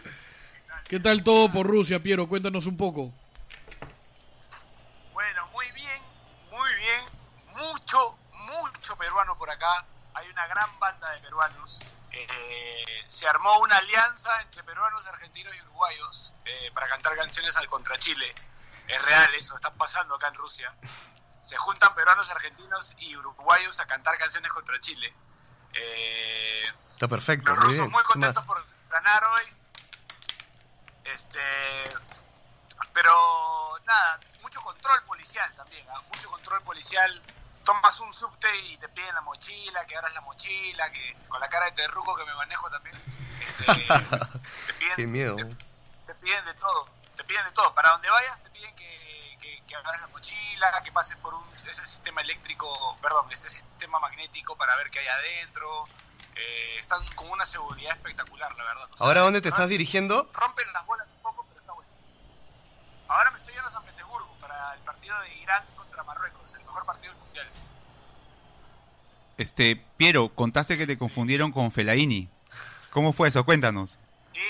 ¿Qué 0.88 1.00
tal 1.00 1.22
todo 1.22 1.50
por 1.50 1.66
Rusia, 1.66 2.02
Piero? 2.02 2.28
Cuéntanos 2.28 2.66
un 2.66 2.76
poco. 2.76 3.10
Bueno, 5.12 5.48
muy 5.52 5.66
bien, 5.72 5.98
muy 6.50 6.68
bien. 6.76 7.00
Mucho, 7.56 8.16
mucho 8.32 8.96
peruano 8.96 9.38
por 9.38 9.50
acá 9.50 9.86
una 10.38 10.46
gran 10.46 10.78
banda 10.78 11.10
de 11.10 11.18
peruanos. 11.18 11.80
Eh, 12.12 13.04
se 13.08 13.26
armó 13.26 13.58
una 13.58 13.76
alianza 13.76 14.40
entre 14.42 14.62
peruanos, 14.62 15.04
argentinos 15.08 15.52
y 15.54 15.60
uruguayos 15.62 16.32
eh, 16.44 16.70
para 16.72 16.88
cantar 16.88 17.16
canciones 17.16 17.56
al 17.56 17.66
contra 17.68 17.98
Chile. 17.98 18.32
Es 18.86 19.04
real 19.04 19.34
eso, 19.34 19.56
está 19.56 19.70
pasando 19.70 20.14
acá 20.14 20.28
en 20.28 20.34
Rusia. 20.34 20.72
Se 21.42 21.56
juntan 21.56 21.92
peruanos, 21.94 22.30
argentinos 22.30 22.94
y 22.98 23.16
uruguayos 23.16 23.80
a 23.80 23.86
cantar 23.86 24.16
canciones 24.16 24.52
contra 24.52 24.78
Chile. 24.78 25.12
Eh, 25.74 26.66
Está 26.92 27.08
perfecto, 27.08 27.50
los 27.50 27.58
muy 27.58 27.66
rusos 27.66 27.80
bien. 27.80 27.90
muy 27.90 28.02
¿Qué 28.02 28.06
contentos 28.06 28.44
por 28.44 28.64
ganar 28.88 29.24
hoy. 29.24 29.42
Este, 31.02 31.40
pero 32.92 33.76
nada, 33.84 34.20
mucho 34.40 34.60
control 34.60 35.02
policial 35.04 35.52
también, 35.56 35.84
¿ah? 35.90 36.00
mucho 36.14 36.30
control 36.30 36.62
policial. 36.62 37.22
Tomas 37.68 38.00
un 38.00 38.14
subte 38.14 38.48
y 38.64 38.78
te 38.78 38.88
piden 38.88 39.14
la 39.14 39.20
mochila, 39.20 39.84
que 39.84 39.94
abras 39.94 40.14
la 40.14 40.22
mochila, 40.22 40.90
que 40.90 41.14
con 41.28 41.38
la 41.38 41.50
cara 41.50 41.66
de 41.66 41.72
terruco 41.72 42.16
que 42.16 42.24
me 42.24 42.34
manejo 42.34 42.70
también. 42.70 42.96
Este, 43.42 43.64
te 44.66 44.72
piden, 44.72 44.96
Qué 44.96 45.06
miedo. 45.06 45.36
Te, 45.36 45.44
te 46.06 46.14
piden 46.14 46.46
de 46.46 46.54
todo, 46.54 46.88
te 47.14 47.24
piden 47.24 47.44
de 47.44 47.52
todo. 47.52 47.74
Para 47.74 47.90
donde 47.90 48.08
vayas 48.08 48.42
te 48.42 48.48
piden 48.48 48.74
que, 48.74 49.36
que, 49.38 49.62
que 49.68 49.76
abras 49.76 50.00
la 50.00 50.06
mochila, 50.06 50.82
que 50.82 50.90
pases 50.92 51.18
por 51.18 51.34
un, 51.34 51.44
ese 51.68 51.84
sistema 51.84 52.22
eléctrico, 52.22 52.96
perdón, 53.02 53.30
este 53.32 53.50
sistema 53.50 54.00
magnético 54.00 54.56
para 54.56 54.74
ver 54.76 54.88
qué 54.90 55.00
hay 55.00 55.08
adentro. 55.08 55.84
Eh, 56.36 56.78
están 56.80 57.06
con 57.16 57.28
una 57.28 57.44
seguridad 57.44 57.94
espectacular, 57.94 58.50
la 58.56 58.64
verdad. 58.64 58.88
O 58.92 58.96
sea, 58.96 59.06
¿Ahora 59.06 59.20
dónde 59.20 59.42
te 59.42 59.50
estás 59.50 59.68
dirigiendo? 59.68 60.30
Rompen 60.32 60.72
las 60.72 60.86
bolas 60.86 61.06
un 61.14 61.20
poco, 61.20 61.44
pero 61.50 61.60
está 61.60 61.72
bueno. 61.74 61.90
Ahora 63.08 63.30
me 63.30 63.36
estoy 63.36 63.52
yendo 63.52 63.68
a 63.68 63.72
San 63.72 63.82
Petersburgo 63.82 64.07
para 64.58 64.74
el 64.74 64.80
partido 64.80 65.20
de 65.20 65.34
Irán 65.36 65.64
contra 65.76 66.02
Marruecos, 66.02 66.52
el 66.54 66.64
mejor 66.64 66.84
partido 66.84 67.12
del 67.12 67.22
mundial. 67.22 67.46
Este, 69.36 69.76
Piero, 69.96 70.30
contaste 70.30 70.76
que 70.76 70.86
te 70.86 70.98
confundieron 70.98 71.52
con 71.52 71.70
Felaini. 71.70 72.28
¿Cómo 72.90 73.12
fue 73.12 73.28
eso? 73.28 73.44
Cuéntanos. 73.44 74.00
Sí, 74.32 74.40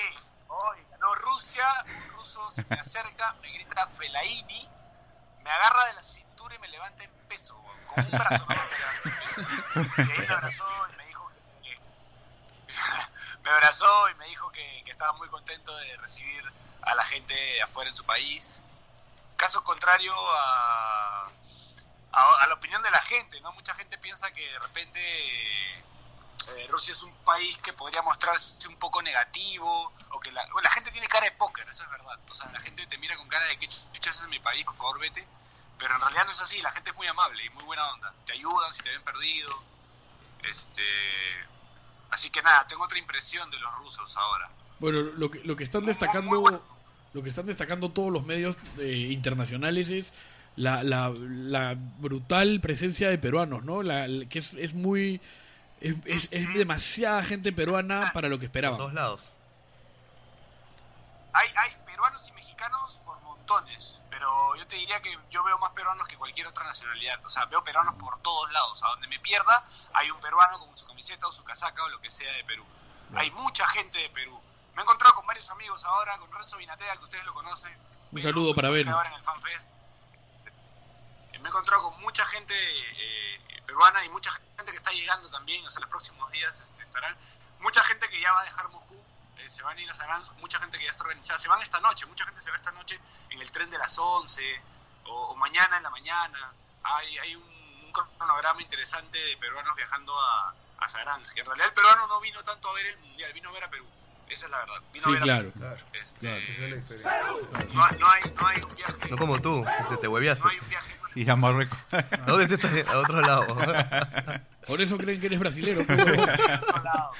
hoy 0.49 0.79
ganó 0.91 1.15
Rusia, 1.15 1.65
un 1.85 2.17
ruso 2.17 2.51
se 2.53 2.65
me 2.71 2.77
acerca, 2.77 3.35
me 3.43 3.53
grita 3.53 3.87
Felaini, 3.89 4.69
me 5.45 5.51
agarra 5.51 5.85
de 5.87 5.93
la 5.95 6.03
cintura 6.03 6.55
y 6.55 6.59
me 6.59 6.69
levanta 6.69 7.05
en 7.05 7.11
peso, 7.29 7.55
con 7.95 8.05
un 8.05 8.11
brazo. 8.11 8.47
¿no? 8.49 9.83
Y 10.05 10.11
ahí 10.11 10.19
me 10.19 10.35
abrazó 10.35 10.65
y 10.91 10.97
me 10.97 11.07
dijo 11.07 11.31
que, 11.63 11.79
me 13.43 13.51
abrazó 13.51 14.09
y 14.09 14.15
me 14.15 14.27
dijo 14.27 14.51
que, 14.53 14.83
que 14.87 14.91
estaba 14.91 15.13
muy 15.13 15.29
contento 15.29 15.77
de 15.77 15.97
recibir 15.99 16.45
a 16.81 16.95
la 16.95 17.05
gente 17.05 17.61
afuera 17.61 17.91
en 17.91 17.95
su 17.95 18.05
país. 18.05 18.59
Caso 19.39 19.63
contrario 19.63 20.13
a, 20.37 21.31
a, 22.13 22.31
a 22.41 22.47
la 22.49 22.55
opinión 22.55 22.83
de 22.83 22.91
la 22.91 23.01
gente, 23.03 23.41
¿no? 23.41 23.53
Mucha 23.53 23.73
gente 23.75 23.97
piensa 23.99 24.31
que 24.33 24.51
de 24.51 24.59
repente 24.59 25.79
eh, 26.57 26.67
Rusia 26.69 26.93
es 26.93 27.03
un 27.03 27.13
país 27.25 27.57
que 27.59 27.73
podría 27.73 28.03
mostrarse 28.03 28.67
un 28.67 28.77
poco 28.77 29.01
negativo, 29.01 29.93
o 30.11 30.21
que 30.21 30.33
la, 30.33 30.43
bueno, 30.47 30.63
la 30.63 30.71
gente 30.71 30.91
tiene 30.91 31.07
cara 31.07 31.27
de 31.27 31.33
póker, 31.33 31.69
eso 31.69 31.85
es 31.85 31.91
verdad. 31.91 32.19
O 32.29 32.35
sea, 32.35 32.51
la 32.53 32.61
gente 32.61 32.85
te 32.89 32.99
mira 32.99 33.17
con 33.17 33.29
cara 33.29 33.47
de 33.47 33.59
que 33.59 33.69
chucha 33.69 34.11
ese 34.11 34.23
es 34.23 34.29
mi 34.29 34.41
país, 34.41 34.65
por 34.65 34.75
favor 34.75 34.99
vete. 34.99 35.27
Pero 35.79 35.95
en 35.95 36.01
realidad 36.01 36.25
no 36.25 36.33
es 36.33 36.41
así, 36.41 36.61
la 36.61 36.73
gente 36.73 36.91
es 36.91 36.97
muy 36.97 37.07
amable 37.07 37.45
y 37.45 37.51
muy 37.51 37.63
buena 37.63 37.89
onda. 37.93 38.13
Te 38.27 38.33
ayudan 38.33 38.73
si 38.73 38.81
te 38.81 38.91
ven 38.91 39.05
perdido. 39.05 39.51
Este, 40.43 40.83
así 42.11 42.31
que 42.31 42.43
nada, 42.43 42.67
tengo 42.67 42.83
otra 42.83 42.99
impresión 42.99 43.49
de 43.51 43.59
los 43.61 43.73
rusos 43.77 44.17
ahora. 44.17 44.51
Bueno, 44.81 45.03
lo 45.03 45.31
que, 45.31 45.39
lo 45.45 45.55
que 45.55 45.63
están 45.63 45.83
Muy, 45.83 45.87
muy 45.87 45.95
destacando 45.95 46.41
bueno. 46.41 46.78
Lo 47.15 47.23
que 47.23 47.29
están 47.31 47.47
destacando 47.47 47.91
todos 47.91 48.13
los 48.13 48.25
medios 48.25 48.57
eh, 48.79 49.09
internacionales 49.11 49.91
es 49.91 50.13
la, 50.57 50.83
la, 50.83 51.11
la 51.17 51.75
brutal 51.99 52.61
presencia 52.61 53.09
de 53.09 53.19
peruanos, 53.19 53.65
¿no? 53.65 53.83
La, 53.83 54.07
la- 54.09 54.27
que 54.27 54.41
es, 54.41 54.53
es 54.55 54.75
muy 54.75 55.21
es, 55.81 55.95
es- 56.05 56.29
es 56.33 56.55
demasiada 56.55 57.23
gente 57.23 57.53
peruana 57.53 58.11
para 58.13 58.29
lo 58.29 58.39
que 58.39 58.49
Por 58.49 58.61
todos 58.61 58.71
esperaban. 58.73 58.95
lados. 58.95 59.23
Hay, 61.33 61.49
hay 61.57 61.71
peruanos 61.87 62.27
y 62.29 62.33
mexicanos 62.33 63.01
por 63.05 63.21
montones, 63.23 63.97
pero 64.11 64.57
yo 64.57 64.67
te 64.67 64.77
diría 64.77 65.01
que 65.01 65.17
yo 65.31 65.45
veo 65.45 65.59
más 65.59 65.73
peruanos 65.73 66.07
que 66.09 66.17
cualquier 66.17 66.47
otra 66.49 66.65
nacionalidad. 66.65 67.25
O 67.25 67.29
sea, 67.29 67.45
veo 67.47 67.63
peruanos 67.63 67.95
por 67.95 68.21
todos 68.23 68.51
lados. 68.51 68.83
A 68.83 68.89
donde 68.89 69.07
me 69.09 69.19
pierda, 69.21 69.65
hay 69.95 70.11
un 70.11 70.21
peruano 70.21 70.59
con 70.59 70.77
su 70.77 70.87
camiseta 70.87 71.27
o 71.27 71.33
su 71.33 71.45
casaca 71.45 71.85
o 71.85 71.89
lo 71.89 72.01
que 72.01 72.11
sea 72.11 72.33
de 72.33 72.45
Perú. 72.45 72.65
Hay 73.15 73.31
mucha 73.31 73.67
gente 73.69 73.99
de 73.99 74.11
Perú. 74.11 74.39
Me 74.79 74.83
he 74.83 74.85
encontrado 74.85 75.17
con 75.17 75.27
varios 75.27 75.51
amigos 75.51 75.83
ahora, 75.83 76.17
con 76.19 76.33
Renzo 76.33 76.57
Vinatea, 76.57 76.97
que 76.99 77.03
ustedes 77.03 77.25
lo 77.25 77.35
conocen. 77.35 77.77
Un 78.13 78.23
saludo 78.23 78.55
para 78.55 78.71
Ben. 78.71 78.89
Ahora 78.89 79.09
en 79.09 79.17
el 79.17 79.25
FanFest. 79.25 79.69
Me 81.33 81.39
he 81.39 81.49
encontrado 81.49 81.83
con 81.83 82.01
mucha 82.01 82.25
gente 82.27 82.55
eh, 82.55 83.63
peruana 83.67 84.05
y 84.05 84.09
mucha 84.09 84.31
gente 84.31 84.71
que 84.71 84.77
está 84.77 84.93
llegando 84.93 85.29
también, 85.31 85.67
o 85.67 85.71
sea, 85.71 85.81
los 85.81 85.91
próximos 85.91 86.31
días 86.31 86.61
este, 86.61 86.85
estarán. 86.85 87.17
Mucha 87.59 87.83
gente 87.83 88.09
que 88.09 88.21
ya 88.21 88.33
va 88.33 88.43
a 88.43 88.45
dejar 88.45 88.69
Moscú, 88.69 89.05
eh, 89.39 89.49
se 89.49 89.63
van 89.63 89.77
a 89.77 89.81
ir 89.81 89.91
a 89.91 89.95
Saransk, 89.95 90.35
mucha 90.35 90.61
gente 90.61 90.79
que 90.79 90.85
ya 90.85 90.93
está 90.93 91.03
organizada, 91.03 91.41
se 91.41 91.49
van 91.49 91.61
esta 91.61 91.81
noche, 91.81 92.07
mucha 92.07 92.25
gente 92.25 92.41
se 92.41 92.49
va 92.49 92.55
esta 92.57 92.71
noche 92.71 93.01
en 93.31 93.41
el 93.41 93.51
tren 93.51 93.69
de 93.71 93.79
las 93.79 93.99
11 93.99 94.63
o, 95.07 95.11
o 95.11 95.35
mañana 95.35 95.79
en 95.79 95.83
la 95.83 95.91
mañana. 95.91 96.53
Hay, 96.85 97.19
hay 97.19 97.35
un, 97.35 97.43
un 97.43 97.91
cronograma 98.17 98.63
interesante 98.63 99.19
de 99.19 99.37
peruanos 99.39 99.75
viajando 99.75 100.17
a, 100.21 100.55
a 100.79 100.89
Saransk. 100.89 101.37
En 101.37 101.47
realidad 101.47 101.67
el 101.67 101.75
peruano 101.75 102.07
no 102.07 102.21
vino 102.21 102.45
tanto 102.45 102.69
a 102.69 102.75
ver 102.75 102.87
el 102.87 102.99
mundial, 102.99 103.33
vino 103.33 103.49
a 103.49 103.53
ver 103.53 103.65
a 103.65 103.71
Perú. 103.71 103.98
Esa 104.31 104.45
es 104.47 104.51
la 104.51 104.59
verdad. 104.59 104.75
Vino 104.93 105.05
a 105.07 105.09
Sí, 105.09 105.13
ver 105.13 105.21
a 105.21 105.25
claro. 105.25 105.51
Perú. 105.51 105.61
Claro, 106.21 106.37
Este, 106.75 106.97
no, 107.75 107.75
no 107.75 107.85
hay, 107.85 107.99
no 107.99 108.47
hay 108.49 108.61
un 108.63 108.77
viaje. 108.77 109.09
No 109.11 109.17
como 109.17 109.41
tú, 109.41 109.65
que 109.91 109.97
te 109.97 110.09
hueveaste. 110.09 110.45
No 110.45 110.51
hay 110.51 110.59
un 110.59 110.69
viaje. 110.69 110.95
Ir 111.15 111.31
a 111.31 111.37
Marruecos. 111.37 111.79
¿Dónde 112.27 112.47
te 112.47 112.55
estás? 112.55 112.87
A 112.89 112.99
otro 112.99 113.21
lado. 113.21 113.57
Por 114.67 114.81
eso 114.81 114.97
creen 114.99 115.21
que 115.21 115.27
eres 115.27 115.39
brasilero. 115.39 115.81
otro 115.83 115.97
lado. 115.97 117.13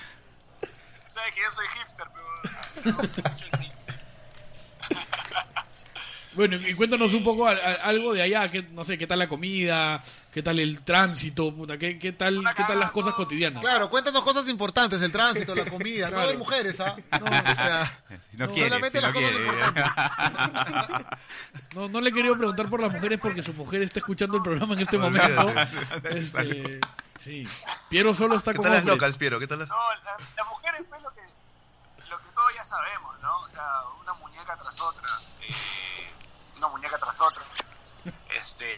Sabes 1.09 1.35
que 1.35 1.41
yo 1.43 1.51
soy 1.53 1.67
hipster, 1.69 2.07
pero. 2.15 2.27
no, 2.93 3.03
mucho 3.03 3.45
el 3.45 3.59
hipster. 3.61 3.95
Bueno, 6.39 6.57
y 6.57 6.75
cuéntanos 6.75 7.13
un 7.15 7.25
poco 7.25 7.47
al- 7.47 7.61
al- 7.61 7.81
algo 7.83 8.15
de 8.15 8.23
allá, 8.23 8.49
que, 8.49 8.63
no 8.63 8.85
sé, 8.85 8.97
qué 8.97 9.07
tal 9.07 9.19
la 9.19 9.29
comida, 9.29 10.03
qué 10.33 10.43
tal 10.43 10.59
el 10.61 10.83
tránsito, 10.83 11.53
puta, 11.55 11.77
qué, 11.77 11.99
qué 11.99 12.13
tal 12.13 12.43
qué 12.57 12.63
tal 12.65 12.79
las 12.79 12.93
cosas 12.93 13.13
cotidianas. 13.15 13.61
Claro, 13.63 13.91
cuéntanos 13.91 14.23
cosas 14.23 14.49
importantes, 14.49 15.03
el 15.03 15.11
tránsito, 15.13 15.55
la 15.55 15.65
comida, 15.65 16.07
no 16.11 16.13
Claro. 16.17 16.29
de 16.29 16.37
mujeres, 16.37 16.79
¿ah? 16.81 16.97
o 17.21 17.55
sea, 17.55 18.01
Si 18.31 18.37
no 18.37 18.47
No, 18.47 18.53
quieres, 18.55 18.69
solamente 18.73 18.99
si 18.99 19.05
no 19.05 19.11
las 19.11 19.17
cosas 19.17 19.31
quieres. 19.31 19.53
importantes. 19.55 21.19
No, 21.75 21.89
no 21.89 22.01
le 22.01 22.11
he 22.11 22.13
querido 22.13 22.37
preguntar 22.37 22.69
por 22.69 22.81
las 22.81 22.93
mujeres 22.93 23.19
porque 23.21 23.43
su 23.43 23.53
mujer 23.55 23.83
está 23.83 23.99
escuchando 23.99 24.37
el 24.37 24.43
programa 24.43 24.75
en 24.75 24.81
este 24.81 24.97
momento. 24.99 25.53
Este, 26.11 26.81
sí. 27.25 27.47
Piero 27.89 28.15
solo 28.15 28.37
está 28.37 28.53
¿Qué 28.53 28.57
con 28.59 28.65
tal 28.67 28.75
las 28.75 28.85
locals, 28.85 29.17
Piero? 29.17 29.39
¿Qué 29.41 29.47
tal 29.47 29.59
las... 29.61 29.69
No, 29.69 29.77
la, 30.05 30.17
la 30.37 30.45
mujer 30.45 30.75
es 30.81 30.87
pues, 30.89 31.03
lo 31.03 31.11
que, 31.11 31.21
lo 32.09 32.19
que 32.19 32.25
todos 32.35 32.51
ya 32.57 32.65
sabemos, 32.65 33.15
¿no? 33.23 33.37
O 33.39 33.49
sea, 33.49 33.65
una 34.03 34.15
muñeca 34.15 34.57
tras 34.57 34.81
otra. 34.81 35.07
eh, 35.43 35.55
una 36.59 36.69
muñeca 36.69 36.99
tras 36.99 37.21
otra. 37.21 37.43
Este. 38.31 38.75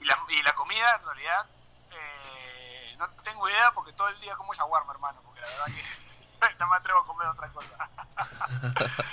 Y 0.00 0.04
la, 0.04 0.18
y 0.28 0.42
la 0.42 0.54
comida, 0.54 0.96
en 1.00 1.06
realidad, 1.06 1.46
eh, 1.90 2.94
no 2.98 3.08
tengo 3.22 3.48
idea 3.48 3.70
porque 3.72 3.92
todo 3.92 4.08
el 4.08 4.20
día 4.20 4.34
como 4.36 4.54
shawarma, 4.54 4.92
hermano. 4.92 5.20
Porque 5.24 5.40
la 5.40 5.48
verdad 5.48 5.66
que 5.66 6.54
no 6.58 6.66
me 6.66 6.76
atrevo 6.76 7.00
a 7.00 7.06
comer 7.06 7.28
otra 7.28 7.48
cosa. 7.48 7.88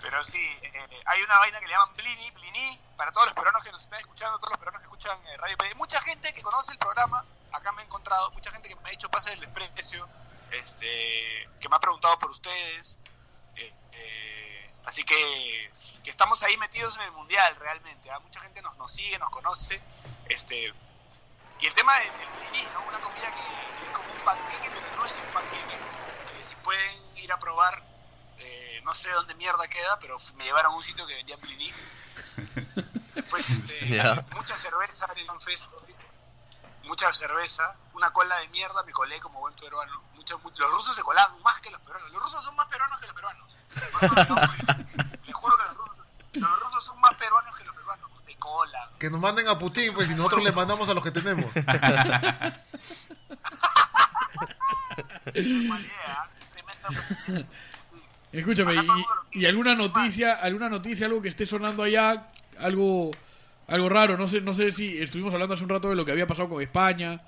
Pero 0.00 0.24
sí, 0.24 0.38
eh, 0.62 1.02
hay 1.06 1.22
una 1.22 1.38
vaina 1.38 1.58
que 1.60 1.66
le 1.66 1.72
llaman 1.72 1.94
Plini, 1.94 2.30
Plini, 2.32 2.80
para 2.96 3.10
todos 3.12 3.26
los 3.26 3.34
peruanos 3.34 3.62
que 3.62 3.72
nos 3.72 3.82
están 3.82 4.00
escuchando, 4.00 4.38
todos 4.38 4.50
los 4.50 4.58
peruanos 4.58 4.80
que 4.80 4.86
escuchan 4.86 5.18
eh, 5.26 5.36
Radio 5.36 5.56
PD. 5.56 5.74
Mucha 5.74 6.00
gente 6.02 6.32
que 6.32 6.42
conoce 6.42 6.72
el 6.72 6.78
programa, 6.78 7.24
acá 7.52 7.72
me 7.72 7.82
he 7.82 7.84
encontrado, 7.84 8.30
mucha 8.30 8.50
gente 8.52 8.68
que 8.68 8.76
me 8.76 8.88
ha 8.88 8.92
dicho 8.92 9.08
pase 9.10 9.32
el 9.32 9.40
desprecio, 9.40 10.08
este, 10.52 11.48
que 11.60 11.68
me 11.68 11.76
ha 11.76 11.80
preguntado 11.80 12.18
por 12.18 12.30
ustedes. 12.30 12.96
eh, 13.56 13.74
eh, 13.92 14.47
así 14.86 15.04
que, 15.04 15.70
que 16.02 16.10
estamos 16.10 16.42
ahí 16.42 16.56
metidos 16.56 16.94
en 16.96 17.02
el 17.02 17.12
mundial 17.12 17.56
realmente. 17.56 18.10
¿ah? 18.10 18.18
Mucha 18.20 18.40
gente 18.40 18.62
nos, 18.62 18.76
nos 18.76 18.90
sigue, 18.92 19.18
nos 19.18 19.30
conoce. 19.30 19.80
este 20.28 20.72
Y 21.60 21.66
el 21.66 21.74
tema 21.74 21.98
del, 21.98 22.08
Plini, 22.50 22.66
¿no? 22.72 22.82
una 22.88 22.98
comida 22.98 23.26
que, 23.26 23.80
que 23.80 23.86
es 23.86 23.96
como 23.96 24.10
un 24.12 24.20
panqueque, 24.24 24.70
pero 24.70 24.96
no 24.96 25.06
es 25.06 25.12
un 25.12 25.32
panqueque. 25.32 25.74
Eh, 25.74 26.44
si 26.48 26.54
pueden 26.56 27.16
ir 27.18 27.32
a 27.32 27.38
probar, 27.38 27.82
eh, 28.38 28.80
no 28.84 28.94
sé 28.94 29.10
dónde 29.10 29.34
mierda 29.34 29.66
queda, 29.68 29.98
pero 29.98 30.16
me 30.36 30.44
llevaron 30.44 30.72
a 30.72 30.76
un 30.76 30.82
sitio 30.82 31.06
que 31.06 31.14
vendían 31.14 31.40
Plini. 31.40 31.72
Después, 33.14 33.48
este, 33.50 33.88
Ya. 33.88 34.24
mucha 34.34 34.56
cerveza 34.56 35.06
en 35.16 35.28
el 35.28 35.40
Fest, 35.40 35.64
mucha 36.84 37.12
cerveza, 37.12 37.76
una 37.92 38.10
cola 38.12 38.36
de 38.38 38.48
mierda, 38.48 38.82
me 38.84 38.92
colé 38.92 39.20
como 39.20 39.40
buen 39.40 39.54
peruano. 39.54 40.00
Mucho- 40.14 40.38
mu- 40.38 40.50
los 40.56 40.70
rusos 40.70 40.96
se 40.96 41.02
colaban 41.02 41.40
más 41.42 41.60
que 41.60 41.70
los 41.70 41.80
peruanos. 41.82 42.10
Los 42.12 42.22
rusos 42.22 42.42
son 42.44 42.56
más 42.56 42.66
peruanos 42.68 42.98
que 43.00 43.06
los 43.06 43.14
peruanos. 43.14 43.50
No, 44.02 44.08
juro 45.32 45.56
que 45.56 45.62
los 45.62 45.76
rusos, 45.76 45.96
los 46.34 46.60
rusos 46.60 46.84
son 46.84 47.00
más 47.00 47.14
peruanos 47.14 47.56
que 47.56 47.64
los 47.64 47.74
peruanos. 47.74 48.10
Se 48.24 48.34
colan. 48.36 48.88
Que 48.98 49.10
nos 49.10 49.20
manden 49.20 49.48
a 49.48 49.58
Putin, 49.58 49.92
pues, 49.94 50.10
y 50.10 50.14
nosotros 50.14 50.44
le 50.44 50.52
mandamos 50.52 50.88
a 50.88 50.94
los 50.94 51.04
que 51.04 51.10
tenemos. 51.10 51.44
¿eh? 55.34 55.68
Escúchame, 58.32 58.74
y, 58.74 59.40
y 59.40 59.46
alguna 59.46 59.74
noticia, 59.74 60.34
alguna 60.34 60.68
noticia, 60.68 61.06
algo 61.06 61.22
que 61.22 61.28
esté 61.28 61.46
sonando 61.46 61.82
allá, 61.82 62.30
algo 62.58 63.10
algo 63.68 63.88
raro, 63.90 64.16
no 64.16 64.26
sé, 64.26 64.40
no 64.40 64.54
sé 64.54 64.72
si 64.72 65.00
estuvimos 65.00 65.32
hablando 65.34 65.54
hace 65.54 65.62
un 65.62 65.68
rato 65.68 65.90
de 65.90 65.94
lo 65.94 66.04
que 66.04 66.12
había 66.12 66.26
pasado 66.26 66.48
con 66.48 66.62
España. 66.62 67.20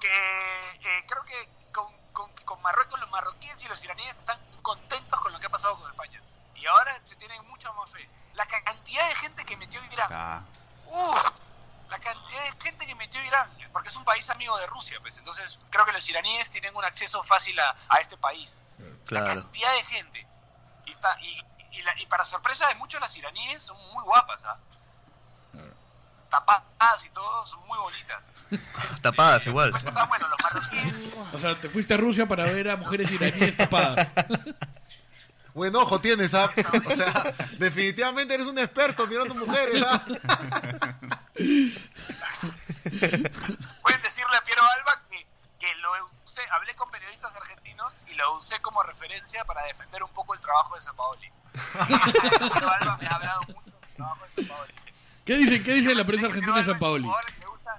que 0.00 0.08
eh, 0.08 1.04
creo 1.06 1.24
que 1.24 1.59
con, 2.60 2.62
Marruecos 2.62 3.00
los 3.00 3.10
marroquíes 3.10 3.62
y 3.62 3.68
los 3.68 3.82
iraníes 3.84 4.16
están 4.18 4.38
contentos 4.62 5.20
con 5.20 5.32
lo 5.32 5.40
que 5.40 5.46
ha 5.46 5.50
pasado 5.50 5.78
con 5.78 5.90
España. 5.90 6.20
Y 6.54 6.66
ahora 6.66 6.98
se 7.04 7.16
tienen 7.16 7.44
mucha 7.48 7.72
más 7.72 7.90
fe. 7.90 8.08
La 8.34 8.46
ca- 8.46 8.62
cantidad 8.62 9.08
de 9.08 9.14
gente 9.16 9.44
que 9.44 9.56
metió 9.56 9.82
Irán, 9.92 10.08
Ah, 10.12 10.42
¡Uf! 10.86 11.32
la 11.88 11.98
cantidad 11.98 12.44
de 12.44 12.52
gente 12.62 12.86
que 12.86 12.94
metió 12.94 13.22
Irán, 13.24 13.50
porque 13.72 13.88
es 13.88 13.96
un 13.96 14.04
país 14.04 14.28
amigo 14.30 14.56
de 14.58 14.66
Rusia, 14.66 14.98
pues 15.00 15.16
entonces 15.18 15.58
creo 15.70 15.84
que 15.84 15.92
los 15.92 16.08
iraníes 16.08 16.48
tienen 16.50 16.76
un 16.76 16.84
acceso 16.84 17.22
fácil 17.24 17.58
a, 17.58 17.74
a 17.88 17.96
este 17.96 18.16
país. 18.16 18.56
La 19.10 19.24
cantidad 19.26 19.72
de 19.74 19.84
gente. 19.84 20.26
Y, 20.86 20.92
está- 20.92 21.18
y, 21.20 21.44
y 21.72 21.82
la- 21.82 21.98
y 22.00 22.06
para 22.06 22.24
sorpresa 22.24 22.68
de 22.68 22.74
muchos, 22.76 23.00
las 23.00 23.16
iraníes 23.16 23.62
son 23.62 23.76
muy 23.92 24.04
guapas, 24.04 24.44
¿ah? 24.44 24.58
Tapadas 26.30 27.04
y 27.04 27.10
todo, 27.10 27.46
son 27.46 27.66
muy 27.66 27.78
bonitas. 27.78 28.22
Tapadas 29.02 29.46
igual. 29.46 29.70
Pues 29.70 29.84
está 29.84 30.04
bueno, 30.04 30.28
los 30.28 30.38
marroquíes. 30.42 31.16
O 31.32 31.38
sea, 31.38 31.54
te 31.56 31.68
fuiste 31.68 31.94
a 31.94 31.96
Rusia 31.96 32.26
para 32.26 32.44
ver 32.44 32.70
a 32.70 32.76
mujeres 32.76 33.10
iraníes 33.10 33.56
tapadas. 33.56 34.08
Buen 35.54 35.74
ojo 35.74 36.00
tienes, 36.00 36.32
¿ah? 36.34 36.48
O 36.86 36.94
sea, 36.94 37.34
definitivamente 37.58 38.34
eres 38.34 38.46
un 38.46 38.56
experto 38.58 39.04
mirando 39.06 39.34
mujeres, 39.34 39.84
¿ah? 39.86 40.00
Pueden 43.82 44.02
decirle 44.02 44.36
a 44.36 44.44
Piero 44.44 44.62
Alba 44.62 45.02
que, 45.10 45.26
que 45.58 45.74
lo 45.76 45.90
usé, 46.24 46.40
hablé 46.52 46.72
con 46.76 46.88
periodistas 46.90 47.34
argentinos 47.34 47.92
y 48.06 48.14
lo 48.14 48.36
usé 48.36 48.60
como 48.60 48.80
referencia 48.84 49.44
para 49.44 49.64
defender 49.64 50.04
un 50.04 50.10
poco 50.10 50.34
el 50.34 50.40
trabajo 50.40 50.76
de 50.76 50.82
Sampaoli. 50.82 51.32
Piero 51.88 52.70
Alba 52.70 52.96
me 53.00 53.06
ha 53.08 53.10
hablado 53.10 53.40
mucho 53.48 53.70
del 53.80 53.94
trabajo 53.96 54.24
de 54.24 54.44
Sampaoli. 54.44 54.74
¿Qué 55.24 55.34
dicen, 55.36 55.62
qué 55.62 55.72
dice 55.74 55.94
la 55.94 56.04
prensa 56.04 56.26
argentina 56.26 56.58
de 56.58 56.64
San 56.64 56.78
Paoli? 56.78 57.08
Que 57.26 57.40
le 57.40 57.46
gusta- 57.46 57.78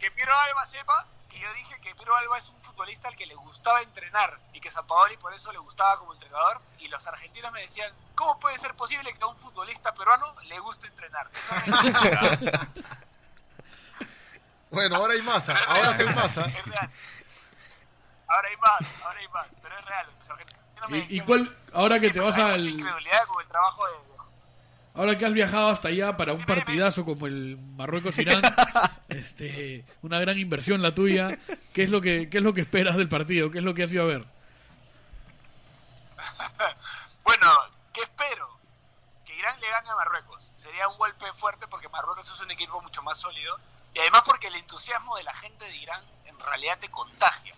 Que 0.00 0.10
Piero 0.10 0.32
Alba 0.36 0.66
sepa 0.66 1.06
que 1.28 1.38
yo 1.38 1.52
dije 1.54 1.78
que 1.80 1.94
Piero 1.94 2.16
Alba 2.16 2.38
es 2.38 2.48
un 2.48 2.60
futbolista 2.62 3.08
al 3.08 3.16
que 3.16 3.26
le 3.26 3.34
gustaba 3.34 3.82
entrenar 3.82 4.38
y 4.52 4.60
que 4.60 4.70
San 4.70 4.86
Paoli 4.86 5.16
por 5.18 5.32
eso 5.34 5.52
le 5.52 5.58
gustaba 5.58 5.98
como 5.98 6.14
entrenador 6.14 6.60
y 6.78 6.88
los 6.88 7.06
argentinos 7.06 7.52
me 7.52 7.60
decían, 7.62 7.92
¿cómo 8.14 8.38
puede 8.40 8.58
ser 8.58 8.74
posible 8.74 9.12
que 9.14 9.22
a 9.22 9.26
un 9.26 9.36
futbolista 9.38 9.92
peruano 9.94 10.34
le 10.46 10.58
guste 10.60 10.86
entrenar? 10.88 11.30
Eso. 11.32 12.66
Bueno, 14.70 14.96
ahora 14.96 15.14
hay 15.14 15.22
masa, 15.22 15.54
ahora 15.68 15.94
sí 15.94 16.02
hay 16.02 16.14
masa. 16.14 16.40
Es 16.46 16.64
real. 16.66 16.90
Ahora 18.26 18.48
hay 18.48 18.56
más, 18.56 18.80
ahora 19.04 19.18
hay 19.20 19.28
más, 19.28 19.46
pero 19.62 19.78
es 19.78 19.84
real. 19.84 20.06
Los 20.18 20.30
argentinos 20.30 20.90
me 20.90 21.06
¿Y, 21.08 21.20
cuál, 21.20 21.56
ahora 21.72 22.00
que 22.00 22.10
te 22.10 22.18
vas 22.20 22.36
al... 22.36 22.66
incredulidad 22.66 23.24
con 23.26 23.42
el 23.42 23.48
trabajo 23.48 23.86
de... 23.86 24.15
Ahora 24.96 25.18
que 25.18 25.26
has 25.26 25.34
viajado 25.34 25.68
hasta 25.68 25.88
allá 25.88 26.16
para 26.16 26.32
un 26.32 26.46
partidazo 26.46 27.04
como 27.04 27.26
el 27.26 27.58
Marruecos-Irán, 27.58 28.40
este, 29.10 29.84
una 30.00 30.18
gran 30.18 30.38
inversión 30.38 30.80
la 30.80 30.94
tuya, 30.94 31.36
¿qué 31.74 31.82
es 31.82 31.90
lo 31.90 32.00
que 32.00 32.30
qué 32.30 32.38
es 32.38 32.42
lo 32.42 32.54
que 32.54 32.62
esperas 32.62 32.96
del 32.96 33.08
partido? 33.08 33.50
¿Qué 33.50 33.58
es 33.58 33.64
lo 33.64 33.74
que 33.74 33.82
has 33.82 33.92
ido 33.92 34.02
a 34.02 34.06
ver? 34.06 34.24
Bueno, 37.22 37.48
¿qué 37.92 38.02
espero? 38.02 38.48
Que 39.24 39.34
Irán 39.34 39.60
le 39.60 39.68
gane 39.68 39.90
a 39.90 39.96
Marruecos. 39.96 40.48
Sería 40.58 40.86
un 40.86 40.96
golpe 40.96 41.26
fuerte 41.34 41.66
porque 41.66 41.88
Marruecos 41.88 42.30
es 42.32 42.40
un 42.40 42.52
equipo 42.52 42.80
mucho 42.80 43.02
más 43.02 43.18
sólido 43.18 43.58
y 43.92 43.98
además 43.98 44.22
porque 44.24 44.46
el 44.46 44.54
entusiasmo 44.54 45.16
de 45.16 45.24
la 45.24 45.34
gente 45.34 45.64
de 45.64 45.76
Irán 45.76 46.02
en 46.24 46.38
realidad 46.38 46.78
te 46.78 46.88
contagia. 46.88 47.54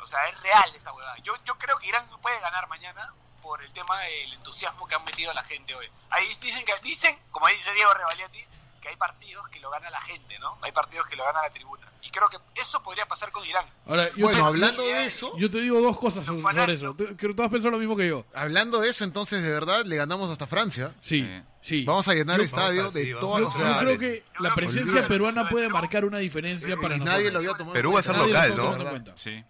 O 0.00 0.06
sea, 0.06 0.26
es 0.28 0.40
real 0.40 0.74
esa 0.74 0.92
huevada. 0.94 1.16
Yo, 1.18 1.34
yo 1.44 1.54
creo 1.58 1.78
que 1.78 1.88
Irán 1.88 2.08
puede 2.22 2.40
ganar 2.40 2.66
mañana 2.68 3.12
por 3.42 3.62
el 3.62 3.72
tema 3.72 4.00
del 4.00 4.32
entusiasmo 4.34 4.86
que 4.86 4.94
han 4.94 5.04
metido 5.04 5.32
la 5.32 5.42
gente 5.42 5.74
hoy. 5.74 5.86
Ahí 6.10 6.26
dicen 6.40 6.64
que 6.64 6.72
dicen, 6.82 7.18
como 7.30 7.46
dice 7.48 7.72
Diego 7.74 7.92
Revaliati, 7.94 8.38
que 8.80 8.88
hay 8.88 8.96
partidos 8.96 9.46
que 9.50 9.60
lo 9.60 9.68
gana 9.70 9.90
la 9.90 10.00
gente, 10.00 10.38
¿no? 10.38 10.56
Hay 10.62 10.72
partidos 10.72 11.06
que 11.06 11.14
lo 11.16 11.24
gana 11.24 11.42
la 11.42 11.50
tribuna. 11.50 11.86
Y 12.02 12.10
creo 12.10 12.28
que 12.30 12.38
eso 12.60 12.82
podría 12.82 13.04
pasar 13.06 13.30
con 13.30 13.44
Irán. 13.44 13.66
Ahora, 13.86 14.08
yo, 14.16 14.24
Bueno, 14.24 14.38
te, 14.38 14.44
hablando 14.46 14.82
de 14.82 15.04
eso, 15.04 15.36
yo 15.36 15.50
te 15.50 15.60
digo 15.60 15.80
dos 15.82 15.98
cosas 15.98 16.24
sobre, 16.24 16.72
eso. 16.74 16.94
Tú- 16.94 17.04
Creo 17.04 17.16
que 17.16 17.34
tú 17.34 17.42
has 17.42 17.50
pensado 17.50 17.70
lo 17.72 17.78
mismo 17.78 17.94
que 17.94 18.08
yo. 18.08 18.24
hablando 18.34 18.80
de 18.80 18.88
eso, 18.88 19.04
entonces 19.04 19.42
de 19.42 19.50
verdad 19.50 19.84
le 19.84 19.96
ganamos 19.96 20.30
hasta 20.30 20.46
Francia. 20.46 20.94
Sí, 21.02 21.20
Eh, 21.20 21.42
sí. 21.60 21.84
Vamos 21.84 22.08
a 22.08 22.14
llenar 22.14 22.36
Yo- 22.38 22.42
el 22.42 22.46
estadio 22.46 22.90
sí, 22.90 22.98
de 23.00 23.14
vamos 23.14 23.20
todas 23.20 23.54
Yo, 23.54 23.62
las 23.64 23.74
yo 23.74 23.78
creo 23.80 23.98
que 23.98 24.24
la 24.38 24.54
presencia 24.54 25.06
peruana 25.06 25.48
puede 25.50 25.68
marcar 25.68 26.04
una 26.06 26.18
diferencia 26.18 26.74
para 26.76 26.96
y 26.96 26.98
nosotros. 27.00 27.14
nadie 27.18 27.30
lo 27.30 27.38
había 27.40 27.50
tomado. 27.52 27.66
en 27.66 27.72
Perú 27.74 27.92
va 27.92 28.00
a 28.00 28.02
ser 28.02 28.16
local, 28.16 28.56
¿no? 28.56 29.16
sí. 29.16 29.44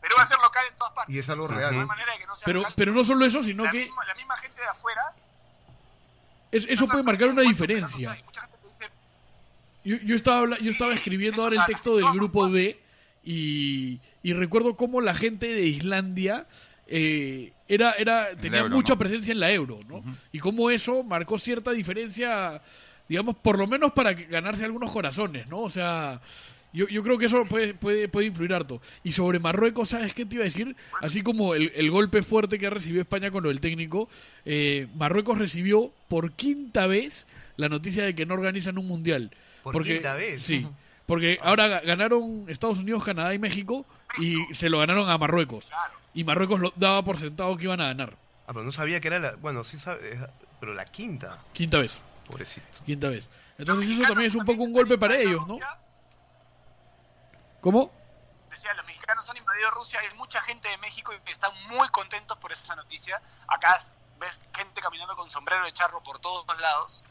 Perú 0.00 0.14
va 0.18 0.22
a 0.22 0.28
ser 0.28 0.38
local 0.38 0.64
en 0.70 0.76
todas 0.76 0.92
partes. 0.94 1.14
Y 1.14 1.18
es 1.18 1.28
algo 1.28 1.46
real. 1.48 1.74
No 1.74 1.80
hay 1.80 1.86
manera 1.86 2.12
de 2.12 2.18
que 2.18 2.26
no 2.26 2.34
sea 2.36 2.44
Pero, 2.46 2.60
local. 2.60 2.74
pero 2.76 2.92
no 2.92 3.04
solo 3.04 3.24
eso, 3.26 3.42
sino 3.42 3.64
la, 3.64 3.70
que 3.70 3.80
misma, 3.84 4.04
la 4.06 4.14
misma 4.14 4.36
gente 4.38 4.60
de 4.60 4.66
afuera 4.68 5.02
es- 6.52 6.66
eso 6.68 6.86
puede 6.88 7.02
marcar 7.02 7.28
una 7.28 7.42
diferencia. 7.42 8.18
Yo, 9.84 9.96
yo 9.96 10.14
estaba, 10.14 10.58
yo 10.58 10.70
estaba 10.70 10.92
escribiendo 10.92 11.42
ahora 11.42 11.56
el 11.60 11.66
texto 11.66 11.96
del 11.96 12.06
grupo 12.12 12.48
D 12.50 12.78
y, 13.24 13.98
y 14.22 14.32
recuerdo 14.34 14.76
cómo 14.76 15.00
la 15.00 15.14
gente 15.14 15.46
de 15.46 15.62
Islandia 15.62 16.46
eh, 16.86 17.52
era, 17.68 17.92
era, 17.92 18.34
tenía 18.36 18.60
euro, 18.60 18.74
mucha 18.76 18.92
¿no? 18.94 18.98
presencia 18.98 19.32
en 19.32 19.40
la 19.40 19.50
euro, 19.50 19.80
¿no? 19.88 20.02
Y 20.32 20.38
cómo 20.38 20.70
eso 20.70 21.02
marcó 21.02 21.38
cierta 21.38 21.70
diferencia, 21.70 22.60
digamos, 23.08 23.36
por 23.36 23.58
lo 23.58 23.66
menos 23.66 23.92
para 23.92 24.14
que- 24.14 24.24
ganarse 24.24 24.64
algunos 24.64 24.90
corazones, 24.90 25.46
¿no? 25.46 25.60
O 25.60 25.70
sea, 25.70 26.20
yo, 26.72 26.88
yo 26.88 27.02
creo 27.02 27.18
que 27.18 27.26
eso 27.26 27.44
puede, 27.46 27.74
puede, 27.74 28.08
puede 28.08 28.26
influir 28.28 28.54
harto. 28.54 28.80
Y 29.04 29.12
sobre 29.12 29.38
Marruecos, 29.38 29.90
¿sabes 29.90 30.14
qué 30.14 30.24
te 30.26 30.36
iba 30.36 30.42
a 30.42 30.44
decir? 30.44 30.76
Así 31.00 31.22
como 31.22 31.54
el, 31.54 31.72
el 31.74 31.90
golpe 31.90 32.22
fuerte 32.22 32.58
que 32.58 32.66
ha 32.66 32.70
recibido 32.70 33.02
España 33.02 33.30
con 33.30 33.42
lo 33.42 33.48
del 33.48 33.60
técnico, 33.60 34.08
eh, 34.44 34.86
Marruecos 34.96 35.38
recibió 35.38 35.92
por 36.08 36.32
quinta 36.32 36.86
vez 36.86 37.26
la 37.56 37.68
noticia 37.68 38.04
de 38.04 38.14
que 38.14 38.26
no 38.26 38.34
organizan 38.34 38.78
un 38.78 38.86
mundial. 38.86 39.30
¿Por 39.62 39.72
porque, 39.72 39.94
quinta 39.94 40.14
vez? 40.14 40.40
Sí, 40.42 40.66
porque 41.06 41.38
ahora 41.42 41.66
ga- 41.66 41.84
ganaron 41.86 42.44
Estados 42.48 42.78
Unidos, 42.78 43.04
Canadá 43.04 43.34
y 43.34 43.38
México 43.38 43.84
y 44.18 44.36
se 44.54 44.68
lo 44.70 44.78
ganaron 44.78 45.10
a 45.10 45.18
Marruecos. 45.18 45.70
Y 46.14 46.24
Marruecos 46.24 46.60
lo 46.60 46.72
daba 46.76 47.04
por 47.04 47.18
sentado 47.18 47.56
que 47.56 47.64
iban 47.64 47.80
a 47.80 47.86
ganar. 47.86 48.14
Ah, 48.46 48.52
pero 48.52 48.64
no 48.64 48.72
sabía 48.72 49.00
que 49.00 49.08
era 49.08 49.18
la... 49.18 49.32
Bueno, 49.36 49.62
sí 49.64 49.76
sabe... 49.78 50.18
Pero 50.58 50.74
la 50.74 50.84
quinta. 50.84 51.38
Quinta 51.52 51.78
vez, 51.78 52.00
Pobrecito. 52.26 52.66
quinta 52.84 53.08
vez. 53.08 53.28
Entonces 53.58 53.90
eso 53.90 54.02
también 54.02 54.28
es 54.28 54.34
un 54.34 54.44
poco 54.44 54.62
un 54.62 54.72
golpe 54.72 54.98
para 54.98 55.18
ellos, 55.18 55.46
¿no? 55.46 55.58
¿Cómo? 57.60 57.90
Decía, 58.50 58.74
los 58.74 58.86
mexicanos 58.86 59.28
han 59.28 59.36
invadido 59.36 59.70
Rusia, 59.70 60.00
hay 60.00 60.14
mucha 60.14 60.40
gente 60.42 60.68
de 60.68 60.76
México 60.78 61.12
y 61.12 61.30
están 61.30 61.52
muy 61.68 61.88
contentos 61.90 62.36
por 62.38 62.52
esa 62.52 62.74
noticia. 62.74 63.20
Acá 63.46 63.78
ves 64.18 64.40
gente 64.54 64.80
caminando 64.80 65.16
con 65.16 65.30
sombrero 65.30 65.64
de 65.64 65.72
charro 65.72 66.02
por 66.02 66.18
todos 66.20 66.46
lados. 66.58 67.02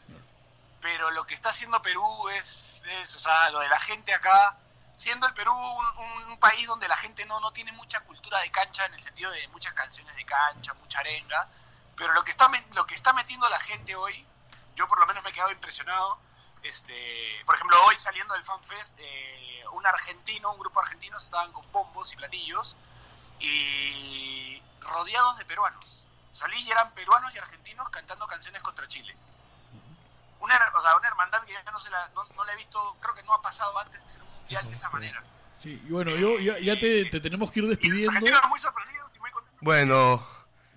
Pero 0.80 1.10
lo 1.10 1.24
que 1.24 1.34
está 1.34 1.50
haciendo 1.50 1.82
Perú 1.82 2.28
es, 2.30 2.80
es, 2.84 3.14
o 3.14 3.20
sea, 3.20 3.50
lo 3.50 3.60
de 3.60 3.68
la 3.68 3.78
gente 3.80 4.14
acá, 4.14 4.56
siendo 4.96 5.26
el 5.26 5.34
Perú 5.34 5.52
un, 5.52 6.30
un 6.30 6.38
país 6.38 6.66
donde 6.66 6.88
la 6.88 6.96
gente 6.96 7.24
no, 7.26 7.38
no 7.40 7.52
tiene 7.52 7.72
mucha 7.72 8.00
cultura 8.00 8.38
de 8.40 8.50
cancha 8.50 8.86
en 8.86 8.94
el 8.94 9.00
sentido 9.00 9.30
de 9.30 9.46
muchas 9.48 9.74
canciones 9.74 10.14
de 10.16 10.24
cancha, 10.24 10.72
mucha 10.74 11.00
arenga, 11.00 11.48
pero 11.96 12.14
lo 12.14 12.24
que 12.24 12.30
está 12.30 12.50
lo 12.74 12.86
que 12.86 12.94
está 12.94 13.12
metiendo 13.12 13.46
la 13.48 13.60
gente 13.60 13.94
hoy, 13.94 14.26
yo 14.74 14.88
por 14.88 14.98
lo 14.98 15.06
menos 15.06 15.22
me 15.22 15.30
he 15.30 15.32
quedado 15.34 15.52
impresionado. 15.52 16.18
Este, 16.62 17.42
por 17.46 17.54
ejemplo, 17.54 17.76
hoy 17.88 17.96
saliendo 17.96 18.34
del 18.34 18.44
FanFest, 18.44 18.92
eh, 18.98 19.62
un 19.72 19.86
argentino, 19.86 20.52
un 20.52 20.58
grupo 20.58 20.80
argentino 20.80 21.16
estaban 21.18 21.52
con 21.52 21.64
bombos 21.72 22.12
y 22.12 22.16
platillos 22.16 22.76
y 23.38 24.62
rodeados 24.80 25.38
de 25.38 25.44
peruanos. 25.46 26.02
Salí 26.32 26.60
y 26.62 26.70
eran 26.70 26.92
peruanos 26.92 27.34
y 27.34 27.38
argentinos 27.38 27.88
cantando 27.90 28.26
canciones 28.26 28.62
contra 28.62 28.86
Chile. 28.88 29.14
Una, 30.40 30.54
o 30.76 30.80
sea, 30.80 30.96
una 30.96 31.08
hermandad 31.08 31.42
que 31.44 31.52
ya 31.52 31.62
no, 31.70 31.78
se 31.78 31.90
la, 31.90 32.08
no, 32.14 32.24
no 32.36 32.44
la 32.44 32.52
he 32.52 32.56
visto, 32.56 32.96
creo 33.00 33.14
que 33.14 33.22
no 33.24 33.34
ha 33.34 33.42
pasado 33.42 33.78
antes 33.78 34.00
en 34.16 34.22
un 34.22 34.28
mundial 34.38 34.68
de 34.70 34.76
esa 34.76 34.90
manera. 34.90 35.22
Sí, 35.58 35.82
y 35.86 35.90
bueno, 35.92 36.12
yo 36.16 36.38
ya, 36.38 36.58
ya 36.58 36.78
te, 36.78 37.04
te 37.06 37.20
tenemos 37.20 37.50
que 37.50 37.60
ir 37.60 37.66
despidiendo. 37.68 38.10
argentinos 38.12 38.40
muy 38.48 38.58
sorprendidos 38.58 39.10
y 39.14 39.18
muy 39.18 39.30
contentos. 39.30 39.60
Bueno, 39.62 40.26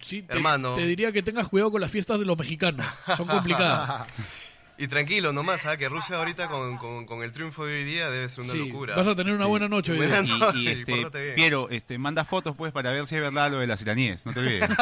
Sí, 0.01 0.21
te, 0.21 0.33
Hermano. 0.33 0.75
te 0.75 0.81
diría 0.81 1.13
que 1.13 1.23
tengas 1.23 1.47
cuidado 1.47 1.71
con 1.71 1.79
las 1.79 1.89
fiestas 1.89 2.19
de 2.19 2.25
los 2.25 2.37
mexicanos. 2.37 2.85
Son 3.15 3.25
complicadas. 3.25 4.05
y 4.77 4.87
tranquilo 4.87 5.31
nomás, 5.33 5.65
¿ah? 5.65 5.77
que 5.77 5.87
Rusia 5.89 6.17
ahorita 6.17 6.47
con, 6.47 6.77
con, 6.77 7.05
con 7.05 7.21
el 7.23 7.31
triunfo 7.31 7.65
de 7.65 7.75
hoy 7.75 7.83
día 7.83 8.09
debe 8.09 8.27
ser 8.29 8.43
una 8.43 8.53
Sí, 8.53 8.67
locura. 8.69 8.95
vas 8.95 9.07
a 9.07 9.15
tener 9.15 9.33
una 9.35 9.45
buena 9.45 9.67
noche 9.67 9.91
hoy 9.93 9.99
día. 10.05 10.19
Y, 10.21 10.27
noche, 10.39 10.57
y, 10.57 10.67
este. 10.69 11.33
Piero, 11.35 11.69
este, 11.69 11.97
manda 11.97 12.25
fotos 12.25 12.55
pues 12.55 12.71
para 12.73 12.91
ver 12.91 13.05
si 13.07 13.15
es 13.15 13.21
verdad 13.21 13.51
lo 13.51 13.59
de 13.59 13.67
las 13.67 13.81
iraníes, 13.81 14.25
no 14.25 14.33
te 14.33 14.39
olvides. 14.39 14.69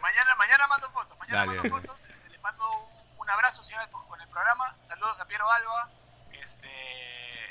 Mañana, 0.00 0.34
mañana 0.38 0.66
mando 0.68 0.90
fotos, 0.90 1.18
mañana 1.18 1.38
Dale, 1.46 1.46
mando 1.58 1.62
dale. 1.62 1.70
fotos, 1.86 2.00
este, 2.08 2.30
le 2.30 2.38
mando 2.38 2.64
un, 3.16 3.20
un 3.20 3.30
abrazo 3.30 3.62
señor, 3.64 3.88
con 3.90 4.20
el 4.20 4.28
programa, 4.28 4.74
saludos 4.88 5.20
a 5.20 5.24
Piero 5.26 5.44
Alba, 5.50 5.90
este, 6.42 6.68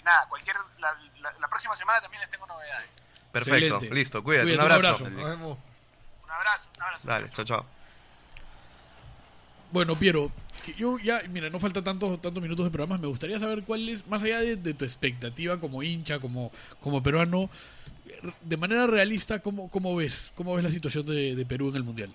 nada, 0.04 0.26
cualquier, 0.28 0.56
la, 0.80 0.94
la- 1.22 1.34
la 1.40 1.48
próxima 1.48 1.76
semana 1.76 2.02
también 2.02 2.22
les 2.22 2.30
tengo 2.30 2.46
novedades. 2.48 2.90
Perfecto, 3.32 3.76
Excelente. 3.76 3.96
listo, 3.96 4.24
cuídate, 4.24 4.46
Cuídate, 4.48 4.64
un 4.64 4.66
un 4.66 4.72
abrazo. 4.72 5.06
abrazo. 5.06 5.10
Nos 5.22 5.30
vemos. 5.30 5.58
Un 6.24 6.32
abrazo, 6.32 6.70
un 6.76 6.82
abrazo. 6.84 7.08
Dale, 7.08 7.30
chao, 7.30 7.46
chao. 7.46 7.66
Bueno, 9.72 9.96
Piero, 9.98 10.32
yo 10.78 10.98
ya, 11.00 11.22
mira, 11.30 11.50
no 11.50 11.60
falta 11.60 11.84
tantos 11.84 12.22
tantos 12.22 12.42
minutos 12.42 12.66
de 12.66 12.72
programa. 12.72 12.98
Me 12.98 13.08
gustaría 13.08 13.40
saber 13.40 13.64
cuál 13.64 13.88
es, 13.90 14.08
más 14.08 14.24
allá 14.24 14.40
de, 14.40 14.74
tu 14.74 14.86
expectativa 14.86 15.60
como 15.60 15.84
hincha, 15.84 16.20
como, 16.20 16.52
como 16.80 17.04
peruano, 17.04 17.50
de 18.42 18.58
manera 18.58 18.88
realista, 18.88 19.40
¿cómo, 19.40 19.70
cómo 19.70 19.96
ves? 19.96 20.32
¿Cómo 20.36 20.56
ves 20.56 20.64
la 20.64 20.72
situación 20.72 21.06
de, 21.06 21.36
de 21.36 21.46
Perú 21.46 21.70
en 21.70 21.76
el 21.76 21.84
Mundial? 21.84 22.14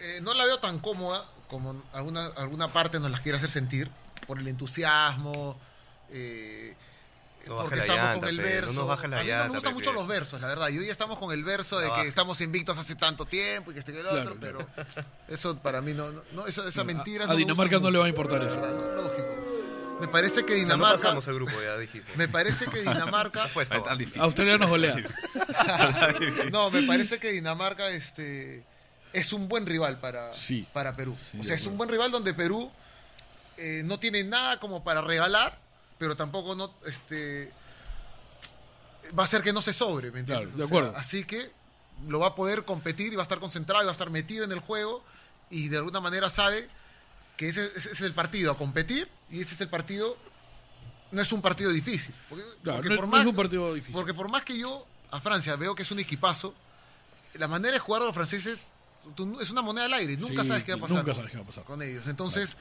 Eh, 0.00 0.20
no 0.22 0.34
la 0.34 0.46
veo 0.46 0.58
tan 0.58 0.78
cómoda 0.78 1.26
como 1.48 1.82
alguna, 1.92 2.26
alguna 2.36 2.68
parte 2.68 3.00
nos 3.00 3.10
las 3.10 3.20
quiere 3.20 3.38
hacer 3.38 3.50
sentir 3.50 3.90
por 4.26 4.38
el 4.38 4.48
entusiasmo, 4.48 5.58
eh, 6.10 6.74
No 7.46 7.56
porque 7.56 7.76
la 7.76 7.82
estamos 7.82 8.02
llanta, 8.04 8.20
con 8.20 8.28
el 8.28 8.36
pe, 8.36 8.42
verso. 8.42 8.72
no 8.72 8.80
nos 8.80 8.88
bajes 8.88 9.10
la 9.10 9.16
a 9.20 9.22
mí 9.22 9.28
no 9.30 9.42
me 9.44 9.48
gustan 9.50 9.70
pe, 9.72 9.74
mucho 9.74 9.90
pe. 9.90 9.96
los 9.96 10.06
versos, 10.06 10.40
la 10.40 10.46
verdad. 10.46 10.68
Y 10.68 10.78
hoy 10.78 10.88
estamos 10.88 11.18
con 11.18 11.32
el 11.32 11.42
verso 11.44 11.78
de 11.78 11.88
No 11.88 11.94
que 11.94 12.06
estamos 12.08 12.40
invictos 12.40 12.76
hace 12.78 12.94
tanto 12.96 13.24
tiempo 13.26 13.70
y 13.70 13.74
que 13.74 13.80
este 13.80 13.92
que 13.92 14.00
el 14.00 14.06
otro, 14.06 14.36
Claro, 14.36 14.36
pero 14.40 14.66
eso 15.28 15.56
para 15.56 15.80
mí 15.80 15.92
no, 15.92 16.10
no, 16.12 16.22
no, 16.32 16.46
esa, 16.46 16.84
mentira. 16.84 17.24
a 17.24 17.28
no 17.28 17.34
me 17.34 17.38
Dinamarca 17.40 17.78
no 17.78 17.90
le 17.90 17.98
va 17.98 18.04
a 18.06 18.08
importar 18.08 18.42
eso. 18.42 18.54
verdad, 18.54 18.74
no, 18.74 19.02
lógico. 19.02 19.26
Me 20.00 20.08
parece 20.08 20.44
que 20.46 20.54
O 20.54 20.56
sea, 20.56 20.64
no 20.64 20.74
Dinamarca, 20.74 21.02
pasamos 21.02 21.28
el 21.28 21.34
grupo, 21.34 21.52
ya 21.62 21.76
dijiste. 21.76 22.10
me 22.16 22.26
parece 22.28 22.66
que 22.66 22.78
Dinamarca 22.80 23.48
Pues, 23.54 23.68
no. 23.70 23.84
Australia 24.22 24.56
nos 24.58 24.70
golea. 24.70 24.96
No, 26.52 26.70
me 26.70 26.82
parece 26.84 27.18
que 27.18 27.32
Dinamarca 27.32 27.88
este, 27.90 28.64
es 29.12 29.32
un 29.32 29.48
buen 29.48 29.66
rival 29.66 29.98
para, 30.00 30.32
Sí. 30.34 30.66
para 30.72 30.94
Perú. 30.94 31.16
Sí, 31.32 31.38
o 31.40 31.44
sea, 31.44 31.54
es 31.56 31.66
un 31.66 31.76
buen 31.76 31.88
rival 31.90 32.10
donde 32.10 32.32
Perú 32.34 32.70
eh, 33.56 33.82
no 33.84 33.98
tiene 34.00 34.24
nada 34.24 34.58
como 34.58 34.82
para 34.84 35.00
regalar, 35.02 35.58
pero 36.00 36.16
tampoco 36.16 36.56
no, 36.56 36.72
este, 36.86 37.52
va 39.16 39.24
a 39.24 39.26
ser 39.26 39.42
que 39.42 39.52
no 39.52 39.60
se 39.62 39.72
sobre, 39.74 40.10
¿me 40.10 40.20
entiendes? 40.20 40.48
Claro, 40.54 40.56
de 40.58 40.64
O 40.64 40.66
sea, 40.68 40.78
acuerdo. 40.78 40.96
así 40.96 41.24
que 41.24 41.52
lo 42.08 42.18
va 42.20 42.28
a 42.28 42.34
poder 42.34 42.64
competir 42.64 43.12
y 43.12 43.16
va 43.16 43.22
a 43.22 43.24
estar 43.24 43.38
concentrado 43.38 43.82
y 43.82 43.86
va 43.86 43.90
a 43.90 43.92
estar 43.92 44.08
metido 44.10 44.44
en 44.44 44.52
el 44.52 44.60
juego 44.60 45.04
y 45.50 45.68
de 45.68 45.76
alguna 45.76 46.00
manera 46.00 46.30
sabe 46.30 46.68
que 47.36 47.48
ese, 47.48 47.66
ese 47.76 47.90
es 47.92 48.00
el 48.00 48.14
partido 48.14 48.50
a 48.50 48.56
competir 48.56 49.08
y 49.30 49.40
ese 49.42 49.54
es 49.54 49.60
el 49.60 49.68
partido 49.68 50.16
no 51.12 51.20
es 51.20 51.30
un 51.32 51.42
partido 51.42 51.70
difícil 51.70 52.14
porque, 52.28 52.44
Claro, 52.62 52.78
porque 52.78 52.88
no, 52.88 52.96
por 52.96 53.04
no 53.04 53.10
más 53.10 53.20
es 53.20 53.26
un 53.26 53.36
partido 53.36 53.74
difícil. 53.74 53.92
porque 53.94 54.14
por 54.14 54.28
más 54.30 54.42
que 54.44 54.58
yo 54.58 54.86
a 55.10 55.20
Francia 55.20 55.54
veo 55.56 55.74
que 55.74 55.82
es 55.82 55.90
un 55.90 55.98
equipazo, 55.98 56.54
la 57.34 57.46
manera 57.48 57.74
de 57.74 57.78
jugar 57.80 58.00
a 58.00 58.06
los 58.06 58.14
franceses 58.14 58.72
tú- 59.14 59.38
es 59.40 59.50
una 59.50 59.60
moneda 59.60 59.84
al 59.86 59.94
aire. 59.94 60.16
Nunca 60.16 60.42
Sí, 60.44 60.48
sabes 60.48 60.64
qué 60.64 60.72
va 60.72 60.76
a 60.76 60.78
sí, 60.78 60.82
pasar. 60.82 60.96
nunca 60.98 61.06
con- 61.12 61.16
sabes 61.16 61.30
qué 61.32 61.36
va 61.36 61.42
a 61.42 61.46
pasar. 61.46 61.64
Con 61.64 61.82
ellos. 61.82 62.06
Entonces, 62.06 62.56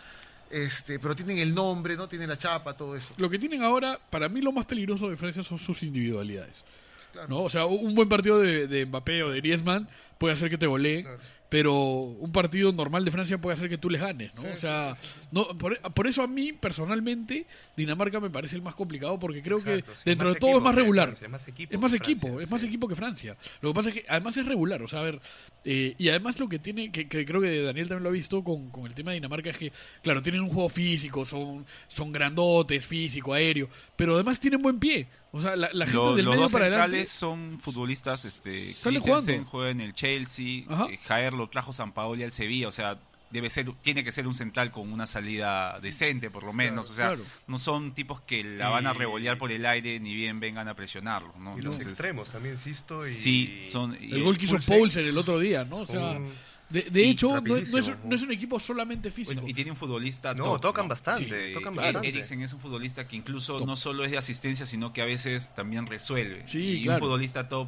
este, 0.52 1.00
pero 1.00 1.16
tienen 1.16 1.38
el 1.39 1.54
nombre, 1.54 1.95
¿no? 1.95 2.08
Tienen 2.08 2.30
la 2.30 2.38
chapa, 2.38 2.76
todo 2.76 2.95
eso. 2.95 3.14
Lo 3.18 3.30
que 3.30 3.39
tienen 3.39 3.64
ahora, 3.64 4.00
para 4.10 4.30
mí 4.30 4.41
lo 4.41 4.52
más 4.52 4.66
peligroso 4.66 5.10
de 5.10 5.18
Francia 5.18 5.43
son 5.43 5.58
sus 5.58 5.84
individualidades. 5.84 6.64
Claro. 7.12 7.28
¿no? 7.28 7.43
O 7.43 7.50
sea, 7.50 7.66
un 7.66 7.95
buen 7.95 8.08
partido 8.08 8.39
de, 8.39 8.68
de 8.68 8.86
Mbappé 8.86 9.24
o 9.24 9.32
de 9.32 9.39
Griezmann 9.39 9.88
puede 10.18 10.36
hacer 10.36 10.50
que 10.50 10.58
te 10.58 10.68
golee, 10.68 11.04
Claro. 11.04 11.20
Pero 11.50 11.74
un 11.74 12.32
partido 12.32 12.72
normal 12.72 13.04
de 13.04 13.12
Francia 13.12 13.39
puede 13.39 13.56
hacer 13.56 13.70
que 13.70 13.78
tú 13.78 13.89
les 13.89 14.00
ganes, 14.00 14.34
¿no? 14.36 14.43
Sí, 14.43 14.47
o 14.56 14.60
sea, 14.60 14.95
sí, 14.95 15.02
sí, 15.04 15.20
sí. 15.22 15.28
no 15.32 15.47
por, 15.58 15.80
por 15.93 16.08
eso 16.08 16.22
a 16.22 16.28
mí 16.28 16.54
personalmente 16.54 17.47
Dinamarca 17.76 18.20
me 18.20 18.30
parece 18.30 18.56
el 18.56 18.62
más 18.62 18.76
complicado 18.76 19.20
porque 19.20 19.41
creo 19.41 19.58
Exacto, 19.58 19.91
que 19.91 20.10
dentro 20.10 20.34
de 20.34 20.39
todo 20.39 20.58
es 20.58 20.64
más 20.64 20.76
regular. 20.76 21.08
Francia, 21.08 21.26
es 21.26 21.32
más 21.32 21.47
equipo 21.47 21.74
Es 21.74 21.80
más 21.80 21.91
que 21.91 21.97
equipo, 21.97 22.28
Francia, 22.28 22.43
es 22.43 22.52
más 22.52 22.62
sí. 22.62 22.68
equipo 22.68 22.88
que 22.88 22.95
Francia. 22.95 23.38
Lo 23.62 23.70
que 23.72 23.76
pasa 23.76 23.89
es 23.89 23.95
que 23.95 24.06
además 24.08 24.38
es 24.38 24.45
regular, 24.45 24.82
o 24.84 24.88
sea, 24.88 25.00
a 25.00 25.04
ver, 25.04 25.20
eh, 25.66 25.95
y 25.97 26.10
además 26.10 26.39
lo 26.39 26.47
que 26.47 26.60
tiene, 26.60 26.91
que, 26.91 27.08
que 27.08 27.26
creo 27.26 27.41
que 27.41 27.62
Daniel 27.64 27.88
también 27.88 28.04
lo 28.04 28.10
ha 28.10 28.14
visto 28.14 28.43
con, 28.43 28.70
con 28.70 28.86
el 28.86 28.93
tema 28.93 29.12
de 29.12 29.16
Dinamarca, 29.16 29.50
es 29.50 29.58
que, 29.58 29.72
claro, 30.04 30.22
tienen 30.22 30.41
un 30.41 30.50
juego 30.50 30.70
físico, 30.70 31.26
son, 31.26 31.66
son 31.88 32.12
grandotes, 32.12 32.86
físico, 32.86 33.34
aéreo, 33.34 33.70
pero 33.95 34.14
además 34.16 34.39
tienen 34.39 34.62
buen 34.62 34.80
pie. 34.80 35.08
O 35.32 35.41
sea, 35.41 35.55
la, 35.55 35.69
la 35.73 35.86
gente 35.86 35.95
Lo- 35.97 36.15
del 36.15 36.25
los 36.25 36.34
medio 36.34 36.43
dos 36.43 36.51
para 36.51 36.65
centrales 36.65 36.91
adelante... 36.91 37.05
son 37.51 37.59
futbolistas, 37.59 38.25
este, 38.25 38.59
Salen 38.73 39.01
Christensen 39.01 39.45
juega 39.45 39.69
en 39.71 39.82
el 39.82 39.93
Chelsea, 39.93 40.63
eh, 40.89 40.97
Jaer 41.05 41.34
lo 41.34 41.47
trajo 41.49 41.71
San 41.71 41.91
Paoli 41.91 42.23
al 42.23 42.32
Sevilla, 42.32 42.67
o 42.67 42.71
sea, 42.71 42.97
debe 43.30 43.51
ser, 43.51 43.71
tiene 43.84 44.03
que 44.03 44.11
ser 44.11 44.25
un 44.25 44.34
central 44.34 44.71
con 44.71 44.91
una 44.91 45.05
salida 45.05 45.80
decente 45.82 46.32
por 46.32 46.45
lo 46.45 46.51
menos, 46.53 46.89
o 46.89 46.93
sea, 46.93 47.09
claro. 47.09 47.23
no 47.45 47.59
son 47.59 47.93
tipos 47.93 48.21
que 48.21 48.43
la 48.43 48.69
van 48.69 48.88
a 48.88 48.91
Y- 48.95 48.97
revolear 48.97 49.38
por 49.38 49.51
el 49.51 49.67
aire 49.67 49.99
ni 49.99 50.15
bien 50.15 50.39
vengan 50.39 50.67
a 50.67 50.73
presionarlo, 50.73 51.32
¿no? 51.38 51.55
Y 51.57 51.61
los 51.61 51.80
extremos 51.80 52.30
también, 52.32 52.57
Sisto 52.57 53.05
y... 53.07 53.11
Sí, 53.11 53.67
son 53.71 53.93
El 54.01 54.23
gol 54.23 54.36
que 54.36 54.45
hizo 54.45 54.55
Pulsen 54.55 54.80
Paulsen 54.80 55.05
el 55.05 55.17
otro 55.17 55.38
día, 55.38 55.63
¿no? 55.63 55.77
O 55.77 55.86
sea, 55.86 56.13
son- 56.13 56.27
de, 56.70 56.84
de 56.84 57.09
hecho, 57.09 57.30
no, 57.41 57.57
es- 57.57 57.70
no 57.72 57.78
es, 57.80 57.88
rapidísimo, 57.88 58.09
no 58.09 58.15
es 58.15 58.22
un 58.22 58.32
equipo 58.32 58.59
solamente 58.59 59.09
físico. 59.11 59.34
Bueno, 59.36 59.47
y 59.49 59.53
tiene 59.53 59.72
un 59.72 59.78
futbolista 59.78 60.34
No, 60.34 60.43
top, 60.53 60.61
tocan 60.61 60.88
bastante, 60.88 61.47
Sí, 61.47 61.53
tocan 61.53 61.74
eh, 61.74 61.78
bastante. 61.78 62.07
Eriksen 62.07 62.41
es 62.41 62.53
un 62.53 62.59
futbolista 62.59 63.07
que 63.07 63.15
incluso 63.15 63.57
Top. 63.57 63.67
no 63.67 63.76
solo 63.76 64.05
es 64.05 64.11
de 64.11 64.17
asistencia, 64.17 64.65
sino 64.65 64.93
que 64.93 65.01
a 65.01 65.05
veces 65.05 65.49
también 65.55 65.88
resuelve. 65.88 66.43
Sí, 66.47 66.80
y 66.80 66.84
claro. 66.84 66.97
un 66.97 66.99
futbolista 67.07 67.47
top 67.47 67.67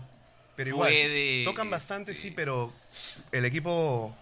Pero 0.55 0.69
igual, 0.69 0.89
puede, 0.91 1.43
tocan 1.45 1.69
bastante, 1.69 2.11
este, 2.11 2.29
sí, 2.29 2.33
pero 2.35 2.71
el 3.31 3.45
equipo 3.45 4.15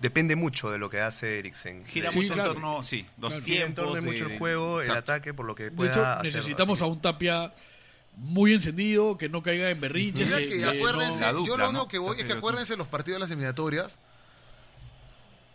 depende 0.00 0.36
mucho 0.36 0.70
de 0.70 0.78
lo 0.78 0.88
que 0.88 1.00
hace 1.00 1.38
Eriksen. 1.40 1.84
gira 1.86 2.10
Sí, 2.10 2.18
mucho 2.20 2.34
claro. 2.34 2.50
en 2.50 2.54
torno, 2.54 2.82
sí, 2.84 3.04
los 3.18 3.34
Claro. 3.34 3.44
Gira 3.46 3.56
en 3.66 3.74
tiempos. 3.74 3.84
torno 3.84 3.94
de 3.96 4.00
de- 4.00 4.06
mucho 4.06 4.32
el 4.32 4.38
juego, 4.38 4.80
el 4.80 4.90
ataque, 4.92 5.34
por 5.34 5.44
lo 5.46 5.54
que 5.54 5.70
de 5.70 5.86
hecho, 5.88 6.04
hacer 6.06 6.24
necesitamos 6.24 6.78
así. 6.80 6.84
a 6.88 6.92
un 6.92 7.00
Tapia 7.00 7.52
muy 8.18 8.52
encendido, 8.52 9.16
que 9.16 9.28
no 9.28 9.42
caiga 9.42 9.70
en 9.70 9.80
berrinches. 9.80 10.26
Mira 10.28 10.38
que- 10.38 10.64
acuérdense, 10.64 11.24
yo 11.46 11.56
lo 11.56 11.68
único 11.68 11.72
¿no? 11.84 11.88
que 11.88 11.98
voy 11.98 12.18
es 12.20 12.26
que 12.26 12.32
acuérdense 12.34 12.76
los 12.76 12.88
partidos 12.88 13.16
de 13.16 13.20
las 13.20 13.30
eliminatorias 13.30 13.98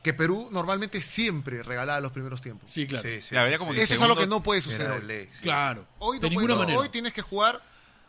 que 0.01 0.14
Perú 0.14 0.49
normalmente 0.51 1.01
siempre 1.01 1.64
regalaba 1.64 1.99
los 2.01 2.11
primeros 2.11 2.41
tiempos. 2.41 2.70
Sí, 2.74 2.88
claro. 2.88 3.07
Sí, 3.07 3.22
sí, 3.22 3.36
La 3.36 3.43
verdad 3.43 3.55
sí, 3.55 3.59
como 3.59 3.72
sí. 3.72 3.78
que 3.78 3.84
Eso 3.84 3.93
es 3.93 4.01
algo 4.01 4.18
que 4.18 4.28
no 4.28 4.43
puede 4.43 4.61
suceder 4.61 4.88
Era 4.88 4.95
hoy. 4.95 5.01
de 5.01 5.07
ley, 5.07 5.30
sí. 5.32 5.41
Claro. 5.43 5.86
Hoy, 5.99 6.20
de 6.20 6.24
no 6.24 6.30
ninguna 6.32 6.55
puede- 6.55 6.59
manera. 6.66 6.80
hoy 6.80 6.89
tienes 6.89 7.14
que 7.14 7.22
jugar 7.22 7.61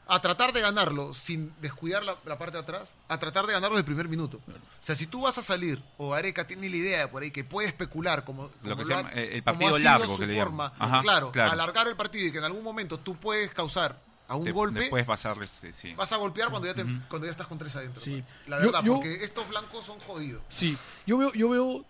a 0.07 0.21
tratar 0.21 0.53
de 0.53 0.61
ganarlo 0.61 1.15
sin 1.15 1.55
descuidar 1.63 2.05
la, 2.05 2.17
la 2.27 2.37
parte 2.37 2.57
de 2.59 2.63
atrás, 2.65 2.93
a 3.09 3.19
tratar 3.19 3.47
de 3.47 3.53
ganarlo 3.55 3.77
desde 3.77 3.83
el 3.89 3.95
primer 3.95 4.09
minuto. 4.09 4.39
O 4.49 4.53
sea, 4.85 4.95
si 4.97 5.07
tú 5.07 5.23
vas 5.23 5.39
a 5.39 5.43
salir, 5.43 5.81
o 5.97 6.13
Areca 6.13 6.47
tiene 6.47 6.69
la 6.69 6.77
idea 6.77 6.99
de 6.99 7.09
por 7.09 7.23
ahí 7.23 7.31
que 7.31 7.43
puede 7.45 7.69
especular 7.69 8.23
como, 8.25 8.51
como 8.63 8.77
que 8.77 8.85
se 8.85 8.91
llama, 8.91 9.11
eh, 9.15 9.31
el 9.37 9.43
partido 9.45 9.79
largo 9.79 10.15
su 10.15 10.21
que 10.21 10.27
le 10.27 10.37
forma, 10.39 10.73
llaman. 10.75 10.91
Ajá, 10.93 11.01
claro, 11.01 11.33
claro. 11.33 11.53
alargar 11.53 11.87
el 11.89 11.97
partido 11.97 12.27
y 12.27 12.33
que 12.33 12.39
en 12.39 12.45
algún 12.45 12.63
momento 12.65 12.99
tú 12.99 13.17
puedes 13.17 13.55
causar 13.55 13.99
a 14.29 14.37
un 14.37 14.51
golpe, 14.53 14.89
pasarles, 15.05 15.65
sí. 15.73 15.95
vas 15.95 16.11
a 16.13 16.17
golpear 16.17 16.49
cuando 16.51 16.67
ya, 16.67 16.75
te- 16.75 16.85
cuando 17.09 17.27
ya 17.27 17.31
estás 17.31 17.47
con 17.47 17.59
tres 17.59 17.77
adentro. 17.77 18.01
Sí. 18.01 18.23
La 18.47 18.59
Yo- 18.59 18.67
verdad, 18.67 18.83
yo- 18.85 18.95
porque 18.95 19.23
estos 19.25 19.49
blancos 19.49 19.85
son 19.85 19.99
jodidos. 20.01 20.43
Sí, 20.49 20.77
yo 21.07 21.19
veo, 21.19 21.33
yo 21.35 21.49
veo 21.51 21.85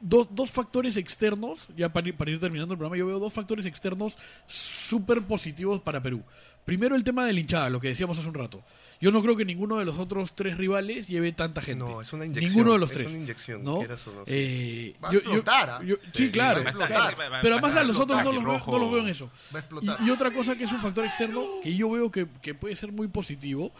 dos, 0.00 0.28
dos 0.30 0.50
factores 0.50 0.96
externos, 0.96 1.66
ya 1.76 1.92
para 1.92 2.08
ir, 2.08 2.16
para 2.16 2.30
ir 2.30 2.40
terminando 2.40 2.72
el 2.74 2.78
programa, 2.78 2.96
yo 2.96 3.06
veo 3.06 3.18
dos 3.18 3.32
factores 3.32 3.66
externos 3.66 4.16
súper 4.46 5.22
positivos 5.22 5.80
para 5.80 6.00
Perú. 6.02 6.22
Primero 6.68 6.96
el 6.96 7.02
tema 7.02 7.24
de 7.24 7.32
la 7.32 7.40
hinchada, 7.40 7.70
lo 7.70 7.80
que 7.80 7.88
decíamos 7.88 8.18
hace 8.18 8.28
un 8.28 8.34
rato. 8.34 8.62
Yo 9.00 9.10
no 9.10 9.22
creo 9.22 9.34
que 9.38 9.46
ninguno 9.46 9.78
de 9.78 9.86
los 9.86 9.98
otros 9.98 10.34
tres 10.34 10.58
rivales 10.58 11.08
lleve 11.08 11.32
tanta 11.32 11.62
gente. 11.62 11.82
No, 11.82 12.02
es 12.02 12.12
una 12.12 12.26
inyección. 12.26 12.50
Ninguno 12.52 12.72
de 12.74 12.78
los 12.78 12.90
es 12.90 12.96
tres. 12.98 13.08
una 13.08 13.16
inyección, 13.22 13.64
¿no? 13.64 13.78
quieras 13.78 14.06
o 14.06 14.12
no. 14.12 14.22
Eh, 14.26 14.94
Va 15.02 15.08
a 15.08 15.12
yo- 15.12 15.20
yo- 15.22 15.30
explotar, 15.32 15.82
yo- 15.86 15.96
sí, 16.14 16.24
Sí, 16.26 16.30
claro. 16.32 16.60
va 16.62 16.66
a 16.66 16.70
explotar. 16.70 17.14
Pero 17.40 17.54
además 17.54 17.74
a 17.74 17.82
los 17.84 17.98
otros 17.98 18.22
no 18.22 18.32
los, 18.34 18.44
veo, 18.44 18.58
no 18.66 18.78
los 18.78 18.90
veo 18.92 19.00
en 19.00 19.08
eso. 19.08 19.30
Va 19.54 19.60
a 19.60 19.60
explotar. 19.60 19.96
Y, 20.02 20.08
y 20.08 20.10
otra 20.10 20.30
cosa 20.30 20.56
que 20.56 20.64
es 20.64 20.72
un 20.72 20.80
factor 20.80 21.06
externo 21.06 21.42
que 21.62 21.74
yo 21.74 21.88
veo 21.90 22.10
que, 22.10 22.26
que 22.42 22.54
puede 22.54 22.76
ser 22.76 22.92
muy 22.92 23.08
positivo 23.08 23.72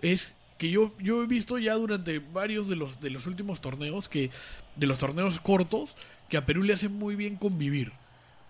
es 0.00 0.32
que 0.56 0.70
yo, 0.70 0.92
yo 1.00 1.24
he 1.24 1.26
visto 1.26 1.58
ya 1.58 1.74
durante 1.74 2.20
varios 2.20 2.68
de 2.68 2.76
los, 2.76 3.00
de 3.00 3.10
los 3.10 3.26
últimos 3.26 3.60
torneos, 3.60 4.08
que 4.08 4.30
de 4.76 4.86
los 4.86 4.98
torneos 4.98 5.40
cortos, 5.40 5.96
que 6.28 6.36
a 6.36 6.46
Perú 6.46 6.62
le 6.62 6.74
hace 6.74 6.88
muy 6.88 7.16
bien 7.16 7.34
convivir. 7.36 7.92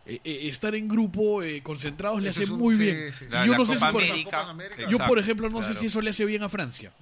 Eh, 0.09 0.21
eh, 0.25 0.49
estar 0.49 0.75
en 0.77 0.87
grupo, 0.87 1.43
eh, 1.43 1.63
concentrados, 1.63 2.23
le 2.23 2.29
hace 2.31 2.45
un- 2.51 2.59
muy 2.61 2.77
sí, 2.77 2.83
bien. 2.83 2.97
sí, 3.13 3.19
sí. 3.19 3.25
Y 3.29 3.33
La- 3.33 3.45
yo 3.47 3.53
la 3.53 3.59
no 3.59 3.67
sé 3.67 3.73
si 3.75 3.79
por- 3.81 3.89
América, 4.03 4.25
Copas 4.25 4.49
América. 4.49 4.89
yo, 4.89 4.99
por 4.99 5.19
ejemplo, 5.19 5.51
no 5.51 5.63
sé 5.65 5.75
si 5.75 5.87
eso 5.87 6.01
le 6.01 6.11
hace 6.11 6.25
bien 6.25 6.43
a 6.45 6.49
Francia. 6.49 6.93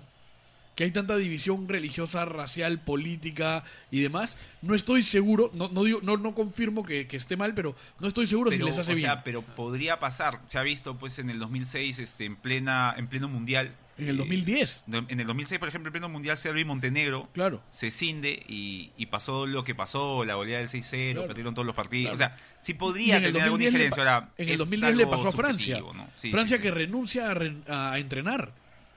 Que 0.75 0.83
hay 0.85 0.91
tanta 0.91 1.17
división 1.17 1.69
religiosa, 1.69 2.25
racial, 2.25 2.81
política 2.81 3.63
y 3.93 4.01
demás. 4.01 4.37
No 4.61 4.75
estoy 4.75 5.03
seguro, 5.05 5.51
no, 5.55 5.69
no, 5.69 5.85
digo, 5.85 6.01
no, 6.03 6.17
no 6.17 6.35
confirmo 6.35 6.83
que, 6.83 7.07
que 7.07 7.17
esté 7.17 7.37
mal, 7.37 7.55
pero 7.55 7.77
no 8.01 8.09
estoy 8.09 8.27
seguro 8.27 8.51
pero, 8.51 8.65
si 8.65 8.71
les 8.71 8.79
hace 8.81 8.93
o 8.93 8.95
bien. 8.97 9.07
sea, 9.07 9.23
pero 9.23 9.43
podría 9.43 10.01
pasar. 10.01 10.41
Se 10.49 10.59
ha 10.59 10.63
visto 10.63 10.97
pues 10.97 11.19
en 11.21 11.31
el 11.31 11.39
2006 11.39 11.99
este 12.01 12.25
en 12.25 12.35
plena 12.37 12.93
en 12.97 13.07
pleno 13.07 13.29
mundial. 13.29 13.73
En 13.99 14.09
el 14.09 14.14
eh, 14.16 14.18
2010. 14.18 14.82
no, 14.86 15.05
en 15.09 15.20
el 15.20 15.26
2006, 15.26 15.59
por 15.59 15.68
ejemplo, 15.68 15.88
en 15.88 15.92
pleno 15.92 16.09
mundial 16.09 16.36
Serbia 16.38 16.62
y 16.62 16.64
Montenegro 16.64 17.28
Claro. 17.32 17.62
se 17.70 17.90
cinde 17.90 18.42
y, 18.49 18.90
y 18.97 19.07
pasó 19.07 19.47
lo 19.47 19.62
que 19.64 19.74
pasó, 19.74 20.24
la 20.24 20.34
goleada 20.34 20.61
del 20.61 20.68
6-0, 20.68 21.12
Claro. 21.12 21.26
perdieron 21.28 21.55
todos 21.55 21.66
los 21.66 21.74
partidos. 21.76 22.16
Claro. 22.18 22.34
O 22.34 22.36
sea, 22.36 22.45
sí 22.61 22.74
podría 22.74 23.16
en 23.18 23.24
el 23.24 23.32
tener 23.32 23.42
alguna 23.45 23.64
2010 23.64 23.72
le 23.72 23.78
injerencia. 23.86 24.03
Ahora, 24.14 24.28
en 24.36 24.47
el 24.47 24.53
es 24.53 24.59
2010 24.59 24.97
le 24.97 25.07
pasó 25.07 25.28
a 25.28 25.32
Francia. 25.32 25.80
¿no? 25.80 26.07
Sí, 26.14 26.30
Francia 26.30 26.57
sí, 26.57 26.62
que 26.62 26.68
sí. 26.68 26.74
renuncia 26.74 27.30
a, 27.30 27.34
re- 27.34 27.55
a 27.68 27.99
entrenar. 27.99 28.53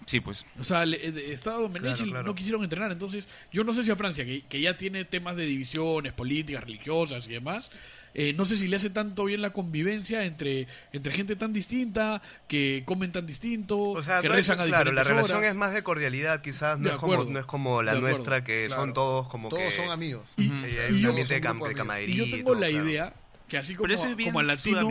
Sí, 0.07 0.19
pues. 0.21 0.45
O 0.59 0.63
sea, 0.63 0.85
le- 0.85 1.05
eh, 1.05 1.33
estaba 1.33 1.57
Domenech 1.57 1.81
Claro, 1.97 2.05
y 2.05 2.09
claro. 2.11 2.25
no 2.25 2.33
quisieron 2.33 2.63
entrenar. 2.63 2.91
Entonces, 2.91 3.27
yo 3.51 3.63
no 3.63 3.73
sé 3.73 3.83
si 3.83 3.91
a 3.91 3.95
Francia, 3.95 4.25
que, 4.25 4.41
que 4.47 4.59
ya 4.61 4.75
tiene 4.77 5.05
temas 5.05 5.35
de 5.35 5.45
divisiones 5.45 6.13
políticas, 6.13 6.63
religiosas 6.63 7.27
y 7.27 7.31
demás, 7.33 7.69
eh, 8.13 8.33
no 8.33 8.45
sé 8.45 8.55
si 8.57 8.67
le 8.67 8.77
hace 8.77 8.89
tanto 8.89 9.25
bien 9.25 9.41
la 9.41 9.51
convivencia 9.51 10.23
entre, 10.25 10.67
entre 10.93 11.13
gente 11.13 11.35
tan 11.35 11.51
distinta, 11.53 12.21
que 12.47 12.81
comen 12.85 13.11
tan 13.11 13.25
distinto, 13.27 13.77
O 13.77 14.01
sea, 14.01 14.21
que 14.21 14.29
no 14.29 14.33
es- 14.35 14.39
rezan 14.47 14.61
a 14.61 14.65
claro, 14.65 14.91
la 14.93 15.03
relación 15.03 15.39
horas. 15.39 15.49
es 15.51 15.55
más 15.55 15.73
de 15.73 15.83
cordialidad, 15.83 16.41
quizás, 16.41 16.79
no, 16.79 16.89
es 16.89 16.95
como, 16.95 17.25
no 17.25 17.37
es 17.39 17.45
como 17.45 17.83
la 17.83 17.93
nuestra, 17.95 18.43
que 18.45 18.65
Claro. 18.67 18.81
son 18.83 18.93
todos 18.93 19.27
como 19.27 19.49
Todos 19.49 19.61
que... 19.61 19.71
son 19.71 19.89
amigos. 19.89 20.23
Y, 20.37 20.47
Ujú. 20.47 20.55
y 20.65 20.73
y 20.73 20.77
hay 20.77 20.91
un 20.93 20.99
yo, 21.01 21.09
ambiente 21.09 21.33
de, 21.33 21.41
cam- 21.41 21.67
de 21.67 21.73
camaradería. 21.75 22.15
y 22.23 22.29
yo 22.29 22.37
tengo 22.37 22.55
la 22.55 22.69
idea 22.69 23.13
que 23.47 23.57
así 23.57 23.75
como, 23.75 23.93
es 23.93 24.01
como 24.01 24.39
al 24.39 24.47
latino, 24.47 24.89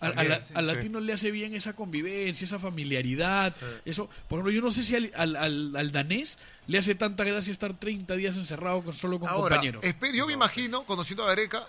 al, 0.00 0.66
latino 0.66 1.00
le 1.00 1.12
hace 1.12 1.30
bien 1.30 1.54
esa 1.54 1.72
convivencia, 1.74 2.44
esa 2.44 2.58
familiaridad. 2.58 3.54
Eso, 3.84 4.08
por 4.28 4.38
ejemplo, 4.38 4.52
yo 4.52 4.62
no 4.62 4.70
sé 4.70 4.84
si 4.84 4.94
al, 4.94 5.12
al, 5.16 5.36
al- 5.36 5.76
al 5.76 5.92
danés 5.92 6.38
le 6.68 6.78
hace 6.78 6.94
tanta 6.94 7.24
gracia 7.24 7.50
estar 7.52 7.78
30 7.78 8.14
días 8.14 8.36
encerrado 8.36 8.82
con, 8.84 8.92
solo 8.94 9.18
con 9.18 9.28
Ahora, 9.28 9.56
compañeros. 9.56 9.84
yo 10.14 10.26
me 10.26 10.32
imagino, 10.34 10.84
conociendo 10.84 11.24
a 11.24 11.26
Gareca, 11.28 11.66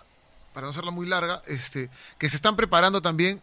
para 0.54 0.66
no 0.66 0.72
hacerla 0.72 0.92
muy 0.92 1.08
larga, 1.08 1.42
este, 1.48 1.90
que 2.18 2.30
se 2.30 2.36
están 2.36 2.56
preparando 2.56 3.02
también 3.02 3.42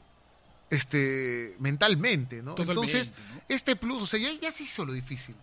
este, 0.70 1.54
mentalmente, 1.58 2.42
¿no? 2.42 2.54
Totalmente, 2.54 2.96
Entonces, 2.98 3.12
¿no? 3.34 3.40
este 3.48 3.76
plus, 3.76 4.02
o 4.02 4.06
sea, 4.06 4.18
ya, 4.18 4.30
ya 4.40 4.50
se 4.50 4.64
hizo 4.64 4.84
lo 4.84 4.92
difícil. 4.92 5.34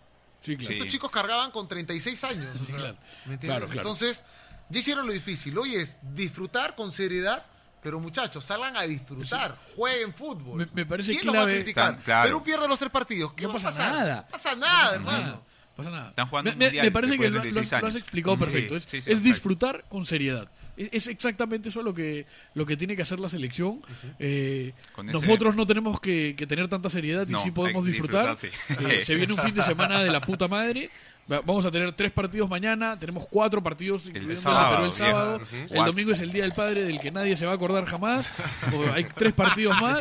Sí, 0.42 0.56
claro. 0.56 0.66
Sí. 0.66 0.72
Estos 0.72 0.88
chicos 0.88 1.10
cargaban 1.10 1.50
con 1.52 1.68
36 1.68 2.24
años. 2.24 2.48
Sí, 2.66 2.72
claro. 2.72 2.96
¿me 3.26 3.34
entiendes? 3.34 3.40
Claro, 3.40 3.66
claro. 3.66 3.80
Entonces, 3.80 4.24
ya 4.72 4.80
hicieron 4.80 5.06
lo 5.06 5.12
difícil. 5.12 5.56
Hoy 5.58 5.74
es 5.76 5.98
disfrutar 6.14 6.74
con 6.74 6.90
seriedad 6.92 7.44
Pero 7.82 7.98
muchachos, 7.98 8.44
salgan 8.44 8.76
a 8.76 8.82
disfrutar, 8.82 9.56
jueguen 9.74 10.14
fútbol. 10.14 10.58
Me- 10.58 10.66
me 10.72 10.86
parece 10.86 11.10
¿Quién 11.12 11.26
los 11.26 11.34
va 11.34 11.40
a 11.40 11.42
clave- 11.46 11.56
criticar? 11.62 11.90
Están- 11.90 12.04
claro. 12.04 12.28
Perú 12.28 12.44
pierde 12.44 12.68
los 12.68 12.78
tres 12.78 12.92
partidos. 12.92 13.32
¿Qué 13.32 13.42
No 13.42 13.48
va 13.48 13.54
a 13.58 13.62
pasa 13.62 13.70
nada. 13.90 14.14
No 14.22 14.28
pasa 14.30 14.54
nada, 14.54 14.94
hermano. 14.94 15.18
Nada, 15.18 15.42
pasa 15.76 15.90
nada. 15.90 16.08
Están 16.10 16.28
jugando 16.28 16.50
me, 16.52 16.56
me- 16.58 16.64
mundial 16.66 16.86
me 16.86 16.92
parece 16.92 17.18
que 17.18 17.28
lo, 17.28 17.36
lo- 17.38 17.42
16 17.42 17.82
lo 17.82 17.88
has 17.88 17.94
explicado 17.96 18.36
Sí, 18.36 18.44
perfecto. 18.44 18.76
Es, 18.76 18.84
sí, 18.84 19.02
sí, 19.02 19.10
es 19.10 19.20
disfrutar 19.22 19.84
con 19.88 20.06
seriedad. 20.06 20.48
Es, 20.76 20.88
es 20.92 21.06
exactamente 21.08 21.70
eso 21.70 21.82
lo 21.82 21.92
que, 21.92 22.24
lo 22.54 22.64
que 22.66 22.76
tiene 22.76 22.94
que 22.94 23.02
hacer 23.02 23.18
la 23.18 23.28
selección. 23.28 23.82
Eh, 24.20 24.74
Con 24.94 25.08
ese- 25.10 25.18
nosotros 25.20 25.56
no 25.56 25.66
tenemos 25.66 26.00
que, 26.00 26.34
que 26.36 26.46
tener 26.46 26.68
tanta 26.68 26.88
seriedad 26.88 27.26
y 27.28 27.32
No, 27.32 27.42
sí 27.42 27.50
podemos 27.50 27.84
disfrutar. 27.84 28.36
disfrutar, 28.36 28.76
sí. 28.78 28.86
Eh, 28.96 29.04
se 29.04 29.16
viene 29.16 29.32
un 29.32 29.40
fin 29.40 29.54
de 29.56 29.62
semana 29.64 30.00
de 30.04 30.10
la 30.10 30.20
puta 30.20 30.46
madre. 30.46 30.88
Va- 31.30 31.40
Vamos 31.40 31.64
a 31.66 31.70
tener 31.70 31.92
tres 31.92 32.10
partidos 32.10 32.50
mañana, 32.50 32.98
tenemos 32.98 33.26
cuatro 33.28 33.62
partidos, 33.62 34.06
incluyendo 34.06 34.34
el 34.34 34.40
sábado, 34.40 34.70
Perú 34.74 34.84
el 34.86 34.92
sábado. 34.92 35.40
El 35.70 35.84
domingo 35.86 36.12
es 36.12 36.20
el 36.20 36.32
Día 36.32 36.42
del 36.42 36.52
Padre 36.52 36.82
del 36.82 36.98
que 37.00 37.10
nadie 37.12 37.36
se 37.36 37.46
va 37.46 37.52
a 37.52 37.54
acordar 37.54 37.84
jamás. 37.84 38.32
O 38.74 38.92
hay 38.92 39.04
tres 39.04 39.32
partidos 39.32 39.74
más. 39.80 40.00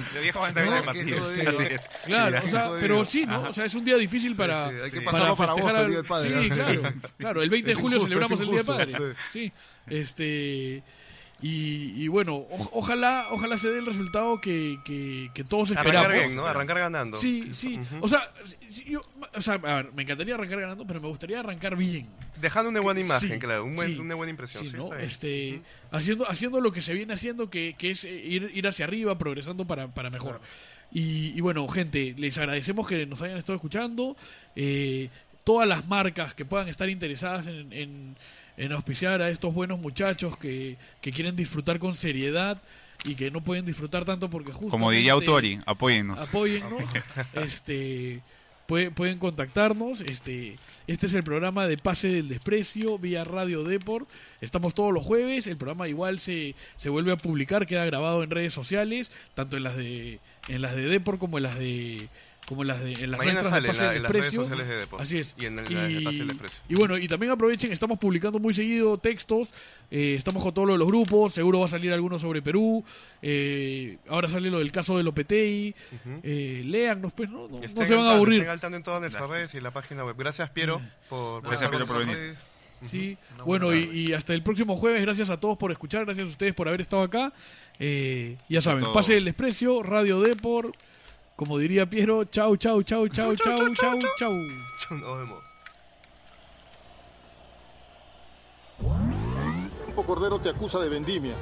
Claro, 2.05 2.39
o 2.43 2.47
sea, 2.49 2.71
pero 2.79 3.05
sí, 3.05 3.25
¿no? 3.25 3.41
O 3.49 3.53
sea, 3.53 3.65
es 3.65 3.75
un 3.75 3.85
día 3.85 3.97
difícil 3.97 4.35
para. 4.35 4.69
sí, 4.69 4.75
hay 4.83 4.91
que 4.91 5.01
pasarlo 5.01 5.35
para 5.35 5.53
festejar 5.55 5.75
agosto, 5.75 5.77
el 5.77 5.85
al- 5.85 5.87
Día 5.87 5.97
del 5.97 6.05
Padre. 6.05 6.41
Sí, 6.43 6.49
claro. 6.49 6.93
Claro, 7.17 7.41
el 7.43 7.49
20 7.49 7.69
de 7.69 7.75
julio 7.75 7.97
injusto, 7.97 8.13
celebramos 8.13 8.39
el 8.41 8.47
Día 8.47 8.57
del 8.57 8.65
Padre. 8.95 9.15
Sí. 9.31 9.51
Este. 9.87 10.83
Y, 11.41 12.03
y 12.03 12.07
bueno, 12.07 12.35
o- 12.35 12.69
ojalá, 12.73 13.25
ojalá 13.31 13.57
se 13.57 13.69
dé 13.69 13.79
el 13.79 13.85
resultado 13.87 14.39
que, 14.39 14.77
que, 14.85 15.31
que 15.33 15.43
todos 15.43 15.71
esperamos. 15.71 16.05
Arrancar 16.05 16.25
bien, 16.27 16.35
¿no? 16.37 16.45
Arrancar 16.45 16.77
ganando. 16.79 17.17
Sí, 17.17 17.49
sí. 17.55 17.79
O 17.99 18.07
sea, 18.07 18.29
sí, 18.69 18.83
yo- 18.87 19.01
o 19.33 19.41
sea, 19.41 19.55
a 19.55 19.57
ver, 19.81 19.91
me 19.93 20.03
encantaría 20.03 20.35
arrancar 20.35 20.59
ganando, 20.61 20.85
pero 20.85 21.01
me 21.01 21.07
gustaría 21.07 21.39
arrancar 21.39 21.75
bien. 21.75 22.07
Dejando 22.39 22.69
una 22.69 22.79
buena 22.81 22.99
imagen, 23.01 23.29
Sí, 23.33 23.39
claro. 23.39 23.65
un 23.65 23.75
buen- 23.75 23.93
sí. 23.95 23.99
una 23.99 24.13
buena 24.15 24.29
impresión. 24.29 24.65
Sí, 24.67 24.71
¿no? 24.75 24.93
este, 24.95 25.61
haciendo, 25.91 26.29
haciendo 26.29 26.61
lo 26.61 26.71
que 26.71 26.81
se 26.83 26.93
viene 26.93 27.13
haciendo, 27.15 27.49
que, 27.49 27.75
que 27.77 27.91
es 27.91 28.03
eh, 28.03 28.09
ir, 28.13 28.51
ir 28.53 28.67
hacia 28.67 28.85
arriba, 28.85 29.17
progresando 29.17 29.65
para, 29.65 29.87
para 29.87 30.09
mejor. 30.11 30.41
Y, 30.91 31.33
y 31.35 31.41
bueno, 31.41 31.67
gente, 31.69 32.13
les 32.17 32.37
agradecemos 32.37 32.87
que 32.87 33.05
nos 33.05 33.21
hayan 33.21 33.37
estado 33.37 33.55
escuchando. 33.55 34.15
Eh, 34.55 35.09
todas 35.43 35.67
las 35.67 35.87
marcas 35.87 36.33
que 36.35 36.45
puedan 36.45 36.67
estar 36.67 36.87
interesadas 36.89 37.47
en, 37.47 37.73
en, 37.73 38.15
en 38.63 38.71
auspiciar 38.73 39.21
a 39.21 39.29
estos 39.29 39.53
buenos 39.53 39.79
muchachos 39.79 40.37
que, 40.37 40.77
que 41.01 41.11
quieren 41.11 41.35
disfrutar 41.35 41.79
con 41.79 41.95
seriedad 41.95 42.61
y 43.05 43.15
que 43.15 43.31
no 43.31 43.41
pueden 43.41 43.65
disfrutar 43.65 44.05
tanto 44.05 44.29
porque 44.29 44.51
justo 44.51 44.69
Como 44.69 44.91
diría 44.91 45.13
Autori, 45.13 45.59
apóyennos. 45.65 46.19
apóyennos. 46.19 46.83
Este 47.33 48.21
puede- 48.67 48.91
pueden 48.91 49.17
contactarnos. 49.17 50.01
Este 50.01 50.57
este 50.87 51.07
es 51.07 51.13
el 51.13 51.23
programa 51.23 51.67
de 51.67 51.77
pase 51.77 52.07
del 52.09 52.29
desprecio 52.29 52.97
vía 52.97 53.23
radio 53.23 53.63
deport. 53.63 54.07
Estamos 54.41 54.73
todos 54.73 54.93
los 54.93 55.03
jueves. 55.05 55.47
El 55.47 55.57
programa 55.57 55.87
igual 55.87 56.19
se, 56.19 56.53
se 56.77 56.89
vuelve 56.89 57.11
a 57.11 57.17
publicar 57.17 57.65
queda 57.65 57.85
grabado 57.85 58.23
en 58.23 58.29
redes 58.29 58.53
sociales 58.53 59.11
tanto 59.33 59.57
en 59.57 59.63
las 59.63 59.75
de 59.77 60.19
en 60.47 60.61
las 60.61 60.75
de 60.75 60.83
deport 60.83 61.17
como 61.19 61.37
en 61.37 61.43
las 61.43 61.57
de 61.57 62.07
como 62.51 62.63
en 62.63 62.67
las 62.67 62.83
de 62.83 62.91
en 62.93 63.11
las 63.11 63.17
Mañana 63.17 63.43
sale 63.43 63.69
en, 63.69 63.77
la- 63.77 63.93
las 63.93 64.11
redes 64.11 64.33
sociales 64.33 64.67
de 64.67 64.75
Depor. 64.75 65.01
Así 65.01 65.17
es. 65.19 65.33
Y 65.39 65.45
en, 65.45 65.57
el- 65.59 65.73
la 65.73 65.87
de 65.87 66.01
Pase 66.01 66.17
del 66.17 66.25
Y, 66.25 66.27
Desprecio. 66.27 66.59
y 66.69 66.75
bueno, 66.75 66.97
y 66.97 67.07
también 67.07 67.31
aprovechen, 67.31 67.71
estamos 67.71 67.97
publicando 67.97 68.39
muy 68.39 68.53
seguido 68.53 68.97
textos, 68.97 69.53
eh, 69.89 70.15
estamos 70.17 70.43
con 70.43 70.53
todo 70.53 70.65
lo 70.65 70.73
de 70.73 70.79
los 70.79 70.87
grupos, 70.87 71.33
seguro 71.33 71.61
va 71.61 71.65
a 71.67 71.69
salir 71.69 71.93
alguno 71.93 72.19
sobre 72.19 72.41
Perú, 72.41 72.83
eh, 73.21 73.97
ahora 74.09 74.27
sale 74.29 74.49
lo 74.49 74.59
del 74.59 74.71
caso 74.71 74.97
de 74.97 75.03
Lopetei, 75.03 75.73
Ujú. 75.93 76.19
eh, 76.23 76.61
léannos 76.65 77.13
pues, 77.13 77.29
no, 77.29 77.47
no, 77.47 77.63
Y 77.63 77.67
se 77.69 77.95
van 77.95 78.05
a 78.07 78.15
aburrir. 78.15 78.39
Estén 78.41 78.51
al 78.51 78.59
tanto 78.59 78.77
en 78.77 78.83
todas 78.83 79.01
nuestras 79.01 79.29
redes 79.29 79.53
y 79.53 79.57
en 79.57 79.63
la 79.63 79.71
página 79.71 80.03
web. 80.03 80.15
Gracias, 80.17 80.49
Piero, 80.49 80.81
por, 81.09 81.41
por 81.41 81.49
Gracias, 81.49 81.69
Piero, 81.69 81.85
por 81.85 82.05
venir. 82.05 82.33
Sí, 82.83 83.15
bueno, 83.45 83.75
y, 83.75 83.83
y 84.09 84.13
hasta 84.13 84.33
el 84.33 84.41
próximo 84.41 84.75
jueves, 84.75 85.03
gracias 85.03 85.29
a 85.29 85.39
todos 85.39 85.55
por 85.55 85.71
escuchar, 85.71 86.03
gracias 86.05 86.25
a 86.27 86.29
ustedes 86.31 86.55
por 86.55 86.67
haber 86.67 86.81
estado 86.81 87.03
acá. 87.03 87.31
Eh, 87.79 88.37
ya 88.49 88.59
saben, 88.61 88.85
pase 88.91 89.17
el 89.17 89.25
desprecio, 89.25 89.83
Radio 89.83 90.19
Depor, 90.19 90.71
como 91.41 91.57
diría 91.57 91.89
Piero, 91.89 92.23
chau, 92.25 92.55
chau, 92.55 92.83
chau, 92.83 93.07
chau, 93.07 93.35
chau, 93.35 93.57
chau, 93.73 93.99
chau. 94.19 94.31
Nos 94.91 95.17
vemos. 95.17 95.43
Cordero 100.05 100.39
te 100.39 100.49
acusa 100.49 100.79
de 100.79 100.89
vendimia. 100.89 101.33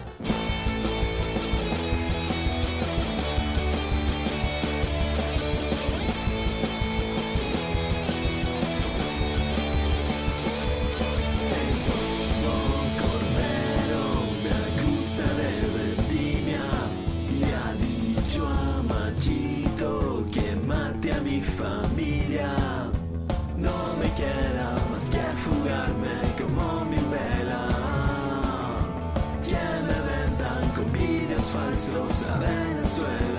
Fugarme 25.50 26.16
como 26.40 26.86
mi 26.86 27.02
vela. 27.14 27.64
Que 29.48 29.66
me 29.88 29.98
vendan 30.10 30.64
con 30.76 30.88
vídeos 30.94 31.46
falsos 31.56 32.30
a 32.30 32.38
Venezuela. 32.38 33.39